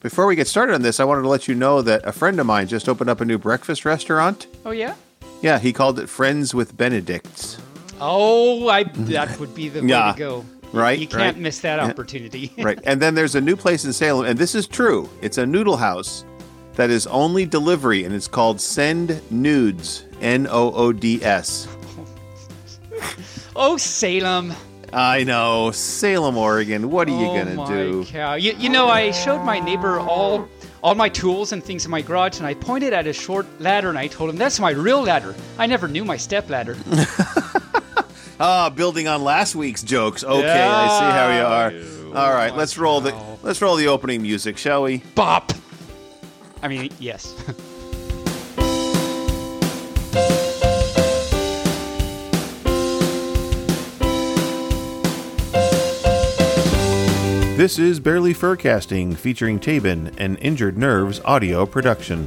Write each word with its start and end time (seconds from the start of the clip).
before 0.00 0.26
we 0.26 0.34
get 0.36 0.46
started 0.48 0.74
on 0.74 0.82
this, 0.82 0.98
I 1.00 1.04
wanted 1.04 1.22
to 1.22 1.28
let 1.28 1.46
you 1.48 1.54
know 1.54 1.82
that 1.82 2.02
a 2.04 2.12
friend 2.12 2.38
of 2.40 2.46
mine 2.46 2.66
just 2.68 2.88
opened 2.88 3.10
up 3.10 3.20
a 3.20 3.24
new 3.24 3.38
breakfast 3.38 3.84
restaurant. 3.84 4.46
Oh 4.64 4.70
yeah. 4.70 4.94
Yeah, 5.42 5.58
he 5.58 5.72
called 5.72 5.98
it 5.98 6.08
Friends 6.08 6.54
with 6.54 6.76
Benedicts. 6.76 7.58
Oh, 8.00 8.68
I 8.68 8.84
that 8.84 9.38
would 9.40 9.54
be 9.54 9.68
the 9.68 9.80
way 9.80 9.88
Yeah. 9.88 10.12
to 10.12 10.18
go. 10.18 10.44
Right, 10.72 10.98
You 11.00 11.08
can't 11.08 11.34
right. 11.34 11.36
miss 11.38 11.58
that 11.60 11.80
opportunity. 11.80 12.52
Right. 12.58 12.78
And 12.84 13.02
then 13.02 13.14
there's 13.16 13.34
a 13.34 13.40
new 13.40 13.56
place 13.56 13.84
in 13.84 13.92
Salem, 13.92 14.26
and 14.26 14.38
this 14.38 14.54
is 14.54 14.68
true. 14.68 15.08
It's 15.20 15.36
a 15.36 15.44
noodle 15.44 15.76
house 15.76 16.24
that 16.76 16.90
is 16.90 17.06
only 17.08 17.44
delivery, 17.44 18.04
and 18.04 18.14
it's 18.14 18.28
called 18.28 18.60
Send 18.60 19.20
Nudes. 19.32 20.04
N 20.20 20.46
O 20.48 20.72
O 20.72 20.92
D 20.92 21.22
S. 21.24 21.66
oh, 23.56 23.76
Salem. 23.78 24.52
I 24.92 25.24
know. 25.24 25.70
Salem, 25.70 26.36
Oregon. 26.36 26.90
What 26.90 27.08
are 27.08 27.12
you 27.12 27.26
oh 27.26 27.34
going 27.34 27.46
to 27.46 27.54
my 27.54 27.68
do? 27.68 28.04
cow. 28.06 28.34
You, 28.34 28.54
you 28.58 28.68
know, 28.68 28.88
I 28.88 29.10
showed 29.12 29.44
my 29.44 29.60
neighbor 29.60 29.98
all 30.00 30.48
all 30.82 30.94
my 30.94 31.08
tools 31.10 31.52
and 31.52 31.62
things 31.62 31.84
in 31.84 31.90
my 31.90 32.00
garage, 32.02 32.38
and 32.38 32.46
I 32.46 32.54
pointed 32.54 32.92
at 32.92 33.06
a 33.06 33.12
short 33.12 33.46
ladder, 33.60 33.90
and 33.90 33.98
I 33.98 34.06
told 34.06 34.30
him 34.30 34.36
that's 34.36 34.58
my 34.58 34.70
real 34.70 35.02
ladder. 35.02 35.34
I 35.58 35.66
never 35.66 35.86
knew 35.88 36.04
my 36.04 36.16
step 36.16 36.48
ladder. 36.50 36.76
Ah, 38.42 38.70
building 38.70 39.06
on 39.06 39.22
last 39.22 39.54
week's 39.54 39.82
jokes. 39.82 40.24
Okay, 40.24 40.50
I 40.50 40.98
see 40.98 41.04
how 41.04 41.36
you 41.36 41.44
are. 41.44 41.72
Yeah. 41.72 42.18
All 42.18 42.32
right, 42.32 42.50
Oh, 42.50 42.56
let's 42.56 42.78
roll 42.78 43.02
the 43.02 43.14
let's 43.42 43.60
roll 43.60 43.76
the 43.76 43.88
opening 43.88 44.22
music, 44.22 44.56
shall 44.56 44.82
we? 44.82 45.02
Bop. 45.14 45.52
I 46.62 46.68
mean, 46.68 46.90
yes. 46.98 47.34
This 57.60 57.78
is 57.78 58.00
Bearly 58.00 58.32
Furcasting 58.32 59.14
featuring 59.14 59.60
Taebyn 59.60 60.14
and 60.16 60.38
Injured 60.38 60.78
Nerves 60.78 61.20
audio 61.26 61.66
production. 61.66 62.26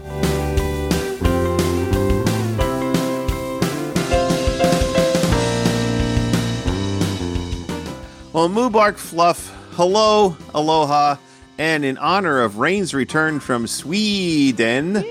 Well, 8.32 8.48
Moobarkfluff, 8.48 9.50
hello, 9.72 10.38
aloha, 10.54 11.16
and 11.58 11.84
in 11.84 11.98
honor 11.98 12.42
of 12.42 12.60
Rayne's 12.60 12.94
return 12.94 13.40
from 13.40 13.66
Sweden, 13.66 15.04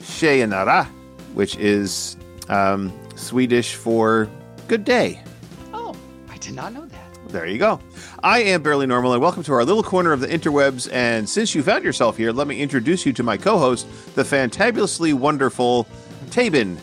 Sheyanara, 0.00 0.86
which 1.34 1.56
is 1.56 2.16
um, 2.48 2.92
Swedish 3.16 3.74
for 3.74 4.28
good 4.68 4.84
day. 4.84 5.24
oh, 5.72 5.96
I 6.30 6.36
did 6.36 6.54
not 6.54 6.72
know 6.72 6.86
that. 6.86 6.93
There 7.34 7.46
you 7.46 7.58
go. 7.58 7.80
I 8.22 8.44
am 8.44 8.62
Bearly 8.62 8.86
Normal, 8.86 9.12
and 9.12 9.20
welcome 9.20 9.42
to 9.42 9.52
our 9.54 9.64
little 9.64 9.82
corner 9.82 10.12
of 10.12 10.20
the 10.20 10.28
interwebs. 10.28 10.88
And 10.92 11.28
since 11.28 11.52
you 11.52 11.64
found 11.64 11.82
yourself 11.82 12.16
here, 12.16 12.30
let 12.30 12.46
me 12.46 12.60
introduce 12.60 13.04
you 13.04 13.12
to 13.12 13.24
my 13.24 13.36
co 13.36 13.58
host, 13.58 13.88
the 14.14 14.22
fantabulously 14.22 15.14
wonderful 15.14 15.88
Taebyn. 16.26 16.78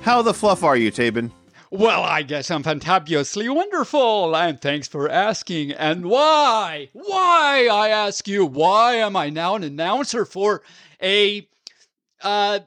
How 0.00 0.22
the 0.22 0.32
fluff 0.32 0.64
are 0.64 0.74
you, 0.74 0.90
Taebyn? 0.90 1.30
Well, 1.70 2.02
I 2.02 2.22
guess 2.22 2.50
I'm 2.50 2.62
fantabulously 2.62 3.54
wonderful, 3.54 4.34
and 4.34 4.58
thanks 4.58 4.88
for 4.88 5.06
asking. 5.06 5.72
And 5.72 6.06
why? 6.06 6.88
Why, 6.94 7.68
I 7.70 7.90
ask 7.90 8.26
you, 8.26 8.46
why 8.46 8.94
am 8.94 9.16
I 9.16 9.28
now 9.28 9.54
an 9.54 9.64
announcer 9.64 10.24
for 10.24 10.62
a 11.02 11.46
uh, 12.22 12.60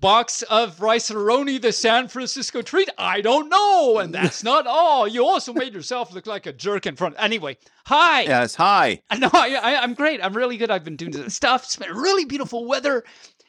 box 0.00 0.42
of 0.42 0.80
rice 0.80 1.10
roni, 1.10 1.60
the 1.60 1.72
San 1.72 2.08
Francisco 2.08 2.62
treat? 2.62 2.88
I 2.98 3.20
don't 3.20 3.48
know. 3.48 3.98
And 3.98 4.14
that's 4.14 4.42
not 4.50 4.66
all. 4.66 5.06
You 5.06 5.26
also 5.26 5.52
made 5.52 5.74
yourself 5.74 6.12
look 6.12 6.26
like 6.26 6.46
a 6.46 6.52
jerk 6.52 6.86
in 6.86 6.96
front. 6.96 7.16
Anyway, 7.18 7.58
hi. 7.86 8.22
Yes, 8.22 8.54
hi. 8.54 9.02
I 9.10 9.18
know 9.18 9.30
I, 9.32 9.54
I, 9.54 9.82
I'm 9.82 9.94
great. 9.94 10.24
I'm 10.24 10.34
really 10.34 10.56
good. 10.56 10.70
I've 10.70 10.84
been 10.84 10.96
doing 10.96 11.28
stuff. 11.28 11.64
It's 11.64 11.76
been 11.76 11.94
really 11.94 12.24
beautiful 12.24 12.66
weather 12.66 13.04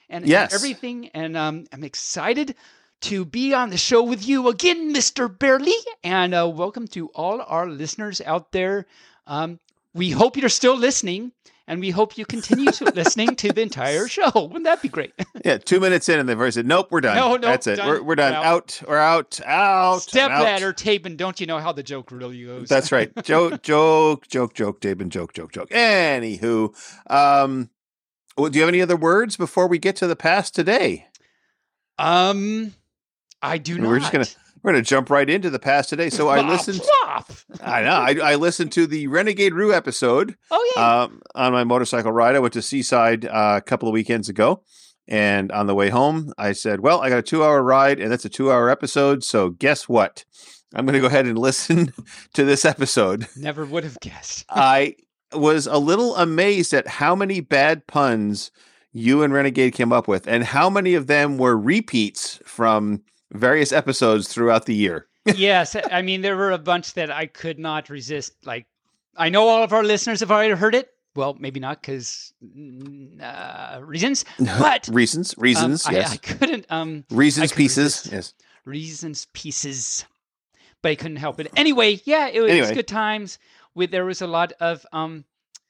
and, 0.10 0.26
and 0.26 0.54
everything. 0.54 1.10
And 1.10 1.38
um, 1.38 1.66
I'm 1.72 1.84
excited 1.84 2.56
to 3.02 3.26
be 3.26 3.54
on 3.54 3.70
the 3.70 3.78
show 3.78 4.04
with 4.04 4.28
you 4.28 4.50
again, 4.50 4.94
Mr. 4.94 5.28
Bearly. 5.28 5.74
And 6.04 6.36
uh, 6.36 6.52
welcome 6.54 6.88
to 6.90 7.08
all 7.10 7.42
our 7.42 7.68
listeners 7.68 8.22
out 8.22 8.52
there. 8.52 8.86
Um, 9.26 9.60
we 9.94 10.12
hope 10.12 10.38
you're 10.38 10.50
still 10.50 10.78
listening. 10.78 11.32
And 11.72 11.80
we 11.80 11.90
hope 11.90 12.18
you 12.18 12.26
continue 12.26 12.70
to 12.70 12.84
listening 12.96 13.34
to 13.38 13.54
the 13.54 13.62
entire 13.62 14.06
show. 14.10 14.30
Wouldn't 14.36 14.66
that 14.66 14.82
be 14.82 14.90
great? 14.90 15.14
Yeah, 15.46 15.58
two 15.58 15.80
minutes 15.80 16.08
in, 16.10 16.20
and 16.20 16.30
they've 16.30 16.38
already 16.38 16.52
said, 16.52 16.68
Nope, 16.68 16.90
we're 16.92 17.02
done. 17.02 17.16
No, 17.16 17.36
no, 17.36 17.48
That's 17.48 17.66
it. 17.66 17.78
done. 17.78 17.88
We're, 17.88 18.04
we're 18.04 18.16
done. 18.16 18.34
Out. 18.34 18.46
Out. 18.46 18.82
We're 18.88 18.98
out. 18.98 19.40
Out. 19.44 20.02
Step 20.04 20.30
I'm 20.30 20.38
out. 20.38 20.44
ladder, 20.44 20.74
Taebyn. 20.74 21.16
Don't 21.18 21.40
you 21.40 21.48
know 21.48 21.58
how 21.58 21.72
the 21.72 21.82
joke 21.82 22.12
really 22.12 22.44
goes? 22.44 22.70
That's 22.70 22.92
right. 22.92 23.12
joke, 23.24 23.64
joke, 23.64 24.28
joke, 24.28 24.54
joke, 24.54 24.82
Taebyn, 24.82 25.10
joke, 25.10 25.34
joke, 25.34 25.52
joke. 25.54 25.70
Anywho, 25.70 26.76
um, 27.10 27.70
well, 28.38 28.52
do 28.52 28.60
you 28.60 28.64
have 28.64 28.70
any 28.70 28.82
other 28.82 28.98
words 28.98 29.38
before 29.38 29.68
we 29.68 29.80
get 29.80 29.96
to 29.96 30.08
the 30.08 30.18
past 30.18 30.54
today? 30.54 31.08
um, 31.98 32.74
I 33.42 33.58
do 33.58 33.80
not. 33.80 33.88
We're 33.88 34.00
just 34.00 34.12
gonna 34.12 34.26
we're 34.64 34.72
gonna 34.72 34.84
jump 34.84 35.10
right 35.10 35.30
into 35.30 35.50
the 35.50 35.60
past 35.60 35.90
today. 35.90 36.10
So 36.10 36.30
I 36.30 36.42
listened. 36.42 36.82
I 37.64 37.82
know. 37.82 37.92
I, 38.24 38.32
I 38.32 38.36
listened 38.36 38.72
to 38.74 38.88
the 38.88 39.08
Renegade 39.08 39.54
Rue 39.54 39.74
episode 39.74 40.36
Oh 40.50 40.74
yeah. 40.76 41.04
um, 41.04 41.22
on 41.36 41.52
my 41.52 41.64
motorcycle 41.64 42.12
ride. 42.12 42.36
I 42.36 42.40
went 42.40 42.54
to 42.54 42.62
Seaside 42.62 43.26
uh, 43.26 43.56
a 43.58 43.62
couple 43.62 43.88
of 43.90 43.94
weekends 43.94 44.30
ago, 44.30 44.64
and 45.08 45.52
on 45.52 45.68
the 45.68 45.76
way 45.76 45.90
home, 45.90 46.34
I 46.38 46.52
said, 46.54 46.80
"Well, 46.82 47.02
I 47.02 47.10
got 47.10 47.20
a 47.20 47.24
two-hour 47.24 47.62
ride, 47.64 48.00
and 48.00 48.12
that's 48.12 48.26
a 48.26 48.30
two-hour 48.30 48.70
episode. 48.70 49.24
So 49.24 49.50
guess 49.50 49.90
what? 49.90 50.26
I'm 50.74 50.86
going 50.86 50.94
to 50.94 51.02
go 51.02 51.08
ahead 51.08 51.26
and 51.26 51.38
listen 51.38 51.94
to 52.34 52.44
this 52.44 52.64
episode." 52.66 53.28
Never 53.36 53.66
would 53.66 53.84
have 53.84 54.00
guessed. 54.00 54.46
I 54.50 54.96
was 55.34 55.66
a 55.68 55.78
little 55.78 56.16
amazed 56.18 56.74
at 56.74 56.88
how 56.88 57.16
many 57.16 57.40
bad 57.40 57.88
puns 57.88 58.52
you 58.94 59.24
and 59.24 59.32
Renegade 59.34 59.74
came 59.74 59.94
up 59.94 60.08
with, 60.08 60.28
and 60.28 60.44
how 60.44 60.70
many 60.70 60.94
of 60.94 61.08
them 61.08 61.38
were 61.38 61.58
repeats 61.58 62.40
from 62.46 63.02
various 63.32 63.72
episodes 63.72 64.28
throughout 64.28 64.66
the 64.66 64.76
year. 64.76 65.08
yes, 65.36 65.76
I 65.92 66.02
mean 66.02 66.22
there 66.22 66.36
were 66.36 66.52
a 66.52 66.58
bunch 66.58 66.94
that 66.94 67.12
I 67.12 67.28
could 67.28 67.60
not 67.60 67.90
resist. 67.90 68.34
Like 68.46 68.66
I 69.16 69.30
know 69.30 69.48
all 69.48 69.64
of 69.64 69.74
our 69.74 69.84
listeners 69.84 70.20
have 70.22 70.32
already 70.32 70.54
heard 70.56 70.76
it. 70.76 70.90
Well, 71.14 71.36
maybe 71.40 71.60
not 71.60 71.82
because 71.82 72.34
uh, 73.22 73.82
reasons, 73.84 74.24
but 74.40 74.88
reasons, 74.92 75.36
um, 75.38 75.44
reasons, 75.44 75.86
I, 75.86 75.92
yes, 75.92 76.14
I 76.14 76.18
couldn't. 76.18 76.66
Um, 76.70 77.04
reasons, 77.12 77.52
could 77.52 77.58
pieces, 77.58 78.10
yes. 78.12 78.34
reasons 78.64 79.28
pieces, 79.34 80.06
but 80.82 80.90
I 80.90 80.96
couldn't 80.96 81.18
help 81.18 81.40
it. 81.42 81.52
Anyway, 81.58 82.00
yeah, 82.06 82.30
it 82.30 82.40
was 82.40 82.52
Anyway. 82.52 82.74
good 82.74 82.88
times. 82.88 83.40
With 83.76 83.92
there 83.92 84.06
was 84.06 84.22
a 84.22 84.28
lot 84.28 84.54
of 84.60 84.86
um. 84.94 85.26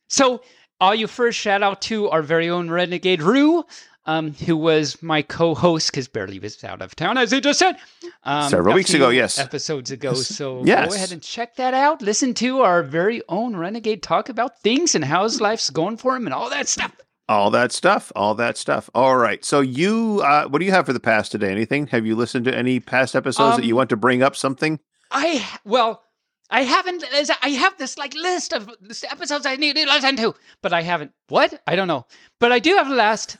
So 0.10 0.44
all 0.80 0.94
you 0.94 1.08
first 1.08 1.40
shout 1.40 1.64
out 1.64 1.82
to 1.84 2.10
our 2.10 2.22
very 2.22 2.50
own 2.50 2.70
Renegade 2.70 3.22
Rue, 3.22 3.64
um, 4.06 4.34
who 4.34 4.58
was 4.58 5.02
my 5.04 5.22
co-host 5.22 5.92
because 5.92 6.08
Bearly 6.08 6.40
was 6.40 6.64
out 6.64 6.82
of 6.82 6.96
town, 6.96 7.18
as 7.18 7.32
he 7.32 7.40
just 7.42 7.60
said. 7.60 7.76
Um, 8.24 8.50
Several 8.50 8.74
weeks 8.76 8.94
ago, 8.94 9.10
yes. 9.10 9.38
episodes 9.40 9.92
ago. 9.92 10.14
So 10.14 10.64
Yes. 10.66 10.90
go 10.90 10.96
ahead 10.96 11.12
and 11.12 11.22
check 11.22 11.56
that 11.58 11.74
out. 11.74 12.02
Listen 12.02 12.34
to 12.36 12.62
our 12.62 12.84
very 12.84 13.22
own 13.30 13.56
Renegade 13.56 14.02
talk 14.04 14.30
about 14.30 14.60
things 14.62 14.96
and 14.96 15.06
how 15.06 15.24
his 15.24 15.40
life's 15.40 15.70
going 15.70 15.98
for 15.98 16.16
him 16.16 16.26
and 16.26 16.34
all 16.34 16.50
that 16.50 16.68
stuff. 16.68 16.96
All 17.30 17.50
that 17.52 17.72
stuff, 17.72 18.12
all 18.16 18.36
that 18.36 18.58
stuff. 18.58 18.90
All 18.94 19.16
right. 19.16 19.46
So 19.46 19.62
you, 19.62 20.22
uh, 20.26 20.48
what 20.50 20.60
do 20.60 20.66
you 20.66 20.72
have 20.72 20.86
for 20.86 20.92
the 20.94 21.00
past 21.00 21.32
today? 21.32 21.50
Anything? 21.52 21.88
Have 21.88 22.06
you 22.06 22.16
listened 22.16 22.44
to 22.46 22.54
any 22.58 22.80
past 22.82 23.16
episodes 23.16 23.56
that 23.56 23.66
you 23.66 23.74
Um, 23.76 23.78
want 23.78 23.90
to 23.92 23.96
bring 23.98 24.22
up? 24.22 24.36
Something? 24.36 24.80
I 25.12 25.48
well, 25.64 26.04
I 26.50 26.64
haven't. 26.64 27.06
I 27.42 27.50
have 27.52 27.78
this 27.78 27.98
like 27.98 28.14
list 28.16 28.52
of 28.52 28.70
episodes 29.10 29.46
I 29.46 29.56
need 29.56 29.78
to 29.78 29.86
listen 29.86 30.18
to, 30.18 30.36
but 30.62 30.74
I 30.74 30.82
haven't. 30.82 31.12
What? 31.30 31.62
I 31.66 31.78
don't 31.78 31.88
know. 31.88 32.06
But 32.40 32.52
I 32.52 32.60
do 32.60 32.76
have 32.76 32.90
a 32.90 32.96
last 32.96 33.38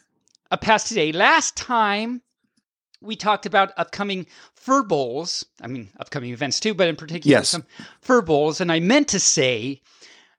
a 0.52 0.58
past 0.58 0.88
today. 0.88 1.12
Last 1.12 1.56
time 1.58 2.22
we 3.02 3.16
talked 3.16 3.46
about 3.48 3.72
upcoming 3.78 4.28
fur 4.54 4.84
bowls. 4.84 5.44
I 5.62 5.68
mean, 5.68 5.90
upcoming 6.00 6.32
events 6.32 6.60
too, 6.60 6.74
but 6.74 6.88
in 6.88 6.96
particular 6.96 7.32
Yes. 7.38 7.50
some 7.50 7.66
fur 8.02 8.22
bowls. 8.22 8.62
And 8.62 8.72
I 8.72 8.80
meant 8.80 9.08
to 9.10 9.20
say, 9.20 9.82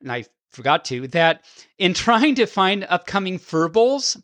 and 0.00 0.12
I 0.12 0.24
forgot 0.50 0.84
to, 0.86 1.08
that 1.08 1.44
in 1.78 1.94
trying 1.94 2.34
to 2.36 2.46
find 2.46 2.86
upcoming 2.88 3.38
fur 3.38 3.68
bowls. 3.68 4.16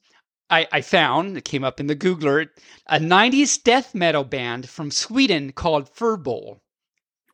I, 0.50 0.66
I 0.72 0.80
found 0.80 1.36
it 1.36 1.44
came 1.44 1.62
up 1.62 1.78
in 1.78 1.88
the 1.88 1.96
Googler 1.96 2.48
a 2.86 2.98
90s 2.98 3.62
death 3.62 3.94
metal 3.94 4.24
band 4.24 4.66
from 4.66 4.90
Sweden 4.90 5.52
called 5.52 5.94
Furbowl 5.94 6.60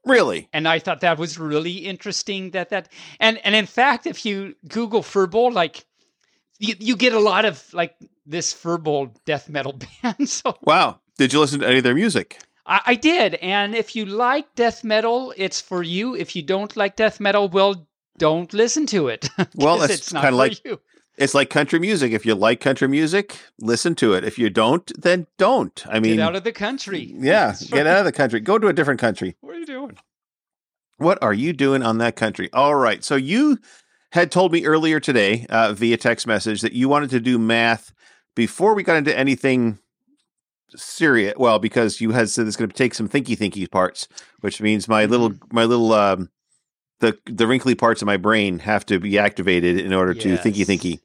Really? 0.05 0.49
and 0.53 0.67
I 0.67 0.81
thought 0.81 1.01
that 1.03 1.17
was 1.19 1.39
really 1.39 1.77
interesting. 1.77 2.51
That 2.51 2.71
that 2.71 2.89
and 3.21 3.39
and 3.45 3.55
in 3.55 3.67
fact, 3.67 4.07
if 4.07 4.27
you 4.27 4.57
Google 4.69 5.03
Furbowl, 5.03 5.53
like 5.53 5.85
you 6.59 6.75
you 6.79 6.97
get 6.97 7.13
a 7.13 7.21
lot 7.21 7.45
of 7.45 7.63
like 7.75 7.95
this 8.27 8.53
Furbowl 8.55 9.15
death 9.25 9.49
metal 9.49 9.73
band. 10.03 10.29
So 10.29 10.57
Wow. 10.63 11.01
Did 11.19 11.33
you 11.33 11.41
listen 11.41 11.61
to 11.61 11.67
any 11.69 11.79
of 11.79 11.85
their 11.85 11.95
music? 11.95 12.39
I, 12.67 12.81
I 12.87 12.95
did, 12.95 13.35
and 13.37 13.75
if 13.75 13.95
you 13.95 14.05
like 14.07 14.55
death 14.55 14.83
metal, 14.83 15.33
it's 15.37 15.61
for 15.61 15.83
you. 15.83 16.17
If 16.17 16.35
you 16.35 16.43
don't 16.43 16.75
like 16.77 16.97
death 16.97 17.21
metal, 17.21 17.49
well, 17.49 17.87
don't 18.19 18.53
listen 18.55 18.87
to 18.87 19.09
it. 19.09 19.29
well, 19.55 19.83
it's 19.83 20.13
not 20.13 20.23
kinda 20.25 20.37
like- 20.37 20.65
you. 20.65 20.81
It's 21.17 21.33
like 21.35 21.49
country 21.49 21.79
music. 21.79 22.11
If 22.11 22.27
you 22.27 22.35
like 22.35 22.59
country 22.61 22.89
music, 22.89 23.39
listen 23.61 23.95
to 23.97 24.15
it. 24.15 24.25
If 24.25 24.37
you 24.37 24.51
don't, 24.51 24.91
then 25.01 25.29
don't. 25.39 25.85
I 25.89 26.01
mean, 26.01 26.17
Get 26.17 26.27
out 26.27 26.35
of 26.35 26.43
the 26.43 26.51
country. 26.51 27.15
yeah, 27.17 27.55
get 27.71 27.87
out 27.87 27.99
of 27.99 28.05
the 28.05 28.11
country. 28.11 28.41
Go 28.41 28.59
to 28.59 28.67
a 28.67 28.73
different 28.73 28.99
country. 28.99 29.37
What 29.41 29.55
are 29.55 29.59
you 29.61 29.67
doing? 29.67 29.97
What 30.97 31.23
are 31.23 31.33
you 31.35 31.53
doing 31.53 31.83
on 31.85 31.99
that 31.99 32.17
country? 32.17 32.49
All 32.53 32.75
right. 32.75 33.05
So 33.05 33.15
you 33.15 33.59
had 34.15 34.31
told 34.31 34.53
me 34.53 34.65
earlier 34.65 35.01
today 35.01 35.45
uh, 35.51 35.73
via 35.73 35.97
text 35.97 36.25
message 36.25 36.61
that 36.61 36.73
you 36.73 36.89
wanted 36.89 37.11
to 37.11 37.19
do 37.19 37.37
math 37.37 37.93
before 38.37 38.73
we 38.75 38.85
got 38.85 38.97
into 38.97 39.17
anything 39.17 39.81
serious. 40.77 41.35
Well, 41.37 41.59
because 41.59 42.01
you 42.01 42.13
had 42.13 42.31
said 42.31 42.47
it's 42.47 42.57
going 42.57 42.71
to 42.71 42.77
take 42.77 42.95
some 42.95 43.09
thinky 43.09 43.37
thinky 43.37 43.69
parts, 43.69 44.07
which 44.41 44.61
means 44.61 44.87
my 44.87 45.07
little 45.07 45.31
Mm-hmm. 45.31 45.57
my 45.57 45.65
little 45.65 45.93
um, 45.93 46.31
the 47.01 47.19
the 47.27 47.49
wrinkly 47.49 47.75
parts 47.75 48.03
of 48.03 48.07
my 48.07 48.17
brain 48.17 48.61
have 48.61 48.87
to 48.87 49.01
be 49.01 49.19
activated 49.19 49.81
in 49.81 49.93
order 49.93 50.15
to 50.15 50.39
thinky 50.39 50.65
thinky. 50.65 51.01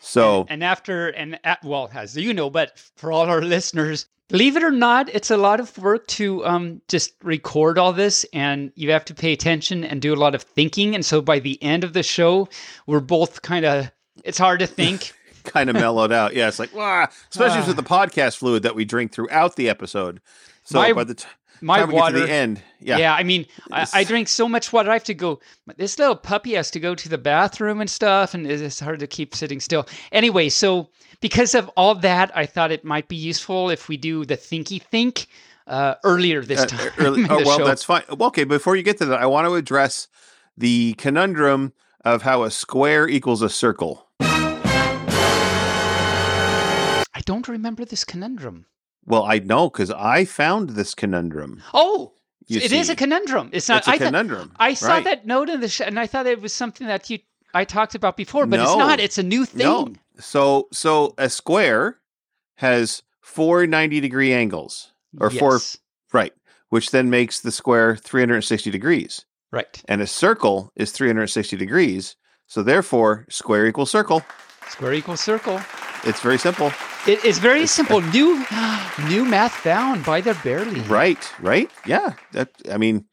So 0.00 0.40
and, 0.42 0.50
and 0.50 0.64
after 0.64 1.08
and 1.08 1.38
at, 1.44 1.62
well, 1.64 1.90
as 1.92 2.16
you 2.16 2.32
know, 2.32 2.48
but 2.48 2.78
for 2.96 3.12
all 3.12 3.26
our 3.28 3.42
listeners, 3.54 4.06
believe 4.28 4.56
it 4.56 4.62
or 4.62 4.70
not, 4.70 5.08
it's 5.10 5.30
a 5.30 5.36
lot 5.36 5.60
of 5.60 5.76
work 5.78 6.06
to 6.08 6.44
um 6.46 6.80
just 6.88 7.12
record 7.22 7.78
all 7.78 7.92
this, 7.92 8.24
and 8.32 8.72
you 8.74 8.90
have 8.90 9.04
to 9.06 9.14
pay 9.14 9.32
attention 9.32 9.84
and 9.84 10.00
do 10.02 10.12
a 10.14 10.16
lot 10.16 10.34
of 10.34 10.42
thinking. 10.42 10.94
And 10.94 11.04
so 11.04 11.20
by 11.20 11.38
the 11.38 11.62
end 11.62 11.84
of 11.84 11.92
the 11.92 12.02
show, 12.02 12.48
we're 12.86 13.00
both 13.00 13.42
kind 13.42 13.64
of 13.64 13.90
it's 14.24 14.38
hard 14.38 14.60
to 14.60 14.66
think. 14.66 15.12
kind 15.44 15.68
of 15.68 15.76
mellowed 15.76 16.10
out. 16.12 16.34
Yeah, 16.34 16.48
it's 16.48 16.58
like 16.58 16.74
wow, 16.74 17.08
especially 17.30 17.60
Ah. 17.60 17.66
with 17.66 17.76
the 17.76 17.82
podcast 17.82 18.38
fluid 18.38 18.62
that 18.62 18.74
we 18.74 18.84
drink 18.84 19.12
throughout 19.12 19.56
the 19.56 19.68
episode. 19.68 20.20
So 20.64 20.78
My- 20.78 20.92
by 20.94 21.04
the 21.04 21.14
t- 21.14 21.26
My 21.60 21.78
time 21.78 21.88
we 21.88 21.94
get 21.94 22.00
water. 22.00 22.20
to 22.20 22.26
the 22.26 22.32
end, 22.32 22.62
yeah, 22.80 22.96
Yeah, 22.98 23.14
I 23.14 23.22
mean, 23.22 23.46
I, 23.70 23.86
I 23.92 24.04
drink 24.04 24.28
so 24.28 24.48
much 24.48 24.72
water. 24.72 24.90
I 24.90 24.94
have 24.94 25.04
to 25.04 25.14
go. 25.14 25.40
This 25.76 25.98
little 25.98 26.16
puppy 26.16 26.54
has 26.54 26.70
to 26.72 26.80
go 26.80 26.94
to 26.94 27.08
the 27.08 27.18
bathroom 27.18 27.80
and 27.80 27.88
stuff, 27.90 28.32
and 28.34 28.46
it's 28.46 28.80
hard 28.80 29.00
to 29.00 29.06
keep 29.06 29.34
sitting 29.34 29.60
still. 29.60 29.86
Anyway, 30.12 30.48
so 30.48 30.88
because 31.24 31.54
of 31.54 31.70
all 31.74 31.94
that, 31.94 32.30
I 32.36 32.44
thought 32.44 32.70
it 32.70 32.84
might 32.84 33.08
be 33.08 33.16
useful 33.16 33.70
if 33.70 33.88
we 33.88 33.96
do 33.96 34.26
the 34.26 34.36
thinky 34.36 34.82
think 34.82 35.26
uh, 35.66 35.94
earlier 36.04 36.42
this 36.42 36.60
Uh, 36.60 36.66
time. 36.66 36.90
early- 36.98 37.24
oh 37.30 37.42
well, 37.46 37.60
show. 37.60 37.66
that's 37.66 37.82
fine. 37.82 38.02
Well, 38.10 38.28
okay, 38.28 38.44
before 38.44 38.76
you 38.76 38.82
get 38.82 38.98
to 38.98 39.06
that, 39.06 39.22
I 39.22 39.24
want 39.24 39.46
to 39.46 39.54
address 39.54 40.06
the 40.54 40.92
conundrum 40.98 41.72
of 42.04 42.20
how 42.20 42.42
a 42.42 42.50
square 42.50 43.08
equals 43.08 43.40
a 43.40 43.48
circle. 43.48 44.06
I 44.20 44.60
don't 47.24 47.48
remember 47.48 47.86
this 47.86 48.04
conundrum. 48.04 48.66
Well, 49.06 49.24
I 49.24 49.38
know 49.38 49.70
because 49.70 49.90
I 49.90 50.26
found 50.26 50.70
this 50.70 50.94
conundrum. 50.94 51.62
Oh, 51.72 52.12
it 52.50 52.70
is 52.70 52.88
see. 52.88 52.92
a 52.92 52.96
conundrum. 52.96 53.48
It's 53.54 53.70
not. 53.70 53.78
It's 53.78 53.88
a 53.88 53.92
I 53.92 53.96
conundrum. 53.96 54.52
I 54.58 54.74
saw 54.74 54.88
right. 54.88 55.04
that 55.04 55.24
note 55.24 55.48
in 55.48 55.62
the 55.62 55.70
show, 55.70 55.86
and 55.86 55.98
I 55.98 56.06
thought 56.06 56.26
it 56.26 56.42
was 56.42 56.52
something 56.52 56.86
that 56.86 57.08
you 57.08 57.20
I 57.54 57.64
talked 57.64 57.94
about 57.94 58.18
before, 58.18 58.44
but 58.44 58.60
it's 58.60 58.76
not. 58.76 59.00
It's 59.00 59.16
a 59.16 59.22
new 59.22 59.46
thing. 59.46 59.64
No. 59.64 59.88
So, 60.18 60.68
so 60.72 61.14
a 61.18 61.28
square 61.28 61.98
has 62.56 63.02
four 63.20 63.66
90 63.66 64.00
degree 64.00 64.32
angles, 64.32 64.92
or 65.18 65.30
four, 65.30 65.60
right? 66.12 66.32
Which 66.68 66.90
then 66.90 67.10
makes 67.10 67.40
the 67.40 67.52
square 67.52 67.96
360 67.96 68.70
degrees. 68.70 69.24
Right. 69.50 69.82
And 69.86 70.00
a 70.00 70.06
circle 70.06 70.72
is 70.76 70.90
360 70.92 71.56
degrees. 71.56 72.16
So 72.46 72.62
therefore, 72.62 73.26
square 73.28 73.66
equals 73.66 73.90
circle. 73.90 74.22
Square 74.68 74.94
equals 74.94 75.20
circle. 75.20 75.60
It's 76.04 76.20
very 76.20 76.38
simple. 76.38 76.72
It 77.06 77.24
is 77.24 77.38
very 77.38 77.66
simple. 77.66 78.00
New, 78.12 78.44
new 79.08 79.24
math 79.24 79.52
found 79.52 80.04
by 80.04 80.20
the 80.20 80.34
barely. 80.42 80.80
Right, 80.80 81.32
right? 81.40 81.70
Yeah. 81.86 82.14
That 82.32 82.50
I 82.70 82.78
mean, 82.78 83.06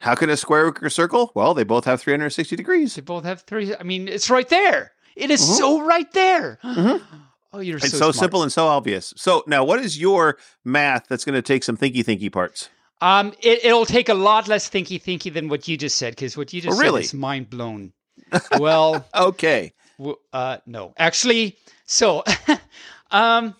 how 0.00 0.14
can 0.14 0.30
a 0.30 0.36
square 0.36 0.66
work 0.66 0.82
a 0.82 0.90
circle? 0.90 1.32
Well, 1.34 1.54
they 1.54 1.64
both 1.64 1.84
have 1.84 2.00
360 2.00 2.54
degrees. 2.54 2.94
They 2.94 3.02
both 3.02 3.24
have 3.24 3.42
three. 3.42 3.74
I 3.74 3.82
mean, 3.82 4.08
it's 4.08 4.30
right 4.30 4.48
there. 4.48 4.92
It 5.18 5.30
is 5.30 5.40
Mhm. 5.40 5.56
so 5.58 5.80
right 5.82 6.10
there. 6.12 6.58
Mhm. 6.64 7.02
Oh, 7.50 7.60
you're 7.60 7.78
It's 7.78 7.90
so, 7.92 7.98
so, 7.98 8.12
simple 8.12 8.42
and 8.42 8.52
so 8.52 8.66
obvious. 8.66 9.14
So 9.16 9.42
now 9.46 9.64
what 9.64 9.80
is 9.80 9.98
your 9.98 10.36
math 10.66 11.06
that's 11.08 11.24
going 11.24 11.34
to 11.34 11.40
take 11.40 11.64
some 11.64 11.78
thinky 11.78 12.04
thinky 12.04 12.30
parts? 12.30 12.68
Um, 13.00 13.32
it, 13.40 13.64
it'll 13.64 13.86
take 13.86 14.10
a 14.10 14.14
lot 14.14 14.48
less 14.48 14.68
thinky 14.68 15.02
thinky 15.02 15.32
than 15.32 15.48
what 15.48 15.66
you 15.66 15.78
just 15.78 15.96
said 15.96 16.12
because 16.14 16.36
what 16.36 16.52
you 16.52 16.60
just 16.60 16.76
Oh, 16.78 16.82
really? 16.82 17.02
said 17.04 17.06
is 17.06 17.14
mind 17.14 17.48
blown. 17.48 17.94
well, 18.58 19.08
Okay. 19.14 19.72
w- 19.98 20.18
uh, 20.34 20.58
no, 20.66 20.92
actually, 20.98 21.56
so, 21.86 22.22
um, 23.10 23.54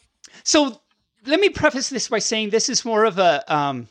so 0.44 0.78
let 1.25 1.40
me 1.40 1.49
preface 1.49 1.88
this 1.88 2.08
by 2.08 2.19
saying 2.19 2.50
this 2.50 2.69
is 2.69 2.84
more 2.84 3.04
of 3.04 3.19
a 3.19 3.43
um, 3.52 3.88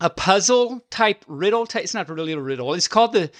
a 0.00 0.10
puzzle 0.10 0.84
type 0.90 1.24
riddle. 1.28 1.66
Type. 1.66 1.84
It's 1.84 1.94
not 1.94 2.08
really 2.08 2.32
a 2.32 2.40
riddle. 2.40 2.74
It's 2.74 2.88
called 2.88 3.12
the 3.12 3.30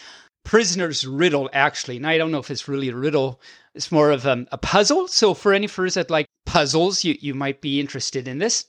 prisoner's 0.45 1.07
riddle, 1.07 1.51
actually. 1.53 1.97
And 1.97 2.07
I 2.07 2.19
don't 2.19 2.31
know 2.31 2.39
if 2.39 2.51
it's 2.51 2.69
really 2.69 2.91
a 2.91 2.97
riddle. 2.97 3.41
It's 3.75 3.91
more 3.91 4.11
of 4.11 4.27
um, 4.27 4.47
a 4.53 4.59
puzzle. 4.59 5.09
So 5.09 5.35
for 5.35 5.53
any 5.53 5.67
furs 5.67 5.95
that 5.95 6.11
like 6.11 6.27
puzzles, 6.47 7.05
you 7.05 7.17
you 7.21 7.35
might 7.35 7.61
be 7.61 7.81
interested 7.81 8.29
in 8.29 8.39
this. 8.39 8.67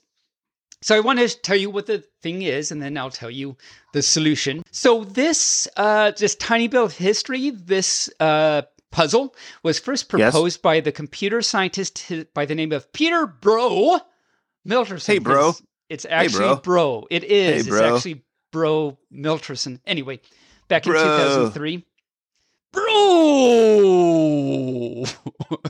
So 0.82 0.94
I 0.94 1.00
want 1.00 1.18
to 1.18 1.28
tell 1.28 1.56
you 1.56 1.70
what 1.70 1.86
the 1.86 2.04
thing 2.22 2.42
is, 2.42 2.70
and 2.70 2.82
then 2.82 2.98
I'll 2.98 3.10
tell 3.10 3.30
you 3.30 3.56
the 3.92 4.02
solution. 4.02 4.62
So 4.72 5.04
this 5.04 5.68
uh, 5.76 6.12
this 6.18 6.34
tiny 6.36 6.68
bit 6.68 6.82
of 6.82 6.96
history, 6.96 7.50
this 7.50 8.10
uh, 8.20 8.62
puzzle 8.90 9.34
was 9.62 9.78
first 9.78 10.06
Yes. 10.16 10.32
proposed 10.32 10.62
by 10.62 10.80
the 10.80 10.92
computer 10.92 11.40
scientist 11.42 12.12
by 12.34 12.46
the 12.46 12.54
name 12.54 12.72
of 12.72 12.92
Peter 12.92 13.26
Bro 13.26 14.00
Miltersen. 14.66 15.06
Hey, 15.06 15.18
bro. 15.18 15.50
It's, 15.50 15.62
it's 15.88 16.06
actually 16.08 16.54
bro. 16.54 16.56
bro. 16.56 17.06
It 17.10 17.24
is. 17.24 17.64
Hey, 17.64 17.70
bro. 17.70 17.78
It's 17.78 17.96
actually 17.96 18.22
Bro 18.52 18.98
Miltersen. 19.12 19.80
Anyway, 19.86 20.20
back 20.68 20.86
in 20.86 20.92
Bro. 20.92 21.02
2003. 21.02 21.84
Bro! 22.72 24.16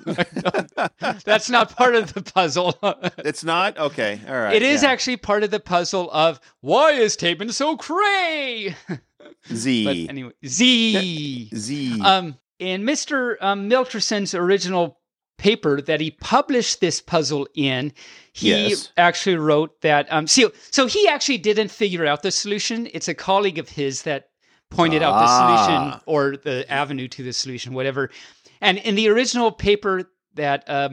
That's 1.25 1.51
not 1.51 1.75
part 1.77 1.95
of 1.95 2.15
the 2.15 2.23
puzzle. 2.23 2.75
It's 3.19 3.45
not? 3.45 3.77
Okay. 3.79 4.21
All 4.29 4.35
right. 4.35 4.55
It 4.55 4.63
is 4.63 4.83
yeah. 4.83 4.91
actually 4.91 5.17
part 5.17 5.43
of 5.43 5.51
the 5.51 5.61
puzzle 5.61 6.11
of 6.11 6.41
why 6.61 6.93
is 6.93 7.17
Taebyn 7.17 7.53
so 7.53 7.77
cray? 7.77 8.75
Z. 9.53 9.85
But 9.85 10.11
anyway, 10.11 10.33
Z. 10.47 11.51
Z. 11.55 12.01
Um, 12.03 12.37
in 12.59 12.83
Mr. 12.83 13.37
Um, 13.41 13.69
Miltersen's 13.69 14.35
original 14.35 14.99
paper 15.39 15.81
that 15.83 16.01
he 16.01 16.13
published 16.13 16.81
this 16.81 17.01
puzzle 17.01 17.47
in, 17.55 17.93
he 18.33 18.51
Yes. 18.51 18.93
actually 18.97 19.37
wrote 19.37 19.81
that. 19.83 20.07
Um, 20.11 20.27
so, 20.27 20.53
so 20.71 20.87
he 20.87 21.07
actually 21.09 21.39
didn't 21.39 21.71
figure 21.71 22.07
out 22.07 22.23
the 22.23 22.31
solution. 22.31 22.89
It's 22.93 23.09
a 23.09 23.15
colleague 23.15 23.59
of 23.59 23.69
his 23.69 24.03
that 24.03 24.29
pointed 24.71 25.03
out 25.03 25.13
the 25.13 25.27
solution 25.27 25.93
Ah. 25.93 26.01
or 26.07 26.37
the 26.37 26.71
avenue 26.71 27.09
to 27.09 27.23
the 27.23 27.33
solution, 27.33 27.75
whatever. 27.75 28.11
And 28.61 28.79
in 28.79 28.95
the 28.95 29.09
original 29.09 29.53
paper 29.53 30.11
that 30.35 30.69
uh, 30.69 30.89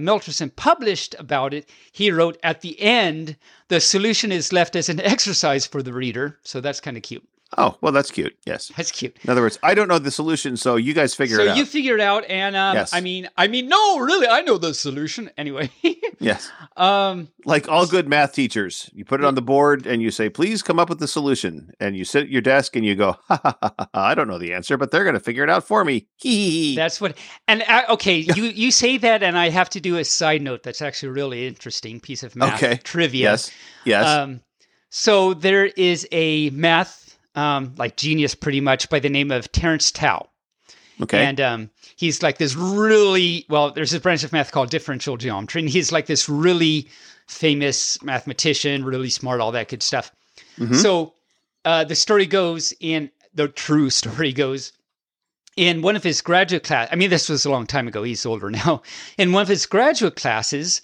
published 0.56 1.16
about 1.20 1.54
it, 1.54 1.70
he 1.92 2.12
wrote 2.12 2.38
at 2.44 2.62
the 2.62 2.80
end, 2.80 3.36
the 3.68 3.80
solution 3.80 4.32
is 4.32 4.54
left 4.54 4.76
as 4.76 4.90
an 4.90 5.00
exercise 5.14 5.66
for 5.66 5.84
the 5.84 5.94
reader. 5.94 6.40
So 6.44 6.62
that's 6.62 6.80
kind 6.80 6.98
of 6.98 7.04
cute. 7.04 7.28
Oh, 7.58 7.78
well, 7.82 7.92
that's 7.92 8.12
cute. 8.12 8.36
Yes. 8.46 8.72
That's 8.76 8.92
cute. 8.92 9.18
In 9.24 9.30
other 9.30 9.42
words, 9.42 9.60
I 9.64 9.74
don't 9.74 9.88
know 9.88 10.00
the 10.00 10.12
solution, 10.12 10.58
so 10.58 10.76
you 10.76 10.94
guys 10.94 11.14
figure 11.16 11.38
so 11.38 11.44
it 11.44 11.48
out. 11.50 11.58
you 11.58 11.66
figure 11.66 11.96
it 11.96 12.02
out, 12.02 12.26
and 12.30 12.56
um, 12.56 12.76
Yes. 12.76 12.94
I 12.94 13.02
mean, 13.02 13.30
I 13.38 13.48
mean, 13.48 13.68
no, 13.68 14.00
really, 14.00 14.28
I 14.28 14.42
know 14.42 14.58
the 14.58 14.74
solution. 14.74 15.30
Anyway, 15.38 15.70
yes. 16.20 16.50
um, 16.78 17.30
Like 17.46 17.68
all 17.70 17.86
good 17.86 18.08
math 18.08 18.34
teachers, 18.34 18.90
you 18.94 19.06
put 19.06 19.20
it 19.22 19.26
on 19.26 19.36
the 19.36 19.42
board 19.42 19.86
and 19.86 20.02
you 20.02 20.12
say, 20.12 20.30
please 20.30 20.62
come 20.62 20.80
up 20.80 20.90
with 20.90 21.00
the 21.00 21.08
solution. 21.08 21.72
And 21.80 21.96
you 21.96 22.06
sit 22.06 22.24
at 22.24 22.30
your 22.30 22.42
desk 22.42 22.76
and 22.76 22.86
you 22.86 22.96
go, 22.96 23.18
ha, 23.28 23.40
ha, 23.44 23.58
ha, 23.62 23.74
ha, 23.80 23.88
I 23.94 24.16
don't 24.16 24.28
know 24.28 24.38
the 24.38 24.54
answer, 24.54 24.78
but 24.78 24.92
they're 24.92 25.04
going 25.04 25.14
to 25.16 25.20
figure 25.20 25.44
it 25.44 25.50
out 25.50 25.66
for 25.66 25.84
me. 25.86 26.08
That's 26.76 27.00
what. 27.02 27.18
And 27.48 27.64
uh, 27.68 27.84
okay, 27.90 28.18
you 28.36 28.44
you 28.46 28.72
say 28.72 28.98
that, 28.98 29.24
and 29.24 29.38
I 29.38 29.50
have 29.50 29.70
to 29.72 29.80
do 29.80 29.98
a 29.98 30.04
side 30.06 30.42
note. 30.42 30.64
That's 30.64 30.82
actually 30.82 31.10
a 31.10 31.14
really 31.14 31.48
interesting 31.48 32.00
piece 32.00 32.24
of 32.24 32.36
math 32.36 32.62
Okay. 32.64 32.78
trivia. 32.84 33.32
Yes. 33.32 33.52
Yes. 33.86 34.06
Um, 34.08 34.42
so 34.90 35.34
there 35.34 35.66
is 35.66 36.08
a 36.12 36.50
math 36.52 37.03
um, 37.36 37.74
like 37.78 37.98
genius, 37.98 38.36
pretty 38.36 38.62
much, 38.62 38.90
by 38.90 39.00
the 39.00 39.10
name 39.10 39.32
of 39.32 39.52
Terence 39.52 39.92
Tao. 39.92 40.30
okay. 41.02 41.26
And 41.26 41.40
um, 41.42 41.70
he's 41.96 42.22
like 42.22 42.38
this 42.38 42.56
really 42.56 43.46
well. 43.50 43.72
There's 43.72 43.94
a 43.94 44.00
branch 44.00 44.24
of 44.24 44.32
math 44.32 44.52
called 44.52 44.70
differential 44.70 45.18
geometry, 45.18 45.62
and 45.62 45.70
he's 45.70 45.92
like 45.92 46.06
this 46.06 46.30
really 46.30 46.88
famous 47.28 48.02
mathematician, 48.04 48.84
really 48.86 49.10
smart, 49.10 49.42
all 49.42 49.52
that 49.54 49.70
good 49.70 49.82
stuff. 49.84 50.12
Mhm. 50.60 50.76
So 50.76 51.14
uh, 51.66 51.84
the 51.86 51.96
story 51.96 52.26
goes 52.26 52.74
in 52.80 53.10
the 53.34 53.48
true 53.48 53.90
story 54.02 54.34
goes 54.34 54.72
in 55.56 55.82
one 55.82 55.96
of 55.96 56.04
his 56.04 56.22
graduate 56.22 56.64
class. 56.64 56.90
I 56.92 56.96
mean, 56.96 57.10
this 57.10 57.30
was 57.30 57.46
a 57.46 57.50
long 57.52 57.66
time 57.68 57.88
ago. 57.88 58.04
He's 58.04 58.26
older 58.26 58.50
now. 58.64 58.82
In 59.18 59.32
one 59.32 59.42
of 59.44 59.48
his 59.48 59.66
graduate 59.66 60.16
classes, 60.16 60.82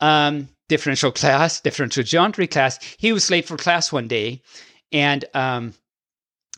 um, 0.00 0.48
differential 0.68 1.10
class, 1.12 1.60
differential 1.60 2.02
geometry 2.04 2.46
class, 2.46 2.78
he 2.98 3.12
was 3.12 3.30
late 3.30 3.46
for 3.46 3.56
class 3.56 3.90
one 3.92 4.08
day, 4.08 4.42
and 4.92 5.24
um, 5.34 5.74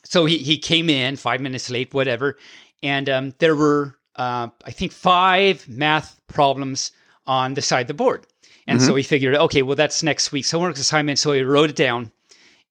so 0.04 0.24
he 0.24 0.38
he 0.38 0.58
came 0.58 0.90
in 0.90 1.16
five 1.16 1.40
minutes 1.40 1.70
late, 1.70 1.94
whatever, 1.94 2.36
and 2.82 3.08
um, 3.08 3.34
there 3.38 3.56
were 3.56 3.96
uh, 4.16 4.48
I 4.64 4.70
think 4.70 4.92
five 4.92 5.68
math 5.68 6.20
problems 6.26 6.92
on 7.26 7.54
the 7.54 7.62
side 7.62 7.82
of 7.82 7.88
the 7.88 7.94
board, 7.94 8.26
and 8.66 8.80
so 8.80 8.94
he 8.94 9.02
figured, 9.02 9.34
okay, 9.34 9.62
well 9.62 9.76
that's 9.76 10.02
next 10.02 10.32
week's 10.32 10.50
homework 10.50 10.76
assignment, 10.76 11.18
so 11.18 11.32
he 11.32 11.42
wrote 11.42 11.70
it 11.70 11.76
down, 11.76 12.12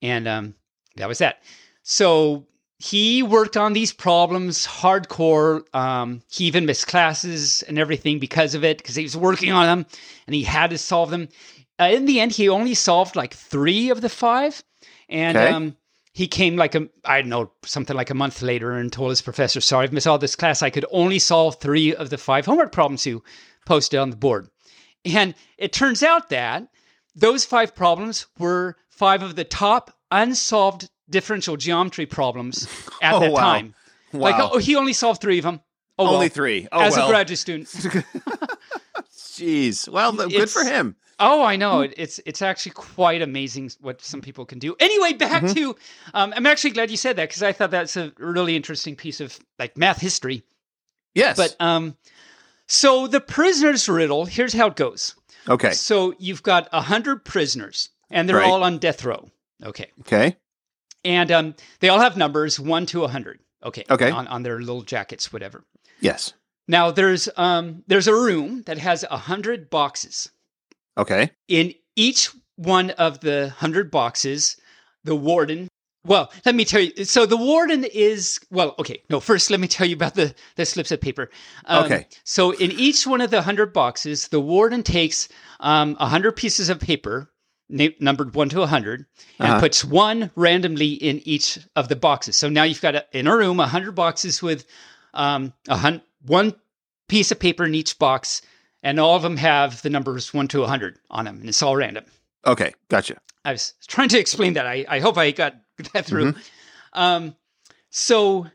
and 0.02 0.28
um, 0.28 0.56
that 0.96 1.08
was 1.08 1.20
that. 1.20 1.44
So 1.84 2.46
he 2.82 3.22
worked 3.22 3.58
on 3.58 3.74
these 3.74 3.94
problems 3.94 4.66
hardcore. 4.66 5.64
Um, 5.76 6.24
he 6.32 6.46
even 6.46 6.66
missed 6.66 6.88
classes 6.88 7.62
and 7.64 7.78
everything 7.78 8.18
because 8.18 8.56
of 8.56 8.64
it, 8.64 8.80
because 8.80 8.96
he 8.96 9.04
was 9.04 9.16
working 9.16 9.52
on 9.52 9.68
them 9.68 9.86
and 10.26 10.34
he 10.34 10.44
had 10.44 10.72
to 10.72 10.80
solve 10.80 11.12
them. 11.12 11.30
Uh, 11.80 11.92
in 11.94 12.06
the 12.06 12.20
end, 12.20 12.32
he 12.32 12.50
only 12.50 12.74
solved 12.74 13.16
like 13.16 13.36
three 13.36 13.92
of 13.92 14.02
the 14.02 14.10
five. 14.10 14.64
And 15.12 15.38
Okay. 15.38 15.52
um, 15.52 15.78
he 16.14 16.28
came 16.28 16.56
like 16.56 16.74
a 16.74 16.88
I 17.06 17.22
don't 17.22 17.30
know 17.30 17.52
something 17.64 17.96
like 17.96 18.10
a 18.10 18.16
month 18.16 18.42
later 18.42 18.72
and 18.72 18.92
told 18.92 19.10
his 19.12 19.22
professor, 19.22 19.62
"Sorry, 19.62 19.84
I've 19.84 19.94
missed 19.94 20.08
all 20.08 20.18
this 20.18 20.36
class. 20.36 20.62
I 20.64 20.70
could 20.70 20.86
only 20.92 21.20
solve 21.20 21.60
three 21.60 21.94
of 21.96 22.10
the 22.10 22.18
five 22.18 22.46
homework 22.46 22.72
problems 22.72 23.06
you 23.06 23.24
posted 23.66 24.00
on 24.00 24.10
the 24.10 24.16
board." 24.16 24.48
And 25.06 25.36
it 25.58 25.74
turns 25.74 26.02
out 26.04 26.30
that 26.30 26.68
those 27.16 27.44
five 27.46 27.76
problems 27.76 28.28
were 28.40 28.78
five 28.90 29.22
of 29.22 29.36
the 29.36 29.44
top 29.44 29.92
unsolved 30.12 30.90
differential 31.10 31.58
geometry 31.58 32.06
problems 32.06 32.68
at 33.02 33.14
Oh, 33.16 33.20
that 33.20 33.32
wow. 33.34 33.40
time. 33.40 33.76
Like, 34.14 34.36
oh, 34.40 34.58
he 34.60 34.76
only 34.76 34.94
solved 34.94 35.22
three 35.22 35.38
of 35.40 35.44
them. 35.44 35.62
Oh, 35.98 36.06
Only 36.08 36.26
well. 36.26 36.30
three. 36.30 36.68
Oh, 36.72 36.82
As 36.82 36.96
well. 36.96 37.08
a 37.08 37.10
graduate 37.12 37.40
student. 37.40 37.68
Jeez. 39.14 39.88
Well, 39.90 40.14
good 40.14 40.50
for 40.50 40.64
him. 40.64 40.96
Oh, 41.22 41.44
I 41.44 41.56
know. 41.56 41.82
It's 41.82 42.20
it's 42.26 42.42
actually 42.42 42.74
quite 42.74 43.22
amazing 43.22 43.72
what 43.80 44.02
some 44.02 44.22
people 44.22 44.46
can 44.46 44.60
do. 44.60 44.76
Anyway, 44.80 45.14
back 45.14 45.44
Mm-hmm. 45.44 45.54
to 45.54 45.76
um, 46.14 46.34
I'm 46.36 46.46
actually 46.46 46.72
glad 46.72 46.92
you 46.92 46.98
said 46.98 47.16
that 47.16 47.30
because 47.30 47.44
I 47.44 47.54
thought 47.54 47.72
that's 47.72 47.96
a 47.96 48.12
really 48.18 48.56
interesting 48.56 48.96
piece 48.96 49.22
of 49.22 49.40
like 49.60 49.78
math 49.78 50.02
history. 50.02 50.44
Yes. 51.16 51.38
But 51.38 51.56
um, 51.60 51.96
so 52.68 53.08
the 53.08 53.22
prisoner's 53.22 53.88
riddle. 53.88 54.26
Here's 54.26 54.54
how 54.54 54.68
it 54.68 54.76
goes. 54.76 55.16
okay. 55.48 55.72
So 55.72 56.14
you've 56.20 56.44
got 56.44 56.68
a 56.72 56.82
hundred 56.82 57.24
prisoners, 57.26 57.90
and 58.10 58.28
they're 58.28 58.38
Right. 58.38 58.50
all 58.50 58.64
on 58.64 58.78
death 58.80 59.04
row. 59.06 59.30
Okay, 59.64 59.92
Okay. 60.02 60.36
and 61.06 61.32
um, 61.32 61.56
they 61.82 61.90
all 61.90 62.00
have 62.00 62.18
numbers 62.18 62.60
one 62.60 62.86
to 62.88 63.04
a 63.04 63.08
hundred. 63.08 63.40
Okay. 63.64 63.84
Okay. 63.90 64.10
On, 64.10 64.28
on 64.28 64.42
their 64.44 64.60
little 64.60 64.82
jackets, 64.82 65.32
whatever. 65.32 65.64
Yes. 66.00 66.34
Now 66.68 66.90
there's 66.92 67.30
um 67.38 67.84
there's 67.88 68.08
a 68.08 68.14
room 68.16 68.64
that 68.66 68.78
has 68.80 69.04
a 69.10 69.18
hundred 69.18 69.70
boxes. 69.70 70.32
Okay. 70.98 71.32
in 71.48 71.74
each 71.96 72.30
one 72.56 72.92
of 72.92 73.20
the 73.22 73.50
hundred 73.50 73.92
boxes, 73.92 74.58
the 75.04 75.16
warden. 75.16 75.68
Well, 76.06 76.32
let 76.46 76.56
me 76.56 76.66
tell 76.66 76.82
you. 76.82 77.06
So 77.06 77.26
the 77.28 77.38
warden 77.38 77.84
is 77.86 78.40
well. 78.50 78.74
Okay, 78.80 79.04
no. 79.10 79.20
First, 79.20 79.52
let 79.52 79.60
me 79.60 79.68
tell 79.68 79.86
you 79.88 79.96
about 79.96 80.16
the 80.16 80.34
the 80.56 80.66
slips 80.66 80.92
of 80.92 81.00
paper. 81.00 81.30
Um, 81.66 81.86
Okay. 81.86 82.08
So 82.24 82.52
in 82.52 82.72
each 82.72 83.06
one 83.06 83.22
of 83.22 83.30
the 83.32 83.42
hundred 83.44 83.72
boxes, 83.74 84.28
the 84.30 84.40
warden 84.42 84.82
takes 84.84 85.30
um, 85.60 85.96
a 86.00 86.08
hundred 86.08 86.36
pieces 86.36 86.70
of 86.70 86.80
paper, 86.80 87.32
na- 87.70 87.90
numbered 88.00 88.34
one 88.34 88.50
to 88.50 88.58
a 88.58 88.62
100 88.62 89.06
and 89.40 89.50
Uh-huh. 89.52 89.60
puts 89.60 89.86
one 89.86 90.32
randomly 90.36 90.94
in 90.94 91.22
each 91.28 91.60
of 91.76 91.88
the 91.88 91.96
boxes. 91.96 92.36
So 92.36 92.50
now 92.50 92.64
you've 92.64 92.82
got 92.82 92.96
a, 92.96 93.06
in 93.14 93.28
a 93.28 93.36
room 93.38 93.60
a 93.60 93.68
hundred 93.68 93.94
boxes 93.94 94.42
with 94.42 94.66
um, 95.14 95.54
a 95.68 95.78
hun- 95.78 96.02
one 96.26 96.56
piece 97.10 97.32
of 97.32 97.40
paper 97.40 97.64
in 97.66 97.76
each 97.76 98.00
box, 98.00 98.42
and 98.84 99.00
all 99.00 99.16
of 99.16 99.22
them 99.22 99.38
have 99.38 99.82
the 99.82 99.90
numbers 99.90 100.34
one 100.34 100.48
to 100.50 100.64
a 100.64 100.68
hundred 100.68 100.98
on 101.10 101.26
them, 101.26 101.40
and 101.40 101.50
it's 101.50 101.62
all 101.62 101.76
random. 101.76 102.06
Okay. 102.46 102.74
Gotcha. 102.90 103.18
I 103.46 103.52
was 103.52 103.74
trying 103.88 104.10
to 104.10 104.20
explain 104.20 104.54
that. 104.54 104.66
I, 104.68 104.86
I 104.88 105.00
hope 105.00 105.18
I 105.18 105.32
got 105.32 105.56
that 105.94 106.06
through. 106.06 106.34
Um, 106.94 107.36
so 107.90 108.48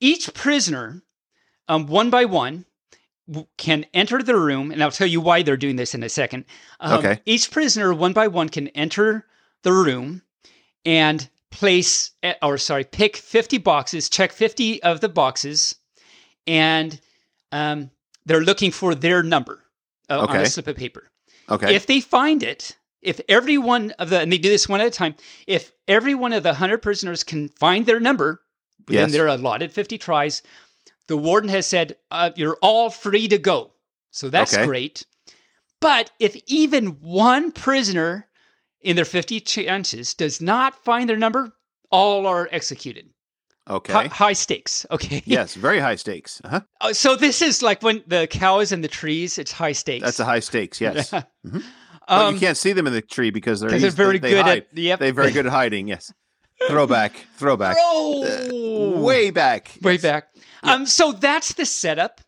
each 0.00 0.32
prisoner, 0.34 1.02
um, 1.68 1.86
one 1.86 2.10
by 2.10 2.24
one, 2.24 2.64
w- 3.28 3.46
can 3.56 3.86
enter 3.94 4.22
the 4.22 4.36
room, 4.36 4.70
and 4.70 4.82
I'll 4.82 4.90
tell 4.90 5.06
you 5.06 5.20
why 5.20 5.42
they're 5.42 5.56
doing 5.56 5.76
this 5.76 5.94
in 5.94 6.02
a 6.02 6.08
second. 6.08 6.44
Um, 6.80 6.98
Okay. 6.98 7.20
Each 7.26 7.50
prisoner, 7.50 7.92
one 7.94 8.12
by 8.12 8.28
one, 8.28 8.48
can 8.48 8.68
enter 8.68 9.26
the 9.62 9.72
room 9.72 10.22
and 10.84 11.28
place, 11.50 12.12
eh, 12.22 12.34
or 12.42 12.56
sorry, 12.58 12.84
pick 12.84 13.16
50 13.16 13.58
boxes, 13.58 14.08
check 14.08 14.32
50 14.32 14.82
of 14.82 15.00
the 15.00 15.08
boxes, 15.08 15.74
and 16.46 16.98
um, 17.52 17.90
they're 18.30 18.40
looking 18.40 18.70
for 18.70 18.94
their 18.94 19.22
number 19.24 19.64
uh, 20.08 20.20
on 20.20 20.36
a 20.36 20.46
slip 20.46 20.68
of 20.68 20.76
paper. 20.76 21.10
Okay. 21.50 21.74
If 21.74 21.86
they 21.86 22.00
find 22.00 22.42
it, 22.44 22.76
if 23.02 23.20
every 23.28 23.58
one 23.58 23.90
of 23.98 24.10
the, 24.10 24.20
and 24.20 24.32
they 24.32 24.38
do 24.38 24.48
this 24.48 24.68
one 24.68 24.80
at 24.80 24.86
a 24.86 24.90
time, 24.90 25.16
if 25.48 25.72
every 25.88 26.14
one 26.14 26.32
of 26.32 26.44
the 26.44 26.50
100 26.50 26.78
prisoners 26.78 27.24
can 27.24 27.48
find 27.48 27.86
their 27.86 27.98
number 27.98 28.40
within 28.86 29.02
Yes. 29.08 29.12
their 29.12 29.26
allotted 29.26 29.72
50 29.72 29.98
tries, 29.98 30.42
the 31.08 31.16
warden 31.16 31.50
has 31.50 31.66
said, 31.66 31.96
uh, 32.12 32.30
you're 32.36 32.58
all 32.62 32.88
free 32.88 33.26
to 33.26 33.38
go. 33.38 33.72
So 34.12 34.28
that's 34.30 34.54
Okay. 34.54 34.64
great. 34.64 35.04
But 35.80 36.10
if 36.20 36.36
even 36.46 37.00
one 37.00 37.50
prisoner 37.52 38.28
in 38.80 38.94
their 38.96 39.04
50 39.04 39.40
chances 39.40 40.14
does 40.14 40.40
not 40.40 40.84
find 40.84 41.08
their 41.08 41.16
number, 41.16 41.52
all 41.90 42.26
are 42.26 42.48
executed. 42.52 43.10
Okay. 43.70 43.92
Hi- 43.92 44.06
high 44.08 44.32
stakes. 44.34 44.84
Okay. 44.90 45.22
yes. 45.26 45.54
Very 45.54 45.78
high 45.78 45.96
stakes. 45.96 46.40
Uh-huh. 46.44 46.60
Uh, 46.80 46.92
So 46.92 47.16
this 47.16 47.40
is 47.42 47.62
like 47.62 47.82
when 47.82 48.02
the 48.06 48.26
cows 48.26 48.72
in 48.72 48.80
the 48.82 48.88
trees, 48.88 49.38
it's 49.38 49.52
high 49.52 49.72
stakes. 49.72 50.04
That's 50.04 50.20
a 50.20 50.24
high 50.24 50.40
stakes. 50.40 50.80
Yes. 50.86 51.10
but 51.10 51.26
um, 52.08 52.34
you 52.34 52.40
can't 52.40 52.56
see 52.56 52.72
them 52.72 52.86
in 52.86 52.92
the 52.92 53.02
tree 53.02 53.30
because 53.30 53.60
they're 53.60 53.70
they're 53.78 53.90
very 53.90 54.18
they 54.18 54.30
good 54.30 54.44
hide. 54.44 54.66
at 54.72 54.78
yep. 54.78 54.98
They're 54.98 55.12
very 55.12 55.30
good 55.32 55.46
at 55.46 55.52
hiding. 55.52 55.86
Yes. 55.88 56.12
Throwback. 56.68 57.12
Throwback. 57.36 57.76
Oh, 57.80 59.00
Way 59.00 59.30
back. 59.30 59.70
way 59.82 59.92
Yes. 59.94 60.02
back. 60.02 60.24
Um, 60.62 60.84
so 60.86 61.12
that's 61.12 61.54
the 61.54 61.64
setup, 61.64 62.20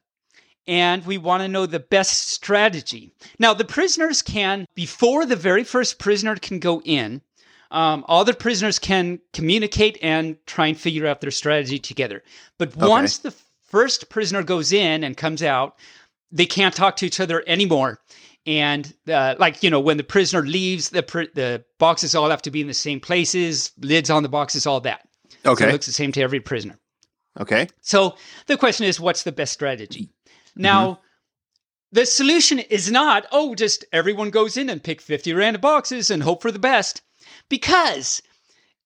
and 0.67 1.05
we 1.05 1.19
want 1.19 1.43
to 1.43 1.49
know 1.49 1.67
the 1.67 1.81
best 1.81 2.31
strategy. 2.31 3.13
Now, 3.39 3.53
the 3.55 3.65
prisoners 3.65 4.23
can, 4.23 4.67
before 4.75 5.27
the 5.27 5.37
very 5.37 5.65
first 5.65 5.99
prisoner 5.99 6.37
can 6.37 6.59
go 6.61 6.81
in, 6.85 7.21
um, 7.73 8.05
all 8.07 8.25
the 8.25 8.35
prisoners 8.35 8.79
can 8.79 9.19
communicate 9.33 9.99
and 10.03 10.37
try 10.47 10.67
and 10.69 10.79
figure 10.79 11.07
out 11.07 11.21
their 11.21 11.31
strategy 11.31 11.79
together. 11.79 12.23
But 12.59 12.77
once 12.77 13.19
the 13.19 13.35
first 13.65 14.09
prisoner 14.11 14.43
goes 14.43 14.73
in 14.73 15.03
and 15.03 15.17
comes 15.17 15.43
out, 15.43 15.77
they 16.31 16.47
can't 16.47 16.75
talk 16.75 16.97
to 16.97 17.07
each 17.07 17.19
other 17.19 17.43
anymore. 17.47 17.99
And 18.47 18.93
uh, 19.09 19.37
like 19.39 19.63
you 19.63 19.71
know, 19.71 19.81
when 19.81 19.97
the 19.97 20.05
prisoner 20.05 20.43
leaves, 20.43 20.91
the 20.91 21.03
pr- 21.03 21.33
the 21.35 21.65
boxes 21.79 22.15
all 22.15 22.31
have 22.31 22.43
to 22.43 22.51
be 22.51 22.61
in 22.61 22.67
the 22.67 22.75
same 22.75 23.01
places, 23.01 23.73
lids 23.79 24.11
on 24.11 24.23
the 24.23 24.29
boxes, 24.29 24.67
all 24.67 24.81
that. 24.81 25.09
So 25.43 25.51
it 25.51 25.53
Okay. 25.53 25.73
looks 25.73 25.87
the 25.87 25.93
same 25.93 26.13
to 26.13 26.21
every 26.21 26.41
prisoner. 26.41 26.79
Okay. 27.41 27.69
So 27.81 28.17
the 28.47 28.57
question 28.59 28.87
is, 28.87 29.01
what's 29.01 29.23
the 29.23 29.33
best 29.33 29.53
strategy? 29.53 30.11
Now, 30.57 31.01
the 31.93 32.05
solution 32.05 32.59
is 32.59 32.91
not, 32.91 33.27
oh, 33.33 33.55
just 33.55 33.85
everyone 33.93 34.31
goes 34.31 34.57
in 34.57 34.69
and 34.69 34.83
pick 34.83 35.01
50 35.01 35.33
random 35.33 35.61
boxes 35.61 36.11
and 36.11 36.23
hope 36.23 36.43
for 36.43 36.51
the 36.53 36.59
best. 36.59 37.01
Because, 37.49 38.23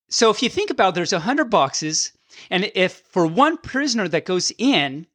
so 0.09 0.31
if 0.31 0.43
you 0.43 0.49
think 0.49 0.71
about 0.71 0.91
it, 0.91 0.95
there's 0.97 1.13
100 1.13 1.51
boxes, 1.51 2.13
and 2.51 2.71
if 2.75 3.03
for 3.11 3.27
one 3.27 3.57
prisoner 3.59 4.09
that 4.09 4.25
goes 4.27 4.53
in, 4.59 5.07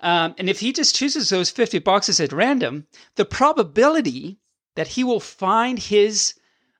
um, 0.00 0.34
and 0.38 0.48
if 0.50 0.60
he 0.60 0.72
just 0.72 0.94
chooses 0.94 1.28
those 1.30 1.50
50 1.50 1.78
boxes 1.78 2.20
at 2.20 2.32
random, 2.32 2.86
the 3.16 3.24
probability 3.24 4.38
that 4.76 4.88
he 4.88 5.04
will 5.04 5.20
find 5.20 5.78
his 5.78 6.34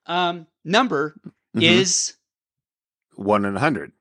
um, 0.06 0.46
number 0.64 1.14
Mhm. 1.56 1.62
is, 1.62 2.14
One 3.14 3.44
in 3.44 3.56
a 3.56 3.60
hundred. 3.60 3.92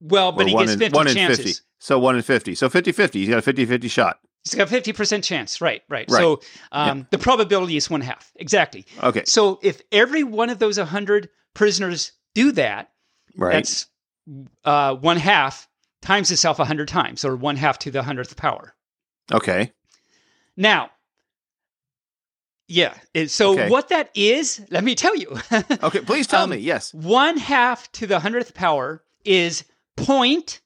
well, 0.00 0.32
but 0.32 0.44
Or 0.44 0.48
he 0.48 0.54
one 0.54 0.64
gets 0.66 0.72
in, 0.74 0.78
50 0.80 0.96
one 0.96 1.06
in 1.08 1.14
chances. 1.14 1.44
50. 1.58 1.60
So 1.78 1.98
one 1.98 2.16
in 2.16 2.22
50. 2.22 2.54
So 2.54 2.68
50 2.68 2.92
50. 2.92 3.20
He's 3.20 3.28
got 3.28 3.38
a 3.38 3.42
50 3.42 3.64
50 3.66 3.88
shot. 3.88 4.18
He's 4.44 4.54
got 4.54 4.64
a 4.64 4.70
fifty 4.70 4.92
percent 4.92 5.24
chance. 5.24 5.60
Right, 5.60 5.82
right. 5.88 6.08
Right. 6.10 6.20
So 6.20 6.40
um, 6.72 7.06
the 7.10 7.18
probability 7.18 7.76
is 7.76 7.88
one 7.88 8.02
half. 8.02 8.30
Exactly. 8.36 8.84
Okay. 9.02 9.22
So 9.26 9.58
if 9.62 9.80
every 9.90 10.22
one 10.22 10.50
of 10.50 10.58
those 10.58 10.76
hundred 10.78 11.30
prisoners 11.54 12.12
do 12.34 12.52
that, 12.52 12.90
Right. 13.36 13.52
that's 13.54 13.86
uh, 14.64 14.94
one 14.96 15.16
half 15.16 15.66
times 16.02 16.30
itself 16.30 16.58
a 16.58 16.64
hundred 16.66 16.88
times, 16.88 17.24
or 17.24 17.34
one 17.36 17.56
half 17.56 17.78
to 17.80 17.90
the 17.90 18.02
hundredth 18.02 18.36
power. 18.36 18.74
okay. 19.32 19.72
Now, 20.56 20.90
yeah. 22.68 22.94
So 23.26 23.52
Okay. 23.52 23.68
what 23.68 23.88
that 23.88 24.10
is, 24.14 24.60
let 24.70 24.84
me 24.84 24.94
tell 24.94 25.16
you. 25.16 25.36
Okay. 25.82 26.00
Please 26.00 26.26
tell 26.26 26.44
Um, 26.44 26.50
me. 26.50 26.56
Yes. 26.58 26.92
one 26.94 27.36
half 27.38 27.90
to 27.92 28.06
the 28.06 28.20
hundredth 28.20 28.54
power 28.54 29.02
is 29.24 29.64
point 29.96 30.60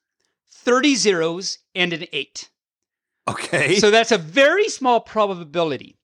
thirty 0.50 0.94
zeros 0.96 1.58
and 1.74 1.92
an 1.92 2.06
eight. 2.12 2.50
Okay. 3.30 3.76
So 3.78 3.90
that's 3.90 4.12
a 4.12 4.18
very 4.18 4.68
small 4.68 5.00
probability. 5.00 5.96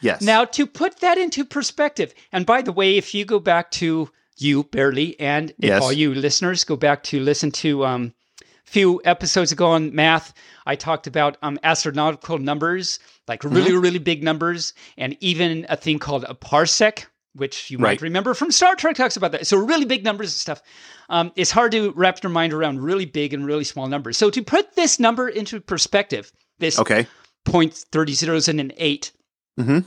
yes. 0.00 0.20
Now, 0.22 0.44
to 0.46 0.66
put 0.66 1.00
that 1.00 1.18
into 1.18 1.44
perspective, 1.44 2.12
and 2.32 2.44
by 2.46 2.62
the 2.62 2.72
way, 2.72 2.96
if 2.96 3.14
you 3.14 3.24
go 3.24 3.38
back 3.38 3.70
to 3.72 4.10
you 4.38 4.64
Bearly, 4.64 5.18
and 5.20 5.50
if 5.50 5.68
Yes. 5.68 5.82
all 5.82 5.92
you 5.92 6.14
listeners 6.14 6.64
go 6.64 6.76
back 6.76 7.02
to 7.04 7.20
listen 7.20 7.50
to 7.52 7.84
um, 7.86 8.12
a 8.40 8.70
few 8.70 9.00
episodes 9.04 9.52
ago 9.52 9.66
on 9.68 9.94
math, 9.94 10.32
I 10.66 10.74
talked 10.76 11.06
about 11.06 11.36
um, 11.42 11.58
astronomical 11.62 12.38
numbers, 12.38 12.98
like 13.28 13.42
Mm-hmm. 13.42 13.54
really, 13.54 13.76
really 13.76 13.98
big 13.98 14.22
numbers, 14.24 14.74
and 14.96 15.16
even 15.20 15.66
a 15.68 15.76
thing 15.76 15.98
called 15.98 16.24
a 16.28 16.34
parsec, 16.34 17.04
which 17.34 17.70
you 17.70 17.78
might 17.78 18.02
remember 18.02 18.34
from 18.34 18.50
Star 18.50 18.74
Trek 18.74 18.96
talks 18.96 19.16
about 19.16 19.32
that. 19.32 19.46
So 19.46 19.56
really 19.56 19.84
big 19.86 20.02
numbers 20.04 20.28
and 20.28 20.40
stuff. 20.40 20.62
Um, 21.08 21.30
it's 21.36 21.50
hard 21.50 21.72
to 21.72 21.92
wrap 21.92 22.22
your 22.22 22.30
mind 22.32 22.52
around 22.52 22.80
really 22.82 23.06
big 23.06 23.32
and 23.34 23.46
really 23.46 23.64
small 23.64 23.86
numbers. 23.86 24.16
So 24.18 24.28
to 24.30 24.42
put 24.42 24.74
this 24.74 24.98
number 24.98 25.28
into 25.28 25.60
perspective, 25.60 26.32
this 26.58 26.78
okay. 26.78 27.06
point 27.44 27.74
thirty 27.74 28.12
zeros 28.14 28.48
and 28.48 28.60
an 28.60 28.72
eight. 28.76 29.12
mm-hmm. 29.58 29.80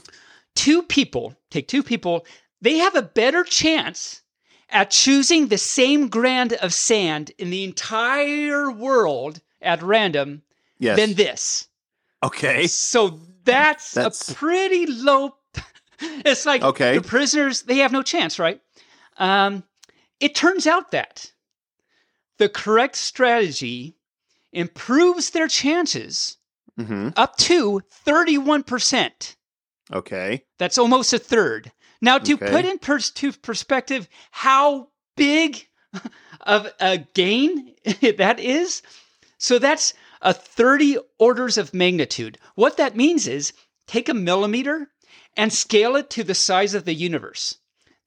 Two 0.54 0.82
people, 0.82 1.34
take 1.50 1.68
two 1.68 1.82
people, 1.82 2.24
they 2.62 2.78
have 2.78 2.94
a 2.96 3.02
better 3.02 3.44
chance 3.44 4.22
at 4.70 4.90
choosing 4.90 5.48
the 5.48 5.58
same 5.58 6.08
grain 6.08 6.52
of 6.62 6.72
sand 6.72 7.30
in 7.38 7.50
the 7.50 7.62
entire 7.64 8.70
world 8.70 9.40
at 9.60 9.82
random 9.82 10.42
Yes. 10.78 10.98
than 10.98 11.14
this. 11.14 11.68
okay. 12.22 12.66
So 12.66 13.20
that's, 13.44 13.92
That's- 13.92 14.28
a 14.30 14.34
pretty 14.34 14.86
low. 14.86 15.36
it's 16.00 16.44
like 16.44 16.62
Okay. 16.62 16.98
the 16.98 17.02
prisoners, 17.02 17.62
they 17.62 17.78
have 17.78 17.92
no 17.92 18.02
chance, 18.02 18.38
right? 18.38 18.60
Um, 19.18 19.62
it 20.20 20.34
turns 20.34 20.66
out 20.66 20.90
that 20.90 21.32
the 22.38 22.48
correct 22.50 22.96
strategy 22.96 23.96
improves 24.52 25.30
their 25.30 25.48
chances 25.48 26.36
hmm 26.78 27.08
up 27.16 27.36
to 27.38 27.80
31%. 28.06 29.36
Okay. 29.92 30.44
That's 30.58 30.78
almost 30.78 31.12
a 31.12 31.18
third. 31.18 31.72
Now, 32.00 32.18
to 32.18 32.34
Okay. 32.34 32.50
put 32.50 32.64
in 32.64 32.78
pers- 32.78 33.10
to 33.12 33.32
perspective 33.32 34.08
how 34.30 34.88
big 35.16 35.68
of 36.42 36.68
a 36.80 36.98
gain 37.14 37.74
that 38.18 38.38
is, 38.40 38.82
so 39.38 39.58
that's 39.58 39.94
a 40.22 40.34
30 40.34 40.98
orders 41.18 41.56
of 41.56 41.72
magnitude. 41.72 42.38
What 42.54 42.76
that 42.78 42.96
means 42.96 43.26
is 43.26 43.52
take 43.86 44.08
a 44.08 44.14
millimeter 44.14 44.88
and 45.36 45.52
scale 45.52 45.96
it 45.96 46.10
to 46.10 46.24
the 46.24 46.34
size 46.34 46.74
of 46.74 46.84
the 46.84 46.94
universe. 46.94 47.58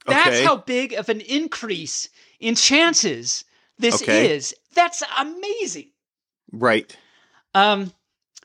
That's 0.06 0.28
Okay. 0.38 0.44
how 0.46 0.58
big 0.58 0.94
of 0.94 1.10
an 1.10 1.22
increase 1.22 2.10
in 2.40 2.56
chances 2.56 3.46
this 3.78 4.02
Okay. 4.02 4.32
is. 4.32 4.54
That's 4.74 5.02
amazing. 5.18 5.92
Right. 6.52 6.96
Um, 7.54 7.94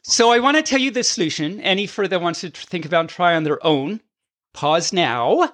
so 0.07 0.31
I 0.31 0.39
want 0.39 0.59
to 0.59 0.63
tell 0.63 0.79
you 0.79 0.91
the 0.91 1.03
solution. 1.03 1.61
Any 1.63 1.87
further 1.87 2.19
wants 2.19 2.43
to 2.43 2.51
think 2.51 2.85
about 2.85 3.01
and 3.01 3.09
try 3.09 3.35
on 3.35 3.45
their 3.45 3.65
own, 3.65 4.03
pause 4.53 4.93
now, 4.93 5.51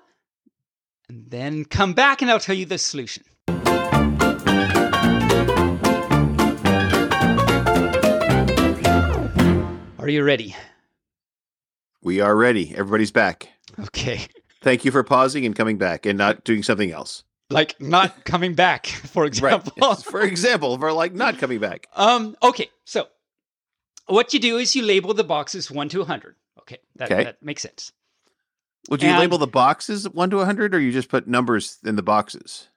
and 1.09 1.31
then 1.31 1.65
come 1.65 1.93
back 1.93 2.21
and 2.21 2.29
I'll 2.29 2.41
tell 2.41 2.57
you 2.57 2.67
the 2.67 2.77
solution. 2.77 3.23
Are 10.01 10.09
you 10.09 10.25
ready? 10.25 10.57
We 12.03 12.21
are 12.21 12.35
ready. 12.35 12.75
Everybody's 12.75 13.13
back. 13.13 13.51
Okay. 13.79 14.27
Thank 14.63 14.85
you 14.85 14.91
for 14.91 15.05
pausing 15.05 15.47
and 15.47 15.55
coming 15.55 15.79
back 15.79 16.07
and 16.07 16.19
not 16.19 16.43
doing 16.43 16.65
something 16.65 16.91
else. 16.91 17.23
Like 17.51 17.81
not 17.81 18.25
coming 18.25 18.55
back, 18.55 18.87
for 19.13 19.27
example. 19.27 19.73
Right. 19.81 19.97
for 20.05 20.23
example, 20.23 20.77
for 20.77 20.93
like 20.93 21.15
not 21.15 21.39
coming 21.39 21.61
back. 21.61 21.87
Um, 21.95 22.37
okay, 22.43 22.69
so 22.85 23.07
what 24.11 24.33
you 24.35 24.41
do 24.41 24.59
is 24.59 24.75
you 24.77 24.83
label 24.83 25.15
the 25.15 25.25
boxes 25.25 25.71
1 25.71 25.89
to 25.91 25.99
100. 26.01 26.37
Okay, 26.61 26.79
that, 26.97 27.11
Okay. 27.11 27.25
that 27.25 27.43
makes 27.43 27.63
sense. 27.63 27.93
Would 28.89 29.03
you 29.03 29.11
And- 29.11 29.19
label 29.19 29.39
the 29.39 29.47
boxes 29.47 30.09
one 30.09 30.31
to 30.31 30.39
a 30.39 30.45
hundred, 30.47 30.75
or 30.75 30.81
you 30.81 30.91
just 30.91 31.09
put 31.11 31.29
numbers 31.29 31.79
in 31.85 31.97
the 31.97 32.03
boxes? 32.03 32.69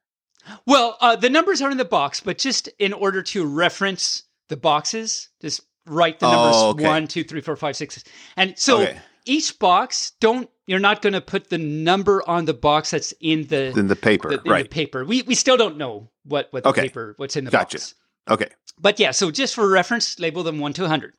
Well, 0.65 0.97
uh, 0.99 1.15
the 1.15 1.29
numbers 1.29 1.61
are 1.61 1.71
in 1.71 1.77
the 1.77 1.85
box, 1.85 2.19
but 2.19 2.37
just 2.37 2.67
in 2.77 2.91
order 2.91 3.21
to 3.23 3.45
reference 3.45 4.23
the 4.49 4.57
boxes, 4.57 5.29
just 5.41 5.61
write 5.85 6.19
the 6.19 6.29
numbers 6.29 6.55
Oh, 6.57 6.69
okay. 6.71 6.83
one, 6.85 7.07
two, 7.07 7.23
three, 7.23 7.39
four, 7.41 7.55
five, 7.55 7.77
six, 7.77 8.03
and 8.35 8.57
so 8.59 8.81
Okay. 8.81 8.99
each 9.25 9.57
box 9.59 10.11
don't. 10.19 10.49
You're 10.67 10.79
not 10.79 11.01
going 11.01 11.13
to 11.13 11.21
put 11.21 11.49
the 11.49 11.57
number 11.57 12.27
on 12.27 12.45
the 12.45 12.53
box 12.53 12.91
that's 12.91 13.13
in 13.21 13.47
the, 13.47 13.73
In 13.77 13.87
the 13.87 13.95
paper, 13.95 14.29
the- 14.29 14.41
in 14.43 14.51
right? 14.51 14.63
the 14.63 14.69
paper. 14.69 15.05
We 15.05 15.21
we 15.23 15.35
still 15.35 15.57
don't 15.57 15.77
know 15.77 16.09
what 16.23 16.47
what 16.51 16.63
the 16.63 16.69
Okay. 16.69 16.81
paper 16.83 17.13
what's 17.17 17.35
in 17.37 17.45
the 17.45 17.51
Gotcha. 17.51 17.77
box. 17.77 17.95
Okay. 18.29 18.49
But 18.77 18.99
yeah, 18.99 19.11
so 19.11 19.31
just 19.31 19.55
for 19.55 19.67
reference, 19.69 20.19
label 20.19 20.43
them 20.43 20.59
one 20.59 20.73
to 20.73 20.87
hundred. 20.87 21.13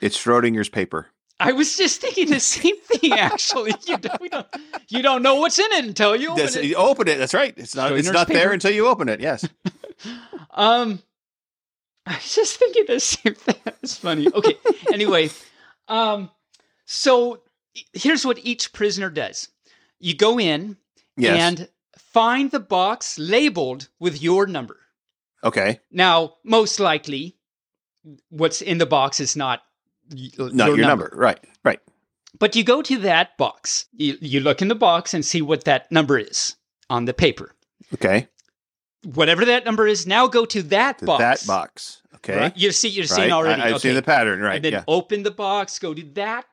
It's 0.00 0.16
Schrodinger's 0.22 0.68
paper. 0.68 1.08
I 1.40 1.52
was 1.52 1.76
just 1.76 2.00
thinking 2.00 2.30
the 2.30 2.40
same 2.40 2.76
thing. 2.80 3.12
Actually, 3.12 3.72
you 3.86 3.96
don't, 3.98 4.30
don't 4.30 4.46
you 4.88 5.02
don't 5.02 5.22
know 5.22 5.36
what's 5.36 5.58
in 5.58 5.70
it 5.72 5.84
until 5.84 6.16
you 6.16 6.30
open 6.30 6.42
That's, 6.42 6.56
it. 6.56 6.64
you 6.64 6.74
open 6.74 7.06
it. 7.08 7.16
That's 7.18 7.34
right. 7.34 7.54
It's 7.56 7.74
not. 7.76 7.92
It's 7.92 8.10
not 8.10 8.26
there 8.26 8.52
until 8.52 8.72
you 8.72 8.88
open 8.88 9.08
it. 9.08 9.20
Yes. 9.20 9.48
Um, 10.50 11.00
I 12.06 12.14
was 12.14 12.34
just 12.34 12.56
thinking 12.56 12.84
the 12.86 13.00
same 13.00 13.34
thing. 13.34 13.56
That's 13.64 13.96
funny. 13.96 14.28
Okay. 14.32 14.54
anyway, 14.92 15.30
um, 15.88 16.30
so 16.86 17.42
here's 17.92 18.24
what 18.24 18.38
each 18.44 18.72
prisoner 18.72 19.10
does: 19.10 19.48
you 20.00 20.14
go 20.14 20.38
in 20.38 20.76
Yes. 21.16 21.38
and 21.38 21.68
find 21.96 22.50
the 22.50 22.60
box 22.60 23.18
labeled 23.18 23.88
with 24.00 24.22
your 24.22 24.46
number. 24.46 24.78
okay. 25.44 25.80
Now, 25.90 26.34
most 26.44 26.78
likely, 26.80 27.36
what's 28.30 28.62
in 28.62 28.78
the 28.78 28.86
box 28.86 29.18
is 29.20 29.36
not 29.36 29.62
y- 30.10 30.30
Not 30.52 30.68
your, 30.68 30.78
number. 30.78 31.10
Right. 31.14 31.38
Right. 31.64 31.80
But 32.38 32.54
you 32.56 32.64
go 32.64 32.82
to 32.82 32.98
that 32.98 33.36
box. 33.36 33.86
You, 33.92 34.16
you 34.20 34.40
look 34.40 34.62
in 34.62 34.68
the 34.68 34.74
box 34.74 35.14
and 35.14 35.24
see 35.24 35.42
what 35.42 35.64
that 35.64 35.90
number 35.90 36.18
is 36.18 36.56
on 36.90 37.04
the 37.06 37.14
paper. 37.14 37.54
Okay. 37.94 38.28
Whatever 39.04 39.44
that 39.44 39.64
number 39.64 39.86
is, 39.86 40.06
now 40.06 40.26
go 40.26 40.44
to 40.46 40.62
that 40.64 40.98
To 40.98 41.06
box. 41.06 41.20
That 41.22 41.46
box. 41.46 42.02
Okay. 42.16 42.36
Right? 42.36 42.56
You 42.56 42.72
see, 42.72 42.88
you're 42.88 43.02
Right. 43.04 43.10
seeing 43.10 43.32
already. 43.32 43.62
I, 43.62 43.66
have 43.66 43.74
okay. 43.76 43.88
seen 43.88 43.94
the 43.94 44.02
pattern. 44.02 44.40
Right. 44.40 44.56
And 44.56 44.64
then 44.64 44.72
Yeah. 44.72 44.84
open 44.88 45.22
the 45.22 45.30
box, 45.30 45.78
go 45.78 45.94
to 45.94 46.02
that. 46.14 46.44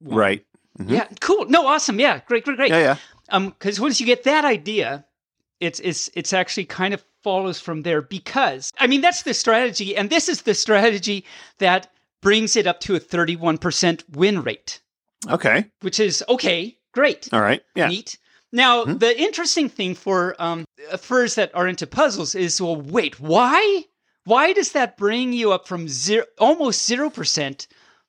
one. 0.00 0.16
Right. 0.18 0.46
Mhm. 0.78 0.90
Yeah. 0.90 1.08
Cool. 1.20 1.46
No. 1.46 1.66
Awesome. 1.66 1.98
Yeah. 1.98 2.20
Great. 2.26 2.44
Great. 2.44 2.56
Great. 2.58 2.70
Yeah. 2.70 2.78
Yeah. 2.80 2.96
Um. 3.30 3.48
Because 3.48 3.80
once 3.80 3.98
you 3.98 4.04
get 4.06 4.24
that 4.24 4.44
idea, 4.44 5.06
it's 5.58 5.80
it's 5.80 6.10
it's 6.14 6.34
actually 6.34 6.66
kind 6.66 6.92
of 6.92 7.02
follows 7.22 7.58
from 7.58 7.80
there 7.82 8.02
because 8.02 8.70
I 8.78 8.86
mean 8.86 9.00
that's 9.00 9.22
the 9.22 9.32
strategy, 9.32 9.96
and 9.96 10.10
this 10.10 10.28
is 10.28 10.42
the 10.42 10.52
strategy 10.54 11.24
that 11.58 11.90
brings 12.26 12.56
it 12.56 12.66
up 12.66 12.80
to 12.80 12.96
a 12.96 13.00
31% 13.00 14.02
win 14.16 14.42
rate, 14.42 14.80
Okay. 15.30 15.66
which 15.82 16.00
is 16.00 16.24
okay. 16.28 16.76
Great. 16.92 17.28
All 17.32 17.40
right. 17.40 17.62
Yeah. 17.76 17.86
Neat. 17.86 18.18
Now, 18.52 18.84
Mhm. 18.84 18.98
the 18.98 19.16
interesting 19.20 19.68
thing 19.68 19.94
for 19.94 20.34
um, 20.42 20.64
furs 20.98 21.36
that 21.36 21.54
are 21.54 21.68
into 21.68 21.86
puzzles 21.86 22.34
is, 22.34 22.60
well, 22.60 22.74
wait, 22.76 23.20
why? 23.20 23.84
Why 24.24 24.52
does 24.52 24.72
that 24.72 24.96
bring 24.96 25.32
you 25.32 25.52
up 25.52 25.68
from 25.68 25.86
zero, 25.88 26.24
almost 26.38 26.84
zero 26.84 27.10
percent 27.10 27.68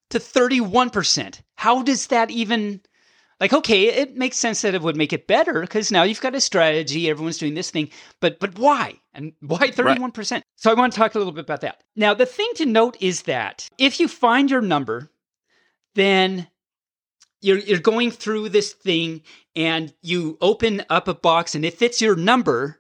to 0.09 0.19
thirty-one 0.19 0.89
percent? 0.89 1.41
How 1.57 1.83
does 1.83 2.07
that 2.07 2.31
even? 2.31 2.81
Like, 3.39 3.53
okay, 3.53 3.83
it 3.83 4.17
makes 4.17 4.37
sense 4.37 4.61
that 4.61 4.73
it 4.73 4.81
would 4.81 4.95
make 4.95 5.13
it 5.13 5.27
better 5.27 5.61
because 5.61 5.91
now 5.91 6.01
you've 6.01 6.21
got 6.21 6.33
a 6.33 6.41
strategy. 6.41 7.07
Everyone's 7.07 7.37
doing 7.37 7.53
this 7.53 7.69
thing, 7.69 7.89
but 8.19 8.39
but 8.39 8.57
why? 8.57 8.95
And 9.13 9.33
why 9.41 9.69
thirty-one 9.69 10.11
percent? 10.11 10.43
So 10.55 10.71
I 10.71 10.73
want 10.73 10.93
to 10.93 10.97
talk 10.97 11.13
a 11.13 11.19
little 11.19 11.33
bit 11.33 11.43
about 11.43 11.61
that. 11.61 11.83
Now, 11.95 12.15
the 12.15 12.25
thing 12.25 12.49
to 12.55 12.65
note 12.65 12.97
is 12.99 13.23
that 13.23 13.67
if 13.77 13.99
you 13.99 14.07
find 14.07 14.49
your 14.49 14.61
number, 14.61 15.11
then 15.93 16.47
you're 17.41 17.59
you're 17.59 17.79
going 17.79 18.11
through 18.11 18.49
this 18.49 18.73
thing 18.73 19.21
and 19.55 19.93
you 20.01 20.37
open 20.41 20.83
up 20.89 21.07
a 21.07 21.13
box 21.13 21.55
and 21.55 21.65
if 21.65 21.81
it's 21.81 22.01
your 22.01 22.15
number 22.15 22.79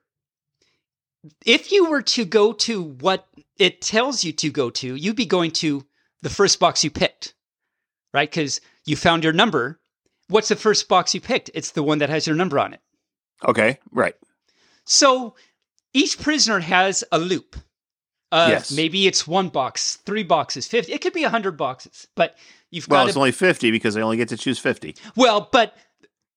if 1.45 1.71
you 1.71 1.89
were 1.89 2.01
to 2.01 2.25
go 2.25 2.53
to 2.53 2.81
what 2.83 3.27
it 3.57 3.81
tells 3.81 4.23
you 4.23 4.31
to 4.31 4.49
go 4.49 4.69
to 4.69 4.95
you'd 4.95 5.15
be 5.15 5.25
going 5.25 5.51
to 5.51 5.85
the 6.21 6.29
first 6.29 6.59
box 6.59 6.83
you 6.83 6.89
picked 6.89 7.33
right 8.13 8.29
because 8.29 8.61
you 8.85 8.95
found 8.95 9.23
your 9.23 9.33
number 9.33 9.79
what's 10.29 10.47
the 10.49 10.55
first 10.55 10.87
box 10.87 11.13
you 11.13 11.21
picked 11.21 11.49
it's 11.53 11.71
the 11.71 11.83
one 11.83 11.97
that 11.99 12.09
has 12.09 12.25
your 12.27 12.35
number 12.35 12.59
on 12.59 12.73
it 12.73 12.81
Okay. 13.47 13.77
Right. 13.91 14.15
so 14.85 15.35
each 15.93 16.19
prisoner 16.19 16.59
has 16.59 17.03
a 17.11 17.19
loop 17.19 17.55
uh, 18.31 18.47
Yes. 18.49 18.71
maybe 18.71 19.07
it's 19.07 19.25
one 19.27 19.49
box 19.49 19.97
three 20.05 20.23
boxes 20.23 20.67
50 20.67 20.91
it 20.91 21.01
could 21.01 21.13
be 21.13 21.21
a 21.23 21.27
100 21.27 21.55
boxes 21.57 22.07
but 22.15 22.35
you've 22.71 22.87
Well, 22.87 23.01
got 23.03 23.07
it's 23.09 23.13
to 23.13 23.19
only 23.19 23.31
fifty 23.31 23.71
because 23.71 23.95
I 23.95 24.01
only 24.01 24.17
get 24.17 24.27
to 24.29 24.37
choose 24.37 24.59
fifty. 24.59 24.95
Well, 25.15 25.47
but 25.53 25.73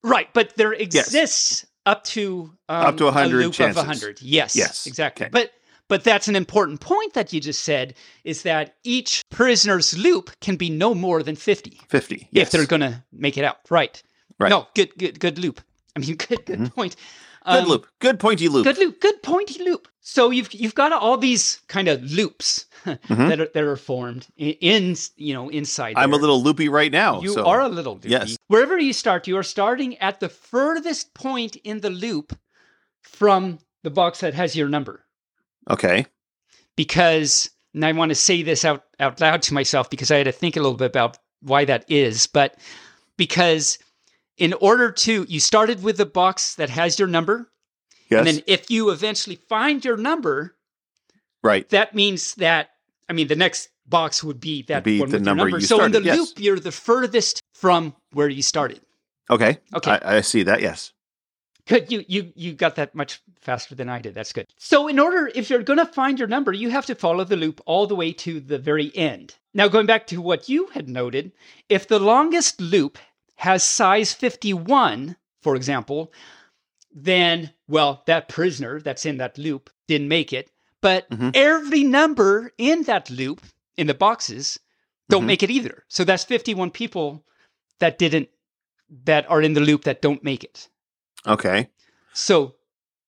right, 0.03 0.29
but 0.33 0.55
there 0.55 0.71
exists 0.71 1.65
up 1.85 2.03
to 2.05 2.53
um, 2.69 2.85
Up 2.85 2.97
to 2.97 3.05
100 3.05 3.35
a 3.35 3.43
loop 3.45 3.53
chances. 3.53 3.81
of 3.81 3.85
hundred. 3.85 4.21
Yes, 4.21 4.55
Yes, 4.55 4.87
exactly. 4.87 5.25
okay. 5.25 5.29
But 5.31 5.51
but 5.91 6.03
that's 6.05 6.27
an 6.29 6.35
important 6.37 6.79
point 6.79 7.13
that 7.13 7.33
you 7.33 7.41
just 7.41 7.63
said 7.63 7.93
is 8.23 8.43
that 8.43 8.75
each 8.83 9.21
prisoner's 9.29 9.97
loop 9.97 10.31
can 10.39 10.55
be 10.55 10.69
no 10.69 10.95
more 10.95 11.21
than 11.21 11.35
fifty 11.35 11.79
Fifty. 11.89 12.27
Yes. 12.31 12.47
if 12.47 12.51
they're 12.51 12.65
going 12.65 12.81
to 12.91 13.03
make 13.11 13.37
it 13.37 13.43
out. 13.43 13.57
Right. 13.69 14.01
Right. 14.39 14.49
No, 14.49 14.67
good, 14.73 14.89
good, 14.97 15.19
good 15.19 15.37
loop. 15.37 15.59
I 15.95 15.99
mean, 15.99 16.15
good, 16.27 16.45
good 16.45 16.73
point. 16.73 16.95
Good 17.45 17.63
Um, 17.63 17.67
loop. 17.69 17.87
Good 17.99 18.19
pointy 18.19 18.47
loop. 18.47 18.63
Good 18.63 18.77
loop. 18.77 19.01
Good 19.01 19.21
pointy 19.23 19.63
loop. 19.63 19.87
So 19.99 20.29
you've 20.31 20.53
you've 20.53 20.75
got 20.75 20.91
all 20.93 21.17
these 21.17 21.59
kind 21.67 21.87
of 21.87 22.01
loops 22.03 22.65
Mm-hmm. 22.85 23.27
that 23.29 23.39
are 23.41 23.49
that 23.53 23.63
are 23.63 23.77
formed 23.77 24.25
in, 24.37 24.53
in 24.61 24.95
you 25.17 25.33
know 25.35 25.49
inside. 25.49 25.93
I'm 25.97 26.13
a 26.13 26.21
little 26.23 26.41
loopy 26.41 26.67
right 26.69 26.91
now. 26.91 27.21
You 27.21 27.33
so- 27.33 27.45
are 27.45 27.61
a 27.61 27.69
little 27.69 27.93
loopy. 27.95 28.09
Yes. 28.09 28.37
Wherever 28.47 28.79
you 28.79 28.93
start, 28.93 29.27
you 29.27 29.37
are 29.37 29.43
starting 29.57 29.97
at 29.97 30.19
the 30.19 30.29
furthest 30.29 31.13
point 31.13 31.57
in 31.63 31.81
the 31.81 31.89
loop 31.91 32.33
from 33.01 33.59
the 33.83 33.89
box 33.91 34.19
that 34.21 34.33
has 34.33 34.55
your 34.55 34.69
number. 34.69 35.03
Okay. 35.69 36.05
Because, 36.75 37.49
and 37.73 37.85
I 37.85 37.91
want 37.91 38.09
to 38.09 38.15
say 38.15 38.43
this 38.43 38.65
out, 38.65 38.83
out 38.99 39.19
loud 39.21 39.41
to 39.43 39.53
myself 39.53 39.89
because 39.89 40.11
I 40.11 40.17
had 40.17 40.25
to 40.25 40.31
think 40.31 40.55
a 40.55 40.61
little 40.61 40.77
bit 40.77 40.87
about 40.87 41.17
why 41.41 41.65
that 41.65 41.85
is, 41.89 42.27
but 42.27 42.57
because 43.17 43.77
in 44.37 44.53
order 44.53 44.91
to, 44.91 45.25
you 45.29 45.39
started 45.39 45.83
with 45.83 45.97
the 45.97 46.05
box 46.05 46.55
that 46.55 46.69
has 46.69 46.97
your 46.97 47.07
number. 47.07 47.51
Yes. 48.09 48.19
And 48.19 48.27
then 48.27 48.43
if 48.47 48.69
you 48.69 48.89
eventually 48.89 49.35
find 49.35 49.83
your 49.85 49.97
number, 49.97 50.55
right. 51.43 51.67
that 51.69 51.95
means 51.95 52.35
that 52.35 52.71
I 53.07 53.13
mean 53.13 53.27
the 53.27 53.35
next 53.35 53.69
box 53.87 54.23
would 54.23 54.39
be 54.39 54.63
that 54.63 54.83
be 54.83 54.99
one 54.99 55.09
the 55.09 55.17
with 55.17 55.25
number 55.25 55.43
number. 55.45 55.61
so 55.61 55.83
in 55.83 55.91
the 55.91 56.01
yes. 56.01 56.17
loop, 56.17 56.39
you're 56.39 56.59
the 56.59 56.71
furthest 56.71 57.41
from 57.53 57.95
where 58.11 58.27
you 58.27 58.41
started. 58.41 58.81
Okay. 59.29 59.59
Okay. 59.73 59.91
I, 59.91 60.17
I 60.17 60.21
see 60.21 60.43
that. 60.43 60.61
Yes. 60.61 60.91
Good. 61.67 61.91
You 61.91 62.03
you 62.07 62.33
you 62.35 62.53
got 62.53 62.75
that 62.75 62.95
much 62.95 63.21
faster 63.39 63.75
than 63.75 63.89
I 63.89 63.99
did. 63.99 64.13
That's 64.15 64.33
good. 64.33 64.47
So 64.57 64.87
in 64.87 64.99
order, 64.99 65.31
if 65.33 65.49
you're 65.49 65.63
going 65.63 65.79
to 65.79 65.85
find 65.85 66.17
your 66.19 66.27
number, 66.27 66.51
you 66.53 66.69
have 66.69 66.85
to 66.87 66.95
follow 66.95 67.23
the 67.23 67.35
loop 67.37 67.61
all 67.65 67.87
the 67.87 67.95
way 67.95 68.11
to 68.13 68.39
the 68.39 68.57
very 68.57 68.95
end. 68.95 69.35
Now 69.53 69.67
going 69.67 69.85
back 69.85 70.07
to 70.07 70.21
what 70.21 70.49
you 70.49 70.67
had 70.67 70.89
noted, 70.89 71.31
if 71.69 71.87
the 71.87 71.99
longest 71.99 72.59
loop 72.61 72.97
has 73.35 73.63
size 73.63 74.13
51, 74.13 75.15
for 75.41 75.55
example, 75.55 76.11
then 76.93 77.51
well, 77.67 78.03
that 78.05 78.27
prisoner 78.29 78.79
that's 78.81 79.05
in 79.05 79.17
that 79.17 79.37
loop 79.37 79.69
didn't 79.87 80.07
make 80.07 80.33
it, 80.33 80.51
but 80.81 81.09
Mhm. 81.09 81.31
every 81.35 81.83
number 81.83 82.51
in 82.57 82.83
that 82.83 83.09
loop 83.09 83.41
in 83.77 83.87
the 83.87 83.93
boxes 83.93 84.59
don't 85.09 85.23
Mhm. 85.23 85.27
make 85.27 85.43
it 85.43 85.49
either. 85.51 85.85
So 85.87 86.03
that's 86.03 86.23
51 86.23 86.71
people 86.71 87.25
that 87.79 87.97
didn't 87.97 88.29
that 89.05 89.29
are 89.29 89.41
in 89.41 89.53
the 89.53 89.61
loop 89.61 89.83
that 89.85 90.01
don't 90.01 90.23
make 90.23 90.43
it. 90.43 90.67
Okay. 91.27 91.69
So 92.13 92.55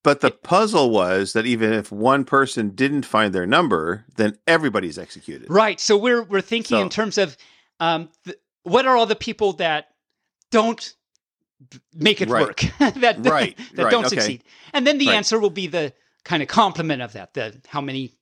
But 0.04 0.21
the 0.21 0.32
puzzle 0.32 0.89
was 0.91 1.34
that 1.34 1.45
even 1.45 1.73
if 1.73 1.91
one 1.91 2.23
person 2.26 2.69
didn't 2.71 3.06
find 3.06 3.34
their 3.34 3.45
number, 3.45 4.06
then 4.15 4.38
everybody's 4.47 4.97
executed. 4.97 5.49
right, 5.49 5.80
so 5.80 5.97
we're 5.97 6.23
we're 6.23 6.41
thinking 6.41 6.80
in 6.80 6.89
terms 6.89 7.17
of 7.17 7.38
um, 7.80 8.10
th- 8.26 8.38
what 8.63 8.86
are 8.86 8.95
all 8.95 9.06
the 9.06 9.15
people 9.15 9.54
that 9.54 9.88
don't 10.52 10.93
make 11.93 12.21
it 12.21 12.30
Right. 12.30 12.41
work 12.45 12.60
that 12.80 13.17
Right, 13.26 13.58
that 13.76 13.84
right, 13.84 13.91
don't 13.91 14.06
okay. 14.06 14.15
succeed, 14.15 14.43
and 14.73 14.86
then 14.86 14.97
the 14.97 15.10
answer 15.12 15.39
will 15.39 15.49
be 15.49 15.67
the 15.67 15.93
kind 16.23 16.41
of 16.43 16.47
complement 16.49 17.02
of 17.02 17.13
that 17.13 17.34
the 17.34 17.60
how 17.67 17.82
many 17.82 18.13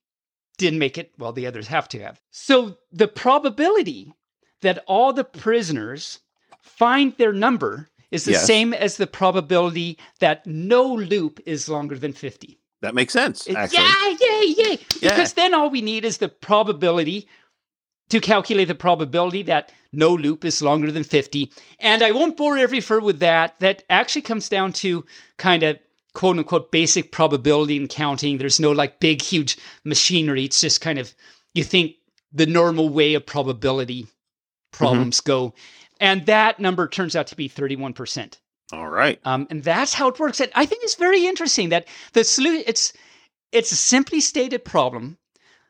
didn't 0.57 0.79
make 0.79 0.97
it 0.97 1.11
well 1.19 1.31
the 1.33 1.45
others 1.47 1.67
have 1.67 1.87
to 1.89 1.99
have 1.99 2.19
so 2.31 2.77
the 2.91 3.07
probability 3.07 4.11
that 4.61 4.83
all 4.87 5.13
the 5.13 5.23
prisoners 5.23 6.19
find 6.61 7.15
their 7.17 7.33
number 7.33 7.89
is 8.11 8.25
the 8.25 8.33
Yes. 8.33 8.45
same 8.45 8.73
as 8.73 8.97
the 8.97 9.07
probability 9.07 9.97
that 10.19 10.45
no 10.45 10.83
loop 10.83 11.39
is 11.45 11.69
longer 11.69 11.97
than 11.97 12.13
50 12.13 12.57
That 12.81 12.95
makes 12.95 13.13
sense, 13.13 13.47
actually. 13.47 13.83
Yeah, 13.83 14.15
yay, 14.19 14.55
yay. 14.57 14.79
Yeah. 15.01 15.09
Because 15.11 15.33
then 15.33 15.53
all 15.53 15.69
we 15.69 15.81
need 15.81 16.03
is 16.03 16.17
the 16.17 16.29
probability 16.29 17.27
to 18.09 18.19
calculate 18.19 18.67
the 18.67 18.75
probability 18.75 19.43
that 19.43 19.71
no 19.93 20.13
loop 20.13 20.43
is 20.43 20.61
longer 20.61 20.91
than 20.91 21.03
50. 21.03 21.51
And 21.79 22.03
I 22.03 22.11
won't 22.11 22.37
bore 22.37 22.57
every 22.57 22.81
fur 22.81 22.99
with 22.99 23.19
that. 23.19 23.59
That 23.59 23.83
actually 23.89 24.23
comes 24.23 24.49
down 24.49 24.73
to 24.73 25.05
kind 25.37 25.63
of 25.63 25.79
quote 26.13 26.37
unquote 26.37 26.71
basic 26.71 27.11
probability 27.11 27.77
and 27.77 27.89
counting. 27.89 28.37
There's 28.37 28.59
no 28.59 28.71
like 28.71 28.99
big, 28.99 29.21
huge 29.21 29.57
machinery. 29.85 30.45
It's 30.45 30.61
just 30.61 30.81
kind 30.81 30.99
of, 30.99 31.13
you 31.53 31.63
think 31.63 31.95
the 32.33 32.45
normal 32.45 32.89
way 32.89 33.13
of 33.13 33.25
probability 33.25 34.03
mm-hmm. 34.03 34.77
problems 34.77 35.19
go. 35.19 35.53
And 36.01 36.25
that 36.25 36.59
number 36.59 36.87
turns 36.89 37.15
out 37.15 37.27
to 37.27 37.35
be 37.35 37.47
31%. 37.47 38.39
All 38.73 38.89
right. 38.89 39.19
Um, 39.23 39.47
and 39.49 39.63
that's 39.63 39.93
how 39.93 40.07
it 40.09 40.19
works. 40.19 40.39
And 40.41 40.51
I 40.55 40.65
think 40.65 40.83
it's 40.83 40.95
very 40.95 41.25
interesting 41.25 41.69
that 41.69 41.87
the 42.13 42.23
solution 42.23 42.63
it's 42.67 42.93
it's 43.51 43.71
a 43.71 43.75
simply 43.75 44.19
stated 44.21 44.63
problem. 44.65 45.17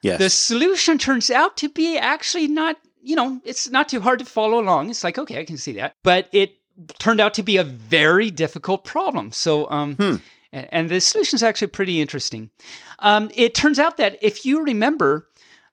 Yes. 0.04 0.20
The 0.20 0.30
solution 0.30 0.98
turns 0.98 1.30
out 1.30 1.58
to 1.58 1.70
be 1.70 1.98
actually 1.98 2.48
not, 2.48 2.78
you 3.04 3.16
know, 3.16 3.42
it's 3.44 3.70
not 3.70 3.90
too 3.90 4.00
hard 4.02 4.20
to 4.20 4.26
follow 4.26 4.60
along. 4.60 4.90
It's 4.90 5.04
like, 5.04 5.18
okay, 5.18 5.40
I 5.40 5.46
can 5.46 5.58
see 5.58 5.74
that. 5.74 5.96
But 6.04 6.28
it 6.32 6.56
turned 7.00 7.20
out 7.20 7.34
to 7.36 7.44
be 7.44 7.58
a 7.58 7.64
very 7.64 8.32
difficult 8.32 8.84
problem. 8.86 9.32
So 9.32 9.70
um 9.70 9.96
Hmm. 9.96 10.16
and 10.54 10.90
the 10.90 11.02
solution 11.02 11.36
is 11.38 11.44
actually 11.44 11.68
pretty 11.70 12.02
interesting. 12.02 12.52
Um, 13.00 13.32
it 13.34 13.56
turns 13.56 13.80
out 13.80 13.98
that 13.98 14.18
if 14.22 14.46
you 14.46 14.64
remember, 14.64 15.28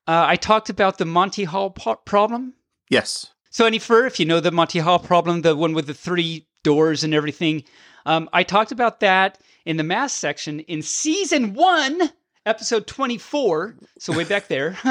uh, 0.06 0.24
I 0.26 0.36
talked 0.36 0.70
about 0.70 0.96
the 0.96 1.04
Monty 1.04 1.44
Hall 1.44 1.70
po- 1.70 1.96
problem. 2.06 2.54
yes. 2.88 3.26
So, 3.50 3.64
any 3.64 3.78
fur, 3.78 4.06
if 4.06 4.20
you 4.20 4.26
know 4.26 4.40
the 4.40 4.50
Monty 4.50 4.78
Hall 4.78 4.98
problem, 4.98 5.42
the 5.42 5.56
one 5.56 5.72
with 5.72 5.86
the 5.86 5.94
three 5.94 6.46
doors 6.62 7.02
and 7.04 7.14
everything, 7.14 7.64
um, 8.04 8.28
I 8.32 8.42
talked 8.42 8.72
about 8.72 9.00
that 9.00 9.38
in 9.64 9.76
the 9.76 9.84
math 9.84 10.10
section 10.10 10.60
in 10.60 10.82
season 10.82 11.54
one, 11.54 12.10
episode 12.44 12.86
24. 12.86 13.76
So, 13.98 14.16
way 14.16 14.24
back 14.24 14.48
there. 14.48 14.76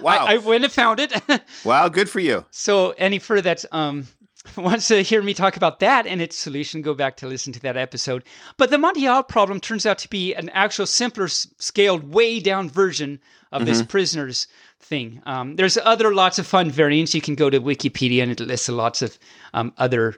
Wow. 0.00 0.24
I, 0.26 0.34
I 0.34 0.38
went 0.38 0.64
and 0.64 0.72
found 0.72 1.00
it. 1.00 1.12
wow. 1.64 1.88
Good 1.88 2.08
for 2.08 2.18
you. 2.18 2.44
so, 2.50 2.90
any 2.92 3.18
fur 3.18 3.40
that 3.40 3.64
um, 3.72 4.06
wants 4.56 4.88
to 4.88 5.02
hear 5.02 5.22
me 5.22 5.34
talk 5.34 5.56
about 5.56 5.80
that 5.80 6.06
and 6.06 6.20
its 6.20 6.36
solution, 6.36 6.82
go 6.82 6.94
back 6.94 7.16
to 7.18 7.26
listen 7.26 7.52
to 7.52 7.60
that 7.60 7.76
episode. 7.76 8.24
But 8.56 8.70
the 8.70 8.78
Monty 8.78 9.04
Hall 9.04 9.22
problem 9.22 9.60
turns 9.60 9.86
out 9.86 9.98
to 9.98 10.08
be 10.08 10.34
an 10.34 10.48
actual 10.50 10.86
simpler 10.86 11.28
scaled, 11.28 12.12
way 12.12 12.40
down 12.40 12.68
version 12.68 13.20
of 13.52 13.66
this 13.66 13.82
prisoners 13.82 14.46
thing. 14.80 15.22
Um, 15.26 15.56
there's 15.56 15.76
other 15.78 16.14
lots 16.14 16.38
of 16.38 16.46
fun 16.46 16.70
variants. 16.70 17.14
You 17.14 17.20
can 17.20 17.34
go 17.34 17.50
to 17.50 17.60
Wikipedia 17.60 18.22
and 18.22 18.32
it 18.32 18.40
lists 18.40 18.68
lots 18.68 19.02
of 19.02 19.18
um, 19.54 19.72
other 19.78 20.16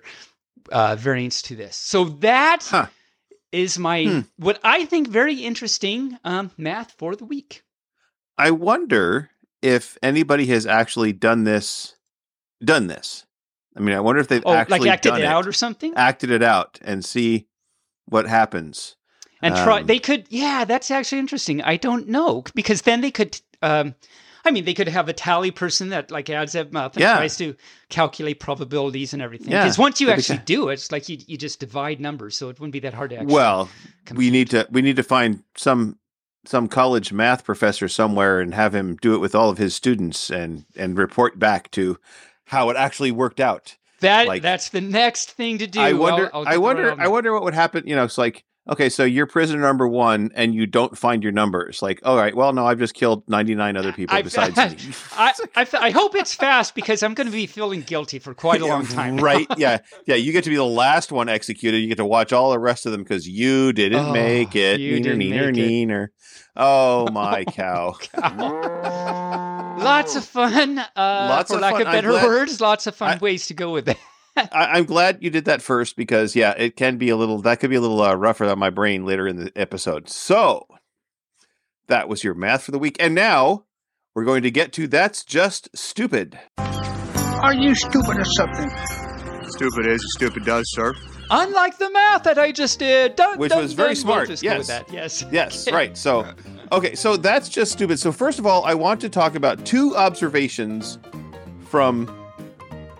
uh, 0.73 0.97
variants 0.97 1.43
to 1.43 1.57
this. 1.57 1.77
So 1.77 2.05
that 2.21 2.61
is 3.53 3.77
Huh. 3.77 3.83
my 3.83 4.05
Hmm. 4.05 4.21
what 4.37 4.59
I 4.65 4.85
think 4.87 5.09
very 5.09 5.35
interesting 5.45 6.19
um, 6.25 6.51
math 6.57 6.93
for 6.93 7.15
the 7.17 7.25
week. 7.25 7.63
I 8.39 8.51
wonder 8.51 9.31
if 9.63 9.97
anybody 10.03 10.47
has 10.47 10.67
actually 10.67 11.13
done 11.13 11.45
this. 11.45 11.97
Done 12.63 12.87
this. 12.87 13.27
I 13.77 13.81
mean, 13.81 13.95
I 13.95 14.01
wonder 14.01 14.21
if 14.21 14.29
they've 14.29 14.43
Oh, 14.47 14.55
actually 14.55 14.81
like 14.81 14.91
acted 14.91 15.11
done 15.11 15.21
it 15.21 15.27
out 15.27 15.47
or 15.47 15.53
something, 15.53 15.93
acted 15.97 16.31
it 16.31 16.43
out, 16.43 16.79
and 16.83 17.05
see 17.05 17.47
what 18.07 18.27
happens. 18.27 18.97
And 19.45 19.55
try. 19.57 19.81
um, 19.81 19.87
they 19.87 19.99
could, 19.99 20.27
yeah, 20.31 20.65
that's 20.65 20.91
actually 20.91 21.19
interesting. 21.19 21.63
I 21.63 21.77
don't 21.77 22.09
know 22.09 22.45
because 22.55 22.83
then 22.83 23.01
they 23.01 23.11
could. 23.11 23.41
Um, 23.63 23.95
I 24.47 24.51
mean, 24.51 24.67
they 24.67 24.75
could 24.75 24.89
have 24.89 25.09
a 25.09 25.15
tally 25.15 25.51
person 25.51 25.89
that 25.89 26.11
like 26.11 26.29
adds 26.29 26.53
them 26.53 26.77
up 26.77 26.95
and 26.97 27.01
Yeah. 27.03 27.17
tries 27.17 27.37
to 27.39 27.55
calculate 27.89 28.41
probabilities 28.41 29.15
and 29.15 29.23
everything. 29.23 29.51
Yeah, 29.53 29.63
Because 29.65 29.79
once 29.79 30.03
you 30.03 30.11
actually 30.11 30.41
do 30.45 30.69
it, 30.69 30.75
it's 30.75 30.93
like 30.93 31.09
you, 31.09 31.17
you 31.27 31.39
just 31.39 31.61
divide 31.61 31.99
numbers, 31.99 32.37
so 32.37 32.51
it 32.51 32.61
wouldn't 32.61 32.73
be 32.75 32.81
that 32.81 32.93
hard 32.93 33.09
to 33.11 33.17
actually. 33.17 33.33
Well, 33.35 33.71
we 34.15 34.31
need 34.31 34.51
to 34.51 34.67
we 34.71 34.83
need 34.83 34.97
to 34.97 35.03
find 35.03 35.43
some 35.57 35.99
some 36.47 36.69
college 36.69 37.11
math 37.11 37.43
professor 37.43 37.89
somewhere 37.89 38.39
and 38.39 38.53
have 38.53 38.75
him 38.75 38.97
do 39.01 39.15
it 39.15 39.19
with 39.19 39.35
all 39.35 39.49
of 39.49 39.57
his 39.57 39.75
students 39.75 40.29
and 40.31 40.67
and 40.77 40.99
report 40.99 41.39
back 41.39 41.71
to 41.71 41.99
how 42.47 42.69
it 42.69 42.77
actually 42.77 43.13
worked 43.13 43.41
out. 43.41 43.77
that 44.01 44.27
like- 44.27 44.43
that's 44.43 44.69
the 44.69 44.83
next 44.83 45.31
thing 45.31 45.57
to 45.57 45.67
do. 45.67 45.81
I 45.81 45.89
I'll- 45.89 45.97
wonder 45.99 46.31
I'll 46.35 46.45
I 46.47 46.59
wonder 46.59 46.95
I 46.99 47.09
wonder 47.09 47.33
what 47.33 47.45
would 47.45 47.55
happen, 47.55 47.85
you 47.87 47.97
know, 47.97 48.05
it's 48.05 48.19
like 48.19 48.45
okay, 48.71 48.89
so 48.89 49.05
you're 49.05 49.27
prisoner 49.27 49.61
number 49.61 49.87
1 49.87 50.31
and 50.35 50.55
you 50.55 50.67
don't 50.67 50.97
find 50.97 51.23
your 51.23 51.33
numbers. 51.33 51.83
Like, 51.83 52.01
all 52.05 52.17
right, 52.17 52.35
well, 52.35 52.53
no, 52.53 52.67
I've 52.67 52.79
just 52.79 52.95
killed 52.95 53.23
99 53.29 53.77
other 53.77 53.93
people 53.93 54.17
I- 54.17 54.23
besides 54.23 54.57
me. 54.57 54.95
I, 55.13 55.33
I, 55.57 55.67
I 55.75 55.91
hope 55.91 56.15
it's 56.15 56.35
fast 56.35 56.75
because 56.75 57.03
I'm 57.03 57.15
going 57.15 57.27
to 57.27 57.33
be 57.33 57.47
feeling 57.47 57.83
guilty 57.83 58.19
for 58.19 58.35
quite 58.35 58.61
a 58.61 58.67
long 58.67 58.87
time. 58.87 59.17
right? 59.19 59.47
Yeah, 59.57 59.79
yeah. 60.07 60.17
You 60.17 60.33
get 60.33 60.45
to 60.45 60.51
be 60.51 60.57
the 60.57 60.65
last 60.65 61.13
one 61.13 61.29
executed. 61.29 61.79
You 61.79 61.89
get 61.89 61.97
to 61.99 62.05
watch 62.05 62.33
all 62.33 62.51
the 62.51 62.59
rest 62.59 62.87
of 62.87 62.93
them 62.93 63.03
because 63.03 63.29
you 63.29 63.73
didn't 63.73 64.07
Oh, 64.07 64.13
make 64.13 64.57
it. 64.57 64.81
you 64.81 64.97
Neener, 64.99 65.03
didn't 65.03 65.19
neener, 65.21 65.47
make 65.55 65.59
it. 65.59 65.89
neener. 65.89 66.07
Oh 66.57 67.09
my 67.13 67.45
cow! 67.45 67.95
Lots 69.79 70.17
of 70.17 70.25
fun. 70.25 70.79
Uh, 70.79 70.87
Lots 70.97 71.51
for 71.51 71.57
of 71.57 71.63
lack 71.63 71.73
fun. 71.75 71.83
of 71.83 71.93
better 71.93 72.11
glad- 72.11 72.25
words, 72.27 72.61
lots 72.61 72.87
of 72.87 72.95
fun 72.97 73.13
I- 73.13 73.19
ways 73.19 73.47
to 73.49 73.55
go 73.55 73.73
with 73.73 73.89
it. 73.89 73.99
I, 74.37 74.49
I'm 74.53 74.85
glad 74.85 75.19
you 75.21 75.31
did 75.31 75.45
that 75.45 75.63
first 75.63 75.97
because 75.97 76.35
yeah, 76.35 76.53
it 76.57 76.77
can 76.77 76.99
be 76.99 77.09
a 77.09 77.17
little. 77.17 77.41
That 77.41 77.61
could 77.61 77.71
be 77.71 77.77
a 77.77 77.81
little 77.81 78.03
uh, 78.03 78.15
rougher 78.15 78.45
on 78.47 78.59
my 78.59 78.71
brain 78.71 79.05
later 79.05 79.29
in 79.29 79.37
the 79.37 79.53
episode. 79.57 80.09
So 80.09 80.67
that 81.87 82.09
was 82.09 82.25
your 82.25 82.35
math 82.35 82.65
for 82.65 82.73
the 82.73 82.79
week, 82.79 82.97
and 82.99 83.15
now 83.15 83.65
we're 84.15 84.25
going 84.25 84.43
to 84.43 84.51
get 84.51 84.73
to 84.75 84.87
that's 84.89 85.25
just 85.25 85.69
stupid. 85.77 86.39
Are 86.59 87.55
you 87.55 87.75
stupid 87.75 88.17
or 88.19 88.25
something? 88.25 88.71
Stupid 89.51 89.87
is, 89.87 90.03
stupid 90.15 90.45
does, 90.45 90.65
sir. 90.73 90.95
Unlike 91.31 91.79
the 91.79 91.91
math 91.91 92.23
that 92.25 92.39
I 92.39 92.53
just 92.53 92.79
did, 92.79 93.17
dun, 93.17 93.39
Which 93.39 93.51
dun, 93.51 93.63
was 93.63 93.73
very 93.73 93.91
dun. 93.91 93.97
smart, 93.97 94.19
We'll 94.21 94.27
just 94.29 94.43
yes. 94.43 94.67
that. 94.69 94.93
Yes. 94.93 95.25
Yes, 95.31 95.71
right. 95.73 95.97
So, 95.97 96.27
okay, 96.73 96.95
so 96.95 97.17
that's 97.17 97.49
just 97.49 97.73
stupid. 97.73 97.99
So, 97.99 98.13
first 98.13 98.39
of 98.39 98.47
all, 98.47 98.65
I 98.65 98.75
want 98.75 99.01
to 99.03 99.09
talk 99.09 99.35
about 99.35 99.65
two 99.65 99.97
observations 99.97 100.99
from 101.61 102.15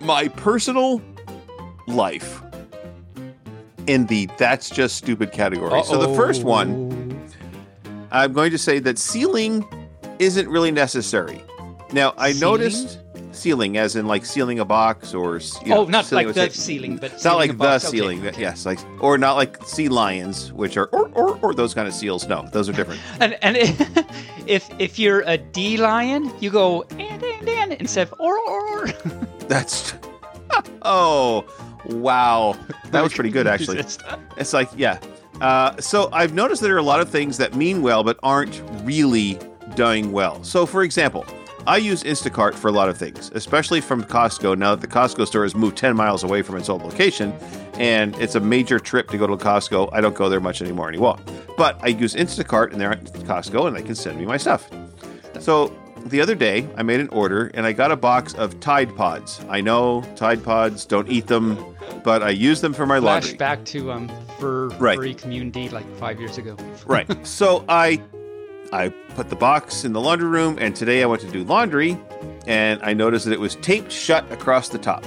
my 0.01 0.27
personal 0.29 1.01
life 1.87 2.41
in 3.87 4.05
the 4.07 4.27
that's 4.37 4.69
just 4.69 4.95
stupid 4.97 5.31
category. 5.31 5.83
So, 5.83 5.99
the 5.99 6.13
first 6.15 6.43
one, 6.43 7.29
I'm 8.11 8.33
going 8.33 8.51
to 8.51 8.57
say 8.57 8.79
that 8.79 8.97
sealing 8.97 9.65
isn't 10.19 10.47
really 10.49 10.71
necessary. 10.71 11.41
Now, 11.91 12.13
I 12.17 12.31
Sealing? 12.31 12.59
noticed 12.59 12.99
sealing, 13.31 13.77
as 13.77 13.95
in 13.95 14.07
like 14.07 14.25
sealing 14.25 14.59
a 14.59 14.65
box 14.65 15.13
or 15.13 15.37
you 15.63 15.69
know, 15.69 15.81
oh, 15.81 15.85
not 15.85 16.11
like 16.11 16.33
the 16.33 16.49
ceiling, 16.49 16.97
but 16.97 17.23
not 17.23 17.35
like 17.37 17.57
the. 17.57 17.79
Ceiling. 17.79 18.25
okay. 18.25 18.41
Yes, 18.41 18.65
like 18.65 18.79
or 19.01 19.17
not 19.17 19.33
like 19.35 19.63
sea 19.65 19.89
lions, 19.89 20.51
which 20.53 20.77
are 20.77 20.87
or 20.87 21.09
or, 21.09 21.37
or 21.39 21.53
those 21.53 21.73
kind 21.73 21.87
of 21.87 21.93
seals. 21.93 22.27
No, 22.27 22.47
those 22.51 22.69
are 22.69 22.73
different. 22.73 23.01
And 23.19 23.37
and 23.43 23.57
if 24.47 24.69
if 24.79 24.97
you're 24.97 25.21
a 25.21 25.37
D 25.37 25.77
lion, 25.77 26.31
you 26.39 26.49
go 26.49 26.81
eh, 26.97 27.07
and 27.09 27.23
and 27.23 27.49
and 27.49 27.73
instead 27.73 28.07
of 28.07 28.15
or 28.19 28.37
or. 28.37 28.81
or. 28.81 28.87
That's 29.47 29.93
oh 30.81 31.45
wow, 31.89 32.57
that 32.91 33.01
was 33.01 33.13
pretty 33.13 33.29
good 33.31 33.47
actually. 33.47 33.79
It's 34.37 34.53
like 34.53 34.69
yeah. 34.75 34.99
Uh, 35.41 35.75
so 35.81 36.09
I've 36.13 36.33
noticed 36.33 36.61
that 36.61 36.67
there 36.67 36.75
are 36.75 36.79
a 36.79 36.83
lot 36.83 37.01
of 37.01 37.09
things 37.09 37.37
that 37.37 37.55
mean 37.55 37.81
well 37.81 38.03
but 38.03 38.17
aren't 38.23 38.61
really 38.83 39.39
doing 39.75 40.11
well. 40.11 40.43
So 40.43 40.65
for 40.65 40.83
example. 40.83 41.25
I 41.67 41.77
use 41.77 42.03
Instacart 42.03 42.53
for 42.53 42.67
a 42.67 42.71
lot 42.71 42.89
of 42.89 42.97
things, 42.97 43.31
especially 43.33 43.81
from 43.81 44.03
Costco. 44.03 44.55
Now 44.55 44.75
that 44.75 44.81
the 44.81 44.87
Costco 44.87 45.25
store 45.25 45.41
has 45.41 45.55
moved 45.55 45.75
10 45.75 45.95
miles 45.95 46.23
away 46.23 46.43
from 46.43 46.57
its 46.57 46.69
old 46.69 46.83
location, 46.83 47.33
and 47.79 48.15
it's 48.19 48.35
a 48.35 48.39
major 48.39 48.77
trip 48.77 49.09
to 49.09 49.17
go 49.17 49.25
to 49.25 49.35
Costco, 49.35 49.89
I 49.91 49.99
don't 49.99 50.15
go 50.15 50.29
there 50.29 50.39
much 50.39 50.61
anymore 50.61 50.89
anymore. 50.89 51.17
But 51.57 51.79
I 51.81 51.87
use 51.87 52.13
Instacart, 52.13 52.71
and 52.71 52.79
they're 52.79 52.91
at 52.91 53.03
Costco, 53.05 53.65
and 53.65 53.75
they 53.75 53.81
can 53.81 53.95
send 53.95 54.19
me 54.19 54.25
my 54.25 54.37
stuff. 54.37 54.69
So 55.39 55.75
the 56.05 56.21
other 56.21 56.35
day 56.35 56.67
I 56.77 56.83
made 56.83 56.99
an 56.99 57.09
order 57.09 57.51
and 57.53 57.65
I 57.65 57.71
got 57.71 57.91
a 57.91 57.95
box 57.95 58.33
of 58.35 58.59
Tide 58.59 58.95
Pods. 58.95 59.43
I 59.49 59.61
know 59.61 60.03
Tide 60.15 60.43
Pods, 60.43 60.85
don't 60.85 61.09
eat 61.09 61.27
them, 61.27 61.57
but 62.03 62.21
I 62.21 62.29
use 62.29 62.61
them 62.61 62.73
for 62.73 62.85
my 62.85 62.99
laundry. 62.99 63.33
back 63.35 63.63
to 63.65 63.91
um 63.91 64.09
fur 64.39 64.67
Right. 64.77 64.97
furry 64.97 65.13
community 65.13 65.69
like 65.69 65.85
five 65.97 66.19
years 66.19 66.37
ago. 66.37 66.55
Right. 66.85 67.07
so 67.25 67.65
I 67.67 68.01
I 68.71 68.89
put 69.15 69.29
the 69.29 69.35
box 69.35 69.83
in 69.85 69.93
the 69.93 70.01
laundry 70.01 70.27
room 70.27 70.57
and 70.59 70.75
today 70.75 71.01
I 71.01 71.05
went 71.05 71.21
to 71.23 71.31
do 71.31 71.43
laundry 71.43 71.97
and 72.47 72.79
I 72.83 72.93
noticed 72.93 73.25
that 73.25 73.33
it 73.33 73.39
was 73.39 73.55
taped 73.57 73.91
shut 73.91 74.29
across 74.31 74.69
the 74.69 74.77
top. 74.77 75.03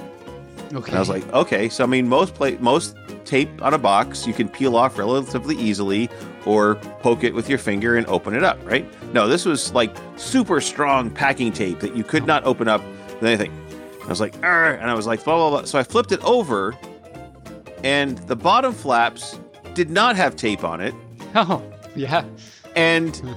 Okay. 0.72 0.88
And 0.90 0.96
I 0.96 0.98
was 1.00 1.08
like, 1.08 1.26
okay, 1.32 1.68
so 1.68 1.84
I 1.84 1.86
mean 1.86 2.08
most 2.08 2.34
plate 2.34 2.60
most 2.60 2.96
tape 3.24 3.50
on 3.62 3.74
a 3.74 3.78
box 3.78 4.26
you 4.26 4.32
can 4.32 4.48
peel 4.48 4.74
off 4.76 4.98
relatively 4.98 5.54
easily 5.56 6.08
or 6.48 6.76
poke 7.02 7.24
it 7.24 7.34
with 7.34 7.46
your 7.46 7.58
finger 7.58 7.96
and 7.98 8.06
open 8.06 8.34
it 8.34 8.42
up, 8.42 8.58
right? 8.64 8.86
No, 9.12 9.28
this 9.28 9.44
was 9.44 9.74
like 9.74 9.94
super 10.16 10.62
strong 10.62 11.10
packing 11.10 11.52
tape 11.52 11.80
that 11.80 11.94
you 11.94 12.02
could 12.02 12.26
not 12.26 12.42
open 12.44 12.68
up 12.68 12.82
with 13.20 13.24
anything. 13.24 13.52
I 14.02 14.08
was 14.08 14.18
like, 14.18 14.34
"Arr," 14.42 14.72
and 14.72 14.90
I 14.90 14.94
was 14.94 15.06
like, 15.06 15.22
blah 15.22 15.36
blah 15.36 15.50
blah. 15.50 15.64
So 15.66 15.78
I 15.78 15.82
flipped 15.82 16.10
it 16.10 16.24
over, 16.24 16.74
and 17.84 18.16
the 18.26 18.34
bottom 18.34 18.72
flaps 18.72 19.38
did 19.74 19.90
not 19.90 20.16
have 20.16 20.36
tape 20.36 20.64
on 20.64 20.80
it, 20.80 20.94
oh 21.34 21.62
yeah. 21.94 22.24
and 22.74 23.36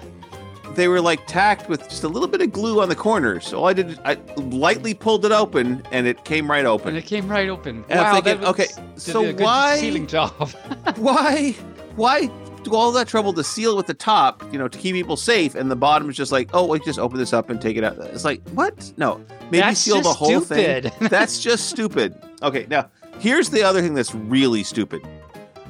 they 0.75 0.87
were 0.87 1.01
like 1.01 1.27
tacked 1.27 1.67
with 1.67 1.83
just 1.89 2.05
a 2.05 2.07
little 2.07 2.29
bit 2.29 2.39
of 2.39 2.53
glue 2.53 2.81
on 2.81 2.87
the 2.87 2.95
corners. 2.95 3.45
So 3.45 3.59
all 3.59 3.67
I 3.67 3.73
did, 3.73 3.99
I 4.05 4.13
lightly 4.37 4.93
pulled 4.93 5.25
it 5.25 5.33
open, 5.33 5.83
and 5.91 6.07
it 6.07 6.23
came 6.23 6.49
right 6.49 6.63
open. 6.65 6.89
And 6.89 6.97
it 6.97 7.05
came 7.05 7.27
right 7.27 7.49
open. 7.49 7.83
And 7.89 7.99
I'm 7.99 8.05
wow, 8.05 8.13
thinking, 8.21 8.39
that 8.39 8.39
was, 8.39 8.49
okay, 8.51 8.67
did 8.95 9.01
so 9.01 9.25
a 9.25 9.33
good 9.33 9.43
why- 9.43 9.75
sealing 9.75 10.07
job? 10.07 10.31
why 10.95 11.53
why 11.97 12.29
do 12.63 12.75
all 12.75 12.91
that 12.91 13.07
trouble 13.07 13.33
to 13.33 13.43
seal 13.43 13.75
with 13.75 13.87
the 13.87 13.93
top 13.93 14.43
you 14.51 14.59
know 14.59 14.67
to 14.67 14.77
keep 14.77 14.95
people 14.95 15.17
safe 15.17 15.55
and 15.55 15.69
the 15.71 15.75
bottom 15.75 16.09
is 16.09 16.15
just 16.17 16.31
like 16.31 16.49
oh 16.53 16.65
wait 16.65 16.83
just 16.83 16.99
open 16.99 17.17
this 17.17 17.33
up 17.33 17.49
and 17.49 17.61
take 17.61 17.77
it 17.77 17.83
out. 17.83 17.97
It's 17.99 18.25
like 18.25 18.47
what? 18.49 18.93
No. 18.97 19.23
Maybe 19.51 19.59
That's 19.61 19.79
seal 19.79 20.01
the 20.01 20.13
whole 20.13 20.41
stupid. 20.41 20.93
thing 20.93 21.07
that's 21.09 21.39
just 21.41 21.69
stupid. 21.69 22.15
Okay 22.41 22.65
now 22.69 22.89
here's 23.19 23.49
the 23.49 23.63
other 23.63 23.81
thing 23.81 23.93
that's 23.93 24.15
really 24.15 24.63
stupid. 24.63 25.05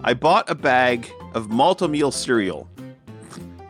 I 0.03 0.13
bought 0.13 0.49
a 0.49 0.55
bag 0.55 1.11
of 1.33 1.49
Malt-O-Meal 1.49 2.11
cereal 2.11 2.69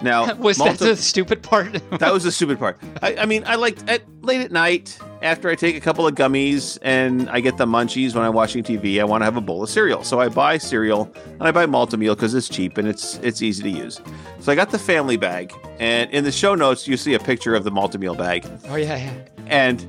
now 0.02 0.34
was 0.36 0.58
that 0.58 0.80
the 0.80 0.96
stupid 0.96 1.42
part? 1.42 1.74
that 2.00 2.14
was 2.14 2.24
the 2.24 2.32
stupid 2.32 2.60
part. 2.60 2.80
I, 3.02 3.16
I 3.18 3.26
mean, 3.26 3.44
I 3.46 3.56
like 3.56 3.78
at 3.90 4.02
late 4.22 4.42
at 4.42 4.52
night 4.52 4.98
after 5.22 5.50
I 5.50 5.56
take 5.56 5.76
a 5.76 5.80
couple 5.80 6.08
of 6.08 6.16
gummies 6.16 6.78
and 6.82 7.30
I 7.30 7.40
get 7.40 7.58
the 7.58 7.66
munchies 7.66 8.16
when 8.16 8.24
I'm 8.24 8.34
watching 8.34 8.64
TV. 8.64 9.00
I 9.00 9.04
want 9.04 9.22
to 9.22 9.26
have 9.26 9.38
a 9.38 9.42
bowl 9.42 9.64
of 9.64 9.70
cereal, 9.70 10.04
so 10.04 10.20
I 10.20 10.30
buy 10.30 10.58
cereal 10.58 11.12
and 11.26 11.44
I 11.44 11.52
buy 11.52 11.66
Malt-O-Meal 11.66 12.16
because 12.16 12.34
it's 12.34 12.50
cheap 12.50 12.78
and 12.78 12.88
it's 12.88 13.18
it's 13.18 13.42
easy 13.42 13.64
to 13.64 13.70
use. 13.70 14.02
So 14.40 14.52
I 14.52 14.56
got 14.56 14.72
the 14.72 14.80
family 14.80 15.18
bag, 15.18 15.54
and 15.80 16.10
in 16.12 16.24
the 16.24 16.32
show 16.32 16.56
notes 16.56 16.88
you 16.88 16.98
see 16.98 17.14
a 17.14 17.20
picture 17.20 17.56
of 17.56 17.64
the 17.64 17.72
Malt-O-Meal 17.72 18.16
bag, 18.16 18.46
oh 18.70 18.76
yeah, 18.76 18.98
yeah. 18.98 19.14
and 19.48 19.86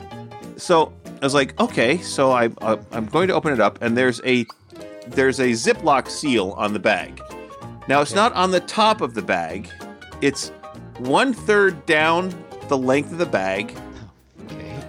so 0.57 0.93
I 1.21 1.25
was 1.25 1.35
like, 1.35 1.59
okay, 1.61 1.99
so 1.99 2.33
I 2.33 2.51
uh, 2.61 2.77
I'm 2.93 3.07
going 3.07 3.29
to 3.29 3.35
open 3.35 3.53
it 3.53 3.61
up, 3.61 3.81
and 3.81 3.97
there's 3.97 4.21
a 4.25 4.45
there's 5.07 5.41
a 5.41 5.51
Ziploc 5.51 6.09
seal 6.09 6.51
on 6.57 6.73
the 6.73 6.79
bag. 6.79 7.21
Now 7.89 8.01
it's 8.01 8.15
not 8.15 8.33
on 8.35 8.51
the 8.51 8.61
top 8.61 9.01
of 9.01 9.15
the 9.15 9.23
bag; 9.23 9.69
it's 10.23 10.49
one 10.99 11.35
third 11.35 11.85
down 11.87 12.33
the 12.69 12.79
length 12.79 13.13
of 13.13 13.19
the 13.19 13.27
bag, 13.27 13.77
Okay. 14.45 14.81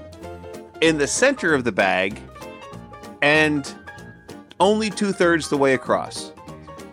in 0.82 0.98
the 0.98 1.08
center 1.08 1.54
of 1.54 1.64
the 1.66 1.72
bag, 1.72 2.22
and 3.22 3.74
only 4.60 4.90
two 4.90 5.12
thirds 5.12 5.50
the 5.50 5.58
way 5.58 5.74
across. 5.74 6.32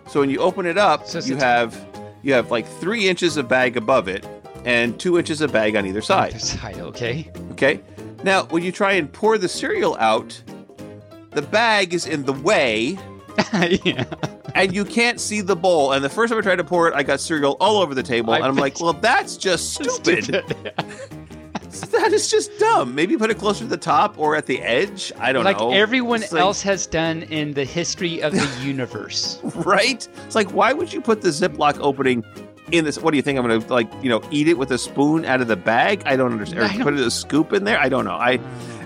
So 0.08 0.18
when 0.20 0.30
you 0.30 0.38
open 0.40 0.66
it 0.66 0.78
up, 0.78 1.06
So 1.06 1.20
you 1.20 1.36
have 1.36 1.78
you 2.22 2.32
have 2.34 2.50
like 2.50 2.66
three 2.66 3.08
inches 3.08 3.36
of 3.36 3.48
bag 3.48 3.76
above 3.76 4.08
it, 4.08 4.26
and 4.64 4.98
two 4.98 5.18
inches 5.18 5.40
of 5.40 5.52
bag 5.52 5.76
on 5.76 5.86
either 5.86 6.02
side. 6.02 6.30
Other 6.30 6.38
side. 6.40 6.78
Okay. 6.78 7.30
Okay. 7.52 7.80
Now, 8.24 8.44
when 8.46 8.62
you 8.62 8.72
try 8.72 8.92
and 8.92 9.10
pour 9.10 9.38
the 9.38 9.48
cereal 9.48 9.96
out, 9.98 10.42
the 11.30 11.40
bag 11.42 11.94
is 11.94 12.06
in 12.06 12.24
the 12.24 12.32
way 12.34 12.98
yeah. 13.84 14.04
And 14.54 14.74
you 14.74 14.84
can't 14.84 15.20
see 15.20 15.40
the 15.40 15.56
bowl. 15.56 15.92
And 15.92 16.04
the 16.04 16.08
first 16.08 16.30
time 16.30 16.38
I 16.38 16.42
tried 16.42 16.56
to 16.56 16.64
pour 16.64 16.88
it, 16.88 16.94
I 16.94 17.02
got 17.02 17.20
cereal 17.20 17.56
all 17.60 17.80
over 17.82 17.94
the 17.94 18.02
table. 18.02 18.32
I 18.32 18.36
and 18.38 18.46
I'm 18.46 18.56
like, 18.56 18.80
well, 18.80 18.92
that's 18.92 19.36
just 19.36 19.74
stupid. 19.74 20.24
Stupid. 20.24 20.72
that 21.92 22.12
is 22.12 22.30
just 22.30 22.50
dumb. 22.58 22.94
Maybe 22.94 23.16
put 23.16 23.30
it 23.30 23.38
closer 23.38 23.60
to 23.60 23.66
the 23.70 23.76
top 23.76 24.18
or 24.18 24.34
at 24.36 24.46
the 24.46 24.60
edge. 24.62 25.12
I 25.18 25.32
don't 25.32 25.44
like 25.44 25.58
know. 25.58 25.68
Like 25.68 25.78
everyone 25.78 26.20
like- 26.20 26.32
else 26.34 26.62
has 26.62 26.86
done 26.86 27.22
in 27.24 27.54
the 27.54 27.64
history 27.64 28.22
of 28.22 28.32
the 28.32 28.48
universe. 28.64 29.38
right? 29.54 30.06
It's 30.26 30.34
like, 30.34 30.50
why 30.52 30.72
would 30.72 30.92
you 30.92 31.00
put 31.00 31.22
the 31.22 31.28
Ziploc 31.28 31.78
opening 31.80 32.24
in 32.72 32.84
this? 32.84 32.98
What 32.98 33.10
do 33.12 33.16
you 33.16 33.22
think? 33.22 33.38
I'm 33.38 33.46
going 33.46 33.60
to, 33.60 33.72
like, 33.72 33.90
you 34.02 34.08
know, 34.08 34.20
eat 34.30 34.48
it 34.48 34.58
with 34.58 34.70
a 34.72 34.78
spoon 34.78 35.24
out 35.24 35.40
of 35.40 35.48
the 35.48 35.56
bag? 35.56 36.02
I 36.06 36.16
don't 36.16 36.32
understand. 36.32 36.60
Or 36.62 36.64
I 36.64 36.72
don't- 36.72 36.82
put 36.82 36.94
a 36.94 37.10
scoop 37.10 37.52
in 37.52 37.64
there? 37.64 37.78
I 37.78 37.88
don't 37.88 38.04
know. 38.04 38.12
I. 38.14 38.38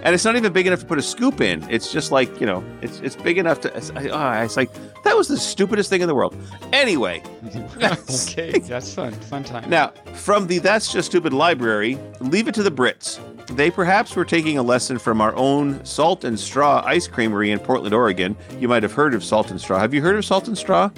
And 0.05 0.14
it's 0.14 0.25
not 0.25 0.37
even 0.37 0.53
big 0.53 0.67
enough 0.67 0.81
to 0.81 0.87
put 0.87 0.99
a 0.99 1.03
scoop 1.03 1.40
in. 1.40 1.67
It's 1.71 1.90
just 1.90 2.12
like 2.12 2.38
you 2.38 2.47
know, 2.47 2.62
it's 2.83 3.01
it's 3.01 3.17
big 3.17 3.38
enough 3.38 3.61
to. 3.62 3.75
It's, 3.75 3.90
I, 3.93 4.09
oh, 4.09 4.45
it's 4.45 4.57
like 4.57 4.71
that 5.03 5.17
was 5.17 5.29
the 5.29 5.38
stupidest 5.38 5.88
thing 5.88 6.03
in 6.03 6.09
the 6.09 6.14
world. 6.14 6.37
Anyway, 6.73 7.23
okay, 7.83 8.59
that's 8.59 8.93
fun. 8.93 9.12
Fun 9.12 9.45
time. 9.45 9.69
now 9.71 9.88
from 10.12 10.47
the 10.47 10.59
"That's 10.59 10.93
Just 10.93 11.09
Stupid" 11.09 11.33
library, 11.33 11.99
leave 12.21 12.49
it 12.49 12.55
to 12.55 12.62
the 12.62 12.71
Brits. 12.71 13.19
They 13.57 13.71
perhaps 13.71 14.14
were 14.14 14.25
taking 14.25 14.59
a 14.59 14.62
lesson 14.62 14.99
from 14.99 15.21
our 15.21 15.35
own 15.37 15.83
Salt 15.85 16.25
and 16.25 16.38
Straw 16.38 16.83
Ice 16.85 17.07
Creamery 17.07 17.51
in 17.51 17.59
Portland, 17.59 17.95
Oregon. 17.95 18.37
You 18.59 18.69
might 18.69 18.83
have 18.83 18.93
heard 18.93 19.14
of 19.14 19.25
Salt 19.25 19.51
and 19.51 19.61
Straw. 19.61 19.79
Have 19.79 19.95
you 19.95 20.03
heard 20.03 20.17
of 20.17 20.25
Salt 20.25 20.49
and 20.49 20.57
Straw? 20.57 20.90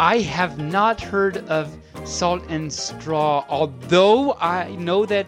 I 0.00 0.20
have 0.20 0.58
not 0.58 1.00
heard 1.00 1.36
of 1.48 1.76
salt 2.04 2.42
and 2.48 2.72
straw, 2.72 3.44
although 3.48 4.32
I 4.40 4.74
know 4.76 5.04
that 5.04 5.26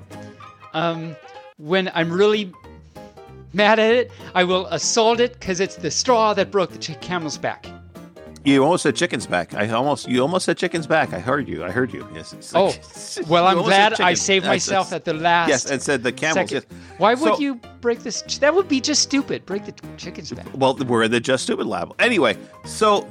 um, 0.72 1.14
when 1.58 1.90
I'm 1.94 2.10
really 2.10 2.50
mad 3.52 3.78
at 3.78 3.94
it, 3.94 4.10
I 4.34 4.44
will 4.44 4.66
assault 4.66 5.20
it 5.20 5.34
because 5.34 5.60
it's 5.60 5.76
the 5.76 5.90
straw 5.90 6.34
that 6.34 6.50
broke 6.50 6.70
the 6.72 6.78
ch- 6.78 7.00
camel's 7.00 7.38
back. 7.38 7.66
You 8.44 8.64
almost 8.64 8.82
said 8.82 8.96
chicken's 8.96 9.24
back. 9.28 9.54
I 9.54 9.68
almost 9.70 10.08
you 10.08 10.20
almost 10.20 10.46
said 10.46 10.58
chicken's 10.58 10.88
back. 10.88 11.12
I 11.12 11.20
heard 11.20 11.48
you. 11.48 11.62
I 11.62 11.70
heard 11.70 11.92
you. 11.92 12.08
Yes. 12.12 12.32
It's 12.32 12.52
Oh, 12.56 12.72
well, 13.28 13.46
I'm 13.46 13.58
glad 13.62 14.00
I 14.00 14.14
saved 14.14 14.46
myself 14.46 14.90
that's- 14.90 14.96
at 15.00 15.04
the 15.04 15.14
last 15.14 15.48
Yes, 15.48 15.70
and 15.70 15.80
said 15.80 16.02
the 16.02 16.10
camels. 16.10 16.50
second. 16.50 16.66
Yes. 16.68 16.80
Why 16.98 17.14
would 17.14 17.34
So- 17.34 17.40
you 17.40 17.60
break 17.80 18.00
this? 18.02 18.22
ch- 18.26 18.40
That 18.40 18.52
would 18.54 18.66
be 18.68 18.80
just 18.80 19.00
stupid. 19.02 19.46
Break 19.46 19.64
the 19.66 19.74
chicken's 19.96 20.32
back. 20.32 20.46
Well, 20.54 20.74
we're 20.74 21.04
in 21.04 21.12
the 21.12 21.20
Just 21.20 21.44
Stupid 21.44 21.66
Lab. 21.68 21.94
Anyway, 22.00 22.36
so, 22.64 23.06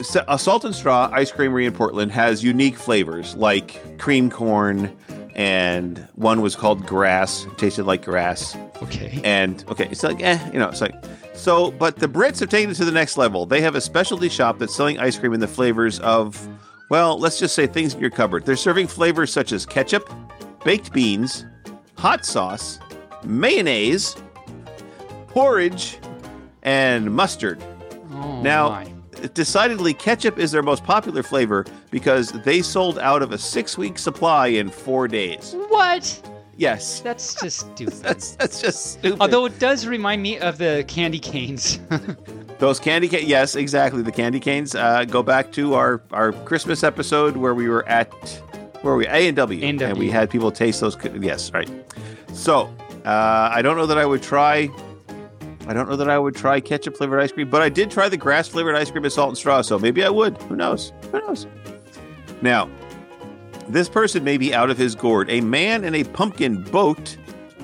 so 0.00 0.24
a 0.28 0.38
Salt 0.38 0.64
and 0.64 0.74
Straw 0.74 1.10
ice 1.12 1.30
creamery 1.30 1.66
in 1.66 1.72
Portland 1.74 2.10
has 2.12 2.42
unique 2.42 2.76
flavors 2.76 3.34
like 3.36 3.98
cream 3.98 4.30
corn, 4.30 4.96
and 5.34 6.06
one 6.14 6.40
was 6.40 6.56
called 6.56 6.86
grass. 6.86 7.44
It 7.44 7.58
tasted 7.58 7.84
like 7.84 8.04
grass. 8.04 8.56
Okay. 8.82 9.20
And 9.24 9.64
okay, 9.68 9.88
it's 9.90 10.02
like 10.02 10.22
eh, 10.22 10.38
you 10.52 10.58
know, 10.58 10.68
it's 10.68 10.80
like 10.80 10.94
so. 11.34 11.70
But 11.70 11.96
the 11.96 12.08
Brits 12.08 12.40
have 12.40 12.48
taken 12.48 12.70
it 12.70 12.74
to 12.74 12.84
the 12.84 12.92
next 12.92 13.16
level. 13.16 13.46
They 13.46 13.60
have 13.60 13.74
a 13.74 13.80
specialty 13.80 14.28
shop 14.28 14.58
that's 14.58 14.74
selling 14.74 14.98
ice 14.98 15.18
cream 15.18 15.32
in 15.32 15.40
the 15.40 15.48
flavors 15.48 16.00
of, 16.00 16.48
well, 16.88 17.18
let's 17.18 17.38
just 17.38 17.54
say 17.54 17.66
things 17.66 17.94
in 17.94 18.00
your 18.00 18.10
cupboard. 18.10 18.44
They're 18.46 18.56
serving 18.56 18.86
flavors 18.88 19.32
such 19.32 19.52
as 19.52 19.64
ketchup, 19.66 20.08
baked 20.64 20.92
beans, 20.92 21.44
hot 21.96 22.24
sauce, 22.24 22.78
mayonnaise, 23.24 24.16
porridge, 25.28 25.98
and 26.62 27.14
mustard. 27.14 27.62
Oh, 28.12 28.40
Now, 28.42 28.68
my. 28.70 28.92
Decidedly, 29.34 29.94
ketchup 29.94 30.38
is 30.38 30.50
their 30.52 30.62
most 30.62 30.84
popular 30.84 31.22
flavor 31.22 31.64
because 31.90 32.32
they 32.44 32.62
sold 32.62 32.98
out 32.98 33.22
of 33.22 33.32
a 33.32 33.38
six-week 33.38 33.98
supply 33.98 34.48
in 34.48 34.70
four 34.70 35.08
days. 35.08 35.54
what? 35.68 36.20
Yes, 36.56 37.00
That's 37.00 37.34
just 37.42 37.60
stupid. 37.72 37.94
that's 38.02 38.32
that's 38.36 38.60
just 38.60 38.92
stupid. 38.92 39.18
Although 39.22 39.46
it 39.46 39.58
does 39.58 39.86
remind 39.86 40.22
me 40.22 40.38
of 40.38 40.58
the 40.58 40.84
candy 40.88 41.18
canes. 41.18 41.80
Those 42.58 42.78
candy 42.78 43.08
canes, 43.08 43.24
yes, 43.24 43.54
exactly. 43.56 44.02
The 44.02 44.12
candy 44.12 44.38
canes 44.40 44.74
uh, 44.74 45.06
go 45.06 45.22
back 45.22 45.50
to 45.52 45.72
our, 45.72 46.02
our 46.12 46.32
Christmas 46.44 46.84
episode 46.84 47.34
where 47.38 47.54
we 47.54 47.66
were 47.70 47.88
at 47.88 48.12
where 48.82 48.92
were 48.92 48.98
we 48.98 49.06
A 49.06 49.28
and 49.28 49.36
W, 49.36 49.64
A&W. 49.64 49.98
we 49.98 50.10
had 50.10 50.28
people 50.28 50.50
taste 50.52 50.80
those. 50.82 50.98
Yes, 51.20 51.50
right. 51.54 51.70
So 52.34 52.70
uh, 53.06 53.48
I 53.52 53.62
don't 53.62 53.78
know 53.78 53.86
that 53.86 53.96
I 53.96 54.04
would 54.04 54.22
try. 54.22 54.68
I 55.70 55.72
don't 55.72 55.88
know 55.88 55.94
that 55.94 56.10
I 56.10 56.18
would 56.18 56.34
try 56.34 56.58
ketchup 56.58 56.96
flavored 56.96 57.20
ice 57.20 57.30
cream, 57.30 57.48
but 57.48 57.62
I 57.62 57.68
did 57.68 57.92
try 57.92 58.08
the 58.08 58.16
grass 58.16 58.48
flavored 58.48 58.74
ice 58.74 58.90
cream 58.90 59.04
with 59.04 59.12
salt 59.12 59.28
and 59.28 59.38
straw. 59.38 59.62
So 59.62 59.78
maybe 59.78 60.02
I 60.02 60.10
would. 60.10 60.36
Who 60.42 60.56
knows? 60.56 60.92
Who 61.12 61.20
knows? 61.20 61.46
Now, 62.42 62.68
this 63.68 63.88
person 63.88 64.24
may 64.24 64.36
be 64.36 64.52
out 64.52 64.70
of 64.70 64.76
his 64.76 64.96
gourd. 64.96 65.30
A 65.30 65.40
man 65.40 65.84
in 65.84 65.94
a 65.94 66.02
pumpkin 66.02 66.64
boat 66.64 67.16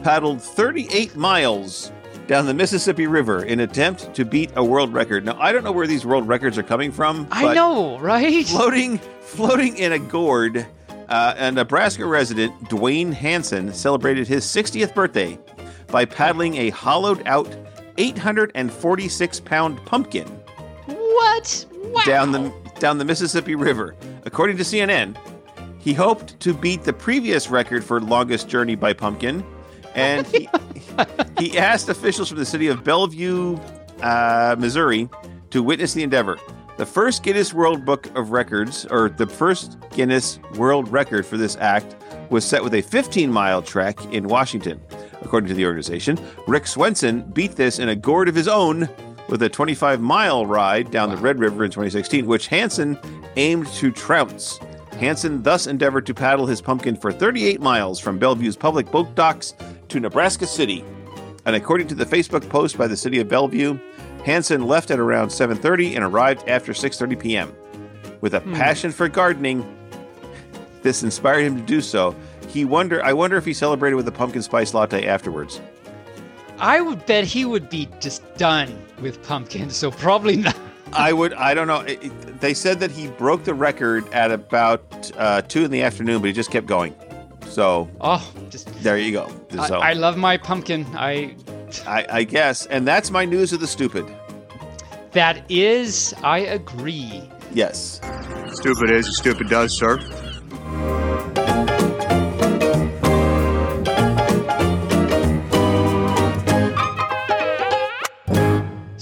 paddled 0.04 0.40
38 0.40 1.16
miles 1.16 1.90
down 2.28 2.46
the 2.46 2.54
Mississippi 2.54 3.08
River 3.08 3.42
in 3.42 3.58
attempt 3.58 4.14
to 4.14 4.24
beat 4.24 4.52
a 4.54 4.62
world 4.62 4.94
record. 4.94 5.24
Now, 5.24 5.36
I 5.40 5.50
don't 5.50 5.64
know 5.64 5.72
where 5.72 5.88
these 5.88 6.06
world 6.06 6.28
records 6.28 6.56
are 6.56 6.62
coming 6.62 6.92
from. 6.92 7.26
I 7.32 7.54
know, 7.54 7.98
right? 7.98 8.46
Floating, 8.46 8.98
floating 8.98 9.76
in 9.78 9.90
a 9.90 9.98
gourd, 9.98 10.64
uh, 11.08 11.34
a 11.38 11.50
Nebraska 11.50 12.06
resident, 12.06 12.68
Duane 12.68 13.10
Hansen, 13.10 13.74
celebrated 13.74 14.28
his 14.28 14.44
60th 14.44 14.94
birthday 14.94 15.36
by 15.88 16.04
paddling 16.04 16.54
a 16.58 16.70
hollowed 16.70 17.26
out 17.26 17.52
846 17.98 19.40
pound 19.40 19.84
pumpkin 19.84 20.26
What? 20.86 21.66
Wow. 21.72 22.02
down 22.04 22.32
the 22.32 22.52
down 22.78 22.98
the 22.98 23.04
Mississippi 23.04 23.54
River. 23.54 23.94
According 24.24 24.58
to 24.58 24.62
CNN, 24.62 25.16
He 25.78 25.94
hoped 25.94 26.38
to 26.40 26.52
beat 26.52 26.82
the 26.82 26.92
previous 26.92 27.48
record 27.48 27.82
for 27.84 28.00
longest 28.00 28.48
journey 28.48 28.74
by 28.74 28.92
pumpkin, 28.92 29.44
and 29.94 30.26
he, 30.26 30.48
he 31.38 31.56
asked 31.56 31.88
officials 31.88 32.28
from 32.28 32.38
the 32.38 32.44
city 32.44 32.66
of 32.68 32.82
Bellevue, 32.84 33.56
uh, 34.02 34.56
Missouri, 34.58 35.08
to 35.50 35.62
witness 35.62 35.94
the 35.94 36.02
endeavor. 36.02 36.38
The 36.76 36.84
first 36.84 37.22
Guinness 37.22 37.54
World 37.54 37.86
Book 37.86 38.08
of 38.14 38.32
Records, 38.32 38.84
or 38.90 39.08
the 39.08 39.26
first 39.26 39.78
Guinness 39.94 40.38
World 40.56 40.88
Record 40.92 41.24
for 41.24 41.38
this 41.38 41.56
act, 41.56 41.94
was 42.30 42.44
set 42.44 42.62
with 42.62 42.74
a 42.74 42.82
15 42.82 43.30
mile 43.30 43.62
trek 43.62 43.98
in 44.12 44.28
Washington. 44.28 44.80
According 45.22 45.48
to 45.48 45.54
the 45.54 45.66
organization, 45.66 46.18
Rick 46.46 46.66
Swenson 46.66 47.22
beat 47.32 47.56
this 47.56 47.78
in 47.78 47.88
a 47.88 47.96
gourd 47.96 48.28
of 48.28 48.34
his 48.34 48.48
own 48.48 48.88
with 49.28 49.42
a 49.42 49.48
25 49.48 50.00
mile 50.00 50.46
ride 50.46 50.90
down 50.90 51.10
the 51.10 51.16
Red 51.16 51.38
River 51.38 51.64
in 51.64 51.70
2016, 51.70 52.26
which 52.26 52.46
Hansen 52.48 52.98
aimed 53.36 53.66
to 53.68 53.90
trounce. 53.90 54.58
Hansen 54.92 55.42
thus 55.42 55.66
endeavored 55.66 56.06
to 56.06 56.14
paddle 56.14 56.46
his 56.46 56.60
pumpkin 56.60 56.96
for 56.96 57.12
38 57.12 57.60
miles 57.60 58.00
from 58.00 58.18
Bellevue's 58.18 58.56
public 58.56 58.90
boat 58.90 59.14
docks 59.14 59.54
to 59.88 60.00
Nebraska 60.00 60.46
City. 60.46 60.84
And 61.44 61.54
according 61.54 61.88
to 61.88 61.94
the 61.94 62.06
Facebook 62.06 62.48
post 62.48 62.78
by 62.78 62.86
the 62.86 62.96
city 62.96 63.20
of 63.20 63.28
Bellevue, 63.28 63.78
Hansen 64.24 64.66
left 64.66 64.90
at 64.90 64.98
around 64.98 65.28
7:30 65.28 65.94
and 65.94 66.04
arrived 66.04 66.48
after 66.48 66.72
6:30 66.72 67.20
p.m. 67.20 67.54
With 68.20 68.34
a 68.34 68.40
hmm. 68.40 68.54
passion 68.54 68.90
for 68.90 69.08
gardening, 69.08 69.64
this 70.86 71.02
inspired 71.02 71.40
him 71.42 71.56
to 71.56 71.62
do 71.62 71.80
so. 71.80 72.14
He 72.48 72.64
wonder 72.64 73.02
I 73.04 73.12
wonder 73.12 73.36
if 73.36 73.44
he 73.44 73.52
celebrated 73.52 73.96
with 73.96 74.06
a 74.06 74.12
pumpkin 74.12 74.40
spice 74.42 74.72
latte 74.72 75.04
afterwards. 75.06 75.60
I 76.58 76.80
would 76.80 77.04
bet 77.06 77.24
he 77.24 77.44
would 77.44 77.68
be 77.68 77.88
just 78.00 78.22
done 78.36 78.78
with 79.02 79.22
pumpkin, 79.26 79.68
so 79.68 79.90
probably 79.90 80.36
not. 80.36 80.56
I 80.92 81.12
would. 81.12 81.34
I 81.34 81.52
don't 81.52 81.66
know. 81.66 81.80
It- 81.80 82.02
it- 82.04 82.40
they 82.40 82.54
said 82.54 82.78
that 82.80 82.90
he 82.90 83.08
broke 83.08 83.44
the 83.44 83.54
record 83.54 84.08
at 84.12 84.30
about 84.30 85.10
uh, 85.16 85.42
two 85.42 85.64
in 85.64 85.70
the 85.70 85.82
afternoon, 85.82 86.20
but 86.20 86.28
he 86.28 86.32
just 86.32 86.50
kept 86.50 86.66
going. 86.66 86.94
So 87.48 87.88
Oh, 88.00 88.32
just 88.50 88.68
there 88.82 88.96
you 88.98 89.10
go. 89.12 89.28
I, 89.58 89.66
So 89.68 89.78
I 89.80 89.92
love 89.94 90.16
my 90.16 90.36
pumpkin. 90.36 90.86
I 90.94 91.34
I, 91.86 92.06
I 92.10 92.22
guess, 92.24 92.66
and 92.66 92.86
that's 92.86 93.10
my 93.10 93.24
news 93.24 93.52
of 93.52 93.60
the 93.60 93.66
stupid. 93.66 94.06
that 95.12 95.42
is, 95.50 96.14
I 96.22 96.38
agree. 96.40 97.28
Yes. 97.52 98.00
Stupid 98.52 98.90
is 98.90 99.16
stupid 99.18 99.48
does, 99.48 99.76
sir. 99.76 99.98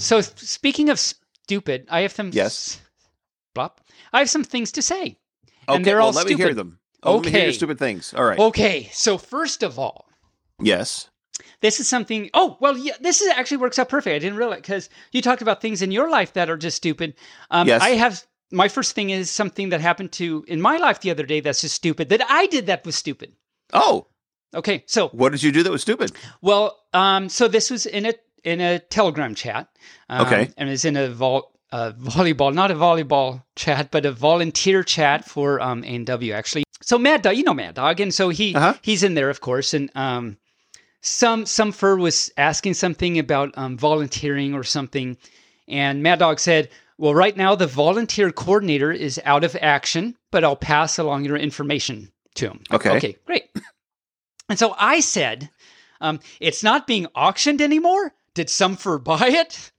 So 0.05 0.21
speaking 0.21 0.89
of 0.89 0.99
stupid, 0.99 1.87
I 1.89 2.01
have 2.01 2.13
some 2.13 2.29
Yes. 2.31 2.79
Blop. 3.55 3.77
I 4.13 4.19
have 4.19 4.29
some 4.29 4.43
things 4.43 4.71
to 4.73 4.81
say. 4.81 5.17
Okay. 5.67 5.75
and 5.77 5.83
they're 5.85 5.97
well, 5.97 6.07
all 6.07 6.13
let 6.13 6.27
stupid. 6.27 6.37
me 6.37 6.45
hear 6.45 6.53
them. 6.53 6.79
Oh, 7.01 7.15
Let 7.17 7.25
me 7.25 7.31
hear 7.31 7.41
Okay. 7.41 7.51
stupid 7.53 7.79
things. 7.79 8.13
All 8.13 8.23
right. 8.23 8.37
Okay, 8.39 8.89
so 8.93 9.17
first 9.17 9.63
of 9.63 9.79
all, 9.79 10.05
Yes. 10.61 11.09
this 11.61 11.79
is 11.79 11.87
something. 11.87 12.29
Oh, 12.35 12.57
well, 12.59 12.77
yeah, 12.77 12.93
this 13.01 13.21
is 13.21 13.29
actually 13.29 13.57
works 13.57 13.79
out 13.79 13.89
perfect. 13.89 14.13
I 14.15 14.19
didn't 14.19 14.37
realize 14.37 14.61
because 14.61 14.89
you 15.11 15.21
talked 15.23 15.41
about 15.41 15.59
things 15.61 15.81
in 15.81 15.91
your 15.91 16.09
life 16.09 16.33
that 16.33 16.49
are 16.51 16.57
just 16.57 16.77
stupid. 16.77 17.15
Um, 17.49 17.67
Yes. 17.67 17.81
I 17.81 17.89
have 17.91 18.25
my 18.51 18.67
first 18.67 18.93
thing 18.93 19.09
is 19.09 19.31
something 19.31 19.69
that 19.69 19.81
happened 19.81 20.11
to 20.13 20.45
in 20.47 20.61
my 20.61 20.77
life 20.77 20.99
the 21.01 21.09
other 21.09 21.25
day 21.25 21.39
that's 21.39 21.61
just 21.61 21.75
stupid 21.75 22.09
that 22.09 22.21
I 22.29 22.45
did 22.47 22.67
that 22.67 22.85
was 22.85 22.95
stupid. 22.95 23.33
Oh, 23.73 24.05
Okay, 24.53 24.83
so 24.87 25.09
what 25.09 25.31
did 25.33 25.41
you 25.43 25.51
do 25.51 25.63
that 25.63 25.71
was 25.71 25.81
stupid? 25.81 26.11
well, 26.41 26.79
um, 26.93 27.27
so 27.27 27.47
this 27.47 27.69
was 27.71 27.85
in 27.87 28.05
a 28.05 28.13
in 28.45 28.61
a 28.61 28.79
Telegram 28.79 29.35
chat. 29.35 29.67
Um, 30.09 30.25
Okay. 30.27 30.49
and 30.57 30.69
it's 30.69 30.85
in 30.85 30.95
a 30.95 31.09
vol- 31.09 31.51
uh, 31.71 31.91
volleyball, 31.99 32.53
not 32.53 32.71
a 32.71 32.75
volleyball 32.75 33.43
chat, 33.55 33.91
but 33.91 34.05
a 34.05 34.11
volunteer 34.11 34.83
chat 34.83 35.25
for 35.25 35.59
um, 35.59 35.83
A&W 35.83 36.31
actually. 36.31 36.63
So 36.81 36.97
Mad 36.97 37.23
Dog, 37.23 37.35
you 37.35 37.43
know 37.43 37.53
Mad 37.53 37.73
Dog, 37.75 37.99
and 37.99 38.13
so 38.13 38.29
he 38.29 38.53
Uh-huh. 38.55 38.75
he's 38.81 39.03
in 39.03 39.15
there, 39.15 39.29
of 39.29 39.41
course, 39.41 39.73
and 39.73 39.89
um, 39.95 40.37
some 41.01 41.45
some 41.45 41.71
fur 41.71 41.97
was 41.97 42.31
asking 42.37 42.75
something 42.75 43.17
about 43.19 43.57
um, 43.57 43.77
volunteering 43.77 44.53
or 44.53 44.63
something, 44.63 45.17
and 45.67 46.03
Mad 46.03 46.19
Dog 46.19 46.39
said, 46.39 46.69
"Well, 46.97 47.15
right 47.15 47.35
now 47.35 47.55
the 47.55 47.67
volunteer 47.67 48.31
coordinator 48.31 48.91
is 48.91 49.19
out 49.25 49.43
of 49.43 49.55
action, 49.61 50.15
but 50.31 50.43
I'll 50.43 50.55
pass 50.55 50.99
along 50.99 51.25
your 51.25 51.37
information 51.37 52.11
to 52.35 52.49
him." 52.49 52.59
Okay. 52.71 52.91
Okay, 52.91 53.17
great. 53.25 53.45
And 54.49 54.59
so 54.59 54.75
I 54.77 54.99
said, 54.99 55.49
um, 56.01 56.19
"It's 56.39 56.61
not 56.63 56.85
being 56.87 57.07
auctioned 57.15 57.61
anymore. 57.61 58.13
Did 58.35 58.49
some 58.51 58.75
fur 58.75 58.99
buy 58.99 59.29
it?" 59.29 59.71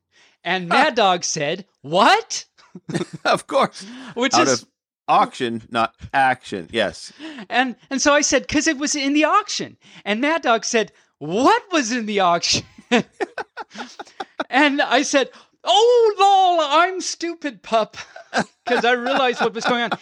And 0.43 0.69
Mad 0.69 0.97
Dog 0.97 1.23
said, 1.23 1.67
"What?" 1.83 2.47
of 3.25 3.47
course. 3.47 3.85
Which 4.15 4.35
Out 4.35 4.49
is 4.49 4.63
of 4.63 4.69
auction, 5.09 5.63
not 5.71 5.95
action. 6.13 6.69
Yes. 6.73 7.13
and 7.49 7.77
and 7.91 8.01
so 8.03 8.15
I 8.15 8.21
said, 8.23 8.43
"Because 8.43 8.67
it 8.67 8.79
was 8.79 8.95
in 8.95 9.13
the 9.13 9.25
auction." 9.25 9.77
And 10.05 10.21
Mad 10.21 10.43
Dog 10.43 10.65
said, 10.65 10.93
"What 11.19 11.63
was 11.73 11.93
in 11.93 12.07
the 12.07 12.21
auction?" 12.21 12.65
and 14.51 14.83
I 14.83 15.03
said, 15.03 15.31
"Oh 15.65 16.15
lol, 16.19 16.81
I'm 16.81 17.01
stupid, 17.01 17.63
pup," 17.63 17.97
because 18.65 18.85
I 18.85 18.93
realized 18.93 19.41
what 19.41 19.55
was 19.55 19.65
going 19.65 19.91
on. 19.91 19.99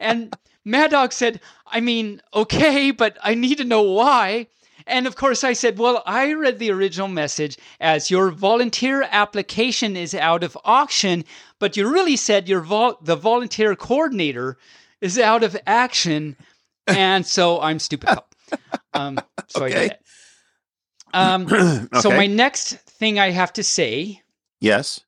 And 0.00 0.36
Mad 0.64 0.90
Dog 0.90 1.12
said, 1.12 1.40
"I 1.66 1.80
mean, 1.80 2.20
okay, 2.34 2.90
but 2.90 3.16
I 3.22 3.34
need 3.34 3.58
to 3.58 3.64
know 3.64 3.82
why." 3.82 4.48
And 4.86 5.06
of 5.06 5.16
course, 5.16 5.44
I 5.44 5.52
said, 5.52 5.78
Well, 5.78 6.02
I 6.06 6.32
read 6.32 6.58
the 6.58 6.70
original 6.70 7.08
message 7.08 7.56
as 7.80 8.10
your 8.10 8.30
volunteer 8.30 9.02
application 9.10 9.96
is 9.96 10.14
out 10.14 10.42
of 10.44 10.56
auction, 10.64 11.24
but 11.58 11.76
you 11.76 11.88
really 11.90 12.16
said 12.16 12.48
your 12.48 12.60
vol- 12.60 12.98
the 13.02 13.16
volunteer 13.16 13.74
coordinator 13.76 14.58
is 15.00 15.18
out 15.18 15.42
of 15.42 15.56
action. 15.66 16.36
And 16.86 17.26
so 17.26 17.60
I'm 17.60 17.78
stupid. 17.78 18.10
Um, 18.94 19.22
so 19.48 19.64
I 19.64 19.68
Okay. 19.68 19.96
Um, 21.14 21.46
So 21.94 22.08
Okay. 22.10 22.16
my 22.16 22.26
next 22.26 22.74
thing 22.74 23.18
I 23.18 23.30
have 23.30 23.52
to 23.54 23.62
say 23.62 24.20
Yes. 24.60 25.00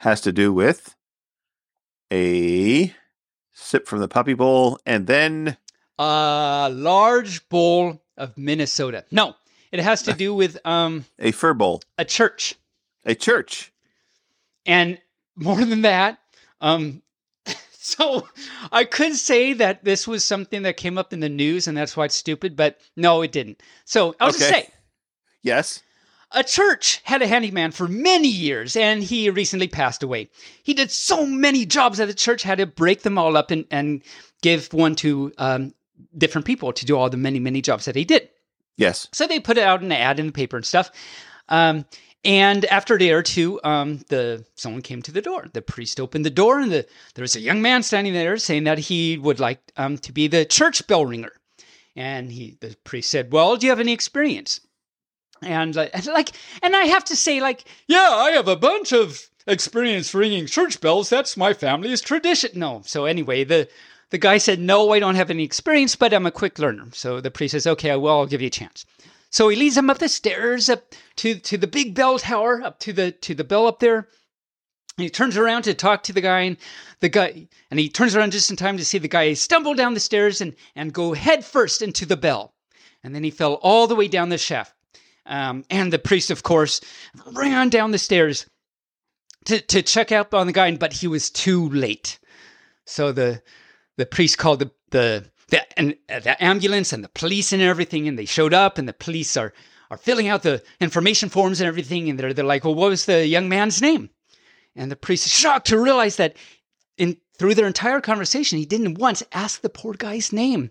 Has 0.00 0.20
to 0.20 0.32
do 0.32 0.52
with 0.52 0.94
a 2.12 2.94
sip 3.54 3.86
from 3.86 4.00
the 4.00 4.08
puppy 4.08 4.34
bowl 4.34 4.78
and 4.84 5.06
then 5.06 5.56
a 5.98 6.68
large 6.70 7.48
bowl 7.48 8.02
of 8.16 8.36
Minnesota. 8.36 9.04
No, 9.10 9.34
it 9.72 9.80
has 9.80 10.02
to 10.02 10.12
do 10.12 10.34
with 10.34 10.58
um, 10.66 11.04
a 11.18 11.32
fur 11.32 11.54
bowl, 11.54 11.82
a 11.98 12.04
church. 12.04 12.54
a 13.04 13.14
church. 13.14 13.72
And 14.64 14.98
more 15.36 15.64
than 15.64 15.82
that, 15.82 16.18
um, 16.60 17.02
so 17.72 18.26
I 18.72 18.84
could 18.84 19.14
say 19.14 19.52
that 19.54 19.84
this 19.84 20.06
was 20.08 20.24
something 20.24 20.62
that 20.62 20.76
came 20.76 20.98
up 20.98 21.12
in 21.12 21.20
the 21.20 21.28
news 21.28 21.68
and 21.68 21.76
that's 21.76 21.96
why 21.96 22.06
it's 22.06 22.16
stupid, 22.16 22.56
but 22.56 22.80
no, 22.96 23.22
it 23.22 23.32
didn't. 23.32 23.62
So 23.84 24.14
I'll 24.18 24.28
just 24.32 24.48
say 24.48 24.68
Yes. 25.42 25.82
a 26.32 26.42
church 26.42 27.00
had 27.04 27.22
a 27.22 27.26
handyman 27.28 27.70
for 27.70 27.86
many 27.86 28.28
years 28.28 28.74
and 28.76 29.02
he 29.04 29.30
recently 29.30 29.68
passed 29.68 30.02
away. 30.02 30.28
He 30.64 30.74
did 30.74 30.90
so 30.90 31.24
many 31.24 31.64
jobs 31.64 32.00
at 32.00 32.08
the 32.08 32.14
church, 32.14 32.42
had 32.42 32.58
to 32.58 32.66
break 32.66 33.02
them 33.02 33.18
all 33.18 33.36
up 33.36 33.52
and, 33.52 33.64
and 33.70 34.02
give 34.42 34.72
one 34.72 34.96
to 34.96 35.32
um, 35.38 35.72
different 36.16 36.46
people 36.46 36.72
to 36.72 36.86
do 36.86 36.96
all 36.96 37.10
the 37.10 37.16
many, 37.16 37.38
many 37.38 37.62
jobs 37.62 37.84
that 37.84 37.96
he 37.96 38.04
did. 38.04 38.28
Yes. 38.76 39.08
So 39.12 39.26
they 39.26 39.40
put 39.40 39.58
it 39.58 39.64
out 39.64 39.82
an 39.82 39.92
ad 39.92 40.18
in 40.18 40.26
the 40.26 40.32
paper 40.32 40.56
and 40.56 40.66
stuff. 40.66 40.90
Um, 41.48 41.84
and 42.24 42.64
after 42.66 42.96
a 42.96 42.98
day 42.98 43.12
or 43.12 43.22
two, 43.22 43.60
um, 43.62 44.00
the 44.08 44.44
someone 44.56 44.82
came 44.82 45.00
to 45.02 45.12
the 45.12 45.22
door. 45.22 45.46
The 45.52 45.62
priest 45.62 46.00
opened 46.00 46.26
the 46.26 46.30
door, 46.30 46.58
and 46.58 46.72
the, 46.72 46.86
there 47.14 47.22
was 47.22 47.36
a 47.36 47.40
young 47.40 47.62
man 47.62 47.84
standing 47.84 48.14
there 48.14 48.36
saying 48.36 48.64
that 48.64 48.78
he 48.78 49.16
would 49.16 49.38
like 49.38 49.60
um, 49.76 49.96
to 49.98 50.12
be 50.12 50.26
the 50.26 50.44
church 50.44 50.84
bell 50.88 51.06
ringer. 51.06 51.32
And 51.94 52.30
he, 52.32 52.58
the 52.60 52.76
priest 52.82 53.10
said, 53.10 53.32
"Well, 53.32 53.56
do 53.56 53.66
you 53.66 53.70
have 53.70 53.80
any 53.80 53.92
experience?" 53.92 54.60
And 55.40 55.76
like, 55.76 55.90
and 55.94 56.06
like, 56.06 56.32
and 56.62 56.74
I 56.74 56.86
have 56.86 57.04
to 57.04 57.16
say, 57.16 57.40
like, 57.40 57.64
yeah, 57.86 58.10
I 58.10 58.32
have 58.32 58.48
a 58.48 58.56
bunch 58.56 58.92
of 58.92 59.30
experience 59.46 60.12
ringing 60.12 60.46
church 60.46 60.80
bells. 60.80 61.08
That's 61.08 61.36
my 61.36 61.52
family's 61.52 62.00
tradition. 62.00 62.58
No, 62.58 62.82
so 62.84 63.04
anyway, 63.04 63.44
the 63.44 63.68
the 64.10 64.18
guy 64.18 64.38
said, 64.38 64.60
No, 64.60 64.92
I 64.92 64.98
don't 64.98 65.14
have 65.14 65.30
any 65.30 65.44
experience, 65.44 65.96
but 65.96 66.12
I'm 66.12 66.26
a 66.26 66.30
quick 66.30 66.58
learner. 66.58 66.86
So 66.92 67.20
the 67.20 67.30
priest 67.30 67.52
says, 67.52 67.66
Okay, 67.66 67.94
well, 67.96 68.20
I'll 68.20 68.26
give 68.26 68.40
you 68.40 68.48
a 68.48 68.50
chance. 68.50 68.86
So 69.30 69.48
he 69.48 69.56
leads 69.56 69.76
him 69.76 69.90
up 69.90 69.98
the 69.98 70.08
stairs 70.08 70.68
up 70.68 70.94
to, 71.16 71.34
to 71.34 71.58
the 71.58 71.66
big 71.66 71.94
bell 71.94 72.18
tower, 72.18 72.62
up 72.62 72.78
to 72.80 72.92
the 72.92 73.12
to 73.12 73.34
the 73.34 73.44
bell 73.44 73.66
up 73.66 73.80
there. 73.80 74.08
And 74.98 75.02
he 75.02 75.10
turns 75.10 75.36
around 75.36 75.64
to 75.64 75.74
talk 75.74 76.04
to 76.04 76.12
the 76.12 76.22
guy, 76.22 76.40
and 76.40 76.56
the 77.00 77.10
guy 77.10 77.48
and 77.70 77.78
he 77.78 77.88
turns 77.88 78.16
around 78.16 78.32
just 78.32 78.50
in 78.50 78.56
time 78.56 78.78
to 78.78 78.84
see 78.84 78.98
the 78.98 79.08
guy 79.08 79.34
stumble 79.34 79.74
down 79.74 79.94
the 79.94 80.00
stairs 80.00 80.40
and, 80.40 80.54
and 80.74 80.92
go 80.92 81.12
head 81.12 81.44
first 81.44 81.82
into 81.82 82.06
the 82.06 82.16
bell. 82.16 82.54
And 83.02 83.14
then 83.14 83.22
he 83.22 83.30
fell 83.30 83.54
all 83.54 83.86
the 83.86 83.94
way 83.94 84.08
down 84.08 84.30
the 84.30 84.38
shaft. 84.38 84.74
Um, 85.26 85.64
and 85.70 85.92
the 85.92 85.98
priest, 85.98 86.30
of 86.30 86.42
course, 86.42 86.80
ran 87.32 87.68
down 87.68 87.90
the 87.90 87.98
stairs 87.98 88.46
to, 89.46 89.60
to 89.60 89.82
check 89.82 90.12
out 90.12 90.32
on 90.32 90.46
the 90.46 90.52
guy, 90.52 90.74
but 90.76 90.92
he 90.92 91.08
was 91.08 91.30
too 91.30 91.68
late. 91.70 92.18
So 92.84 93.12
the 93.12 93.42
the 93.96 94.06
priest 94.06 94.38
called 94.38 94.60
the 94.60 94.70
the 94.90 95.30
the, 95.48 95.78
and, 95.78 95.96
uh, 96.08 96.18
the 96.20 96.42
ambulance 96.42 96.92
and 96.92 97.04
the 97.04 97.08
police 97.08 97.52
and 97.52 97.62
everything, 97.62 98.08
and 98.08 98.18
they 98.18 98.24
showed 98.24 98.52
up, 98.52 98.78
and 98.78 98.88
the 98.88 98.92
police 98.92 99.36
are 99.36 99.52
are 99.90 99.96
filling 99.96 100.26
out 100.26 100.42
the 100.42 100.62
information 100.80 101.28
forms 101.28 101.60
and 101.60 101.68
everything, 101.68 102.10
and 102.10 102.18
they're 102.18 102.34
they're 102.34 102.44
like, 102.44 102.64
well, 102.64 102.74
what 102.74 102.90
was 102.90 103.06
the 103.06 103.26
young 103.26 103.48
man's 103.48 103.80
name? 103.80 104.10
And 104.74 104.90
the 104.90 104.96
priest 104.96 105.26
is 105.26 105.32
shocked 105.32 105.68
to 105.68 105.78
realize 105.78 106.16
that 106.16 106.36
in 106.98 107.16
through 107.38 107.54
their 107.54 107.66
entire 107.66 108.00
conversation, 108.00 108.58
he 108.58 108.66
didn't 108.66 108.98
once 108.98 109.22
ask 109.32 109.60
the 109.60 109.68
poor 109.68 109.94
guy's 109.94 110.32
name. 110.32 110.70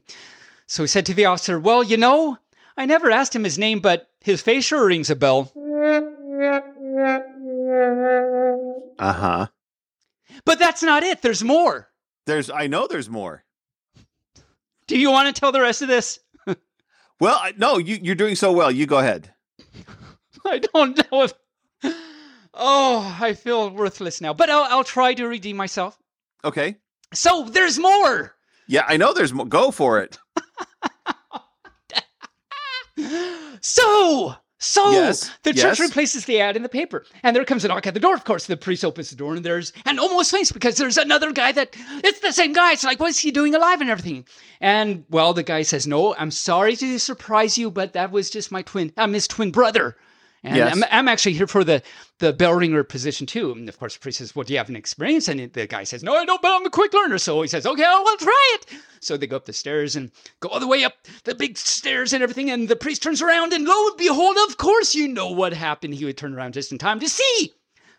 So 0.67 0.83
he 0.83 0.87
said 0.87 1.05
to 1.05 1.13
the 1.13 1.25
officer, 1.25 1.59
Well, 1.59 1.83
you 1.83 1.97
know, 1.97 2.37
I 2.75 2.85
never 2.85 3.11
asked 3.11 3.35
him 3.35 3.43
his 3.43 3.57
name, 3.57 3.79
but 3.79 4.09
his 4.21 4.41
face 4.41 4.65
sure 4.65 4.87
rings 4.87 5.09
a 5.09 5.15
bell. 5.15 5.51
Uh 8.97 9.13
huh. 9.13 9.47
But 10.43 10.59
that's 10.59 10.83
not 10.83 11.03
it. 11.03 11.21
There's 11.21 11.43
more. 11.43 11.89
There's, 12.25 12.49
I 12.49 12.67
know 12.67 12.87
there's 12.87 13.09
more. 13.09 13.43
Do 14.87 14.97
you 14.97 15.11
want 15.11 15.33
to 15.33 15.39
tell 15.39 15.51
the 15.51 15.61
rest 15.61 15.81
of 15.81 15.87
this? 15.87 16.19
Well, 17.21 17.37
I- 17.41 17.53
no, 17.57 17.77
you, 17.77 17.97
you're 18.01 18.15
doing 18.15 18.35
so 18.35 18.51
well. 18.51 18.69
You 18.69 18.85
go 18.85 18.99
ahead. 18.99 19.33
I 20.45 20.59
don't 20.59 20.97
know 21.11 21.23
if. 21.23 21.33
Oh, 22.53 23.17
I 23.21 23.33
feel 23.33 23.69
worthless 23.69 24.19
now, 24.19 24.33
but 24.33 24.49
I'll, 24.49 24.63
I'll 24.63 24.83
try 24.83 25.13
to 25.13 25.25
redeem 25.27 25.55
myself. 25.55 25.97
Okay. 26.43 26.75
So 27.13 27.45
there's 27.49 27.79
more. 27.79 28.35
Yeah, 28.67 28.83
I 28.87 28.97
know 28.97 29.13
there's 29.13 29.33
more. 29.33 29.45
Go 29.45 29.71
for 29.71 29.99
it. 30.01 30.17
So, 33.61 34.35
so 34.65 34.91
Yes, 34.91 35.31
the 35.43 35.51
church 35.53 35.79
yes. 35.79 35.79
replaces 35.79 36.25
the 36.25 36.39
ad 36.39 36.55
in 36.55 36.63
the 36.63 36.69
paper, 36.69 37.05
and 37.23 37.35
there 37.35 37.45
comes 37.45 37.63
a 37.63 37.67
knock 37.67 37.85
at 37.87 37.93
the 37.93 37.99
door. 37.99 38.13
Of 38.15 38.23
course, 38.23 38.45
the 38.47 38.57
priest 38.57 38.83
opens 38.83 39.09
the 39.09 39.15
door, 39.15 39.35
and 39.35 39.45
there's 39.45 39.71
an 39.85 39.99
almost 39.99 40.31
face 40.31 40.51
because 40.51 40.75
there's 40.77 40.97
another 40.97 41.31
guy 41.31 41.51
that 41.51 41.75
it's 42.03 42.19
the 42.19 42.31
same 42.31 42.53
guy. 42.53 42.71
It's 42.73 42.83
like, 42.83 42.99
what's 42.99 43.19
he 43.19 43.31
doing 43.31 43.53
alive 43.55 43.81
and 43.81 43.89
everything? 43.89 44.25
And 44.59 45.05
well, 45.09 45.33
the 45.33 45.43
guy 45.43 45.61
says, 45.61 45.85
"No, 45.85 46.15
I'm 46.15 46.31
sorry 46.31 46.75
to 46.77 46.97
surprise 46.99 47.57
you, 47.57 47.69
but 47.69 47.93
that 47.93 48.11
was 48.11 48.29
just 48.29 48.51
my 48.51 48.61
twin, 48.61 48.91
uh, 48.97 49.01
I'm 49.01 49.13
his 49.13 49.27
twin 49.27 49.51
brother." 49.51 49.95
And 50.45 50.55
Yes. 50.57 50.75
I'm, 50.75 50.83
I'm 50.91 51.07
actually 51.07 51.33
here 51.33 51.47
for 51.47 51.63
the, 51.63 51.81
the 52.19 52.31
bell 52.33 52.53
ringer 52.53 52.83
position 52.83 53.25
too. 53.25 53.51
And 53.51 53.67
of 53.67 53.77
course, 53.79 53.95
the 53.95 53.99
priest 53.99 54.19
says, 54.19 54.35
Well, 54.35 54.43
do 54.43 54.53
you 54.53 54.59
have 54.59 54.69
an 54.69 54.75
experience? 54.75 55.27
And 55.27 55.51
the 55.53 55.67
guy 55.67 55.83
says, 55.83 56.03
No, 56.03 56.15
I 56.15 56.25
don't, 56.25 56.41
but 56.41 56.51
I'm 56.51 56.65
a 56.65 56.69
quick 56.69 56.93
learner. 56.93 57.17
So 57.17 57.41
he 57.41 57.47
says, 57.47 57.65
Okay, 57.65 57.83
I'll, 57.83 58.07
I'll 58.07 58.17
try 58.17 58.55
it. 58.55 58.67
So 59.01 59.17
they 59.17 59.27
go 59.27 59.35
up 59.37 59.45
the 59.45 59.53
stairs 59.53 59.95
and 59.95 60.11
go 60.39 60.49
all 60.49 60.59
the 60.59 60.67
way 60.67 60.83
up 60.83 60.93
the 61.23 61.35
big 61.35 61.57
stairs 61.57 62.13
and 62.13 62.21
everything. 62.23 62.51
And 62.51 62.67
the 62.67 62.75
priest 62.75 63.03
turns 63.03 63.21
around, 63.21 63.53
and 63.53 63.65
lo 63.65 63.87
and 63.87 63.97
behold, 63.97 64.37
of 64.47 64.57
course, 64.57 64.95
you 64.95 65.07
know 65.07 65.31
what 65.31 65.53
happened. 65.53 65.93
He 65.95 66.05
would 66.05 66.17
turn 66.17 66.33
around 66.35 66.53
just 66.53 66.71
in 66.71 66.77
time 66.77 66.99
to 66.99 67.09
see 67.09 67.53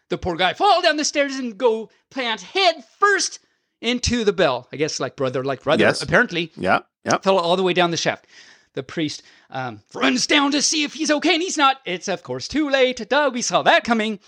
the 0.09 0.19
poor 0.19 0.37
guy 0.37 0.53
fall 0.53 0.83
down 0.83 0.97
the 0.97 1.05
stairs 1.05 1.35
and 1.37 1.59
go 1.59 1.91
plant 2.11 2.41
head 2.41 2.85
first 3.01 3.41
into 3.81 4.25
the 4.25 4.33
bell. 4.33 4.69
I 4.73 4.77
guess 4.77 5.01
like 5.01 5.17
brother, 5.17 5.45
like 5.45 5.63
brother, 5.65 5.83
Yes. 5.85 6.03
apparently 6.03 6.53
Yeah. 6.57 6.81
Yeah. 7.05 7.19
fell 7.19 7.39
all 7.39 7.57
the 7.57 7.63
way 7.63 7.73
down 7.73 7.91
the 7.91 7.97
shaft. 7.97 8.27
The 8.75 8.83
priest 8.83 9.23
um, 9.51 9.81
runs 9.95 10.27
down 10.27 10.51
to 10.53 10.63
see 10.63 10.83
if 10.83 10.95
he's 10.95 11.11
okay, 11.11 11.35
and 11.35 11.43
he's 11.43 11.57
not. 11.57 11.77
It's, 11.85 12.09
of 12.09 12.23
course, 12.23 12.49
too 12.49 12.69
late. 12.71 13.09
Duh, 13.09 13.31
we 13.33 13.43
saw 13.43 13.63
that 13.63 13.85
coming. 13.85 14.19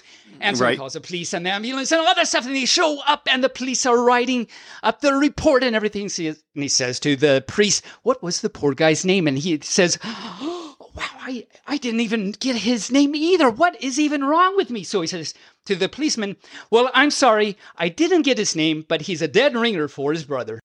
And 0.40 0.56
so 0.56 0.64
he 0.72 0.78
calls 0.78 0.92
the 0.92 1.00
police 1.00 1.32
and 1.34 1.44
the 1.44 1.50
ambulance 1.50 1.90
and 1.90 2.00
all 2.00 2.14
that 2.14 2.28
stuff, 2.28 2.46
and 2.46 2.54
they 2.54 2.64
show 2.64 3.00
up, 3.06 3.26
and 3.28 3.42
the 3.42 3.48
police 3.48 3.84
are 3.86 3.98
writing 4.04 4.46
up 4.84 5.00
the 5.00 5.12
report 5.14 5.64
and 5.64 5.74
everything. 5.74 6.08
So 6.08 6.22
he- 6.22 6.28
And 6.28 6.62
he 6.62 6.68
says 6.68 7.00
to 7.00 7.16
the 7.16 7.42
priest, 7.48 7.84
What 8.02 8.22
was 8.22 8.40
the 8.40 8.48
poor 8.48 8.72
guy's 8.74 9.04
name? 9.04 9.26
And 9.26 9.36
he 9.38 9.58
says, 9.62 9.98
Wow, 10.04 11.04
I, 11.20 11.46
I 11.66 11.76
didn't 11.76 12.00
even 12.00 12.32
get 12.32 12.56
his 12.56 12.90
name 12.90 13.14
either. 13.14 13.50
What 13.50 13.80
is 13.82 13.98
even 14.00 14.24
wrong 14.24 14.56
with 14.56 14.70
me? 14.70 14.82
So 14.84 15.00
he 15.00 15.06
says 15.06 15.34
to 15.66 15.74
the 15.76 15.88
policeman, 15.88 16.36
Well, 16.70 16.90
I'm 16.94 17.10
sorry, 17.10 17.56
I 17.76 17.88
didn't 17.88 18.22
get 18.22 18.38
his 18.38 18.54
name, 18.56 18.84
but 18.88 19.02
he's 19.02 19.22
a 19.22 19.28
dead 19.28 19.54
ringer 19.56 19.88
for 19.88 20.12
his 20.12 20.24
brother. 20.24 20.60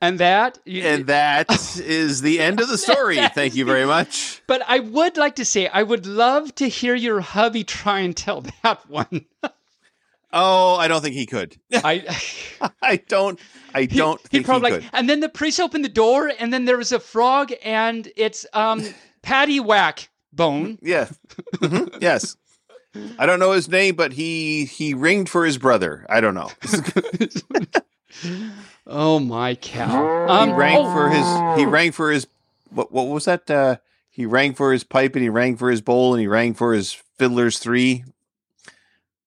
And 0.00 0.18
that, 0.20 0.58
And 0.66 1.06
that 1.06 1.46
is 1.78 2.20
the 2.20 2.38
end 2.40 2.60
of 2.60 2.68
the 2.68 2.76
story. 2.78 3.16
Thank 3.34 3.54
you 3.54 3.64
very 3.64 3.86
much. 3.86 4.42
but 4.46 4.62
I 4.68 4.80
would 4.80 5.16
like 5.16 5.36
to 5.36 5.44
say, 5.44 5.68
I 5.68 5.82
would 5.82 6.04
love 6.06 6.54
to 6.56 6.68
hear 6.68 6.94
your 6.94 7.20
hubby 7.20 7.64
try 7.64 8.00
and 8.00 8.14
tell 8.16 8.40
that 8.62 8.88
one. 8.90 9.24
Oh, 10.32 10.76
I 10.76 10.86
don't 10.88 11.00
think 11.00 11.14
he 11.14 11.24
could. 11.24 11.56
I, 11.72 12.04
I 12.82 12.96
don't. 13.08 13.38
I 13.74 13.86
don't 13.86 14.20
he 14.22 14.28
think 14.28 14.44
he, 14.44 14.44
probably 14.44 14.70
could. 14.72 14.82
like, 14.82 14.90
and 14.92 15.08
then 15.08 15.20
the 15.20 15.28
priest 15.30 15.60
opened 15.60 15.84
the 15.84 15.88
door, 15.88 16.30
and 16.38 16.52
then 16.52 16.66
there 16.66 16.76
was 16.76 16.92
a 16.92 17.00
frog, 17.00 17.52
and 17.64 18.06
it's 18.16 18.44
um 18.52 18.82
patty 19.22 19.60
whack 19.60 20.10
bone. 20.32 20.78
Yeah. 20.82 21.08
Mhm. 21.56 22.02
Yes. 22.02 22.36
I 23.18 23.24
don't 23.26 23.38
know 23.38 23.52
his 23.52 23.68
name, 23.68 23.94
but 23.94 24.12
he 24.12 24.64
he 24.66 24.92
ringed 24.94 25.28
for 25.30 25.44
his 25.46 25.56
brother. 25.58 26.04
I 26.10 26.20
don't 26.20 26.34
know. 26.34 26.50
Oh 28.86 29.18
my 29.18 29.54
cow! 29.54 30.28
Um, 30.28 30.50
he 30.50 30.54
rang 30.54 30.76
oh, 30.78 30.92
for 30.92 31.08
his. 31.08 31.58
He 31.58 31.66
rang 31.66 31.92
for 31.92 32.10
his. 32.12 32.26
What 32.70 32.92
what 32.92 33.06
was 33.08 33.24
that? 33.24 33.50
Uh, 33.50 33.76
he 34.10 34.26
rang 34.26 34.54
for 34.54 34.72
his 34.72 34.84
pipe 34.84 35.14
and 35.14 35.22
he 35.22 35.28
rang 35.28 35.56
for 35.56 35.70
his 35.70 35.80
bowl 35.80 36.14
and 36.14 36.20
he 36.20 36.26
rang 36.26 36.54
for 36.54 36.72
his 36.72 36.92
fiddlers 37.18 37.58
three. 37.58 38.04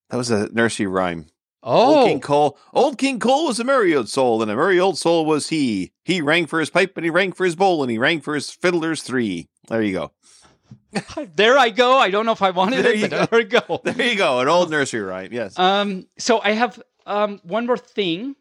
That 0.09 0.17
was 0.17 0.31
a 0.31 0.49
nursery 0.51 0.87
rhyme. 0.87 1.27
Oh, 1.61 1.87
Old 1.87 1.97
Oh, 1.97 2.05
King 2.05 2.21
Cole. 2.21 2.57
Old 2.73 2.97
King 2.97 3.19
Cole 3.19 3.47
was 3.47 3.59
a 3.59 3.63
merry 3.63 3.93
old 3.93 4.09
soul, 4.09 4.41
and 4.41 4.49
a 4.49 4.55
merry 4.55 4.79
old 4.79 4.97
soul 4.97 5.25
was 5.25 5.49
he. 5.49 5.91
He 6.03 6.21
rang 6.21 6.45
for 6.47 6.59
his 6.59 6.69
pipe 6.69 6.93
and 6.95 7.03
he 7.03 7.09
rang 7.09 7.33
for 7.33 7.43
his 7.45 7.55
bowl 7.55 7.83
and 7.83 7.91
he 7.91 7.97
rang 7.97 8.21
for 8.21 8.33
his 8.33 8.49
fiddlers 8.49 9.03
three. 9.03 9.49
There 9.67 9.81
you 9.81 9.91
go. 9.93 10.11
there 11.35 11.57
I 11.57 11.69
go. 11.69 11.97
I 11.97 12.09
don't 12.09 12.25
know 12.25 12.31
if 12.31 12.41
I 12.41 12.49
wanted 12.51 12.85
There 12.85 12.93
it, 12.93 12.99
you 12.99 13.07
but 13.09 13.29
there 13.29 13.39
we 13.39 13.45
go. 13.45 13.81
There 13.83 14.07
you 14.07 14.15
go. 14.17 14.39
An 14.39 14.47
old 14.47 14.71
nursery 14.71 15.01
rhyme. 15.01 15.31
Yes. 15.31 15.59
Um, 15.59 16.07
so 16.17 16.39
I 16.41 16.51
have 16.51 16.81
um 17.05 17.39
one 17.43 17.67
more 17.67 17.77
thing. 17.77 18.35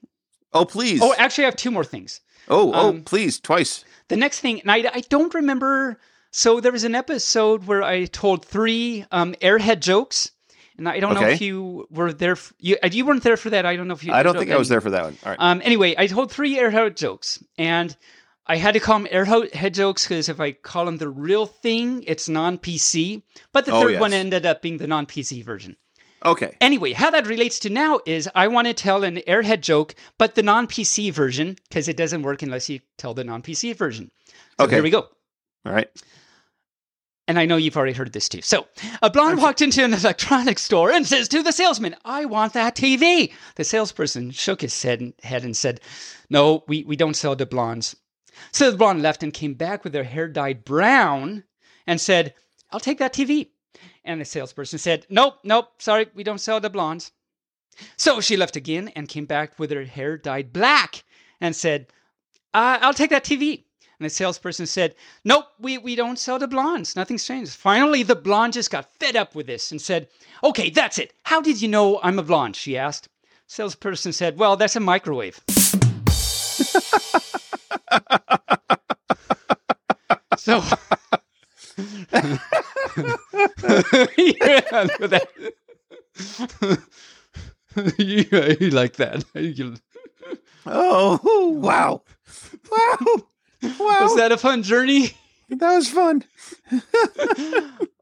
Oh 0.52 0.64
please. 0.64 1.00
Oh, 1.02 1.14
actually, 1.18 1.44
I 1.44 1.48
have 1.48 1.56
two 1.56 1.70
more 1.70 1.84
things. 1.84 2.20
oh 2.48 2.72
oh 2.74 2.88
um, 2.90 3.02
please 3.02 3.40
twice. 3.40 3.84
The 4.08 4.16
next 4.16 4.40
thing, 4.40 4.60
and 4.62 4.70
I, 4.70 4.76
I 4.92 5.00
don't 5.08 5.34
remember. 5.34 5.98
So 6.30 6.60
there 6.60 6.72
was 6.72 6.84
an 6.84 6.94
episode 6.94 7.66
where 7.66 7.82
I 7.82 8.04
told 8.04 8.44
three 8.44 9.04
um, 9.10 9.34
airhead 9.40 9.80
jokes, 9.80 10.30
and 10.76 10.88
I 10.88 11.00
don't 11.00 11.14
know 11.14 11.26
if 11.26 11.40
you 11.40 11.86
were 11.90 12.12
there. 12.12 12.32
f 12.32 12.52
you 12.58 12.76
uh, 12.82 12.88
you 12.92 13.04
weren't 13.06 13.22
there 13.22 13.36
for 13.38 13.50
that. 13.50 13.64
I 13.66 13.76
don't 13.76 13.88
know 13.88 13.94
if 13.94 14.04
you. 14.04 14.12
I 14.12 14.22
don't 14.22 14.36
think 14.38 14.50
I 14.50 14.56
was 14.58 14.68
there 14.68 14.80
for 14.80 14.90
that 14.90 15.04
one. 15.04 15.16
All 15.24 15.30
right. 15.30 15.38
Um, 15.40 15.60
anyway, 15.64 15.94
I 15.96 16.06
told 16.06 16.30
three 16.30 16.56
airhead 16.56 16.96
jokes, 16.96 17.42
and 17.56 17.96
I 18.46 18.56
had 18.56 18.72
to 18.74 18.80
call 18.80 18.98
them 18.98 19.08
airhead 19.12 19.72
jokes 19.72 20.06
because 20.06 20.28
if 20.28 20.38
I 20.40 20.52
call 20.52 20.84
them 20.86 20.96
the 20.98 21.08
real 21.08 21.44
thing, 21.46 22.02
it's 22.06 22.28
non-PC. 22.28 23.22
But 23.52 23.64
the 23.66 23.72
Oh, 23.72 23.82
third 23.82 24.00
one 24.00 24.12
ended 24.14 24.46
up 24.46 24.62
being 24.62 24.78
the 24.78 24.86
non-PC 24.86 25.44
version. 25.44 25.76
Okay. 26.24 26.56
Anyway, 26.60 26.92
how 26.92 27.10
that 27.10 27.26
relates 27.26 27.58
to 27.60 27.70
now 27.70 28.00
is 28.04 28.28
I 28.34 28.48
want 28.48 28.66
to 28.66 28.74
tell 28.74 29.04
an 29.04 29.16
airhead 29.28 29.60
joke, 29.60 29.94
but 30.18 30.34
the 30.34 30.42
non-PC 30.42 31.12
version 31.12 31.56
because 31.68 31.88
it 31.88 31.96
doesn't 31.96 32.22
work 32.22 32.42
unless 32.42 32.68
you 32.68 32.80
tell 32.96 33.14
the 33.14 33.24
non-PC 33.24 33.76
version. 33.76 34.10
So 34.58 34.64
Okay. 34.64 34.76
here 34.76 34.82
we 34.82 34.90
go. 34.90 35.08
All 35.64 35.72
right. 35.72 35.88
And 37.28 37.38
I 37.38 37.44
know 37.44 37.58
you've 37.58 37.76
already 37.76 37.92
heard 37.92 38.14
this 38.14 38.28
too. 38.28 38.40
So, 38.40 38.66
a 39.02 39.10
blonde 39.10 39.36
walked 39.42 39.60
into 39.60 39.84
an 39.84 39.92
electronics 39.92 40.62
store 40.62 40.90
and 40.90 41.06
says 41.06 41.28
to 41.28 41.42
the 41.42 41.52
salesman, 41.52 41.94
I 42.02 42.24
want 42.24 42.54
that 42.54 42.74
TV. 42.74 43.32
The 43.56 43.64
salesperson 43.64 44.30
shook 44.30 44.62
his 44.62 44.82
head, 44.82 45.12
head 45.22 45.44
and 45.44 45.54
said, 45.54 45.82
No, 46.30 46.64
we, 46.68 46.84
we 46.84 46.96
don't 46.96 47.12
sell 47.14 47.36
to 47.36 47.44
blondes. 47.44 47.94
So 48.50 48.70
the 48.70 48.78
blonde 48.78 49.02
left 49.02 49.22
and 49.22 49.32
came 49.34 49.54
back 49.54 49.84
with 49.84 49.92
her 49.94 50.04
hair 50.04 50.26
dyed 50.26 50.64
brown 50.64 51.44
and 51.86 52.00
said, 52.00 52.32
I'll 52.70 52.80
take 52.80 52.98
that 52.98 53.12
TV. 53.12 53.50
And 54.08 54.20
the 54.22 54.24
salesperson 54.24 54.78
said, 54.78 55.04
Nope, 55.10 55.40
nope, 55.44 55.68
sorry, 55.76 56.06
we 56.14 56.24
don't 56.24 56.40
sell 56.40 56.60
the 56.60 56.70
blondes. 56.70 57.12
So 57.98 58.22
she 58.22 58.38
left 58.38 58.56
again 58.56 58.88
and 58.96 59.06
came 59.06 59.26
back 59.26 59.58
with 59.58 59.70
her 59.70 59.84
hair 59.84 60.16
dyed 60.16 60.50
black 60.50 61.04
and 61.42 61.54
said, 61.54 61.88
uh, 62.54 62.78
I'll 62.80 62.94
take 62.94 63.10
that 63.10 63.22
TV. 63.22 63.64
And 64.00 64.06
the 64.06 64.10
salesperson 64.10 64.66
said, 64.66 64.94
Nope, 65.24 65.44
we, 65.58 65.76
we 65.76 65.94
don't 65.94 66.18
sell 66.18 66.38
to 66.38 66.46
blondes. 66.46 66.96
Nothing's 66.96 67.26
changed. 67.26 67.52
Finally, 67.52 68.02
the 68.02 68.16
blonde 68.16 68.54
just 68.54 68.70
got 68.70 68.90
fed 68.98 69.14
up 69.14 69.34
with 69.34 69.46
this 69.46 69.70
and 69.70 69.80
said, 69.80 70.08
Okay, 70.42 70.70
that's 70.70 70.98
it. 70.98 71.12
How 71.24 71.42
did 71.42 71.60
you 71.60 71.68
know 71.68 72.00
I'm 72.02 72.18
a 72.18 72.22
blonde? 72.22 72.56
She 72.56 72.78
asked. 72.78 73.10
Salesperson 73.46 74.14
said, 74.14 74.38
Well, 74.38 74.56
that's 74.56 74.76
a 74.76 74.80
microwave. 74.80 75.38
so. 80.38 80.62
yeah, 84.18 84.86
that. 85.00 85.28
yeah, 87.98 88.54
you 88.60 88.70
like 88.70 88.96
that. 88.96 89.24
You- 89.34 89.76
Oh 90.66 91.48
wow. 91.48 92.02
Wow. 92.70 92.96
Wow. 93.62 93.98
Was 94.02 94.16
that 94.16 94.32
a 94.32 94.36
fun 94.36 94.62
journey? 94.62 95.10
that 95.48 95.74
was 95.76 95.88
fun. 95.88 96.24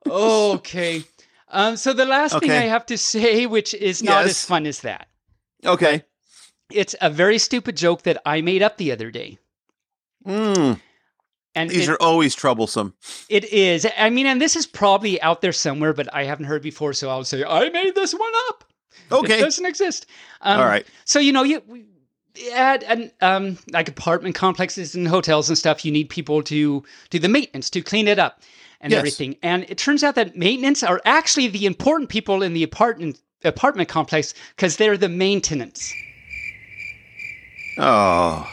okay. 0.07 1.05
Um, 1.49 1.77
so 1.77 1.93
the 1.93 2.05
last 2.05 2.39
thing 2.41 2.51
I 2.51 2.63
have 2.67 2.87
to 2.87 2.99
say, 2.99 3.47
which 3.47 3.73
is 3.75 4.03
not 4.03 4.23
Yes. 4.23 4.31
as 4.31 4.45
fun 4.45 4.67
as 4.67 4.81
that, 4.81 5.09
Okay. 5.65 6.03
it's 6.73 6.97
a 7.01 7.09
very 7.09 7.39
stupid 7.39 7.77
joke 7.77 8.03
that 8.03 8.21
I 8.27 8.41
made 8.41 8.63
up 8.63 8.77
the 8.79 8.91
other 8.93 9.11
day, 9.13 9.39
Mm, 10.27 10.81
and 11.57 11.71
these 11.71 11.89
it, 11.89 11.93
are 11.93 12.03
always 12.03 12.35
troublesome. 12.35 12.95
it 13.29 13.45
is. 13.53 13.87
I 13.99 14.11
mean, 14.11 14.27
and 14.27 14.41
this 14.41 14.55
is 14.57 14.67
probably 14.67 15.21
out 15.23 15.41
there 15.41 15.53
somewhere, 15.53 15.93
but 15.93 16.13
I 16.15 16.25
haven't 16.25 16.47
heard 16.47 16.63
before, 16.63 16.93
so 16.93 17.09
I'll 17.09 17.25
say 17.25 17.43
I 17.45 17.69
made 17.71 17.95
this 17.95 18.13
one 18.15 18.33
up. 18.49 18.65
Okay, 19.11 19.39
it 19.39 19.43
doesn't 19.43 19.67
exist. 19.67 20.07
Um, 20.41 20.61
All 20.61 20.67
right. 20.67 20.87
So 21.05 21.19
you 21.19 21.33
know, 21.33 21.43
you 21.43 21.63
at 22.53 22.83
an, 22.85 23.11
um, 23.21 23.59
like 23.73 23.89
apartment 23.89 24.35
complexes 24.35 24.95
and 24.95 25.09
hotels 25.09 25.49
and 25.49 25.57
stuff, 25.57 25.85
you 25.85 25.93
need 25.93 26.09
people 26.11 26.43
to 26.43 26.85
do 27.11 27.19
the 27.19 27.29
maintenance, 27.29 27.71
to 27.71 27.81
clean 27.83 28.09
it 28.09 28.19
up 28.19 28.43
and 28.81 28.91
Yes. 28.91 28.99
everything. 28.99 29.37
And 29.43 29.65
it 29.69 29.79
turns 29.79 30.05
out 30.05 30.15
that 30.17 30.37
maintenance 30.37 30.83
are 30.83 31.01
actually 31.05 31.49
the 31.49 31.67
important 31.67 32.11
people 32.11 32.43
in 32.43 32.53
the 32.53 32.63
apartment 32.63 33.21
apartment 33.45 33.89
complex 33.89 34.35
because 34.55 34.77
they're 34.77 34.97
the 34.97 35.09
maintenance. 35.09 35.93
Oh. 37.79 38.49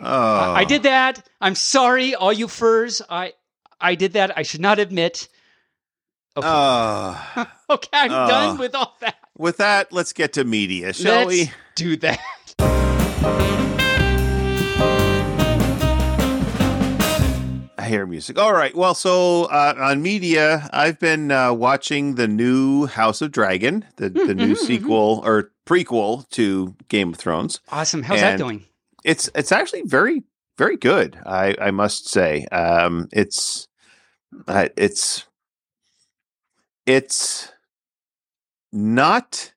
Oh. 0.00 0.52
I 0.52 0.64
did 0.64 0.82
that. 0.82 1.26
I'm 1.42 1.56
sorry, 1.56 2.14
all 2.14 2.32
you 2.32 2.46
furs. 2.46 3.02
I 3.10 3.32
I 3.80 3.96
did 3.96 4.12
that. 4.12 4.38
I 4.38 4.42
should 4.44 4.60
not 4.60 4.78
admit. 4.78 5.28
Okay, 6.36 6.46
Oh. 6.48 7.46
okay 7.70 7.88
I'm 7.92 8.12
oh. 8.12 8.28
done 8.28 8.58
with 8.58 8.74
all 8.76 8.96
that. 9.00 9.16
With 9.36 9.56
that, 9.56 9.92
let's 9.92 10.12
get 10.12 10.34
to 10.34 10.44
media, 10.44 10.92
shall 10.92 11.26
Let's 11.26 11.28
we? 11.28 11.50
do 11.74 11.96
that. 11.96 12.20
I 17.78 17.86
hear 17.88 18.06
music. 18.06 18.38
All 18.38 18.52
right. 18.52 18.74
Well, 18.76 18.94
so 18.94 19.44
uh, 19.46 19.74
on 19.76 20.02
media, 20.02 20.68
I've 20.72 21.00
been 21.00 21.32
uh, 21.32 21.52
watching 21.52 22.14
the 22.14 22.28
new 22.28 22.86
House 22.86 23.20
of 23.20 23.32
Dragon, 23.32 23.84
the, 23.96 24.08
the 24.08 24.34
new 24.34 24.54
Mhm, 24.54 24.56
sequel 24.58 25.20
or 25.24 25.50
prequel 25.66 26.28
to 26.30 26.76
Game 26.88 27.08
of 27.10 27.16
Thrones. 27.16 27.60
Awesome. 27.70 28.04
How's 28.04 28.20
that 28.20 28.32
And- 28.34 28.40
going? 28.40 28.64
It's 29.04 29.28
it's 29.34 29.50
actually 29.50 29.82
very 29.82 30.22
very 30.58 30.76
good. 30.76 31.18
I 31.26 31.54
I 31.60 31.70
must 31.70 32.08
say. 32.08 32.46
Um, 32.46 33.08
it's 33.12 33.68
uh, 34.48 34.68
it's 34.76 35.26
it's 36.86 37.52
not 38.72 39.52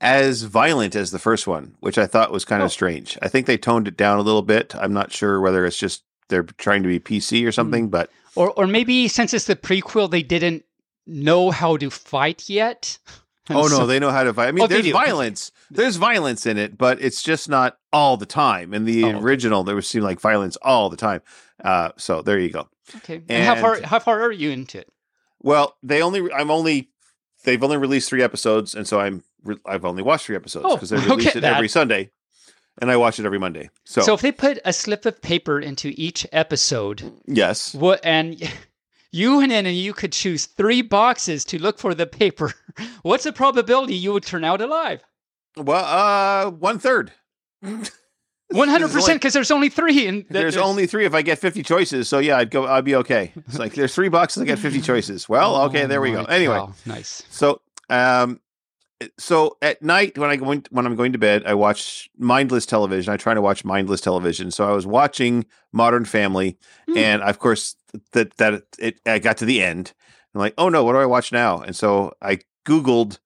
as 0.00 0.42
violent 0.42 0.94
as 0.96 1.10
the 1.10 1.18
first 1.18 1.46
one, 1.46 1.74
which 1.80 1.98
I 1.98 2.06
thought 2.06 2.32
was 2.32 2.44
kind 2.44 2.62
Oh. 2.62 2.66
of 2.66 2.72
strange. 2.72 3.18
I 3.22 3.28
think 3.28 3.46
they 3.46 3.58
toned 3.58 3.88
it 3.88 3.96
down 3.96 4.18
a 4.18 4.22
little 4.22 4.42
bit. 4.42 4.74
I'm 4.76 4.92
not 4.92 5.12
sure 5.12 5.40
whether 5.40 5.66
it's 5.66 5.76
just 5.76 6.04
they're 6.28 6.42
trying 6.44 6.82
to 6.82 6.88
be 6.88 7.00
PC 7.00 7.46
or 7.46 7.52
something, 7.52 7.84
Hmm. 7.84 7.90
but 7.90 8.10
Or 8.36 8.50
or 8.52 8.66
maybe 8.66 9.08
since 9.08 9.34
it's 9.34 9.46
the 9.46 9.56
prequel, 9.56 10.10
they 10.10 10.22
didn't 10.22 10.64
know 11.06 11.50
how 11.50 11.76
to 11.76 11.90
fight 11.90 12.48
yet. 12.48 12.98
And 13.50 13.58
oh 13.58 13.62
no, 13.62 13.68
so- 13.68 13.86
they 13.86 13.98
know 13.98 14.10
how 14.10 14.22
to 14.24 14.32
fight. 14.32 14.48
I 14.48 14.52
mean, 14.52 14.64
Oh, 14.64 14.66
there's 14.66 14.88
violence. 14.90 15.52
There's 15.70 15.96
violence 15.96 16.46
in 16.46 16.56
it, 16.56 16.78
but 16.78 17.02
it's 17.02 17.22
just 17.22 17.48
not 17.48 17.76
all 17.92 18.16
the 18.16 18.26
time. 18.26 18.72
In 18.72 18.84
the 18.84 19.04
Oh, 19.04 19.20
original, 19.20 19.64
there 19.64 19.74
was 19.74 19.86
seemed 19.88 20.04
like 20.04 20.20
violence 20.20 20.56
all 20.62 20.88
the 20.88 20.96
time. 20.96 21.20
Uh, 21.62 21.90
so 21.98 22.22
there 22.22 22.38
you 22.38 22.50
go. 22.50 22.68
okay. 22.96 23.22
And, 23.28 23.44
how 23.44 23.56
far 23.56 23.82
how 23.82 23.98
far 23.98 24.22
are 24.22 24.32
you 24.32 24.50
into 24.50 24.78
it? 24.78 24.88
Well, 25.42 25.76
they 25.82 26.00
only. 26.02 26.32
I'm 26.32 26.50
only. 26.50 26.90
They've 27.44 27.62
only 27.62 27.76
released 27.76 28.08
three 28.08 28.22
episodes, 28.22 28.74
and 28.74 28.86
so 28.86 29.00
I'm. 29.00 29.22
I've 29.66 29.84
only 29.84 30.02
watched 30.02 30.26
three 30.26 30.36
episodes 30.36 30.66
Oh, 30.68 30.76
because 30.76 30.90
they 30.90 30.96
release 31.06 31.34
it 31.34 31.44
every 31.44 31.68
Sunday, 31.68 32.10
and 32.80 32.90
I 32.90 32.96
watch 32.98 33.18
it 33.18 33.24
every 33.26 33.38
Monday. 33.38 33.70
So, 33.84 34.02
So 34.02 34.14
if 34.14 34.20
they 34.20 34.32
put 34.32 34.58
a 34.64 34.72
slip 34.72 35.06
of 35.06 35.20
paper 35.22 35.58
into 35.58 35.92
each 35.96 36.26
episode, 36.30 37.10
yes, 37.26 37.74
what 37.74 38.00
and 38.04 38.36
you 39.12 39.40
and 39.40 39.52
and 39.52 39.66
you 39.68 39.92
could 39.92 40.12
choose 40.12 40.46
three 40.46 40.82
boxes 40.82 41.44
to 41.46 41.60
look 41.60 41.78
for 41.78 41.94
the 41.94 42.06
paper. 42.06 42.52
What's 43.02 43.24
the 43.24 43.32
probability 43.32 43.94
you 43.94 44.12
would 44.12 44.24
turn 44.24 44.44
out 44.44 44.60
alive? 44.60 45.02
well, 45.56 45.84
uh, 46.46 46.50
one 46.50 46.78
third. 46.78 47.12
One 48.52 48.66
hundred 48.68 48.90
percent, 48.90 49.20
because 49.20 49.32
there's 49.32 49.52
only 49.52 49.68
three, 49.68 50.08
and 50.08 50.22
th- 50.22 50.32
There's 50.32 50.56
only 50.56 50.88
three. 50.88 51.04
If 51.06 51.14
I 51.14 51.22
get 51.22 51.38
50 51.38 51.62
choices, 51.62 52.08
so 52.08 52.18
yeah, 52.18 52.36
I'd 52.36 52.50
go. 52.50 52.66
I'd 52.66 52.84
be 52.84 52.96
okay. 52.96 53.32
It's 53.46 53.60
like 53.60 53.74
there's 53.74 53.94
three 53.94 54.08
boxes. 54.08 54.42
I 54.42 54.46
get 54.46 54.58
50 54.58 54.80
choices. 54.80 55.28
Well, 55.28 55.62
okay, 55.66 55.86
there 55.86 56.00
we 56.00 56.10
go. 56.10 56.24
Anyway, 56.28 56.56
cow. 56.56 56.72
nice. 56.84 57.22
So, 57.30 57.60
um, 57.90 58.40
so 59.18 59.56
at 59.62 59.82
night 59.82 60.18
when 60.18 60.30
I 60.30 60.36
go 60.36 60.50
in, 60.50 60.64
when 60.70 60.86
I'm 60.86 60.96
going 60.96 61.12
to 61.12 61.18
bed, 61.18 61.42
I 61.46 61.54
watch 61.54 62.10
mindless 62.18 62.66
television. 62.66 63.12
I 63.12 63.16
try 63.16 63.34
to 63.34 63.40
watch 63.42 63.64
mindless 63.64 64.00
television. 64.00 64.50
So 64.50 64.68
I 64.68 64.72
was 64.72 64.86
watching 64.86 65.46
Modern 65.72 66.04
Family, 66.04 66.58
Hmm. 66.86 66.96
and 66.98 67.22
of 67.22 67.38
course 67.38 67.76
that 68.12 68.36
that 68.36 68.62
it 68.78 69.00
I 69.06 69.18
got 69.18 69.36
to 69.38 69.44
the 69.44 69.62
end. 69.62 69.92
I'm 70.34 70.40
like, 70.40 70.54
oh 70.58 70.68
no, 70.68 70.84
what 70.84 70.92
do 70.92 70.98
I 70.98 71.06
watch 71.06 71.32
now? 71.32 71.58
And 71.60 71.74
so 71.74 72.12
I 72.22 72.38
Googled 72.66 73.18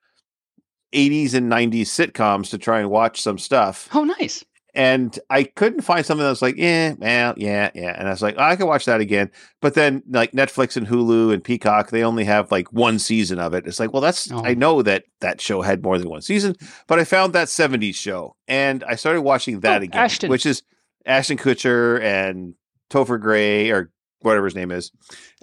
80s 0.95 1.35
and 1.35 1.51
90s 1.51 1.83
sitcoms 1.89 2.51
to 2.51 2.59
try 2.59 2.79
and 2.81 2.89
watch 2.89 3.21
some 3.21 3.37
stuff, 3.39 3.89
Oh, 3.93 4.05
nice. 4.05 4.45
And 4.75 5.17
I 5.31 5.45
couldn't 5.45 5.83
find 5.83 6.05
something 6.05 6.25
that 6.25 6.31
was 6.31 6.43
like, 6.43 6.57
yeah, 6.57 6.95
well, 6.99 7.35
yeah, 7.37 7.71
yeah. 7.75 7.95
And 7.97 8.09
I 8.09 8.11
was 8.11 8.23
like, 8.23 8.35
oh, 8.39 8.43
I 8.43 8.57
could 8.57 8.67
watch 8.67 8.85
that 8.87 9.01
again. 9.01 9.31
But 9.61 9.75
then 9.75 10.03
like 10.09 10.33
Netflix 10.33 10.77
and 10.77 10.87
Hulu 10.87 11.33
and 11.33 11.43
Peacock, 11.45 11.91
they 11.91 12.03
only 12.03 12.25
have 12.25 12.51
like 12.51 12.73
one 12.73 12.99
season 12.99 13.39
of 13.39 13.55
it. 13.55 13.67
It's 13.67 13.79
like, 13.81 13.93
well, 13.93 14.03
that's 14.03 14.31
Oh. 14.33 14.43
I 14.45 14.55
know 14.55 14.83
that 14.83 15.05
that 15.21 15.41
show 15.41 15.63
had 15.63 15.83
more 15.83 15.99
than 15.99 16.09
one 16.09 16.23
season, 16.23 16.57
but 16.89 16.99
I 16.99 17.05
found 17.05 17.33
that 17.35 17.49
70s 17.49 17.95
show 17.95 18.37
and 18.49 18.83
I 18.85 18.97
started 18.97 19.23
watching 19.23 19.61
that 19.61 19.81
Oh, 19.81 19.85
again, 19.85 20.01
Ashton. 20.01 20.31
which 20.31 20.45
is 20.47 20.63
Ashton 21.07 21.37
Kutcher 21.39 22.01
and 22.03 22.55
Topher 22.91 23.21
Gray 23.21 23.71
or 23.71 23.91
whatever 24.21 24.47
his 24.47 24.55
name 24.55 24.71
is, 24.71 24.91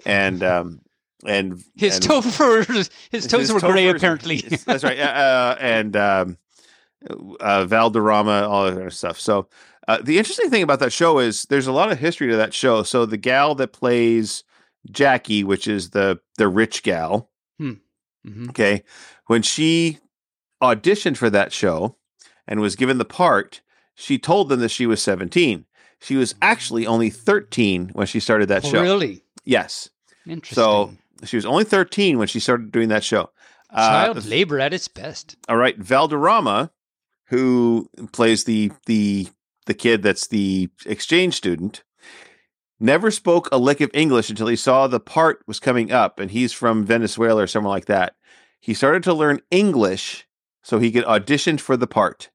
and 0.04 0.42
um 0.42 0.80
and 1.24 1.62
His 1.76 1.96
and- 1.96 2.04
Topher, 2.04 2.90
his 3.12 3.26
toes 3.28 3.52
were 3.52 3.60
gray, 3.60 3.88
apparently. 3.88 4.38
That's 4.38 4.82
right. 4.82 4.98
Uh, 4.98 5.02
uh, 5.02 5.56
and 5.60 5.96
um, 5.96 6.36
uh, 7.40 7.64
Valderrama, 7.66 8.46
all 8.48 8.64
that 8.66 8.74
kind 8.74 8.86
of 8.86 8.94
stuff. 8.94 9.18
So 9.20 9.48
uh, 9.88 9.98
the 10.02 10.18
interesting 10.18 10.50
thing 10.50 10.62
about 10.62 10.78
that 10.80 10.92
show 10.92 11.18
is 11.18 11.44
there's 11.44 11.66
a 11.66 11.72
lot 11.72 11.90
of 11.92 11.98
history 11.98 12.28
to 12.28 12.36
that 12.36 12.54
show. 12.54 12.82
So 12.82 13.04
the 13.06 13.16
gal 13.16 13.54
that 13.56 13.72
plays 13.72 14.44
Jackie, 14.90 15.44
which 15.44 15.66
is 15.66 15.90
the 15.90 16.20
the 16.38 16.48
rich 16.48 16.82
gal, 16.82 17.30
Mhm. 17.60 18.48
okay, 18.50 18.84
when 19.26 19.42
she 19.42 19.98
auditioned 20.62 21.16
for 21.16 21.30
that 21.30 21.52
show 21.52 21.96
and 22.46 22.60
was 22.60 22.76
given 22.76 22.98
the 22.98 23.04
part, 23.04 23.60
she 23.94 24.18
told 24.18 24.48
them 24.48 24.60
that 24.60 24.70
she 24.70 24.86
was 24.86 25.02
17. 25.02 25.64
She 26.00 26.16
was 26.16 26.34
actually 26.42 26.86
only 26.86 27.10
13 27.10 27.90
when 27.92 28.06
she 28.06 28.20
started 28.20 28.48
that 28.48 28.64
show. 28.64 28.80
Really 28.82 29.24
Yes. 29.44 29.90
interesting. 30.26 30.54
So 30.54 30.94
she 31.24 31.36
was 31.36 31.46
only 31.46 31.64
13 31.64 32.18
when 32.18 32.28
she 32.28 32.40
started 32.40 32.70
doing 32.72 32.88
that 32.88 33.04
show. 33.04 33.30
Uh, 33.70 33.88
child 33.88 34.24
labor 34.26 34.58
at 34.60 34.74
its 34.74 34.86
best. 34.88 35.36
all 35.48 35.56
right, 35.56 35.78
Valderrama, 35.78 36.70
who 37.26 37.88
plays 38.12 38.44
the 38.44 38.72
the 38.86 39.28
the 39.66 39.74
kid 39.74 40.02
that's 40.02 40.26
the 40.26 40.68
exchange 40.86 41.34
student, 41.34 41.82
never 42.80 43.10
spoke 43.10 43.48
a 43.52 43.58
lick 43.58 43.80
of 43.80 43.90
English 43.94 44.28
until 44.30 44.48
he 44.48 44.56
saw 44.56 44.86
the 44.86 45.00
part 45.00 45.42
was 45.46 45.60
coming 45.60 45.92
up, 45.92 46.18
and 46.18 46.30
he's 46.30 46.52
from 46.52 46.84
Venezuela 46.84 47.42
or 47.44 47.46
somewhere 47.46 47.70
like 47.70 47.86
that. 47.86 48.14
He 48.60 48.74
started 48.74 49.02
to 49.04 49.14
learn 49.14 49.40
English 49.50 50.26
so 50.62 50.78
he 50.78 50.92
could 50.92 51.04
audition 51.04 51.58
for 51.58 51.76
the 51.76 51.86
part, 51.86 52.30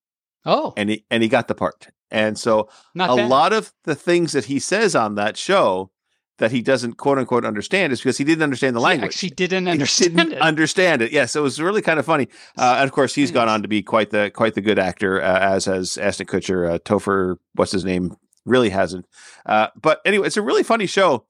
Oh, 0.45 0.73
and 0.77 0.89
he 0.89 1.05
and 1.09 1.23
he 1.23 1.29
got 1.29 1.47
the 1.47 1.55
part. 1.55 1.87
And 2.09 2.37
so 2.37 2.69
not 2.95 3.09
a 3.11 3.15
bad. 3.17 3.29
lot 3.29 3.53
of 3.53 3.73
the 3.83 3.95
things 3.95 4.31
that 4.31 4.45
he 4.45 4.59
says 4.59 4.95
on 4.95 5.15
that 5.15 5.35
show 5.37 5.91
that 6.39 6.51
he 6.51 6.61
doesn't 6.61 6.93
quote 6.93 7.17
unquote 7.17 7.45
understand 7.45 7.91
is 7.93 7.99
because 7.99 8.17
he 8.17 8.23
didn't 8.23 8.43
understand 8.43 8.75
the 8.75 8.79
He 8.79 8.85
language. 8.85 9.09
actually 9.15 9.29
didn't 9.31 9.65
He 9.65 9.71
understand 9.71 10.15
didn't 10.17 10.33
it. 10.33 10.41
understand 10.41 11.01
it. 11.01 11.11
Yes, 11.11 11.35
it 11.35 11.41
was 11.41 11.59
really 11.61 11.81
kind 11.81 11.99
of 11.99 12.05
funny. 12.05 12.27
Uh, 12.57 12.75
and 12.79 12.83
of 12.85 12.91
course, 12.91 13.15
he's 13.15 13.31
gone 13.31 13.49
on 13.49 13.61
to 13.63 13.67
be 13.67 13.81
quite 13.83 14.11
the 14.11 14.31
quite 14.33 14.53
the 14.53 14.61
good 14.61 14.79
actor, 14.79 15.21
uh, 15.21 15.39
as 15.39 15.65
has 15.65 15.97
Ashton 15.97 16.27
Kutcher. 16.27 16.69
Uh, 16.73 16.79
Topher, 16.79 17.37
what's 17.55 17.71
his 17.71 17.83
name, 17.83 18.15
really 18.45 18.69
hasn't. 18.69 19.05
Uh, 19.45 19.67
but 19.81 19.99
anyway, 20.05 20.27
it's 20.27 20.37
a 20.37 20.41
really 20.41 20.63
funny 20.63 20.85
show, 20.85 21.25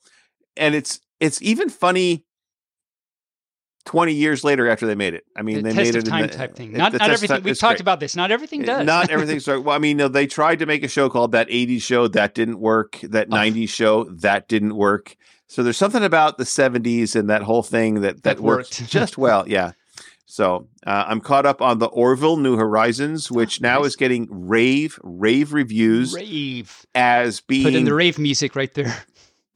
and 0.55 0.75
it's 0.75 0.99
it's 1.19 1.41
even 1.41 1.69
funny. 1.69 2.25
Twenty 3.87 4.13
years 4.13 4.43
later, 4.43 4.67
after 4.69 4.85
they 4.85 4.95
made 4.95 5.13
it, 5.13 5.23
I 5.33 5.41
mean, 5.43 5.57
the 5.57 5.61
they 5.63 5.69
test 5.69 5.77
made 5.77 5.89
of 5.89 5.95
it 5.95 6.05
in 6.07 6.11
time 6.11 6.27
the- 6.27 6.33
type 6.33 6.55
thing. 6.55 6.73
Not 6.73 6.91
not 6.91 7.09
everything. 7.09 7.41
We've 7.41 7.57
talked 7.57 7.75
great. 7.75 7.81
about 7.81 7.99
this. 8.01 8.17
Not 8.17 8.31
everything 8.31 8.63
does. 8.63 8.85
Not 8.85 9.09
everything. 9.11 9.63
Well, 9.63 9.73
I 9.75 9.79
mean, 9.79 10.01
uh, 10.01 10.09
they 10.09 10.27
tried 10.27 10.59
to 10.59 10.65
make 10.65 10.83
a 10.83 10.89
show 10.89 11.09
called 11.09 11.31
that 11.31 11.47
'80s 11.47 11.81
show 11.83 12.07
that 12.09 12.35
didn't 12.35 12.59
work. 12.59 12.99
That 13.01 13.27
Oh. 13.31 13.35
'90s 13.35 13.69
show 13.69 14.03
that 14.05 14.49
didn't 14.49 14.75
work. 14.75 15.15
So 15.47 15.63
there's 15.63 15.77
something 15.77 16.03
about 16.03 16.37
the 16.37 16.43
'70s 16.43 17.15
and 17.15 17.29
that 17.29 17.43
whole 17.43 17.63
thing 17.63 18.01
that 18.01 18.23
that, 18.23 18.37
That 18.37 18.39
worked 18.41 18.77
worked. 18.81 18.91
just 18.91 19.17
well. 19.25 19.47
Yeah. 19.47 19.71
So 20.25 20.67
uh, 20.85 21.05
I'm 21.07 21.21
caught 21.21 21.45
up 21.45 21.61
on 21.61 21.79
the 21.79 21.85
Orville 21.87 22.35
New 22.35 22.57
Horizons, 22.57 23.31
which 23.31 23.61
now 23.61 23.77
nice. 23.79 23.87
is 23.87 23.95
getting 23.95 24.27
rave 24.29 24.99
rave 25.01 25.53
reviews 25.53 26.13
rave. 26.13 26.85
as 26.93 27.39
being 27.39 27.63
Put 27.63 27.73
in 27.75 27.85
the 27.85 27.93
rave 27.93 28.19
music 28.19 28.53
right 28.53 28.73
there. 28.73 28.93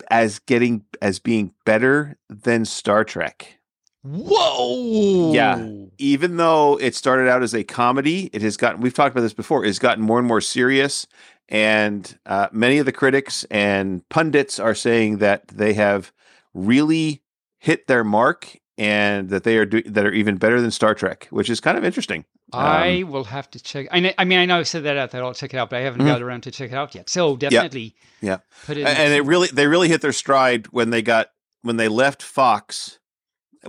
as 0.10 0.40
getting 0.40 0.86
as 1.02 1.20
being 1.20 1.54
better 1.66 2.18
than 2.30 2.64
Star 2.64 3.04
Trek. 3.04 3.58
Whoa. 4.04 5.34
Yeah. 5.34 5.68
even 5.98 6.38
though 6.38 6.78
it 6.80 6.96
started 6.96 7.30
out 7.30 7.44
as 7.44 7.54
a 7.54 7.64
comedy, 7.64 8.30
it 8.34 8.42
has 8.42 8.58
gotten, 8.58 8.82
we've 8.82 8.94
talked 8.94 9.14
about 9.14 9.22
this 9.22 9.34
before, 9.34 9.64
it's 9.66 9.80
gotten 9.80 10.04
more 10.04 10.18
and 10.20 10.28
more 10.28 10.42
serious. 10.42 11.06
And 11.50 12.18
uh, 12.26 12.48
many 12.52 12.78
of 12.78 12.86
the 12.86 12.92
critics 12.92 13.44
and 13.52 14.08
pundits 14.10 14.58
are 14.60 14.74
saying 14.76 15.18
that 15.18 15.48
they 15.50 15.74
have 15.74 16.12
really 16.54 17.22
hit 17.60 17.88
their 17.88 18.04
mark 18.04 18.58
and 18.78 19.30
that 19.30 19.44
they 19.44 19.58
are 19.58 19.66
do- 19.66 19.84
that 19.84 20.06
are 20.06 20.12
even 20.14 20.38
better 20.38 20.60
than 20.62 20.72
Star 20.72 20.96
Trek, 20.96 21.28
which 21.30 21.50
is 21.50 21.60
kind 21.60 21.78
of 21.78 21.84
interesting. 21.84 22.26
I 22.54 23.04
will 23.08 23.26
have 23.26 23.50
to 23.52 23.62
check. 23.62 23.88
I, 23.92 24.00
kn- 24.02 24.14
I 24.18 24.26
mean, 24.26 24.40
I 24.40 24.46
know 24.46 24.60
I 24.60 24.64
said 24.64 24.84
that 24.84 24.98
out 24.98 25.12
that 25.12 25.22
I'll 25.22 25.34
check 25.34 25.54
it 25.54 25.58
out, 25.58 25.70
but 25.70 25.78
I 25.78 25.82
haven't 25.82 26.02
Mhm. 26.02 26.08
got 26.08 26.22
around 26.22 26.42
to 26.44 26.52
check 26.52 26.72
it 26.72 26.76
out 26.76 26.96
yet. 26.96 27.10
So 27.10 27.36
definitely, 27.38 27.96
Yeah. 28.22 28.38
Put 28.66 28.78
it. 28.78 28.82
A- 28.84 28.90
and 28.90 29.14
it 29.14 29.22
really, 29.26 29.48
they 29.50 29.68
really 29.68 29.88
hit 29.90 30.02
their 30.02 30.12
stride 30.14 30.68
when 30.68 30.90
they 30.90 31.02
got, 31.02 31.28
when 31.62 31.78
they 31.78 31.88
left 31.88 32.24
Fox 32.24 32.98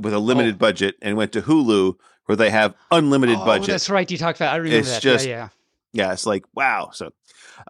with 0.00 0.12
a 0.14 0.18
limited 0.18 0.54
Oh. 0.54 0.58
budget 0.58 0.96
and 1.02 1.16
went 1.16 1.32
to 1.32 1.42
Hulu 1.42 1.94
where 2.26 2.36
they 2.36 2.50
have 2.50 2.74
unlimited 2.90 3.36
oh, 3.40 3.44
budget. 3.44 3.68
That's 3.68 3.90
right. 3.90 4.08
You 4.10 4.16
talked 4.18 4.38
about. 4.38 4.52
I 4.54 4.56
remember 4.56 4.78
It's 4.78 4.92
that. 4.94 5.02
just- 5.02 5.26
yeah, 5.26 5.48
yeah. 5.92 6.06
yeah, 6.06 6.12
it's 6.12 6.26
like 6.26 6.44
wow. 6.54 6.90
So, 6.92 7.10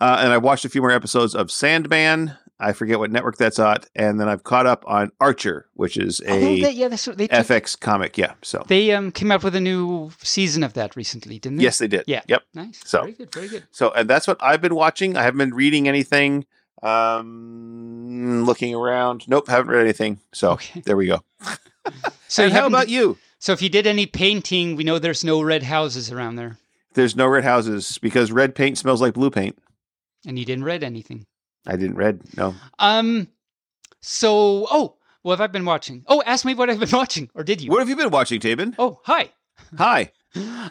uh, 0.01 0.18
and 0.20 0.33
I 0.33 0.39
watched 0.39 0.64
a 0.64 0.68
few 0.68 0.81
more 0.83 0.91
episodes 0.91 1.35
of 1.35 1.51
Sandman. 1.51 2.37
I 2.61 2.73
forget 2.75 3.01
what 3.01 3.11
network 3.11 3.39
that's 3.39 3.59
at, 3.59 3.87
and 3.97 4.20
then 4.20 4.29
I've 4.29 4.45
caught 4.45 4.66
up 4.66 4.85
on 4.87 5.11
Archer, 5.20 5.66
which 5.75 5.97
is 5.97 6.20
Oh, 6.29 6.33
a 6.33 6.61
that- 6.61 6.75
yeah, 6.77 6.87
that's 6.87 7.09
what 7.09 7.18
they 7.18 7.27
took- 7.27 7.45
FX 7.47 7.75
comic. 7.81 8.16
Yeah, 8.16 8.35
so 8.43 8.62
They 8.68 8.93
um 8.93 9.11
came 9.11 9.33
out 9.33 9.43
with 9.43 9.57
a 9.57 9.61
new 9.61 10.12
season 10.23 10.62
of 10.62 10.75
that 10.75 10.95
recently, 10.95 11.41
didn't 11.41 11.59
they? 11.59 11.64
yes, 11.64 11.79
they 11.79 11.89
did. 11.89 12.05
Yeah. 12.07 12.20
Yep. 12.29 12.43
Nice. 12.55 12.81
So- 12.85 13.01
very 13.01 13.12
good, 13.14 13.33
very 13.35 13.49
good. 13.49 13.64
So, 13.73 13.91
and 13.91 14.09
that's 14.09 14.29
what 14.29 14.37
I've 14.41 14.61
been 14.61 14.77
watching. 14.77 15.16
I 15.16 15.23
haven't 15.25 15.39
been 15.39 15.55
reading 15.55 15.89
anything. 15.89 16.45
Um, 16.85 18.45
looking 18.45 18.75
around. 18.75 19.27
Nope, 19.29 19.49
haven't 19.49 19.70
read 19.70 19.81
anything. 19.83 20.20
So 20.33 20.53
Okay. 20.53 20.83
there 20.85 20.97
we 20.97 21.07
go. 21.07 21.20
So 22.28 22.49
how 22.51 22.66
about 22.66 22.89
you? 22.89 23.18
So 23.39 23.53
if 23.53 23.61
you 23.62 23.68
did 23.68 23.87
any 23.87 24.07
painting, 24.07 24.76
we 24.76 24.85
know 24.85 24.99
there's 24.99 25.24
no 25.24 25.43
red 25.43 25.62
houses 25.64 26.11
around 26.12 26.37
there, 26.37 26.57
There's 26.95 27.16
no 27.16 27.26
red 27.26 27.45
houses 27.45 27.99
because 27.99 28.30
red 28.33 28.55
paint 28.55 28.78
smells 28.78 29.01
like 29.03 29.14
blue 29.14 29.30
paint. 29.30 29.59
and 30.26 30.39
you 30.39 30.45
didn't 30.45 30.64
read 30.64 30.85
anything. 30.85 31.26
I 31.66 31.76
didn't 31.76 31.97
read. 31.97 32.20
No. 32.37 32.55
Um. 32.78 33.28
So 34.01 34.66
oh, 34.70 34.97
what 35.22 35.33
have 35.39 35.41
I 35.41 35.47
been 35.47 35.64
watching? 35.64 36.05
Oh, 36.09 36.22
ask 36.26 36.45
me 36.45 36.55
what 36.55 36.70
I've 36.70 36.80
been 36.80 36.89
watching, 36.93 37.30
or 37.35 37.45
did 37.45 37.61
you? 37.61 37.70
What 37.70 37.80
have 37.80 37.89
you 37.89 37.97
been 37.97 38.11
watching, 38.11 38.41
Taebyn? 38.41 38.74
Oh, 38.78 39.01
hi. 39.05 39.30
Hi. 39.78 40.11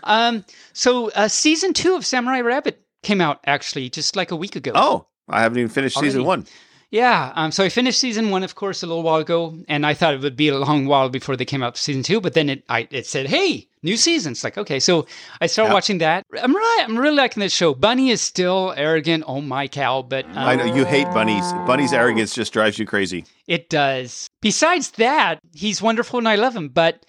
Um. 0.03 0.43
So 0.73 1.11
uh, 1.11 1.27
season 1.27 1.73
two 1.73 1.93
of 1.95 2.03
Samurai 2.03 2.41
Rabbit 2.41 2.81
came 3.03 3.21
out 3.21 3.39
actually 3.45 3.91
just 3.91 4.15
like 4.15 4.31
a 4.31 4.35
week 4.35 4.55
ago. 4.55 4.71
Oh, 4.73 5.05
I 5.29 5.41
haven't 5.43 5.59
even 5.59 5.69
finished 5.69 5.99
season 5.99 6.23
one. 6.25 6.47
Yeah, 6.91 7.31
um, 7.35 7.51
so 7.53 7.63
I 7.63 7.69
finished 7.69 7.99
season 7.99 8.31
one, 8.31 8.43
of 8.43 8.55
course, 8.55 8.83
a 8.83 8.85
little 8.87 9.01
while 9.01 9.21
ago, 9.21 9.57
and 9.69 9.85
I 9.85 9.93
thought 9.93 10.13
it 10.13 10.19
would 10.19 10.35
be 10.35 10.49
a 10.49 10.57
long 10.59 10.85
while 10.87 11.07
before 11.07 11.37
they 11.37 11.45
came 11.45 11.63
out 11.63 11.75
to 11.75 11.81
season 11.81 12.03
two. 12.03 12.19
But 12.19 12.33
then 12.33 12.49
it, 12.49 12.63
I, 12.67 12.85
it 12.91 13.05
said, 13.07 13.27
"Hey, 13.27 13.69
new 13.81 13.95
season." 13.95 14.33
It's 14.33 14.43
like, 14.43 14.57
okay, 14.57 14.77
so 14.77 15.07
I 15.39 15.47
started 15.47 15.69
Yeah. 15.69 15.73
watching 15.73 15.97
that. 15.99 16.25
I'm 16.41 16.53
really, 16.53 16.83
I'm 16.83 16.97
really 16.97 17.15
liking 17.15 17.39
this 17.39 17.53
show. 17.53 17.73
Bunny 17.73 18.09
is 18.09 18.21
still 18.21 18.73
arrogant. 18.75 19.23
Oh 19.25 19.39
my 19.39 19.69
cow! 19.69 20.01
But 20.01 20.25
um, 20.35 20.49
I 20.49 20.55
know 20.57 20.65
you 20.65 20.83
hate 20.83 21.07
bunnies. 21.13 21.53
Bunny's 21.65 21.93
arrogance 21.93 22.35
just 22.35 22.51
drives 22.51 22.77
you 22.77 22.85
crazy. 22.85 23.23
it 23.47 23.69
does. 23.69 24.27
Besides 24.41 24.91
that, 24.91 25.39
he's 25.53 25.81
wonderful, 25.81 26.19
and 26.19 26.27
I 26.27 26.35
love 26.35 26.53
him. 26.57 26.67
But 26.67 27.05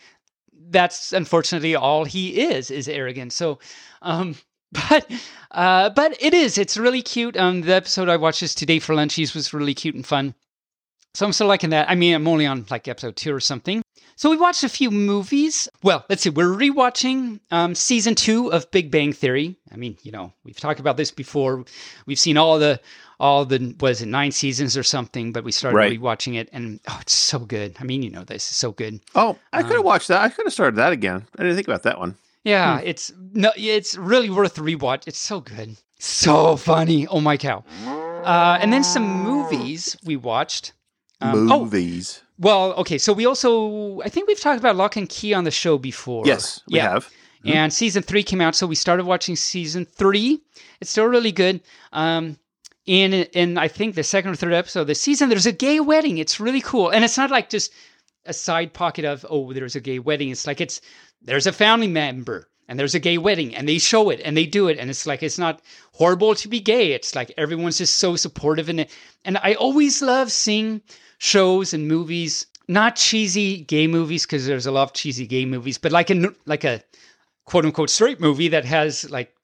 that's 0.70 1.12
unfortunately 1.12 1.74
all 1.74 2.04
he 2.04 2.40
is 2.40 2.70
is 2.70 2.88
arrogant. 2.88 3.32
So, 3.32 3.58
um, 4.00 4.36
but 4.90 5.10
uh, 5.50 5.90
but 5.90 6.16
it 6.22 6.32
is. 6.34 6.58
It's 6.58 6.76
really 6.76 7.02
cute. 7.02 7.36
Um, 7.36 7.60
the 7.62 7.74
episode 7.74 8.08
I 8.08 8.16
watched 8.16 8.40
this 8.40 8.54
today 8.54 8.78
for 8.78 8.94
lunchies 8.94 9.34
was 9.34 9.52
really 9.52 9.74
cute 9.74 9.94
and 9.94 10.06
fun. 10.06 10.34
So 11.14 11.26
I'm 11.26 11.32
still 11.34 11.46
liking 11.46 11.70
that. 11.70 11.90
I 11.90 11.94
mean, 11.94 12.14
I'm 12.14 12.26
only 12.26 12.46
on 12.46 12.64
like 12.70 12.88
episode 12.88 13.16
two 13.16 13.34
or 13.34 13.40
something. 13.40 13.82
So 14.16 14.30
we 14.30 14.36
watched 14.38 14.64
a 14.64 14.68
few 14.68 14.90
movies. 14.90 15.68
Well, 15.82 16.04
let's 16.08 16.22
see. 16.22 16.30
We're 16.30 16.54
rewatching 16.54 17.40
um, 17.50 17.74
season 17.74 18.14
two 18.14 18.50
of 18.52 18.70
Big 18.70 18.90
Bang 18.90 19.12
Theory. 19.12 19.56
I 19.70 19.76
mean, 19.76 19.98
you 20.02 20.12
know, 20.12 20.32
we've 20.44 20.58
talked 20.58 20.80
about 20.80 20.96
this 20.96 21.10
before. 21.10 21.64
We've 22.06 22.18
seen 22.18 22.38
all 22.38 22.58
the 22.58 22.80
all 23.20 23.44
the 23.44 23.74
was 23.80 24.00
it 24.00 24.06
nine 24.06 24.32
seasons 24.32 24.76
or 24.76 24.82
something, 24.82 25.32
but 25.32 25.44
we 25.44 25.52
started 25.52 25.76
Right. 25.76 26.00
rewatching 26.00 26.36
it, 26.36 26.48
and 26.52 26.80
oh, 26.88 26.98
it's 27.02 27.12
so 27.12 27.40
good. 27.40 27.76
I 27.78 27.84
mean, 27.84 28.02
you 28.02 28.10
know, 28.10 28.24
this 28.24 28.50
is 28.50 28.56
so 28.56 28.72
good. 28.72 29.00
Oh, 29.14 29.38
I 29.52 29.62
could 29.62 29.72
have 29.72 29.80
Um, 29.80 29.84
watched 29.86 30.08
that. 30.08 30.22
I 30.22 30.28
could 30.30 30.46
have 30.46 30.52
started 30.52 30.76
that 30.76 30.92
again. 30.92 31.26
I 31.38 31.42
didn't 31.42 31.56
think 31.56 31.68
about 31.68 31.82
that 31.82 31.98
one. 31.98 32.16
Yeah, 32.44 32.80
it's 32.80 33.12
no, 33.32 33.52
it's 33.56 33.96
really 33.96 34.30
worth 34.30 34.58
a 34.58 34.62
rewatch. 34.62 35.04
It's 35.06 35.18
so 35.18 35.40
good, 35.40 35.76
so 35.98 36.56
funny. 36.56 37.06
Oh 37.06 37.20
my 37.20 37.36
cow! 37.36 37.64
Uh, 37.86 38.58
and 38.60 38.72
then 38.72 38.82
some 38.84 39.04
movies 39.22 39.96
we 40.04 40.16
watched. 40.16 40.72
Um, 41.20 41.52
oh, 41.52 41.60
Movies. 41.60 42.20
well, 42.38 42.72
okay. 42.74 42.98
So 42.98 43.12
we 43.12 43.26
also, 43.26 44.00
I 44.00 44.08
think 44.08 44.26
we've 44.26 44.40
talked 44.40 44.58
about 44.58 44.74
Locke 44.74 44.96
and 44.96 45.08
Key 45.08 45.34
on 45.34 45.44
the 45.44 45.52
show 45.52 45.78
before. 45.78 46.24
yes, 46.26 46.60
we 46.68 46.78
yeah. 46.78 46.90
have. 46.90 47.08
And 47.44 47.72
season 47.72 48.02
three 48.02 48.22
came 48.22 48.40
out, 48.40 48.54
so 48.54 48.66
we 48.66 48.76
started 48.76 49.04
watching 49.04 49.34
season 49.34 49.84
three. 49.84 50.40
It's 50.80 50.90
still 50.90 51.06
really 51.06 51.32
good. 51.32 51.60
Um, 51.92 52.38
in 52.86 53.12
in 53.12 53.58
I 53.58 53.68
think 53.68 53.94
the 53.94 54.02
second 54.02 54.32
or 54.32 54.36
third 54.36 54.52
episode 54.52 54.82
of 54.82 54.86
the 54.88 54.94
season, 54.94 55.28
there's 55.28 55.46
a 55.46 55.52
gay 55.52 55.80
wedding. 55.80 56.18
It's 56.18 56.40
really 56.40 56.60
cool, 56.60 56.90
and 56.90 57.04
it's 57.04 57.16
not 57.16 57.30
like 57.30 57.50
just 57.50 57.72
a 58.26 58.32
side 58.32 58.72
pocket 58.72 59.04
of 59.04 59.26
oh, 59.28 59.52
there's 59.52 59.76
a 59.76 59.80
gay 59.80 59.98
wedding. 59.98 60.30
It's 60.30 60.46
like 60.46 60.60
it's 60.60 60.80
there's 61.24 61.46
a 61.46 61.52
family 61.52 61.88
member 61.88 62.48
and 62.68 62.78
there's 62.78 62.94
a 62.94 63.00
gay 63.00 63.18
wedding, 63.18 63.54
and 63.54 63.68
they 63.68 63.78
show 63.78 64.08
it 64.10 64.20
and 64.24 64.36
they 64.36 64.46
do 64.46 64.68
it, 64.68 64.78
and 64.78 64.88
it's 64.88 65.06
like 65.06 65.22
it's 65.22 65.38
not 65.38 65.60
horrible 65.92 66.34
to 66.34 66.48
be 66.48 66.60
gay. 66.60 66.92
It's 66.92 67.14
like 67.14 67.32
everyone's 67.36 67.78
just 67.78 67.96
so 67.96 68.16
supportive 68.16 68.68
in 68.68 68.78
it, 68.78 68.90
and 69.24 69.36
I 69.38 69.54
always 69.54 70.00
love 70.00 70.32
seeing 70.32 70.80
shows 71.18 71.74
and 71.74 71.88
movies. 71.88 72.46
Not 72.68 72.96
cheesy 72.96 73.62
gay 73.62 73.88
movies 73.88 74.24
because 74.24 74.46
there's 74.46 74.66
a 74.66 74.72
lot 74.72 74.84
of 74.84 74.92
cheesy 74.92 75.26
gay 75.26 75.44
movies, 75.44 75.76
but 75.76 75.92
like 75.92 76.10
a 76.10 76.32
like 76.46 76.64
a 76.64 76.82
quote 77.44 77.66
unquote 77.66 77.90
straight 77.90 78.20
movie 78.20 78.48
that 78.48 78.64
has 78.64 79.10
like 79.10 79.34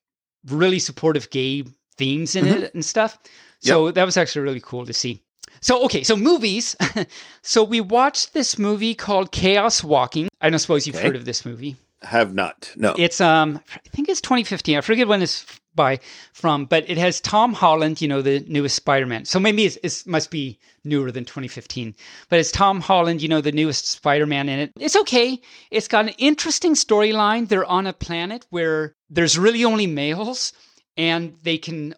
really 0.46 0.78
supportive 0.78 1.28
gay 1.30 1.64
themes 1.96 2.36
in 2.36 2.44
mm-hmm. 2.44 2.62
it 2.62 2.74
and 2.74 2.84
stuff. 2.84 3.18
So 3.60 3.90
that 3.90 4.04
was 4.04 4.16
actually 4.16 4.42
really 4.42 4.60
cool 4.60 4.86
to 4.86 4.92
see. 4.92 5.22
So 5.60 5.84
okay, 5.84 6.02
so 6.02 6.16
movies. 6.16 6.76
so 7.42 7.62
we 7.64 7.80
watched 7.80 8.32
this 8.34 8.58
movie 8.58 8.94
called 8.94 9.32
Chaos 9.32 9.82
Walking. 9.84 10.28
I 10.40 10.50
don't 10.50 10.58
suppose 10.58 10.86
you've 10.86 10.96
Okay. 10.96 11.06
heard 11.06 11.16
of 11.16 11.24
this 11.24 11.44
movie. 11.44 11.76
Have 12.02 12.32
not. 12.34 12.72
No. 12.76 12.94
It's 12.96 13.20
um 13.20 13.60
I 13.74 13.88
think 13.90 14.08
it's 14.08 14.20
2015. 14.20 14.76
I 14.78 14.80
forget 14.80 15.08
when 15.08 15.22
it's 15.22 15.44
by 15.74 16.00
from, 16.32 16.64
but 16.64 16.88
it 16.90 16.98
has 16.98 17.20
Tom 17.20 17.52
Holland, 17.52 18.00
you 18.00 18.08
know, 18.08 18.20
the 18.20 18.40
newest 18.48 18.74
Spider-Man. 18.74 19.24
So 19.24 19.38
maybe 19.38 19.64
it's, 19.64 19.76
it 19.82 20.08
must 20.08 20.28
be 20.30 20.58
newer 20.84 21.12
than 21.12 21.24
2015. 21.24 21.94
But 22.28 22.40
it's 22.40 22.50
Tom 22.50 22.80
Holland, 22.80 23.22
you 23.22 23.28
know, 23.28 23.40
the 23.40 23.52
newest 23.52 23.86
Spider-Man 23.86 24.48
in 24.48 24.58
it. 24.58 24.72
It's 24.80 24.96
okay. 24.96 25.40
It's 25.70 25.86
got 25.86 26.06
an 26.06 26.14
interesting 26.18 26.74
storyline. 26.74 27.48
They're 27.48 27.64
on 27.64 27.86
a 27.86 27.92
planet 27.92 28.44
where 28.50 28.94
there's 29.08 29.38
really 29.38 29.64
only 29.64 29.86
males 29.86 30.52
and 30.96 31.36
they 31.42 31.58
can 31.58 31.94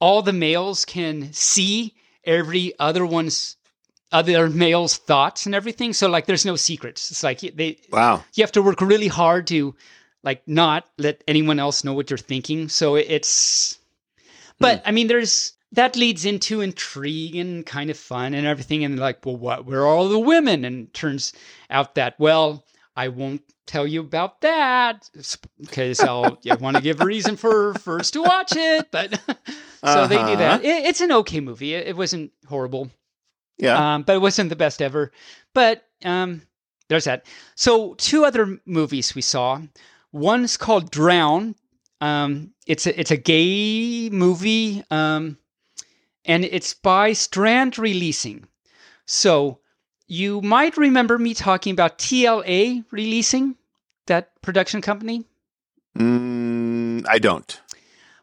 all 0.00 0.22
the 0.22 0.32
males 0.32 0.84
can 0.84 1.32
see 1.32 1.94
every 2.28 2.72
other 2.78 3.04
one's 3.04 3.56
other 4.12 4.48
male's 4.48 4.96
thoughts 4.96 5.46
and 5.46 5.54
everything. 5.54 5.92
So 5.92 6.08
like 6.08 6.26
there's 6.26 6.46
no 6.46 6.56
secrets. 6.56 7.10
It's 7.10 7.24
like 7.24 7.40
they 7.40 7.78
wow. 7.90 8.22
you 8.34 8.44
have 8.44 8.52
to 8.52 8.62
work 8.62 8.80
really 8.80 9.08
hard 9.08 9.48
to 9.48 9.74
like 10.22 10.42
not 10.46 10.86
let 10.98 11.22
anyone 11.28 11.58
else 11.58 11.84
know 11.84 11.92
what 11.92 12.10
you're 12.10 12.18
thinking 12.18 12.68
so 12.68 12.96
it's 12.96 13.78
but 14.58 14.80
hmm. 14.82 14.88
i 14.88 14.90
mean 14.90 15.06
there's 15.06 15.52
that 15.72 15.96
leads 15.96 16.24
into 16.24 16.60
intrigue 16.60 17.36
and 17.36 17.66
kind 17.66 17.90
of 17.90 17.98
fun 17.98 18.34
and 18.34 18.46
everything 18.46 18.84
and 18.84 18.98
like 18.98 19.24
well 19.24 19.36
what 19.36 19.64
where 19.66 19.82
are 19.82 19.86
all 19.86 20.08
the 20.08 20.18
women 20.18 20.64
and 20.64 20.92
turns 20.94 21.32
out 21.70 21.94
that 21.94 22.18
well 22.18 22.64
i 22.98 23.08
won't 23.08 23.42
tell 23.66 23.86
you 23.86 24.00
about 24.00 24.40
that 24.40 25.08
because 25.60 26.00
i'll 26.00 26.38
i 26.50 26.54
want 26.56 26.76
to 26.76 26.82
give 26.82 27.00
a 27.00 27.04
reason 27.06 27.36
for 27.36 27.74
first 27.88 28.12
to 28.14 28.22
watch 28.22 28.52
it 28.56 28.90
but 28.90 29.12
so 29.84 30.06
they 30.06 30.16
do 30.16 30.36
that 30.36 30.64
it, 30.64 30.86
it's 30.86 31.00
an 31.00 31.12
okay 31.12 31.40
movie 31.40 31.74
it, 31.74 31.86
it 31.88 31.96
wasn't 31.96 32.30
horrible 32.46 32.90
Yeah. 33.58 33.76
um, 33.94 34.02
but 34.04 34.14
it 34.16 34.22
wasn't 34.22 34.50
the 34.50 34.56
best 34.56 34.80
ever. 34.82 35.10
But 35.54 35.82
um, 36.04 36.42
there's 36.88 37.04
that. 37.04 37.26
So 37.56 37.94
two 37.98 38.24
other 38.24 38.60
movies 38.64 39.14
we 39.16 39.22
saw. 39.22 39.60
One's 40.12 40.56
called 40.56 40.90
Drown. 40.92 41.54
Um, 42.00 42.54
it's 42.66 42.86
a 42.86 42.92
it's 42.94 43.10
a 43.10 43.16
gay 43.18 44.08
movie, 44.10 44.84
um, 44.90 45.36
and 46.24 46.44
it's 46.44 46.74
by 46.74 47.14
Strand 47.14 47.78
Releasing. 47.78 48.46
So 49.06 49.58
you 50.08 50.40
might 50.40 50.76
remember 50.76 51.18
me 51.18 51.34
talking 51.34 51.72
about 51.72 51.98
TLA 51.98 52.84
Releasing, 52.90 53.56
that 54.06 54.30
production 54.42 54.80
company. 54.82 55.24
mm, 55.96 57.06
I 57.08 57.18
don't. 57.18 57.60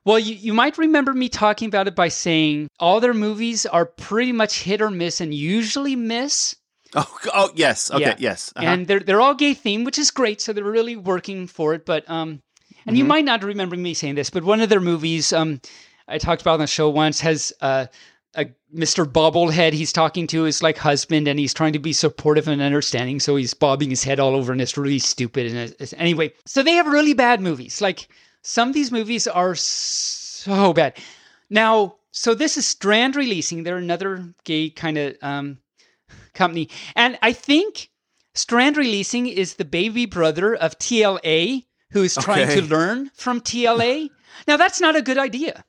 Well, 0.04 0.20
you, 0.20 0.36
you 0.36 0.54
might 0.54 0.78
remember 0.78 1.14
me 1.14 1.30
talking 1.30 1.68
about 1.68 1.88
it 1.88 1.96
by 1.96 2.10
saying 2.10 2.70
all 2.80 3.00
their 3.00 3.14
movies 3.14 3.66
are 3.66 3.86
pretty 3.86 4.32
much 4.32 4.62
hit 4.62 4.82
or 4.82 4.92
miss 4.92 5.22
and 5.22 5.34
usually 5.34 5.96
miss. 5.96 6.56
Oh, 6.98 7.18
oh 7.34 7.50
yes. 7.56 7.92
Okay. 7.92 8.00
Yeah. 8.04 8.16
Yes. 8.20 8.54
Uh-huh. 8.56 8.66
and 8.66 8.88
they're 8.88 9.02
they're 9.02 9.20
all 9.20 9.34
gay 9.36 9.54
themed, 9.54 9.84
which 9.84 10.00
is 10.00 10.12
great. 10.12 10.40
So 10.40 10.54
they're 10.54 10.64
really 10.64 10.96
working 10.96 11.46
for 11.46 11.74
it. 11.74 11.86
But 11.86 12.10
um, 12.10 12.42
and 12.86 12.98
you 12.98 13.04
Mhm. 13.04 13.08
might 13.08 13.26
not 13.26 13.44
remember 13.44 13.76
me 13.76 13.94
saying 13.94 14.16
this, 14.16 14.30
but 14.30 14.46
one 14.46 14.62
of 14.62 14.70
their 14.70 14.80
movies, 14.80 15.34
um, 15.34 15.60
I 16.08 16.20
talked 16.20 16.42
about 16.42 16.54
on 16.54 16.60
the 16.62 16.68
show 16.68 16.90
once, 16.90 17.20
has 17.20 17.52
uh, 17.60 17.88
Mr. 18.76 19.06
Bobblehead 19.06 19.74
he's 19.74 19.94
talking 19.94 20.28
to 20.28 20.44
his 20.44 20.62
like 20.62 20.78
husband, 20.78 21.28
and 21.28 21.40
he's 21.40 21.54
trying 21.54 21.74
to 21.74 21.80
be 21.80 21.94
supportive 21.94 22.48
and 22.48 22.62
understanding. 22.62 23.20
So 23.20 23.36
he's 23.36 23.54
bobbing 23.54 23.90
his 23.90 24.04
head 24.04 24.20
all 24.20 24.36
over, 24.36 24.52
and 24.52 24.62
it's 24.62 24.78
really 24.78 25.00
stupid. 25.00 25.48
And 25.48 25.58
it's, 25.58 25.72
it's- 25.74 25.94
anyway, 25.98 26.34
so 26.46 26.62
they 26.64 26.74
have 26.74 26.88
really 26.88 27.14
bad 27.14 27.42
movies. 27.42 27.82
Like 27.82 28.08
some 28.42 28.68
of 28.70 28.74
these 28.74 28.92
movies 28.92 29.28
are 29.28 29.56
so 29.56 30.74
bad. 30.74 30.98
Now, 31.50 31.96
so 32.12 32.34
this 32.36 32.58
is 32.58 32.68
Strand 32.68 33.16
Releasing. 33.16 33.64
They're 33.64 33.78
another 33.78 34.34
gay 34.44 34.70
kind 34.70 34.98
of 34.98 35.16
um, 35.22 35.58
company, 36.34 36.70
and 36.96 37.18
I 37.22 37.34
think 37.34 37.90
Strand 38.34 38.78
Releasing 38.78 39.28
is 39.28 39.56
the 39.56 39.66
baby 39.66 40.06
brother 40.06 40.56
of 40.56 40.78
TLA, 40.80 41.66
who 41.92 42.04
is 42.04 42.16
trying 42.16 42.50
Okay. 42.50 42.56
to 42.56 42.62
learn 42.68 43.10
from 43.16 43.40
TLA. 43.42 44.10
now, 44.48 44.58
that's 44.58 44.82
not 44.82 44.96
a 44.96 45.02
good 45.02 45.18
idea. 45.18 45.64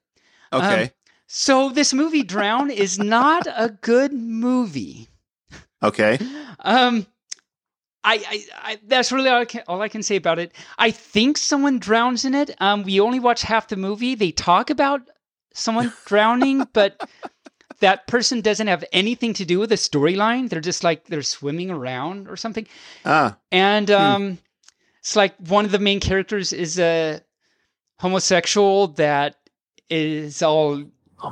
okay. 0.52 0.82
um, 0.84 0.88
So 1.26 1.70
this 1.70 1.92
movie 1.92 2.22
Drown 2.22 2.70
is 2.70 2.98
not 2.98 3.46
a 3.46 3.70
good 3.80 4.12
movie. 4.12 5.08
okay. 5.82 6.18
Um, 6.60 7.06
I, 8.04 8.14
I, 8.14 8.44
I 8.62 8.78
that's 8.86 9.10
really 9.10 9.28
all 9.28 9.40
I, 9.40 9.44
can, 9.44 9.62
all 9.66 9.82
I 9.82 9.88
can 9.88 10.02
say 10.02 10.14
about 10.16 10.38
it. 10.38 10.52
I 10.78 10.92
think 10.92 11.36
someone 11.36 11.80
drowns 11.80 12.24
in 12.24 12.34
it. 12.34 12.54
Um, 12.60 12.84
we 12.84 13.00
only 13.00 13.18
watch 13.18 13.42
half 13.42 13.66
the 13.68 13.76
movie. 13.76 14.14
They 14.14 14.30
talk 14.30 14.70
about 14.70 15.02
someone 15.52 15.92
drowning, 16.06 16.66
but 16.72 17.08
that 17.80 18.06
person 18.06 18.40
doesn't 18.40 18.68
have 18.68 18.84
anything 18.92 19.34
to 19.34 19.44
do 19.44 19.58
with 19.58 19.70
the 19.70 19.74
storyline. 19.76 20.48
They're 20.48 20.60
just 20.60 20.84
like 20.84 21.06
they're 21.06 21.22
swimming 21.22 21.70
around 21.70 22.28
or 22.28 22.36
something. 22.36 22.66
Ah, 23.04 23.36
And 23.50 23.90
um, 23.90 24.38
it's 25.00 25.16
like 25.16 25.34
one 25.38 25.64
of 25.64 25.72
the 25.72 25.80
main 25.80 25.98
characters 25.98 26.52
is 26.52 26.78
a 26.78 27.20
homosexual 27.98 28.88
that 28.88 29.36
is 29.90 30.42
all 30.42 30.84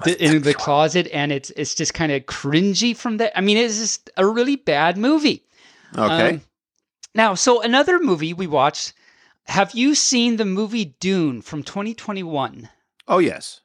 th- 0.04 0.16
in 0.18 0.42
the 0.42 0.54
closet, 0.54 1.08
and 1.12 1.32
it's 1.32 1.50
it's 1.50 1.74
just 1.74 1.94
kind 1.94 2.12
of 2.12 2.22
cringy 2.26 2.96
from 2.96 3.18
that. 3.18 3.36
I 3.36 3.40
mean, 3.40 3.56
it's 3.56 3.78
just 3.78 4.10
a 4.16 4.26
really 4.26 4.56
bad 4.56 4.96
movie. 4.96 5.44
okay. 5.96 6.28
Um, 6.34 6.40
now, 7.14 7.34
so 7.34 7.62
another 7.62 7.98
movie 7.98 8.32
we 8.34 8.46
watched. 8.46 8.92
Have 9.46 9.72
you 9.74 9.94
seen 9.94 10.36
the 10.36 10.44
movie 10.46 10.96
Dune 11.00 11.42
from 11.42 11.62
2021? 11.62 12.68
oh 13.08 13.18
yes. 13.18 13.60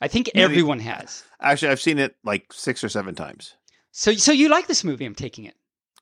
I 0.00 0.08
think 0.08 0.30
everyone 0.34 0.80
has. 0.80 1.24
Actually, 1.40 1.68
I've 1.72 1.80
seen 1.80 1.98
it 1.98 2.14
like 2.24 2.52
six 2.52 2.84
or 2.84 2.88
seven 2.88 3.14
times. 3.14 3.54
So, 3.90 4.12
so 4.12 4.32
you 4.32 4.48
like 4.48 4.66
this 4.66 4.84
movie? 4.84 5.04
I'm 5.06 5.14
taking 5.14 5.44
it. 5.44 5.54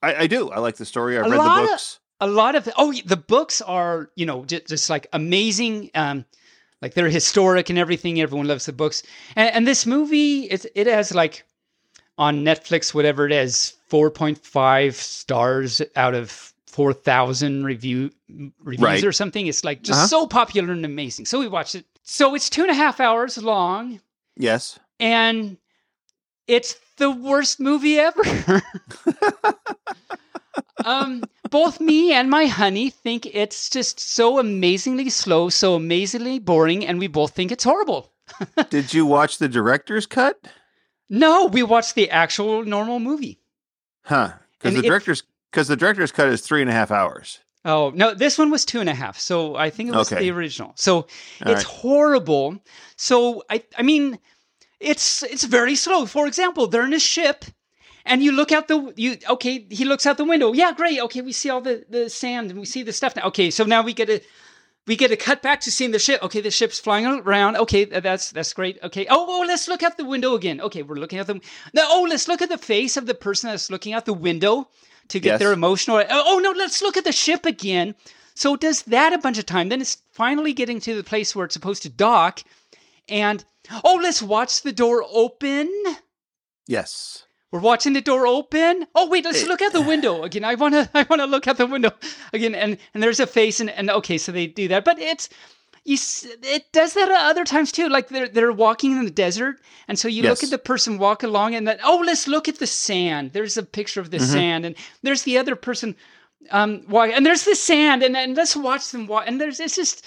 I, 0.02 0.14
I 0.14 0.26
do. 0.26 0.50
I 0.50 0.58
like 0.58 0.76
the 0.76 0.84
story. 0.86 1.16
I've 1.18 1.26
A 1.26 1.30
read 1.30 1.38
the 1.40 1.44
of- 1.62 1.68
books. 1.68 2.00
a 2.20 2.26
lot 2.26 2.54
of 2.56 2.68
oh 2.76 2.92
the 3.06 3.16
books 3.16 3.60
are 3.62 4.10
you 4.16 4.26
know 4.26 4.44
just, 4.44 4.66
just 4.68 4.90
like 4.90 5.06
amazing 5.12 5.90
um 5.94 6.24
like 6.82 6.92
they're 6.94 7.08
historic 7.08 7.70
and 7.70 7.78
everything 7.78 8.20
everyone 8.20 8.46
loves 8.46 8.66
the 8.66 8.72
books 8.72 9.02
and, 9.36 9.54
and 9.54 9.66
this 9.66 9.86
movie 9.86 10.42
it, 10.50 10.66
it 10.74 10.86
has 10.86 11.14
like 11.14 11.44
on 12.18 12.44
netflix 12.44 12.92
whatever 12.92 13.24
it 13.24 13.32
is 13.32 13.74
4.5 13.90 14.94
stars 14.94 15.80
out 15.96 16.14
of 16.14 16.30
4000 16.66 17.64
review 17.64 18.10
reviews 18.62 18.80
Right. 18.82 19.04
or 19.04 19.12
something 19.12 19.46
it's 19.46 19.64
like 19.64 19.82
just 19.82 19.98
Uh-huh. 19.98 20.06
so 20.08 20.26
popular 20.26 20.72
and 20.72 20.84
amazing 20.84 21.24
so 21.26 21.38
we 21.38 21.48
watched 21.48 21.74
it 21.74 21.86
so 22.02 22.34
it's 22.34 22.50
two 22.50 22.62
and 22.62 22.70
a 22.70 22.74
half 22.74 22.98
hours 23.00 23.38
long 23.38 24.00
yes. 24.36 24.78
and 25.00 25.56
it's 26.48 26.74
the 26.96 27.10
worst 27.10 27.60
movie 27.60 27.98
ever. 27.98 28.22
um, 30.84 31.22
both 31.50 31.80
me 31.80 32.12
and 32.12 32.28
my 32.30 32.46
honey 32.46 32.90
think 32.90 33.26
it's 33.26 33.68
just 33.70 34.00
so 34.00 34.38
amazingly 34.38 35.08
slow, 35.10 35.48
so 35.48 35.74
amazingly 35.74 36.38
boring, 36.38 36.86
and 36.86 36.98
we 36.98 37.06
both 37.06 37.32
think 37.34 37.52
it's 37.52 37.64
horrible. 37.64 38.12
Did 38.70 38.92
you 38.94 39.04
watch 39.06 39.38
the 39.38 39.48
director's 39.48 40.06
cut? 40.06 40.38
No, 41.10 41.46
we 41.46 41.62
watched 41.62 41.94
the 41.94 42.10
actual 42.10 42.64
normal 42.64 42.98
movie. 43.00 43.40
Huh? 44.04 44.32
Because 44.58 44.74
the 44.74 44.80
it- 44.80 44.88
director's 44.88 45.22
because 45.50 45.68
the 45.68 45.76
director's 45.76 46.12
cut 46.12 46.28
is 46.28 46.40
three 46.40 46.62
and 46.62 46.70
a 46.70 46.72
half 46.72 46.90
hours. 46.90 47.40
Oh 47.64 47.92
no, 47.94 48.14
this 48.14 48.38
one 48.38 48.50
was 48.50 48.64
two 48.64 48.80
and 48.80 48.88
a 48.88 48.94
half. 48.94 49.18
So 49.18 49.54
I 49.54 49.70
think 49.70 49.90
it 49.90 49.94
was 49.94 50.10
Okay. 50.12 50.20
the 50.22 50.30
original. 50.30 50.72
So 50.76 50.96
All 50.96 51.06
it's 51.42 51.52
right. 51.56 51.64
horrible. 51.64 52.58
So 52.96 53.44
I 53.50 53.62
I 53.78 53.82
mean, 53.82 54.18
it's 54.80 55.22
it's 55.22 55.44
very 55.44 55.76
slow. 55.76 56.06
For 56.06 56.26
example, 56.26 56.66
they're 56.66 56.86
in 56.86 56.92
a 56.94 56.98
ship, 56.98 57.44
and 58.04 58.22
you 58.22 58.32
look 58.32 58.52
out 58.52 58.68
the 58.68 58.92
you 58.96 59.16
okay. 59.28 59.66
He 59.70 59.84
looks 59.84 60.06
out 60.06 60.16
the 60.16 60.24
window. 60.24 60.52
Yeah, 60.52 60.72
great. 60.72 61.00
Okay, 61.00 61.20
we 61.20 61.32
see 61.32 61.50
all 61.50 61.60
the 61.60 61.84
the 61.88 62.08
sand 62.10 62.50
and 62.50 62.60
we 62.60 62.66
see 62.66 62.82
the 62.82 62.92
stuff 62.92 63.16
now. 63.16 63.24
Okay, 63.26 63.50
so 63.50 63.64
now 63.64 63.82
we 63.82 63.92
get 63.92 64.08
a 64.10 64.20
we 64.86 64.96
get 64.96 65.12
a 65.12 65.16
cut 65.16 65.42
back 65.42 65.60
to 65.60 65.70
seeing 65.70 65.92
the 65.92 65.98
ship. 65.98 66.22
Okay, 66.22 66.40
the 66.40 66.50
ship's 66.50 66.80
flying 66.80 67.06
around. 67.06 67.56
Okay, 67.56 67.84
that's 67.84 68.32
that's 68.32 68.52
great. 68.52 68.78
Okay. 68.82 69.06
Oh, 69.08 69.26
oh, 69.28 69.44
let's 69.46 69.68
look 69.68 69.82
out 69.82 69.96
the 69.96 70.04
window 70.04 70.34
again. 70.34 70.60
Okay, 70.60 70.82
we're 70.82 70.96
looking 70.96 71.18
at 71.20 71.26
them 71.26 71.40
now 71.72 71.86
oh, 71.88 72.06
let's 72.08 72.26
look 72.28 72.42
at 72.42 72.48
the 72.48 72.58
face 72.58 72.96
of 72.96 73.06
the 73.06 73.14
person 73.14 73.50
that's 73.50 73.70
looking 73.70 73.92
out 73.92 74.04
the 74.06 74.12
window 74.14 74.68
to 75.08 75.20
get 75.20 75.32
Yes. 75.32 75.38
their 75.40 75.52
emotional. 75.52 75.98
Oh, 75.98 76.22
oh 76.26 76.38
no, 76.38 76.50
let's 76.50 76.82
look 76.82 76.96
at 76.96 77.04
the 77.04 77.12
ship 77.12 77.46
again. 77.46 77.94
So 78.34 78.54
it 78.54 78.60
does 78.60 78.82
that 78.84 79.12
a 79.12 79.18
bunch 79.18 79.38
of 79.38 79.46
time. 79.46 79.68
Then 79.68 79.80
it's 79.80 79.98
finally 80.12 80.52
getting 80.52 80.80
to 80.80 80.94
the 80.96 81.04
place 81.04 81.36
where 81.36 81.44
it's 81.44 81.54
supposed 81.54 81.82
to 81.82 81.88
dock, 81.90 82.42
and 83.08 83.44
oh, 83.84 84.00
let's 84.02 84.22
watch 84.22 84.62
the 84.62 84.72
door 84.72 85.04
open. 85.12 85.70
Yes. 86.66 87.26
We're 87.52 87.60
watching 87.60 87.92
the 87.92 88.00
door 88.00 88.26
open. 88.26 88.86
Oh 88.94 89.08
wait, 89.08 89.24
let's 89.26 89.44
look 89.44 89.62
out 89.62 89.74
the 89.74 89.82
window 89.82 90.22
again. 90.24 90.44
I 90.44 90.54
wanna 90.56 90.90
I 90.94 91.06
wanna 91.10 91.26
look 91.26 91.46
out 91.46 91.58
the 91.58 91.66
window 91.66 91.92
again, 92.32 92.54
and 92.54 92.78
and 92.94 93.02
there's 93.02 93.20
a 93.20 93.26
face, 93.26 93.60
and 93.60 93.70
and 93.70 93.90
okay, 93.90 94.18
so 94.18 94.32
they 94.32 94.46
do 94.48 94.68
that, 94.68 94.84
but 94.84 94.98
it's 94.98 95.28
you. 95.84 95.98
It 96.42 96.72
does 96.72 96.94
that 96.94 97.10
at 97.10 97.20
other 97.30 97.44
times 97.44 97.70
too. 97.72 97.88
Like 97.90 98.08
they're 98.08 98.28
they're 98.28 98.52
walking 98.52 98.92
in 98.92 99.04
the 99.04 99.10
desert, 99.10 99.60
and 99.88 99.98
so 99.98 100.08
you 100.08 100.24
look 100.24 100.42
at 100.42 100.50
the 100.50 100.58
person 100.58 100.98
walk 100.98 101.22
along, 101.22 101.54
and 101.54 101.68
then 101.68 101.78
oh, 101.84 102.02
let's 102.06 102.26
look 102.26 102.48
at 102.48 102.58
the 102.58 102.66
sand. 102.66 103.32
There's 103.32 103.58
a 103.58 103.62
picture 103.62 104.00
of 104.00 104.10
the 104.10 104.18
Mm-hmm. 104.18 104.32
sand, 104.32 104.66
and 104.66 104.76
there's 105.02 105.24
the 105.24 105.38
other 105.38 105.56
person 105.56 105.94
um 106.50 106.84
walk, 106.88 107.10
and 107.12 107.26
there's 107.26 107.44
the 107.44 107.54
sand, 107.54 108.02
and 108.02 108.16
and 108.16 108.36
let's 108.36 108.56
watch 108.56 108.90
them 108.92 109.06
walk, 109.06 109.24
and 109.26 109.40
there's 109.40 109.60
it's 109.60 109.76
just, 109.76 110.06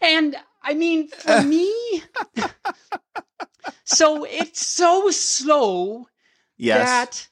and 0.00 0.36
I 0.62 0.74
mean 0.74 1.08
for 1.08 1.38
me. 1.42 1.72
So 3.84 4.24
it's 4.24 4.64
so 4.66 5.10
slow 5.10 6.08
Yes. 6.56 7.04
that 7.04 7.28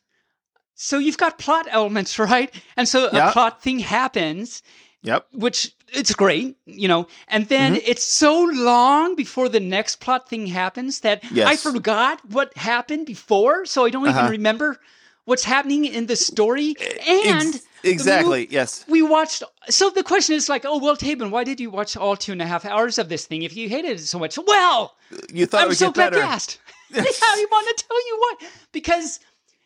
so 0.74 0.98
you've 0.98 1.18
got 1.18 1.38
plot 1.38 1.66
elements, 1.70 2.18
right? 2.18 2.52
And 2.76 2.88
so 2.88 3.08
Yeah. 3.10 3.28
a 3.28 3.32
plot 3.32 3.62
thing 3.62 3.78
happens, 3.80 4.62
Yep. 5.02 5.26
which 5.32 5.74
it's 5.88 6.14
great, 6.14 6.56
you 6.66 6.88
know, 6.88 7.06
and 7.28 7.48
then 7.48 7.74
Mm-hmm. 7.74 7.86
it's 7.86 8.04
so 8.04 8.44
long 8.44 9.14
before 9.14 9.48
the 9.48 9.60
next 9.60 9.96
plot 9.96 10.28
thing 10.28 10.46
happens 10.48 11.00
that 11.00 11.22
I 11.44 11.56
forgot 11.56 12.20
what 12.30 12.56
happened 12.56 13.06
before, 13.06 13.64
so 13.66 13.84
I 13.84 13.90
don't 13.90 14.06
Uh-huh. 14.06 14.20
even 14.20 14.26
remember 14.26 14.78
what's 15.24 15.44
happening 15.44 15.84
in 15.84 16.06
the 16.06 16.16
story. 16.16 16.74
And 17.06 17.54
Ex- 17.54 17.66
exactly. 17.84 18.48
yes. 18.50 18.84
we 18.88 19.02
watched. 19.02 19.42
So 19.68 19.90
the 19.90 20.02
question 20.02 20.34
is 20.34 20.48
like, 20.48 20.64
oh 20.64 20.78
well, 20.78 20.96
Taebyn, 20.96 21.30
why 21.30 21.44
did 21.44 21.60
you 21.60 21.70
watch 21.70 21.96
all 21.96 22.16
two 22.16 22.32
and 22.32 22.42
a 22.42 22.46
half 22.46 22.64
hours 22.64 22.98
of 22.98 23.08
this 23.08 23.26
thing 23.26 23.42
if 23.42 23.56
you 23.56 23.68
hated 23.68 23.92
it 23.92 24.00
so 24.00 24.18
much? 24.18 24.38
Well, 24.46 24.94
You 25.32 25.46
thought 25.46 25.62
I'm 25.68 25.74
so 25.74 25.90
glad 25.92 26.14
you 26.14 26.20
asked. 26.20 26.58
yeah, 26.90 27.02
I 27.22 27.46
want 27.50 27.76
to 27.78 27.84
tell 27.84 28.06
you 28.08 28.16
what 28.18 28.50
Because 28.72 29.20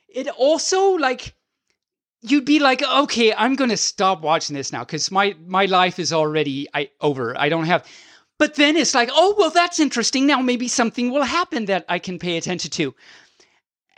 it 0.08 0.28
also 0.28 0.92
like 0.92 1.34
you'd 2.22 2.44
be 2.44 2.58
like, 2.58 2.82
okay, 2.82 3.32
I'm 3.34 3.54
gonna 3.54 3.76
stop 3.76 4.22
watching 4.22 4.56
this 4.56 4.72
now 4.72 4.80
because 4.84 5.10
my 5.10 5.36
my 5.46 5.66
life 5.66 5.98
is 5.98 6.12
already 6.12 6.66
I 6.74 6.90
over. 7.00 7.38
I 7.38 7.48
don't 7.48 7.64
have. 7.66 7.84
But 8.38 8.56
then 8.56 8.76
it's 8.76 8.94
like, 8.94 9.10
oh 9.12 9.34
well, 9.38 9.50
that's 9.50 9.80
interesting. 9.80 10.26
Now 10.26 10.40
maybe 10.40 10.68
something 10.68 11.10
will 11.10 11.22
happen 11.22 11.66
that 11.66 11.84
I 11.88 11.98
can 11.98 12.18
pay 12.18 12.36
attention 12.36 12.70
to. 12.72 12.94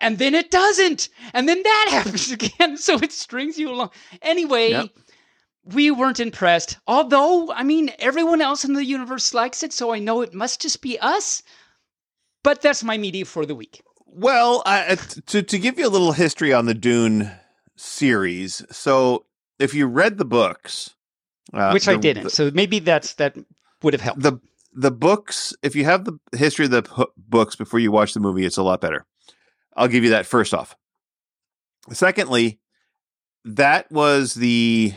And 0.01 0.19
then 0.19 0.35
it 0.35 0.51
doesn't. 0.51 1.09
And 1.35 1.49
then 1.49 1.63
that 1.63 1.87
happens 1.91 2.31
again. 2.31 2.77
So 2.77 2.97
it 2.99 3.13
strings 3.13 3.59
you 3.59 3.71
along. 3.71 3.91
Anyway, 4.23 4.71
Yep. 4.71 4.89
we 5.65 5.91
weren't 5.91 6.21
impressed. 6.21 6.79
Although, 6.87 7.51
I 7.53 7.63
mean, 7.65 7.91
everyone 7.99 8.41
else 8.41 8.65
in 8.65 8.75
the 8.75 8.85
universe 8.85 9.35
likes 9.35 9.63
it, 9.63 9.73
so 9.73 9.93
I 9.93 9.99
know 9.99 10.21
it 10.23 10.33
must 10.35 10.61
just 10.63 10.81
be 10.83 10.99
us. 11.01 11.43
But 12.45 12.63
that's 12.63 12.85
my 12.85 12.97
media 12.97 13.25
for 13.25 13.45
the 13.45 13.55
week. 13.57 13.83
Well, 14.07 14.63
uh, 14.65 14.97
to 15.27 15.43
to 15.43 15.59
give 15.59 15.79
you 15.79 15.87
a 15.87 15.91
little 15.91 16.13
history 16.13 16.53
on 16.53 16.67
the 16.67 16.75
Dune 16.75 17.31
series. 17.77 18.65
So, 18.71 19.27
if 19.59 19.75
you 19.75 19.87
read 19.87 20.19
the 20.19 20.25
books, 20.25 20.95
uh, 21.53 21.71
which 21.73 21.89
I 21.89 21.97
didn't. 21.97 22.31
so 22.31 22.51
maybe 22.55 22.79
that's 22.79 23.15
that 23.15 23.37
would 23.83 23.93
have 23.95 24.01
helped. 24.01 24.23
the 24.23 24.41
the 24.73 24.91
books 24.91 25.53
if 25.63 25.75
you 25.77 25.85
have 25.85 26.05
the 26.05 26.19
history 26.37 26.65
of 26.67 26.71
the 26.71 26.83
p- 26.83 27.05
books 27.17 27.57
before 27.57 27.81
you 27.81 27.91
watch 27.93 28.15
the 28.15 28.21
movie 28.21 28.45
it's 28.45 28.57
a 28.59 28.63
lot 28.63 28.81
better 28.81 29.05
i'll 29.79 29.89
give 29.89 30.05
you 30.05 30.11
that 30.11 30.27
first 30.27 30.53
off 30.53 30.77
secondly 31.93 32.59
that 33.45 33.91
was 33.91 34.35
the 34.35 34.93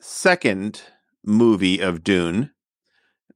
second 0.00 0.82
movie 1.24 1.78
of 1.80 2.02
dune 2.02 2.50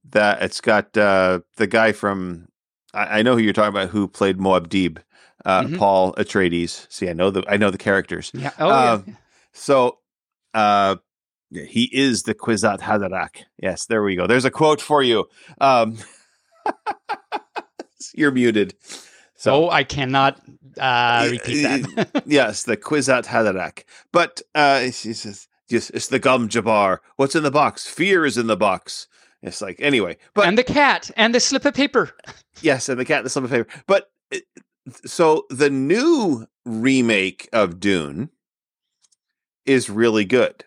that 0.09 0.41
it's 0.41 0.59
got 0.61 0.95
uh 0.97 1.39
the 1.57 1.67
guy 1.67 1.91
from 1.91 2.47
i, 2.93 3.19
I 3.19 3.21
know 3.21 3.33
who 3.35 3.41
you're 3.43 3.53
talking 3.53 3.69
about 3.69 3.89
who 3.89 4.07
played 4.07 4.37
Muad'Dib 4.37 4.97
uh 5.45 5.63
Mhm. 5.63 5.77
paul 5.77 6.13
atreides 6.15 6.87
see 6.91 7.07
i 7.09 7.13
know 7.13 7.29
the 7.29 7.43
i 7.47 7.55
know 7.57 7.69
the 7.71 7.77
characters 7.77 8.31
yeah. 8.33 8.51
Oh, 8.59 8.69
uh, 8.69 9.01
yeah. 9.07 9.13
so, 9.53 9.99
uh, 10.53 10.95
he 11.51 11.89
is 11.93 12.23
the 12.23 12.33
Kwisatz 12.33 12.79
Haderach. 12.79 13.43
Yes, 13.61 13.85
there 13.85 14.03
we 14.03 14.15
go. 14.15 14.25
There's 14.27 14.43
a 14.45 14.51
quote 14.51 14.81
for 14.81 15.03
you. 15.03 15.25
Um, 15.61 15.97
you're 18.15 18.31
muted. 18.31 18.73
So 19.45 19.69
I 19.69 19.83
cannot 19.83 20.41
uh, 20.79 21.27
repeat 21.31 21.61
that. 21.61 22.23
yes, 22.25 22.63
the 22.63 22.75
Kwisatz 22.75 23.25
Haderach. 23.25 23.83
But 24.11 24.41
uh, 24.55 24.79
he 24.79 24.91
says, 24.91 25.47
yes, 25.69 25.91
it's 25.91 26.07
the 26.07 26.19
gom 26.19 26.49
jabbar. 26.49 26.99
What's 27.17 27.35
in 27.35 27.43
the 27.43 27.51
box? 27.51 27.87
Fear 27.87 28.25
is 28.25 28.37
in 28.37 28.47
the 28.47 28.57
box. 28.57 29.07
It's 29.43 29.61
like 29.61 29.79
anyway, 29.79 30.17
but 30.33 30.47
and 30.47 30.57
the 30.57 30.63
cat 30.63 31.11
and 31.15 31.35
the 31.35 31.39
slip 31.39 31.65
of 31.65 31.75
paper. 31.75 32.11
Yes, 32.61 32.89
and 32.89 32.99
the 32.99 33.05
cat, 33.05 33.17
and 33.17 33.25
the 33.25 33.29
slip 33.29 33.43
of 33.45 33.51
paper. 33.51 33.69
But 33.85 34.09
uh, 34.33 34.39
so 35.05 35.45
the 35.49 35.69
new 35.69 36.47
remake 36.65 37.47
of 37.53 37.79
Dune 37.79 38.29
is 39.65 39.89
really 39.89 40.25
good. 40.25 40.65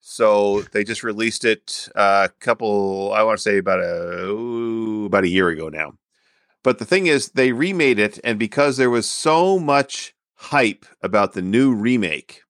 So 0.00 0.62
they 0.72 0.84
just 0.84 1.02
released 1.02 1.44
it 1.44 1.88
uh, 1.94 2.28
a 2.30 2.40
couple, 2.40 3.12
I 3.12 3.22
want 3.22 3.38
to 3.38 3.42
say 3.42 3.58
about 3.58 3.80
a 3.80 4.26
ooh, 4.26 5.06
about 5.06 5.24
a 5.24 5.28
year 5.28 5.48
ago 5.48 5.68
now. 5.68 5.94
But 6.62 6.78
the 6.78 6.84
thing 6.84 7.06
is, 7.06 7.30
they 7.30 7.52
remade 7.52 7.98
it, 7.98 8.18
and 8.22 8.38
because 8.38 8.76
there 8.76 8.90
was 8.90 9.08
so 9.08 9.58
much 9.58 10.14
hype 10.34 10.84
about 11.02 11.32
the 11.32 11.42
new 11.42 11.74
remake, 11.74 12.42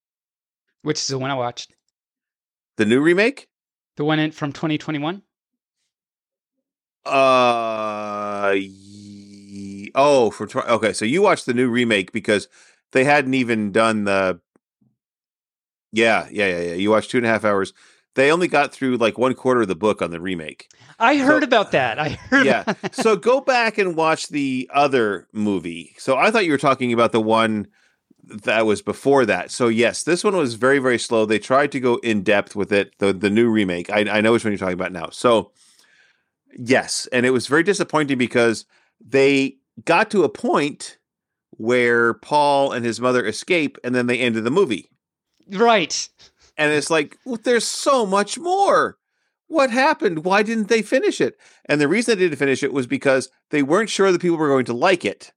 Which 0.82 0.98
is 0.98 1.06
the 1.06 1.18
one 1.18 1.30
I 1.30 1.34
watched. 1.34 1.74
The 2.76 2.84
new 2.86 3.00
remake? 3.00 3.48
The 3.96 4.04
one 4.04 4.18
in, 4.18 4.32
from 4.32 4.52
2021. 4.52 5.22
Uh, 7.04 8.54
oh, 9.94 10.30
for 10.30 10.46
tw- 10.46 10.56
okay. 10.68 10.92
So 10.92 11.04
you 11.04 11.22
watched 11.22 11.46
the 11.46 11.54
new 11.54 11.68
remake 11.68 12.12
because 12.12 12.48
they 12.92 13.04
hadn't 13.04 13.34
even 13.34 13.72
done 13.72 14.04
the. 14.04 14.40
Yeah, 15.92 16.28
yeah, 16.30 16.46
yeah, 16.46 16.60
yeah. 16.60 16.74
You 16.74 16.90
watched 16.90 17.10
two 17.10 17.18
and 17.18 17.26
a 17.26 17.30
half 17.30 17.44
hours. 17.44 17.72
They 18.14 18.30
only 18.30 18.46
got 18.48 18.72
through 18.72 18.96
like 18.98 19.16
one 19.18 19.34
quarter 19.34 19.62
of 19.62 19.68
the 19.68 19.74
book 19.74 20.02
on 20.02 20.10
the 20.10 20.20
remake. 20.20 20.68
I 20.98 21.16
heard 21.16 21.42
So- 21.42 21.46
about 21.46 21.72
that. 21.72 21.98
I 21.98 22.10
heard. 22.10 22.46
Yeah. 22.46 22.74
so 22.92 23.16
go 23.30 23.40
back 23.40 23.78
and 23.78 23.96
watch 23.96 24.28
the 24.28 24.68
other 24.72 25.26
movie. 25.32 25.94
So 25.98 26.16
I 26.16 26.30
thought 26.30 26.44
you 26.44 26.52
were 26.52 26.58
talking 26.58 26.92
about 26.92 27.12
the 27.12 27.20
one 27.22 27.68
that 28.24 28.66
was 28.66 28.82
before 28.82 29.26
that. 29.26 29.50
So 29.50 29.68
yes, 29.68 30.02
this 30.04 30.22
one 30.22 30.36
was 30.36 30.54
very 30.54 30.78
very 30.78 30.98
slow. 30.98 31.24
They 31.26 31.38
tried 31.38 31.72
to 31.72 31.80
go 31.80 31.96
in 31.96 32.22
depth 32.22 32.54
with 32.54 32.70
it. 32.72 32.92
The 32.98 33.12
the 33.12 33.30
new 33.30 33.48
remake. 33.50 33.90
I, 33.90 34.00
I 34.18 34.20
know 34.20 34.32
which 34.32 34.44
one 34.44 34.52
you're 34.52 34.58
talking 34.58 34.74
about 34.74 34.92
now. 34.92 35.08
So 35.10 35.50
yes, 36.56 37.08
and 37.12 37.24
it 37.26 37.30
was 37.30 37.46
very 37.46 37.62
disappointing 37.62 38.18
because 38.18 38.64
they 39.04 39.56
got 39.84 40.10
to 40.10 40.22
a 40.24 40.28
point 40.28 40.98
where 41.56 42.14
Paul 42.14 42.72
and 42.72 42.84
his 42.84 43.00
mother 43.00 43.24
escape, 43.26 43.78
and 43.84 43.94
then 43.94 44.06
they 44.06 44.18
ended 44.18 44.44
the 44.44 44.50
movie. 44.50 44.88
right. 45.50 46.08
And 46.56 46.72
it's 46.72 46.90
like, 46.90 47.16
well, 47.24 47.38
there's 47.42 47.66
so 47.66 48.04
much 48.06 48.38
more. 48.38 48.98
What 49.46 49.70
happened? 49.70 50.24
Why 50.24 50.42
didn't 50.42 50.68
they 50.68 50.82
finish 50.82 51.20
it? 51.20 51.36
And 51.66 51.80
the 51.80 51.88
reason 51.88 52.16
they 52.18 52.24
didn't 52.24 52.38
finish 52.38 52.62
it 52.62 52.72
was 52.72 52.86
because 52.86 53.28
they 53.50 53.62
weren't 53.62 53.90
sure 53.90 54.10
the 54.12 54.18
people 54.18 54.38
were 54.38 54.48
going 54.48 54.64
to 54.66 54.72
like 54.72 55.04
it. 55.04 55.32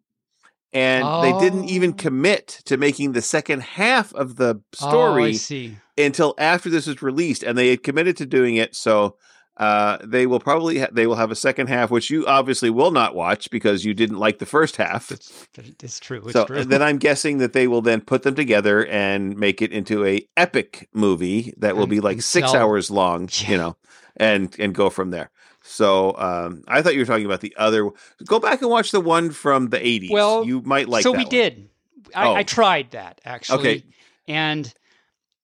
And 0.73 1.05
they 1.23 1.31
didn't 1.39 1.69
even 1.69 1.91
Oh. 1.91 1.93
commit 1.93 2.61
to 2.65 2.75
making 2.77 3.13
the 3.13 3.21
second 3.21 3.61
half 3.63 4.13
of 4.13 4.35
the 4.35 4.61
Oh, 4.81 4.87
story 4.89 5.33
see. 5.35 5.77
until 5.97 6.33
after 6.37 6.69
this 6.69 6.87
was 6.87 7.01
released. 7.01 7.43
And 7.43 7.57
they 7.57 7.69
had 7.69 7.83
committed 7.83 8.17
to 8.17 8.25
doing 8.25 8.55
it. 8.55 8.75
So 8.75 9.15
uh, 9.57 9.97
they 10.03 10.27
will 10.27 10.39
probably 10.39 10.79
ha- 10.79 10.87
they 10.91 11.07
will 11.07 11.15
have 11.15 11.31
a 11.31 11.35
second 11.35 11.67
half, 11.67 11.89
which 11.91 12.09
you 12.09 12.25
obviously 12.25 12.69
will 12.69 12.91
not 12.91 13.15
watch 13.15 13.49
because 13.49 13.85
you 13.85 13.93
didn't 13.93 14.17
like 14.17 14.39
the 14.39 14.45
first 14.45 14.75
half. 14.75 15.07
That's, 15.07 15.47
it's 15.81 15.99
true. 15.99 16.21
It's 16.23 16.33
So 16.33 16.45
true. 16.45 16.63
then 16.65 16.81
I'm 16.81 16.97
guessing 16.97 17.37
that 17.37 17.53
they 17.53 17.67
will 17.67 17.81
then 17.81 18.01
put 18.01 18.23
them 18.23 18.35
together 18.35 18.85
and 18.87 19.37
make 19.37 19.61
it 19.61 19.71
into 19.71 20.05
a 20.05 20.27
epic 20.35 20.89
movie 20.93 21.53
that 21.57 21.75
will 21.75 21.83
And- 21.83 21.89
be 21.89 21.99
like 22.01 22.21
six 22.21 22.51
sell- 22.51 22.61
hours 22.63 22.91
long, 22.91 23.29
Yeah. 23.43 23.51
you 23.51 23.57
know, 23.57 23.77
and 24.17 24.55
and 24.59 24.75
go 24.75 24.89
from 24.89 25.11
there. 25.11 25.31
So 25.63 26.15
um, 26.17 26.63
I 26.67 26.81
thought 26.81 26.93
you 26.93 26.99
were 26.99 27.05
talking 27.05 27.25
about 27.25 27.41
the 27.41 27.55
other. 27.57 27.89
Go 28.25 28.39
back 28.39 28.61
and 28.61 28.69
watch 28.69 28.91
the 28.91 28.99
one 28.99 29.31
from 29.31 29.69
the 29.69 29.79
80s. 29.79 30.11
Well, 30.11 30.45
you 30.45 30.61
might 30.61 30.87
like. 30.89 31.01
so 31.03 31.11
we 31.11 31.19
one. 31.19 31.29
did. 31.29 31.69
I, 32.13 32.27
Oh. 32.27 32.35
I 32.35 32.43
tried 32.43 32.91
that 32.91 33.19
actually. 33.25 33.59
Okay. 33.59 33.83
And 34.27 34.71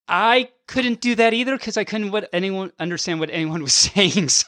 I 0.07 0.49
couldn't 0.71 1.01
do 1.01 1.13
that 1.15 1.33
either 1.33 1.57
because 1.57 1.77
I 1.77 1.83
couldn't 1.83 2.11
what 2.11 2.27
anyone 2.33 2.71
understand 2.79 3.19
what 3.19 3.29
anyone 3.29 3.61
was 3.61 3.73
saying. 3.91 4.29
So 4.29 4.47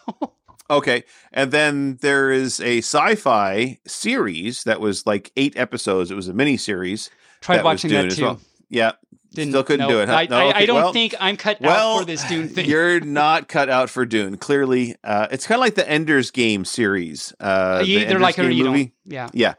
Okay, 0.69 1.03
and 1.33 1.51
then 1.51 1.97
there 2.01 2.31
is 2.31 2.59
a 2.61 2.77
sci-fi 2.79 3.79
series 3.85 4.63
that 4.63 4.79
was 4.79 5.05
like 5.05 5.31
eight 5.35 5.55
episodes. 5.57 6.09
It 6.09 6.15
was 6.15 6.27
a 6.29 6.33
mini 6.33 6.57
series. 6.57 7.09
tried 7.41 7.57
That 7.57 7.65
watching 7.65 7.91
that 7.91 8.11
too. 8.11 8.23
well. 8.23 8.39
Yeah, 8.69 8.93
Didn't, 9.35 9.51
Still 9.51 9.63
couldn't 9.63 9.87
no, 9.87 9.89
do 9.89 9.99
it, 10.01 10.09
huh? 10.09 10.15
I, 10.15 10.25
No, 10.27 10.47
okay, 10.49 10.57
I 10.59 10.65
don't 10.65 10.75
well- 10.77 10.93
think 10.93 11.13
I'm 11.19 11.37
cut 11.37 11.59
well, 11.61 11.97
out 11.97 11.99
for 11.99 12.05
this 12.05 12.23
Dune 12.23 12.47
thing. 12.47 12.65
You're 12.67 12.99
not 13.01 13.47
cut 13.49 13.69
out 13.69 13.89
for 13.89 14.05
Dune. 14.05 14.37
Clearly, 14.37 14.95
uh, 15.03 15.27
it's 15.29 15.45
kind 15.45 15.57
of 15.57 15.61
like 15.61 15.75
the 15.75 15.87
Ender's 15.87 16.31
Game 16.31 16.65
series. 16.65 17.33
Uh, 17.39 17.83
you 17.85 17.99
the 17.99 18.01
either 18.05 18.07
Ender's 18.11 18.21
like 18.21 18.39
it 18.39 18.49
Game 18.49 18.65
movie. 18.65 18.83
don't. 18.85 19.13
Yeah. 19.13 19.29
Yeah. 19.33 19.53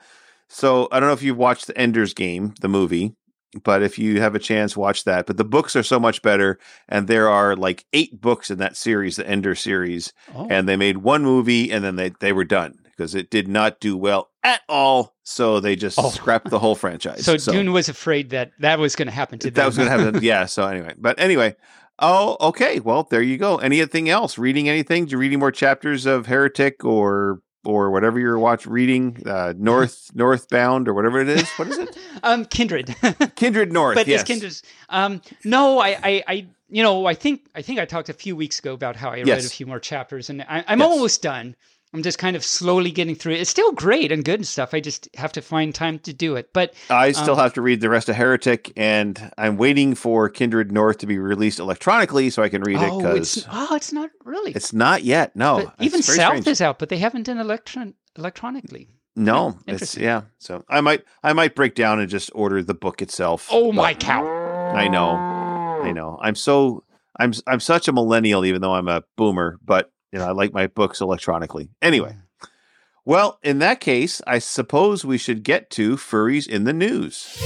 So 0.49 0.89
I 0.91 0.99
don't 0.99 1.09
know 1.11 1.13
if 1.15 1.23
you've 1.23 1.37
watched 1.37 1.67
the 1.69 1.77
Ender's 1.79 2.15
Game, 2.15 2.55
the 2.61 2.69
movie, 2.69 3.15
but 3.63 3.83
if 3.83 3.99
you 3.99 4.21
have 4.21 4.35
a 4.35 4.39
chance, 4.39 4.77
watch 4.77 5.05
that. 5.05 5.27
But 5.27 5.37
the 5.37 5.45
books 5.45 5.77
are 5.77 5.83
so 5.83 6.01
much 6.01 6.23
better, 6.23 6.59
and 6.89 7.07
there 7.09 7.29
are 7.29 7.55
like 7.57 7.85
eight 7.93 8.21
books 8.21 8.51
in 8.51 8.59
that 8.59 8.77
series, 8.77 9.17
the 9.17 9.29
Ender 9.29 9.55
series, 9.55 10.13
Oh. 10.35 10.47
and 10.51 10.69
they 10.69 10.77
made 10.77 10.99
one 10.99 11.23
movie, 11.23 11.71
and 11.71 11.85
then 11.85 11.97
they 11.97 12.11
they 12.21 12.33
were 12.33 12.45
done 12.45 12.79
because 12.85 13.15
it 13.15 13.31
did 13.31 13.49
not 13.49 13.81
do 13.81 13.97
well 13.97 14.31
at 14.43 14.61
all. 14.69 15.15
So 15.23 15.61
they 15.61 15.77
just 15.77 15.99
Oh. 15.99 16.11
scrapped 16.11 16.51
the 16.51 16.59
whole 16.59 16.75
franchise. 16.85 17.25
so, 17.25 17.37
Dune 17.37 17.73
was 17.73 17.89
afraid 17.89 18.31
that 18.31 18.51
that 18.61 18.79
was 18.79 18.97
going 18.97 19.09
to 19.09 19.13
happen 19.15 19.39
to 19.41 19.47
them. 19.51 19.55
that 19.55 19.67
was 19.67 19.77
going 19.77 19.89
to 19.91 19.97
happen. 19.99 20.21
Yeah. 20.23 20.47
So 20.47 20.67
anyway, 20.67 20.95
but 20.99 21.19
anyway. 21.21 21.57
Oh, 22.01 22.37
okay. 22.41 22.81
Well, 22.81 23.05
there 23.09 23.23
you 23.23 23.37
go. 23.39 23.59
Anything 23.59 24.09
else? 24.09 24.37
Reading 24.37 24.69
anything? 24.69 25.05
Do 25.05 25.13
you 25.13 25.19
reading 25.19 25.39
more 25.39 25.53
chapters 25.53 26.07
of 26.07 26.27
Heretic 26.27 26.85
or 26.85 27.41
or 27.65 27.91
whatever 27.91 28.19
you're 28.19 28.39
watch 28.39 28.67
reading? 28.67 29.23
Uh, 29.27 29.55
North 29.57 30.11
Northbound 30.15 30.89
or 30.89 30.95
whatever 30.95 31.21
it 31.21 31.29
is. 31.29 31.49
What 31.53 31.69
is 31.69 31.79
it? 31.79 31.97
um, 32.23 32.45
Kindred. 32.45 32.95
Kindred 33.37 33.73
North. 33.73 33.95
but 33.97 34.07
yes. 34.07 34.21
this 34.21 34.27
Kindred's. 34.27 34.63
Um, 34.89 35.21
no, 35.45 35.79
I, 35.79 35.89
I, 36.03 36.25
I, 36.27 36.47
you 36.69 36.83
know, 36.83 37.07
I 37.07 37.15
think, 37.15 37.47
I 37.55 37.63
think 37.63 37.79
I 37.79 37.85
talked 37.85 38.09
a 38.09 38.13
few 38.15 38.35
weeks 38.37 38.59
ago 38.59 38.73
about 38.75 38.97
how 38.97 39.11
I 39.11 39.19
read 39.23 39.29
a 39.29 39.43
few 39.43 39.67
more 39.67 39.79
chapters, 39.81 40.31
and 40.31 40.43
I, 40.43 40.65
I'm 40.67 40.81
Yes. 40.81 40.91
almost 40.91 41.23
done. 41.23 41.57
I'm 41.95 42.03
just 42.03 42.19
kind 42.19 42.35
of 42.35 42.45
slowly 42.45 42.91
getting 42.91 43.15
through 43.15 43.35
it. 43.35 43.41
It's 43.41 43.51
still 43.51 43.71
great 43.71 44.11
and 44.11 44.25
good 44.25 44.41
and 44.41 44.47
stuff. 44.47 44.75
I 44.75 44.81
just 44.81 45.09
have 45.15 45.31
to 45.33 45.41
find 45.41 45.73
time 45.73 46.01
to 46.01 46.13
do 46.13 46.35
it. 46.35 46.53
But 46.53 46.75
I 46.91 47.13
still 47.13 47.35
um, 47.35 47.39
have 47.39 47.55
to 47.55 47.63
read 47.63 47.81
the 47.81 47.89
rest 47.89 48.09
of 48.09 48.17
Heretic, 48.17 48.73
and 48.77 49.31
I'm 49.39 49.57
waiting 49.57 49.95
for 49.95 50.29
Kindred 50.29 50.73
North 50.73 50.99
to 50.99 51.07
be 51.07 51.19
released 51.19 51.61
electronically 51.61 52.31
so 52.31 52.43
I 52.43 52.49
can 52.49 52.63
read 52.63 52.83
it 52.83 52.91
oh, 52.91 52.99
because 52.99 53.37
it's 53.37 53.47
oh, 53.49 53.77
it's 53.77 53.93
not 53.93 54.11
really. 54.25 54.51
it's 54.51 54.73
not 54.73 55.05
yet. 55.05 55.37
No, 55.37 55.71
even 55.79 56.03
South 56.03 56.31
strange. 56.31 56.49
is 56.49 56.61
out, 56.61 56.81
but 56.81 56.89
they 56.89 56.99
haven't 56.99 57.23
done 57.23 57.39
electron 57.39 57.95
electronically. 58.17 58.89
no. 59.15 59.51
It's 59.69 59.69
Interesting. 59.69 60.03
yeah. 60.03 60.23
So 60.41 60.65
I 60.69 60.81
might 60.81 61.05
I 61.23 61.33
might 61.33 61.55
break 61.55 61.77
down 61.77 62.01
and 62.01 62.11
just 62.11 62.29
order 62.35 62.61
the 62.61 62.75
book 62.75 63.03
itself. 63.03 63.49
Oh 63.53 63.67
but- 63.67 63.77
my 63.77 63.95
cow! 63.95 64.27
I 64.75 64.89
know. 64.89 65.11
I 65.11 65.93
know. 65.93 66.19
I'm 66.21 66.35
so 66.35 66.83
I'm 67.21 67.33
I'm 67.47 67.61
such 67.61 67.87
a 67.87 67.93
millennial, 67.93 68.45
even 68.45 68.63
though 68.63 68.75
I'm 68.75 68.89
a 68.89 69.05
boomer. 69.17 69.61
But 69.65 69.93
you 70.15 70.21
know, 70.21 70.29
I 70.29 70.31
like 70.31 70.53
my 70.53 70.69
books 70.69 71.01
electronically. 71.01 71.71
Anyway, 71.83 72.15
well, 73.05 73.41
in 73.43 73.59
that 73.59 73.81
case, 73.81 74.23
I 74.29 74.39
suppose 74.39 75.05
we 75.05 75.19
should 75.19 75.43
get 75.43 75.71
to 75.71 75.97
furries 75.97 76.47
in 76.49 76.63
the 76.63 76.73
news. 76.73 77.37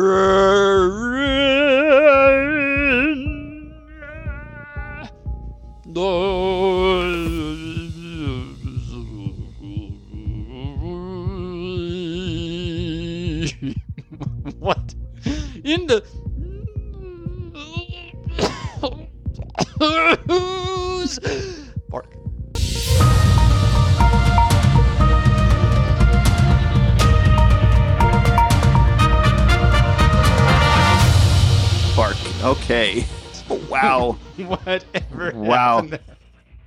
in 15.76 15.88
the 15.88 16.04
bark 21.90 22.06
Bark. 31.96 32.18
Okay. 32.44 33.06
wow. 33.70 34.18
whatever 34.38 35.32
Wow. 35.34 35.88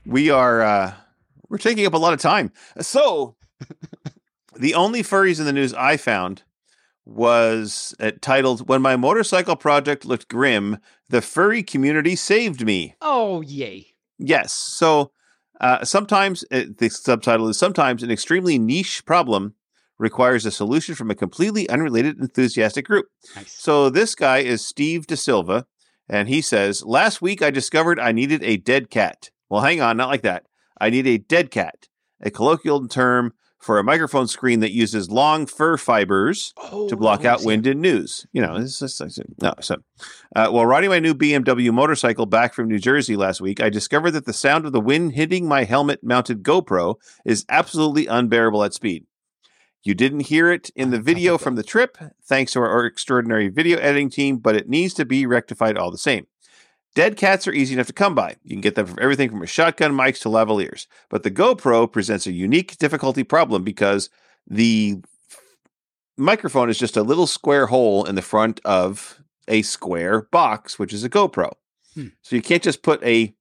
We 0.05 0.31
are 0.31 0.63
uh 0.63 0.95
we're 1.49 1.59
taking 1.59 1.87
up 1.87 1.95
a 1.95 1.99
lot 1.99 2.13
of 2.13 2.21
time. 2.21 2.53
So 2.81 3.37
the 4.59 4.75
only 4.75 5.03
furries 5.03 5.41
in 5.41 5.47
the 5.47 5.53
news 5.53 5.73
I 5.73 5.97
found 5.97 6.43
was 7.09 7.95
uh, 7.99 8.13
titled 8.21 8.69
When 8.69 8.83
My 8.83 8.97
Motorcycle 8.97 9.57
Project 9.57 10.05
Looked 10.05 10.29
Grim, 10.29 10.79
the 11.09 11.23
furry 11.23 11.63
community 11.63 12.15
saved 12.15 12.65
me. 12.65 12.95
oh 13.01 13.41
yay 13.41 13.95
Yes. 14.19 14.53
So 14.53 15.13
uh, 15.61 15.85
sometimes 15.85 16.45
uh, 16.51 16.65
the 16.77 16.89
subtitle 16.89 17.49
is 17.49 17.59
sometimes 17.59 18.03
an 18.03 18.11
extremely 18.11 18.59
niche 18.59 19.05
problem 19.07 19.55
requires 19.99 20.47
a 20.47 20.51
solution 20.51 20.95
from 20.95 21.11
a 21.11 21.15
completely 21.15 21.69
unrelated 21.69 22.19
enthusiastic 22.19 22.85
group. 22.85 23.07
nice 23.35 23.53
So 23.53 23.91
this 23.91 24.15
guy 24.15 24.39
is 24.39 24.67
Steve 24.67 25.07
DaSilva, 25.07 25.65
and 26.09 26.29
he 26.29 26.41
says, 26.41 26.85
Last 26.85 27.21
week 27.23 27.43
I 27.43 27.51
discovered 27.51 27.99
I 27.99 28.13
needed 28.13 28.43
a 28.45 28.57
dead 28.57 28.91
cat. 28.91 29.31
Well, 29.49 29.63
hang 29.63 29.81
on, 29.81 29.97
not 29.97 30.11
like 30.11 30.23
that. 30.23 30.45
I 30.81 30.91
need 30.91 31.07
a 31.07 31.19
dead 31.19 31.51
cat, 31.51 31.89
a 32.21 32.31
colloquial 32.31 32.87
term 32.87 33.33
for 33.59 33.79
a 33.79 33.85
microphone 33.85 34.29
screen 34.29 34.61
that 34.61 34.73
uses 34.73 35.11
long 35.11 35.47
fur 35.47 35.77
fibers 35.77 36.55
oh, 36.57 36.89
to 36.89 36.97
block 36.97 37.25
out 37.25 37.45
wind 37.45 37.67
and 37.67 37.81
news. 37.81 38.27
You 38.33 38.43
know, 38.43 38.57
it's 38.57 38.79
just, 38.79 39.01
it's- 39.01 39.19
no. 39.43 39.53
So, 39.61 39.77
uh, 40.37 40.49
while 40.49 40.67
riding 40.67 40.91
my 40.91 41.01
new 41.01 41.15
BMW 41.15 41.73
motorcycle 41.73 42.27
back 42.27 42.55
from 42.55 42.69
New 42.69 42.79
Jersey 42.79 43.17
last 43.17 43.41
week, 43.41 43.61
I 43.61 43.69
discovered 43.69 44.13
that 44.13 44.27
the 44.27 44.33
sound 44.33 44.65
of 44.65 44.73
the 44.73 44.81
wind 44.81 45.13
hitting 45.13 45.47
my 45.49 45.65
helmet-mounted 45.65 46.43
GoPro 46.43 46.97
is 47.25 47.45
absolutely 47.49 48.07
unbearable 48.07 48.63
at 48.63 48.75
speed. 48.75 49.07
You 49.85 49.95
didn't 49.95 50.21
hear 50.21 50.53
it 50.53 50.71
in 50.77 50.91
the 50.91 51.01
video 51.01 51.39
from 51.39 51.57
the 51.57 51.63
trip, 51.63 51.99
thanks 52.25 52.53
to 52.53 52.61
our 52.61 52.85
extraordinary 52.85 53.49
video 53.49 53.79
editing 53.79 54.11
team, 54.11 54.39
but 54.39 54.55
it 54.55 54.69
needs 54.69 54.95
to 54.95 55.05
be 55.05 55.27
rectified 55.27 55.77
all 55.77 55.91
the 55.91 55.99
same. 55.99 56.27
Dead 56.99 57.17
cats 57.17 57.47
are 57.47 57.53
easy 57.53 57.75
enough 57.75 57.87
to 57.87 57.93
come 57.93 58.17
by. 58.17 58.35
You 58.43 58.57
can 58.57 58.61
get 58.61 58.75
them 58.75 58.85
from 58.87 58.99
everything 59.01 59.31
from 59.31 59.41
a 59.41 59.47
shotgun 59.47 59.93
mics 59.93 60.19
to 60.23 60.29
lavaliers. 60.29 60.89
But 61.09 61.23
the 61.23 61.31
GoPro 61.31 61.93
presents 61.93 62.27
a 62.27 62.33
unique 62.33 62.77
difficulty 62.77 63.23
problem 63.23 63.63
because 63.63 64.11
the 64.49 64.97
microphone 66.17 66.69
is 66.69 66.77
just 66.77 66.97
a 66.97 67.05
little 67.05 67.29
square 67.29 67.67
hole 67.67 68.05
in 68.05 68.17
the 68.17 68.21
front 68.21 68.61
of 68.65 69.23
a 69.47 69.63
square 69.63 70.23
box, 70.33 70.77
which 70.77 70.93
is 70.93 71.05
a 71.05 71.09
GoPro. 71.09 71.53
Hmm. 71.95 72.09
So 72.23 72.35
you 72.35 72.43
can't 72.43 72.65
just 72.65 72.83
put 72.83 73.01
a 73.05 73.33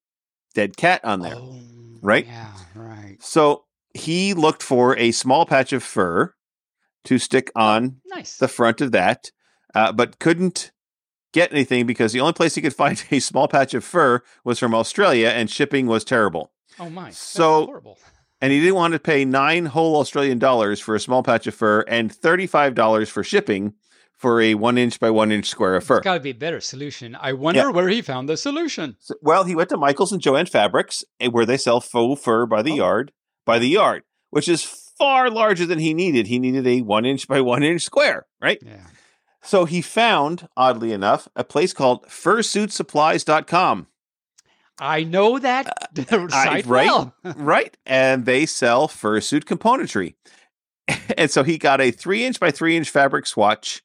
dead 0.53 0.77
cat 0.77 1.03
on 1.03 1.21
there. 1.21 1.33
Oh, 1.35 1.59
right? 2.03 2.27
Yeah, 2.27 2.53
right. 2.75 3.17
So 3.21 3.63
he 3.95 4.35
looked 4.35 4.61
for 4.61 4.95
a 4.97 5.09
small 5.09 5.47
patch 5.47 5.73
of 5.73 5.81
fur 5.81 6.35
to 7.05 7.17
stick 7.17 7.51
on 7.55 8.01
Nice. 8.05 8.37
the 8.37 8.49
front 8.49 8.81
of 8.81 8.91
that, 8.91 9.31
uh, 9.73 9.93
but 9.93 10.19
couldn't 10.19 10.71
get 11.33 11.51
anything 11.51 11.85
because 11.85 12.11
the 12.13 12.19
only 12.21 12.33
place 12.33 12.55
he 12.55 12.61
could 12.61 12.73
find 12.75 13.03
a 13.11 13.19
small 13.19 13.47
patch 13.47 13.73
of 13.73 13.83
fur 13.83 14.21
was 14.43 14.59
from 14.59 14.73
Australia 14.73 15.27
and 15.29 15.49
shipping 15.49 15.87
was 15.87 16.03
terrible. 16.03 16.51
oh 16.79 16.89
my. 16.89 17.09
So- 17.11 17.65
horrible. 17.65 17.97
And 18.39 18.53
he 18.53 18.59
didn't 18.59 18.75
want 18.75 18.93
to 18.93 18.99
pay 18.99 19.25
nine 19.25 19.65
whole 19.65 19.95
Australian 19.95 20.37
dollars 20.37 20.79
for 20.79 20.93
a 20.93 20.99
small 20.99 21.23
patch 21.23 21.47
of 21.47 21.55
fur 21.55 21.81
and 21.87 22.13
$35 22.13 23.09
for 23.09 23.23
shipping 23.23 23.73
for 24.15 24.39
a 24.41 24.53
one 24.53 24.77
inch 24.77 24.99
by 24.99 25.09
one 25.09 25.31
inch 25.31 25.47
square 25.47 25.73
of 25.75 25.83
fur. 25.83 25.97
It's 25.97 26.03
got 26.03 26.13
to 26.13 26.19
be 26.19 26.29
a 26.29 26.35
better 26.35 26.61
solution. 26.61 27.17
I 27.19 27.33
wonder 27.33 27.71
where 27.71 27.87
he 27.87 28.03
found 28.03 28.29
the 28.29 28.37
solution. 28.37 28.95
So- 28.99 29.15
well, 29.23 29.43
he 29.43 29.55
went 29.55 29.69
to 29.69 29.77
Michaels 29.77 30.11
and 30.11 30.21
Joann 30.21 30.47
Fabrics, 30.47 31.03
eh, 31.19 31.29
where 31.29 31.47
they 31.47 31.57
sell 31.57 31.81
faux 31.81 32.21
fur 32.21 32.45
by 32.45 32.61
the 32.61 32.73
Oh. 32.73 32.75
yard, 32.75 33.11
by 33.43 33.57
the 33.57 33.69
yard, 33.69 34.03
which 34.29 34.47
is 34.47 34.61
far 34.63 35.31
larger 35.31 35.65
than 35.65 35.79
he 35.79 35.95
needed. 35.95 36.27
He 36.27 36.37
needed 36.37 36.67
a 36.67 36.81
one 36.81 37.05
inch 37.05 37.27
by 37.27 37.41
one 37.41 37.63
inch 37.63 37.81
square, 37.81 38.27
right? 38.39 38.59
Yeah. 38.63 38.85
So 39.47 39.63
he 39.63 39.81
found, 39.81 40.49
oddly 40.57 40.91
enough, 40.91 41.29
a 41.33 41.45
place 41.45 41.71
called 41.71 42.05
fursuitsupplies.com, 42.07 43.87
I 44.77 45.03
know 45.05 45.39
that 45.39 45.89
uh, 46.11 46.27
site 46.29 46.65
right? 46.65 46.85
well. 46.85 47.15
right? 47.37 47.75
And 47.85 48.25
they 48.25 48.45
sell 48.45 48.89
fursuit 48.89 49.45
componentry. 49.45 50.15
and 51.17 51.31
so 51.31 51.43
he 51.43 51.57
got 51.57 51.79
a 51.79 51.91
three 51.91 52.25
inch 52.25 52.41
by 52.41 52.51
three 52.51 52.75
inch 52.75 52.89
fabric 52.89 53.25
swatch 53.25 53.81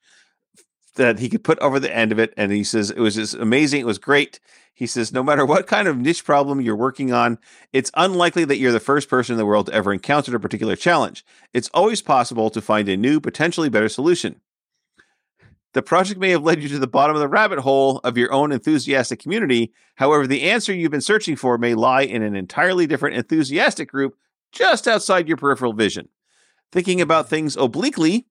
that 0.96 1.20
he 1.20 1.28
could 1.28 1.44
put 1.44 1.60
over 1.60 1.78
the 1.78 1.94
end 1.94 2.10
of 2.10 2.18
it. 2.18 2.34
And 2.36 2.50
he 2.50 2.64
says 2.64 2.90
it 2.90 2.98
was 2.98 3.14
just 3.14 3.34
amazing. 3.34 3.82
It 3.82 3.86
was 3.86 3.98
great. 3.98 4.40
He 4.74 4.88
says, 4.88 5.12
no 5.12 5.22
matter 5.22 5.46
what 5.46 5.68
kind 5.68 5.86
of 5.86 5.96
niche 5.96 6.24
problem 6.24 6.60
you're 6.60 6.74
working 6.74 7.12
on, 7.12 7.38
it's 7.72 7.92
unlikely 7.94 8.44
that 8.46 8.58
you're 8.58 8.72
the 8.72 8.80
first 8.80 9.08
person 9.08 9.34
in 9.34 9.38
the 9.38 9.46
world 9.46 9.66
to 9.66 9.72
ever 9.72 9.92
encounter 9.92 10.34
a 10.34 10.40
particular 10.40 10.74
challenge. 10.74 11.24
It's 11.54 11.70
always 11.72 12.02
possible 12.02 12.50
to 12.50 12.60
find 12.60 12.88
a 12.88 12.96
new, 12.96 13.20
potentially 13.20 13.68
better 13.68 13.88
solution. 13.88 14.40
The 15.74 15.82
project 15.82 16.20
may 16.20 16.30
have 16.30 16.42
led 16.42 16.62
you 16.62 16.68
to 16.68 16.78
the 16.78 16.86
bottom 16.86 17.16
of 17.16 17.20
the 17.20 17.28
rabbit 17.28 17.60
hole 17.60 17.98
of 18.04 18.18
your 18.18 18.32
own 18.32 18.52
enthusiastic 18.52 19.20
community. 19.20 19.72
However, 19.96 20.26
the 20.26 20.42
answer 20.42 20.74
you've 20.74 20.90
been 20.90 21.00
searching 21.00 21.36
for 21.36 21.56
may 21.56 21.74
lie 21.74 22.02
in 22.02 22.22
an 22.22 22.36
entirely 22.36 22.86
different 22.86 23.16
enthusiastic 23.16 23.90
group 23.90 24.16
just 24.52 24.86
outside 24.86 25.28
your 25.28 25.38
peripheral 25.38 25.72
vision. 25.72 26.08
Thinking 26.70 27.00
about 27.00 27.28
things 27.28 27.56
obliquely, 27.56 28.26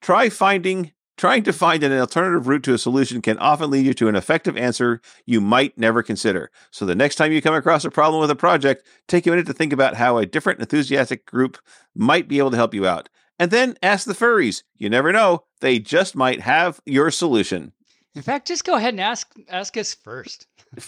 try 0.00 0.28
finding 0.28 0.92
trying 1.16 1.42
to 1.42 1.52
find 1.52 1.82
an 1.82 1.92
alternative 1.92 2.46
route 2.46 2.62
to 2.62 2.74
a 2.74 2.78
solution 2.78 3.22
can 3.22 3.38
often 3.38 3.70
lead 3.70 3.86
you 3.86 3.94
to 3.94 4.08
an 4.08 4.16
effective 4.16 4.56
answer 4.56 5.00
you 5.24 5.40
might 5.40 5.76
never 5.78 6.02
consider. 6.02 6.50
So 6.70 6.84
the 6.84 6.94
next 6.94 7.16
time 7.16 7.32
you 7.32 7.40
come 7.40 7.54
across 7.54 7.84
a 7.84 7.90
problem 7.90 8.20
with 8.20 8.30
a 8.30 8.36
project, 8.36 8.86
take 9.08 9.26
a 9.26 9.30
minute 9.30 9.46
to 9.46 9.54
think 9.54 9.72
about 9.72 9.94
how 9.94 10.18
a 10.18 10.26
different 10.26 10.60
enthusiastic 10.60 11.24
group 11.24 11.58
might 11.94 12.28
be 12.28 12.38
able 12.38 12.50
to 12.50 12.56
help 12.56 12.74
you 12.74 12.86
out. 12.86 13.08
And 13.38 13.50
then 13.50 13.76
ask 13.82 14.06
the 14.06 14.14
furries. 14.14 14.62
You 14.76 14.88
never 14.88 15.12
know, 15.12 15.44
they 15.60 15.78
just 15.78 16.16
might 16.16 16.40
have 16.40 16.80
your 16.86 17.10
solution. 17.10 17.72
In 18.14 18.22
fact, 18.22 18.48
just 18.48 18.64
go 18.64 18.76
ahead 18.76 18.94
and 18.94 19.00
ask 19.00 19.30
ask 19.50 19.76
us 19.76 19.92
first. 19.94 20.46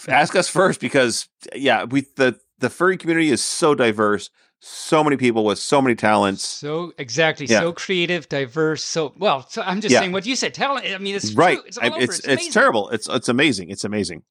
ask 0.08 0.34
us 0.34 0.48
first 0.48 0.80
because 0.80 1.28
yeah, 1.54 1.84
we 1.84 2.06
the 2.16 2.38
the 2.58 2.70
furry 2.70 2.96
community 2.96 3.30
is 3.30 3.44
so 3.44 3.74
diverse, 3.74 4.30
so 4.60 5.04
many 5.04 5.18
people 5.18 5.44
with 5.44 5.58
so 5.58 5.82
many 5.82 5.94
talents. 5.94 6.42
So 6.42 6.92
exactly, 6.96 7.44
Yeah. 7.44 7.60
so 7.60 7.72
creative, 7.74 8.30
diverse. 8.30 8.82
So 8.82 9.12
well, 9.18 9.46
so 9.50 9.60
I'm 9.60 9.82
just 9.82 9.92
Yeah. 9.92 10.00
saying 10.00 10.12
what 10.12 10.24
you 10.24 10.36
said. 10.36 10.54
Talent. 10.54 10.86
I 10.86 10.96
mean, 10.96 11.14
it's 11.14 11.34
right. 11.34 11.58
True. 11.58 11.64
It's 11.66 11.76
all 11.76 11.92
I- 11.94 11.98
it's 11.98 12.18
It's, 12.20 12.26
it's, 12.46 12.54
terrible. 12.54 12.88
It's 12.88 13.06
it's 13.10 13.28
amazing. 13.28 13.68
It's 13.68 13.84
amazing. 13.84 14.22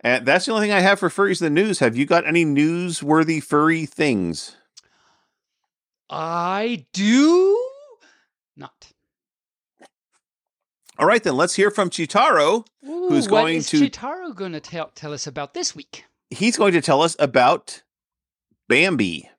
And 0.00 0.24
that's 0.24 0.46
the 0.46 0.52
only 0.52 0.68
thing 0.68 0.72
I 0.76 0.78
have 0.80 1.00
for 1.00 1.08
furries 1.08 1.42
in 1.42 1.52
the 1.52 1.60
news. 1.60 1.80
Have 1.80 1.96
you 1.96 2.06
got 2.06 2.24
any 2.24 2.44
newsworthy 2.44 3.42
furry 3.42 3.84
things? 3.84 4.54
I 6.10 6.86
do 6.92 7.58
not. 8.56 8.92
All 10.98 11.06
right, 11.06 11.22
then 11.22 11.36
let's 11.36 11.54
hear 11.54 11.70
from 11.70 11.90
Chitaro. 11.90 12.66
Ooh, 12.86 13.08
Who's 13.08 13.26
going 13.28 13.56
is 13.58 13.68
to- 13.70 13.88
Chitaro 13.88 14.34
going 14.34 14.52
to 14.52 14.60
tell 14.60 14.90
tell 14.94 15.12
us 15.12 15.26
about 15.26 15.54
this 15.54 15.76
week? 15.76 16.04
He's 16.30 16.56
going 16.56 16.72
to 16.72 16.80
tell 16.80 17.02
us 17.02 17.16
about 17.18 17.82
Bambi. 18.68 19.30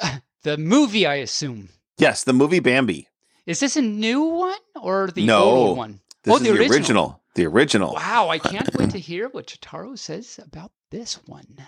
The 0.44 0.58
movie, 0.58 1.06
I 1.06 1.14
assume. 1.16 1.68
Yes, 1.98 2.24
the 2.24 2.32
movie 2.32 2.58
Bambi. 2.58 3.06
Is 3.46 3.60
this 3.60 3.76
a 3.76 3.80
new 3.82 4.24
one 4.24 4.58
or 4.74 5.06
the 5.14 5.24
No. 5.24 5.40
old 5.44 5.78
one? 5.78 6.00
This 6.24 6.32
oh, 6.32 6.36
is 6.38 6.42
the 6.42 6.50
original. 6.68 7.22
The 7.36 7.46
original. 7.46 7.94
Wow, 7.94 8.28
I 8.28 8.40
can't 8.40 8.68
wait 8.74 8.90
to 8.96 8.98
hear 8.98 9.28
what 9.28 9.46
Chitaro 9.46 9.96
says 9.96 10.40
about 10.42 10.72
this 10.90 11.20
one. 11.26 11.58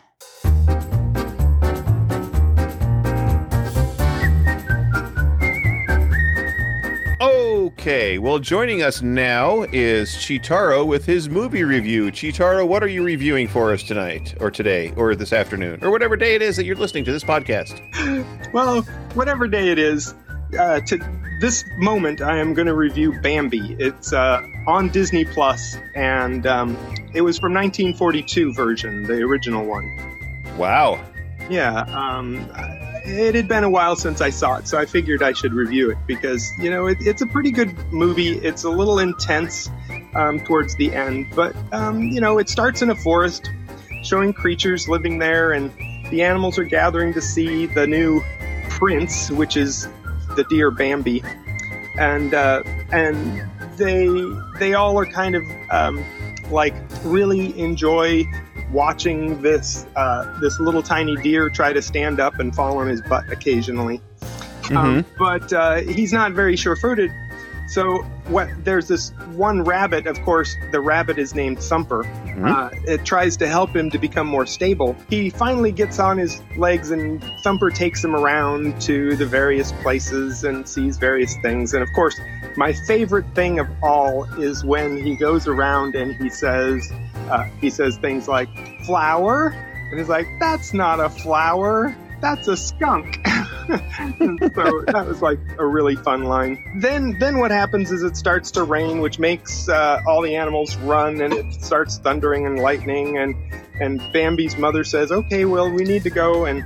Okay, 7.84 8.16
well, 8.16 8.38
joining 8.38 8.82
us 8.82 9.02
now 9.02 9.64
is 9.64 10.14
Chitaro 10.14 10.86
with 10.86 11.04
his 11.04 11.28
movie 11.28 11.64
review. 11.64 12.10
Chitaro, 12.10 12.66
what 12.66 12.82
are 12.82 12.88
you 12.88 13.04
reviewing 13.04 13.46
for 13.46 13.74
us 13.74 13.82
tonight, 13.82 14.34
or 14.40 14.50
today, 14.50 14.94
or 14.96 15.14
this 15.14 15.34
afternoon, 15.34 15.84
or 15.84 15.90
whatever 15.90 16.16
day 16.16 16.34
it 16.34 16.40
is 16.40 16.56
that 16.56 16.64
you're 16.64 16.76
listening 16.76 17.04
to 17.04 17.12
this 17.12 17.22
podcast? 17.22 17.82
Well, 18.54 18.80
whatever 19.12 19.46
day 19.46 19.68
it 19.68 19.78
is, 19.78 20.14
uh, 20.58 20.80
to 20.80 20.98
this 21.42 21.62
moment, 21.76 22.22
I 22.22 22.38
am 22.38 22.54
going 22.54 22.68
to 22.68 22.74
review 22.74 23.20
Bambi. 23.20 23.76
It's 23.78 24.14
uh, 24.14 24.40
on 24.66 24.88
Disney 24.88 25.26
Plus, 25.26 25.76
and 25.94 26.46
um, 26.46 26.78
it 27.12 27.20
was 27.20 27.38
from 27.38 27.52
1942 27.52 28.54
version, 28.54 29.02
the 29.02 29.20
original 29.20 29.66
one. 29.66 29.84
Wow. 30.56 31.04
Yeah, 31.50 31.80
um, 31.92 32.48
it 33.04 33.34
had 33.34 33.46
been 33.46 33.64
a 33.64 33.70
while 33.70 33.96
since 33.96 34.20
I 34.20 34.30
saw 34.30 34.56
it, 34.56 34.66
so 34.66 34.78
I 34.78 34.86
figured 34.86 35.22
I 35.22 35.32
should 35.32 35.52
review 35.52 35.90
it 35.90 35.98
because 36.06 36.50
you 36.58 36.70
know 36.70 36.86
it, 36.86 36.98
it's 37.00 37.22
a 37.22 37.26
pretty 37.26 37.50
good 37.50 37.76
movie. 37.92 38.38
It's 38.38 38.64
a 38.64 38.70
little 38.70 38.98
intense 38.98 39.70
um, 40.14 40.40
towards 40.40 40.74
the 40.76 40.92
end, 40.92 41.26
but 41.34 41.54
um, 41.72 42.02
you 42.02 42.20
know 42.20 42.38
it 42.38 42.48
starts 42.48 42.82
in 42.82 42.90
a 42.90 42.94
forest, 42.94 43.50
showing 44.02 44.32
creatures 44.32 44.88
living 44.88 45.18
there, 45.18 45.52
and 45.52 45.70
the 46.10 46.22
animals 46.22 46.58
are 46.58 46.64
gathering 46.64 47.12
to 47.14 47.20
see 47.20 47.66
the 47.66 47.86
new 47.86 48.22
prince, 48.70 49.30
which 49.30 49.56
is 49.56 49.86
the 50.34 50.44
deer 50.48 50.70
Bambi, 50.70 51.22
and 51.98 52.32
uh, 52.32 52.62
and 52.90 53.48
they 53.76 54.08
they 54.58 54.74
all 54.74 54.98
are 54.98 55.06
kind 55.06 55.34
of 55.34 55.44
um, 55.70 56.02
like 56.50 56.74
really 57.04 57.58
enjoy 57.58 58.24
watching 58.74 59.40
this 59.40 59.86
uh, 59.96 60.38
this 60.40 60.60
little 60.60 60.82
tiny 60.82 61.16
deer 61.22 61.48
try 61.48 61.72
to 61.72 61.80
stand 61.80 62.20
up 62.20 62.38
and 62.40 62.54
fall 62.54 62.76
on 62.78 62.88
his 62.88 63.00
butt 63.00 63.30
occasionally. 63.32 64.00
Um, 64.70 65.04
but 65.18 65.52
uh, 65.52 65.76
he's 65.76 66.12
not 66.12 66.32
very 66.32 66.56
sure-footed. 66.56 67.10
So 67.68 68.04
what? 68.28 68.48
There's 68.64 68.88
this 68.88 69.10
one 69.34 69.62
rabbit. 69.62 70.06
Of 70.06 70.20
course, 70.22 70.54
the 70.72 70.80
rabbit 70.80 71.18
is 71.18 71.34
named 71.34 71.58
Thumper. 71.58 72.04
Uh, 72.44 72.70
it 72.86 73.04
tries 73.04 73.36
to 73.38 73.46
help 73.46 73.74
him 73.74 73.90
to 73.90 73.98
become 73.98 74.26
more 74.26 74.46
stable. 74.46 74.96
He 75.08 75.30
finally 75.30 75.72
gets 75.72 75.98
on 75.98 76.18
his 76.18 76.42
legs, 76.56 76.90
and 76.90 77.22
Thumper 77.42 77.70
takes 77.70 78.02
him 78.02 78.14
around 78.14 78.80
to 78.82 79.16
the 79.16 79.26
various 79.26 79.72
places 79.72 80.44
and 80.44 80.68
sees 80.68 80.96
various 80.96 81.36
things. 81.42 81.74
And 81.74 81.82
of 81.82 81.88
course, 81.94 82.18
my 82.56 82.72
favorite 82.86 83.26
thing 83.34 83.58
of 83.58 83.68
all 83.82 84.24
is 84.40 84.64
when 84.64 85.02
he 85.02 85.16
goes 85.16 85.46
around 85.46 85.94
and 85.94 86.14
he 86.14 86.28
says, 86.30 86.90
uh, 87.30 87.44
he 87.60 87.70
says 87.70 87.96
things 87.98 88.28
like 88.28 88.48
"flower," 88.84 89.48
and 89.90 89.98
he's 89.98 90.08
like, 90.08 90.26
"That's 90.40 90.74
not 90.74 91.00
a 91.00 91.08
flower. 91.08 91.94
That's 92.24 92.48
a 92.48 92.56
skunk." 92.56 93.20
So 93.66 94.84
that 94.88 95.06
was 95.08 95.22
like 95.22 95.38
a 95.58 95.66
really 95.66 95.96
fun 95.96 96.24
line. 96.24 96.62
Then, 96.76 97.16
then 97.18 97.38
what 97.38 97.50
happens 97.50 97.90
is 97.90 98.02
it 98.02 98.14
starts 98.14 98.50
to 98.52 98.62
rain, 98.62 99.00
which 99.00 99.18
makes 99.18 99.70
uh, 99.70 100.02
all 100.06 100.20
the 100.20 100.36
animals 100.36 100.76
run, 100.76 101.22
and 101.22 101.32
it 101.32 101.54
starts 101.54 101.96
thundering 101.96 102.46
and 102.46 102.58
lightning. 102.58 103.16
And 103.16 103.34
and 103.80 104.00
Bambi's 104.12 104.58
mother 104.58 104.84
says, 104.84 105.10
"Okay, 105.10 105.46
well, 105.46 105.70
we 105.70 105.84
need 105.84 106.02
to 106.02 106.10
go." 106.10 106.44
And 106.44 106.62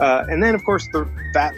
uh, 0.00 0.24
and 0.28 0.42
then, 0.42 0.56
of 0.56 0.64
course, 0.64 0.88
the 0.92 1.08
that 1.34 1.54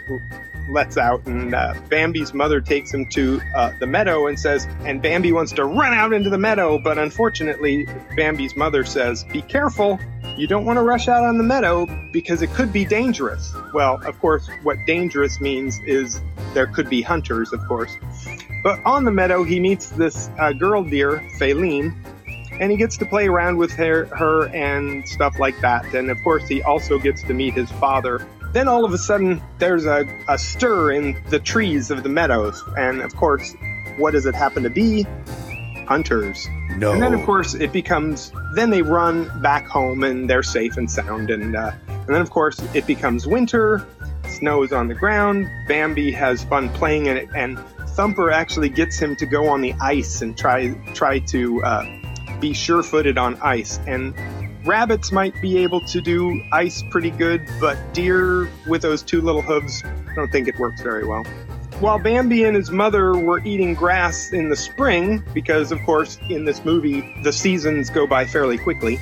lets 0.69 0.97
out, 0.97 1.25
and 1.25 1.53
uh, 1.53 1.73
Bambi's 1.89 2.33
mother 2.33 2.61
takes 2.61 2.93
him 2.93 3.05
to 3.07 3.41
uh, 3.55 3.71
the 3.79 3.87
meadow 3.87 4.27
and 4.27 4.39
says, 4.39 4.67
and 4.81 5.01
Bambi 5.01 5.31
wants 5.31 5.51
to 5.53 5.65
run 5.65 5.93
out 5.93 6.13
into 6.13 6.29
the 6.29 6.37
meadow, 6.37 6.77
but 6.77 6.97
unfortunately, 6.97 7.87
Bambi's 8.15 8.55
mother 8.55 8.83
says, 8.83 9.23
"Be 9.25 9.41
careful." 9.41 9.99
You 10.37 10.45
don't 10.45 10.65
want 10.65 10.77
to 10.77 10.83
rush 10.83 11.07
out 11.07 11.23
on 11.23 11.39
the 11.39 11.43
meadow 11.43 11.87
because 12.13 12.43
it 12.43 12.51
could 12.51 12.71
be 12.71 12.85
dangerous. 12.85 13.51
Well, 13.73 13.99
of 14.05 14.19
course, 14.19 14.47
what 14.61 14.77
dangerous 14.85 15.41
means 15.41 15.79
is 15.87 16.21
there 16.53 16.67
could 16.67 16.91
be 16.91 17.01
hunters, 17.01 17.53
of 17.53 17.65
course. 17.67 17.97
But 18.61 18.79
on 18.85 19.03
the 19.03 19.11
meadow, 19.11 19.43
he 19.43 19.59
meets 19.59 19.89
this 19.89 20.29
uh, 20.37 20.53
girl 20.53 20.83
deer, 20.83 21.23
Faline, 21.39 21.91
and 22.59 22.71
he 22.71 22.77
gets 22.77 22.97
to 22.97 23.05
play 23.05 23.27
around 23.27 23.57
with 23.57 23.71
her, 23.73 24.05
her 24.07 24.47
and 24.49 25.07
stuff 25.07 25.39
like 25.39 25.59
that. 25.61 25.93
And 25.95 26.11
of 26.11 26.21
course, 26.23 26.47
he 26.47 26.61
also 26.61 26.99
gets 26.99 27.23
to 27.23 27.33
meet 27.33 27.53
his 27.53 27.71
father. 27.71 28.25
Then 28.57 28.67
all 28.67 28.85
of 28.85 28.91
a 28.91 28.97
sudden, 28.97 29.39
there's 29.59 29.85
a, 29.85 30.03
a 30.27 30.35
stir 30.35 30.91
in 30.91 31.23
the 31.29 31.37
trees 31.37 31.91
of 31.91 32.01
the 32.01 32.09
meadows. 32.09 32.63
And 32.75 33.01
of 33.01 33.15
course, 33.15 33.53
what 33.97 34.13
does 34.13 34.25
it 34.25 34.33
happen 34.33 34.63
to 34.63 34.69
be? 34.71 35.05
Hunters. 35.87 36.47
No. 36.75 36.91
And 36.91 36.99
then, 36.99 37.13
of 37.13 37.23
course, 37.23 37.53
it 37.53 37.71
becomes. 37.71 38.31
Then 38.55 38.71
they 38.71 38.81
run 38.81 39.29
back 39.43 39.67
home 39.67 40.03
and 40.03 40.27
they're 40.27 40.41
safe 40.41 40.75
and 40.75 40.89
sound. 40.89 41.29
And 41.29 41.55
uh, 41.55 41.69
and 41.87 42.07
then, 42.07 42.19
of 42.19 42.31
course, 42.31 42.59
it 42.73 42.87
becomes 42.87 43.27
winter. 43.27 43.85
Snow 44.27 44.63
is 44.63 44.73
on 44.73 44.87
the 44.87 44.95
ground. 44.95 45.47
Bambi 45.67 46.11
has 46.13 46.43
fun 46.43 46.69
playing 46.69 47.05
in 47.05 47.15
it, 47.15 47.29
and 47.35 47.59
Thumper 47.89 48.31
actually 48.31 48.69
gets 48.69 48.97
him 48.97 49.15
to 49.17 49.27
go 49.27 49.47
on 49.49 49.61
the 49.61 49.75
ice 49.79 50.23
and 50.23 50.35
try 50.35 50.73
try 50.95 51.19
to 51.19 51.63
uh, 51.63 51.85
be 52.39 52.53
sure-footed 52.53 53.19
on 53.19 53.35
ice. 53.35 53.79
And 53.85 54.15
rabbits 54.67 55.11
might 55.11 55.39
be 55.41 55.57
able 55.57 55.81
to 55.81 56.01
do 56.01 56.43
ice 56.51 56.83
pretty 56.91 57.09
good, 57.11 57.49
but 57.59 57.77
deer 57.93 58.49
with 58.67 58.81
those 58.81 59.01
two 59.01 59.21
little 59.21 59.41
hooves, 59.41 59.83
I 59.85 60.13
don't 60.13 60.31
think 60.31 60.47
it 60.47 60.59
works 60.59 60.81
very 60.81 61.07
well. 61.07 61.23
While 61.79 61.99
Bambi 61.99 62.43
and 62.43 62.55
his 62.55 62.69
mother 62.71 63.17
were 63.17 63.39
eating 63.45 63.73
grass 63.73 64.33
in 64.33 64.49
the 64.49 64.55
spring, 64.55 65.23
because 65.33 65.71
of 65.71 65.79
course 65.83 66.17
in 66.29 66.43
this 66.43 66.65
movie 66.65 67.15
the 67.23 67.31
seasons 67.31 67.89
go 67.89 68.05
by 68.05 68.25
fairly 68.25 68.57
quickly. 68.57 68.99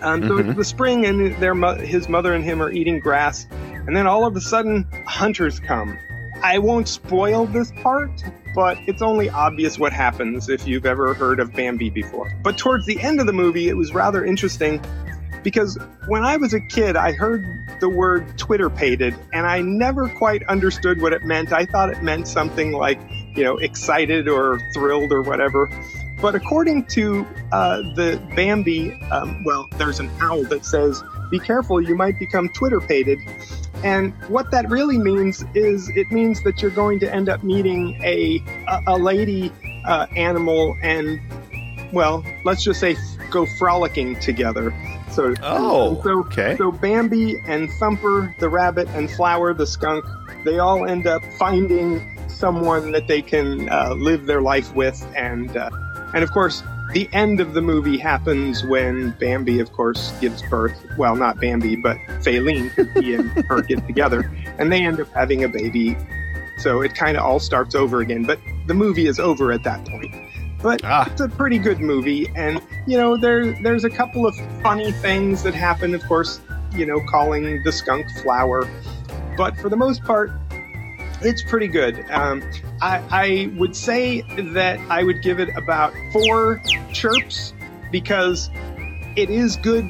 Um, 0.00 0.26
so 0.26 0.38
it's 0.38 0.56
the 0.56 0.64
spring, 0.64 1.04
and 1.04 1.36
their 1.36 1.54
his 1.76 2.08
mother 2.08 2.32
and 2.32 2.42
him 2.42 2.62
are 2.62 2.72
eating 2.72 3.00
grass, 3.00 3.46
and 3.50 3.94
then 3.94 4.06
all 4.06 4.24
of 4.24 4.34
a 4.34 4.40
sudden 4.40 4.86
hunters 5.06 5.60
come. 5.60 5.98
I 6.42 6.58
won't 6.58 6.88
spoil 6.88 7.44
this 7.44 7.70
part, 7.82 8.10
but 8.54 8.78
it's 8.86 9.02
only 9.02 9.30
obvious 9.30 9.78
what 9.78 9.92
happens 9.92 10.48
if 10.48 10.66
you've 10.66 10.86
ever 10.86 11.14
heard 11.14 11.40
of 11.40 11.52
Bambi 11.52 11.90
before. 11.90 12.30
But 12.42 12.58
towards 12.58 12.86
the 12.86 13.00
end 13.00 13.20
of 13.20 13.26
the 13.26 13.32
movie, 13.32 13.68
it 13.68 13.76
was 13.76 13.94
rather 13.94 14.24
interesting 14.24 14.82
because 15.42 15.78
when 16.06 16.22
I 16.22 16.36
was 16.36 16.52
a 16.52 16.60
kid, 16.60 16.96
I 16.96 17.12
heard 17.12 17.44
the 17.80 17.88
word 17.88 18.36
Twitter 18.38 18.68
pated, 18.68 19.14
and 19.32 19.46
I 19.46 19.62
never 19.62 20.08
quite 20.08 20.42
understood 20.48 21.00
what 21.00 21.12
it 21.12 21.24
meant. 21.24 21.52
I 21.52 21.64
thought 21.64 21.90
it 21.90 22.02
meant 22.02 22.28
something 22.28 22.72
like, 22.72 23.00
you 23.34 23.44
know, 23.44 23.56
excited 23.56 24.28
or 24.28 24.60
thrilled 24.74 25.12
or 25.12 25.22
whatever. 25.22 25.70
But 26.20 26.34
according 26.34 26.84
to 26.86 27.26
uh, 27.52 27.78
the 27.94 28.20
Bambi, 28.36 28.92
um, 29.10 29.42
well, 29.44 29.68
there's 29.78 30.00
an 30.00 30.10
owl 30.20 30.42
that 30.44 30.66
says, 30.66 31.02
be 31.30 31.38
careful, 31.38 31.80
you 31.80 31.94
might 31.94 32.18
become 32.18 32.48
Twitter 32.48 32.80
pated. 32.80 33.18
And 33.82 34.12
what 34.28 34.50
that 34.50 34.68
really 34.68 34.98
means 34.98 35.44
is 35.54 35.88
it 35.96 36.10
means 36.10 36.42
that 36.42 36.60
you're 36.60 36.70
going 36.70 37.00
to 37.00 37.14
end 37.14 37.28
up 37.28 37.42
meeting 37.42 37.98
a, 38.02 38.42
a, 38.68 38.82
a 38.88 38.96
lady 38.98 39.52
uh, 39.86 40.06
animal 40.14 40.76
and, 40.82 41.20
well, 41.92 42.24
let's 42.44 42.62
just 42.62 42.80
say 42.80 42.96
go 43.30 43.46
frolicking 43.58 44.18
together. 44.20 44.74
So, 45.10 45.34
Oh, 45.42 46.00
so, 46.04 46.20
okay. 46.20 46.56
so 46.56 46.70
Bambi 46.70 47.40
and 47.46 47.70
Thumper, 47.72 48.34
the 48.38 48.48
rabbit, 48.48 48.86
and 48.90 49.10
Flower, 49.10 49.54
the 49.54 49.66
skunk, 49.66 50.04
they 50.44 50.58
all 50.58 50.86
end 50.86 51.06
up 51.06 51.22
finding 51.38 52.18
someone 52.28 52.92
that 52.92 53.06
they 53.08 53.22
can 53.22 53.68
uh, 53.68 53.94
live 53.94 54.26
their 54.26 54.40
life 54.40 54.74
with. 54.74 55.04
And, 55.16 55.56
uh, 55.56 55.70
and 56.14 56.22
of 56.22 56.30
course, 56.32 56.62
the 56.92 57.08
end 57.12 57.40
of 57.40 57.54
the 57.54 57.62
movie 57.62 57.98
happens 57.98 58.64
when 58.64 59.10
Bambi, 59.20 59.60
of 59.60 59.72
course, 59.72 60.12
gives 60.20 60.42
birth. 60.42 60.74
Well, 60.98 61.16
not 61.16 61.40
Bambi, 61.40 61.76
but 61.76 61.96
Faline, 62.22 62.70
he 63.02 63.14
and 63.14 63.30
her 63.46 63.62
get 63.68 63.86
together, 63.86 64.30
and 64.58 64.72
they 64.72 64.84
end 64.84 65.00
up 65.00 65.12
having 65.12 65.44
a 65.44 65.48
baby. 65.48 65.96
So 66.58 66.82
it 66.82 66.94
kind 66.94 67.16
of 67.16 67.24
all 67.24 67.40
starts 67.40 67.74
over 67.74 68.00
again. 68.00 68.24
But 68.24 68.38
the 68.66 68.74
movie 68.74 69.06
is 69.06 69.18
over 69.18 69.52
at 69.52 69.62
that 69.64 69.86
point. 69.86 70.14
But 70.62 70.82
Ah. 70.84 71.10
it's 71.10 71.20
a 71.22 71.28
pretty 71.28 71.58
good 71.58 71.80
movie, 71.80 72.30
and 72.36 72.60
you 72.86 72.98
know 72.98 73.16
there 73.16 73.52
there's 73.62 73.84
a 73.84 73.90
couple 73.90 74.26
of 74.26 74.36
funny 74.62 74.92
things 74.92 75.42
that 75.44 75.54
happen. 75.54 75.94
Of 75.94 76.02
course, 76.06 76.40
you 76.74 76.84
know, 76.84 77.00
calling 77.08 77.62
the 77.64 77.72
skunk 77.72 78.06
flower, 78.22 78.68
but 79.38 79.56
for 79.56 79.70
the 79.70 79.76
most 79.76 80.04
part, 80.04 80.30
it's 81.22 81.42
pretty 81.42 81.68
good. 81.68 82.04
Um, 82.10 82.42
I, 82.80 83.02
I 83.10 83.52
would 83.58 83.76
say 83.76 84.22
that 84.52 84.78
I 84.90 85.02
would 85.04 85.22
give 85.22 85.38
it 85.40 85.48
about 85.56 85.92
four 86.12 86.60
chirps 86.92 87.52
because 87.90 88.50
it 89.16 89.30
is 89.30 89.56
good, 89.56 89.84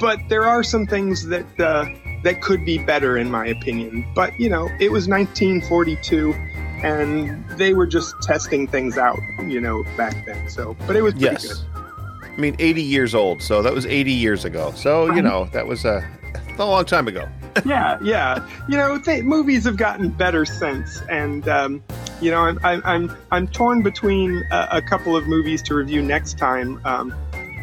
but 0.00 0.18
there 0.28 0.44
are 0.44 0.62
some 0.62 0.86
things 0.86 1.26
that 1.28 1.60
uh, 1.60 1.84
that 2.24 2.40
could 2.42 2.64
be 2.64 2.78
better 2.78 3.16
in 3.16 3.30
my 3.30 3.46
opinion. 3.46 4.04
But 4.14 4.38
you 4.40 4.48
know, 4.48 4.68
it 4.80 4.90
was 4.90 5.08
1942, 5.08 6.32
and 6.82 7.48
they 7.58 7.74
were 7.74 7.86
just 7.86 8.14
testing 8.22 8.66
things 8.66 8.96
out, 8.98 9.18
you 9.46 9.60
know, 9.60 9.84
back 9.96 10.24
then. 10.26 10.48
So, 10.48 10.76
but 10.86 10.96
it 10.96 11.02
was 11.02 11.12
pretty 11.14 11.26
Yes. 11.26 11.46
good. 11.46 11.66
I 12.24 12.40
mean, 12.40 12.56
80 12.58 12.82
years 12.82 13.14
old. 13.14 13.42
So 13.42 13.60
that 13.60 13.74
was 13.74 13.84
80 13.84 14.10
years 14.10 14.46
ago. 14.46 14.72
So, 14.74 15.12
you 15.14 15.20
know, 15.20 15.44
that 15.52 15.66
was 15.66 15.84
a, 15.84 16.02
a 16.62 16.70
long 16.70 16.84
time 16.84 17.08
ago. 17.08 17.28
yeah, 17.64 17.98
yeah. 18.02 18.46
You 18.68 18.76
know, 18.76 18.98
th- 18.98 19.24
movies 19.24 19.64
have 19.64 19.76
gotten 19.76 20.08
better 20.08 20.44
since, 20.44 21.02
and 21.10 21.46
um, 21.48 21.82
you 22.20 22.30
know, 22.30 22.40
I'm 22.40 22.58
I'm 22.64 22.82
I'm, 22.84 23.16
I'm 23.30 23.48
torn 23.48 23.82
between 23.82 24.42
a, 24.50 24.68
a 24.72 24.82
couple 24.82 25.16
of 25.16 25.26
movies 25.26 25.62
to 25.62 25.74
review 25.74 26.02
next 26.02 26.38
time. 26.38 26.80
Um, 26.84 27.14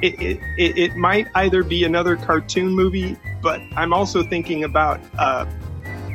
it, 0.02 0.20
it, 0.22 0.40
it 0.58 0.78
it 0.78 0.96
might 0.96 1.28
either 1.36 1.64
be 1.64 1.84
another 1.84 2.16
cartoon 2.16 2.70
movie, 2.70 3.18
but 3.42 3.60
I'm 3.76 3.94
also 3.94 4.24
thinking 4.24 4.64
about 4.64 5.00
uh, 5.18 5.46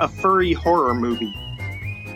a 0.01 0.09
furry 0.09 0.53
horror 0.53 0.95
movie. 0.95 1.35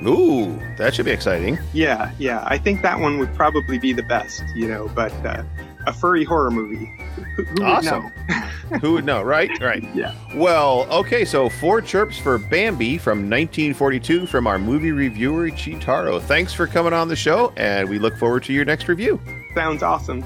Ooh, 0.07 0.57
that 0.77 0.95
should 0.95 1.07
be 1.07 1.11
exciting. 1.11 1.59
Yeah, 1.73 2.13
yeah. 2.19 2.45
I 2.47 2.57
think 2.57 2.83
that 2.83 3.01
one 3.01 3.19
would 3.19 3.35
probably 3.35 3.79
be 3.79 3.93
the 3.93 4.05
best. 4.05 4.45
You 4.55 4.69
know, 4.69 4.89
but 4.95 5.13
uh, 5.27 5.43
a 5.87 5.93
furry 5.93 6.25
horror 6.25 6.51
movie. 6.51 6.93
Who, 7.37 7.65
Awesome. 7.65 8.03
Who 8.81 8.93
would 8.93 9.05
know, 9.05 9.23
right? 9.23 9.51
Right. 9.61 9.83
Yeah. 9.95 10.15
Well, 10.35 10.87
okay, 10.91 11.25
so 11.25 11.49
four 11.49 11.81
chirps 11.81 12.19
for 12.19 12.39
Bambi 12.39 12.99
from 12.99 13.19
1942 13.31 14.27
from 14.27 14.47
our 14.47 14.59
movie 14.59 14.93
reviewer, 14.93 15.49
Chitaro. 15.51 16.21
Thanks 16.21 16.53
for 16.53 16.67
coming 16.67 16.93
on 16.93 17.09
the 17.09 17.17
show, 17.17 17.53
and 17.57 17.89
we 17.89 17.99
look 17.99 18.17
forward 18.17 18.45
to 18.45 18.53
your 18.53 18.65
next 18.65 18.89
review. 18.89 19.21
Sounds 19.55 19.83
awesome. 19.83 20.23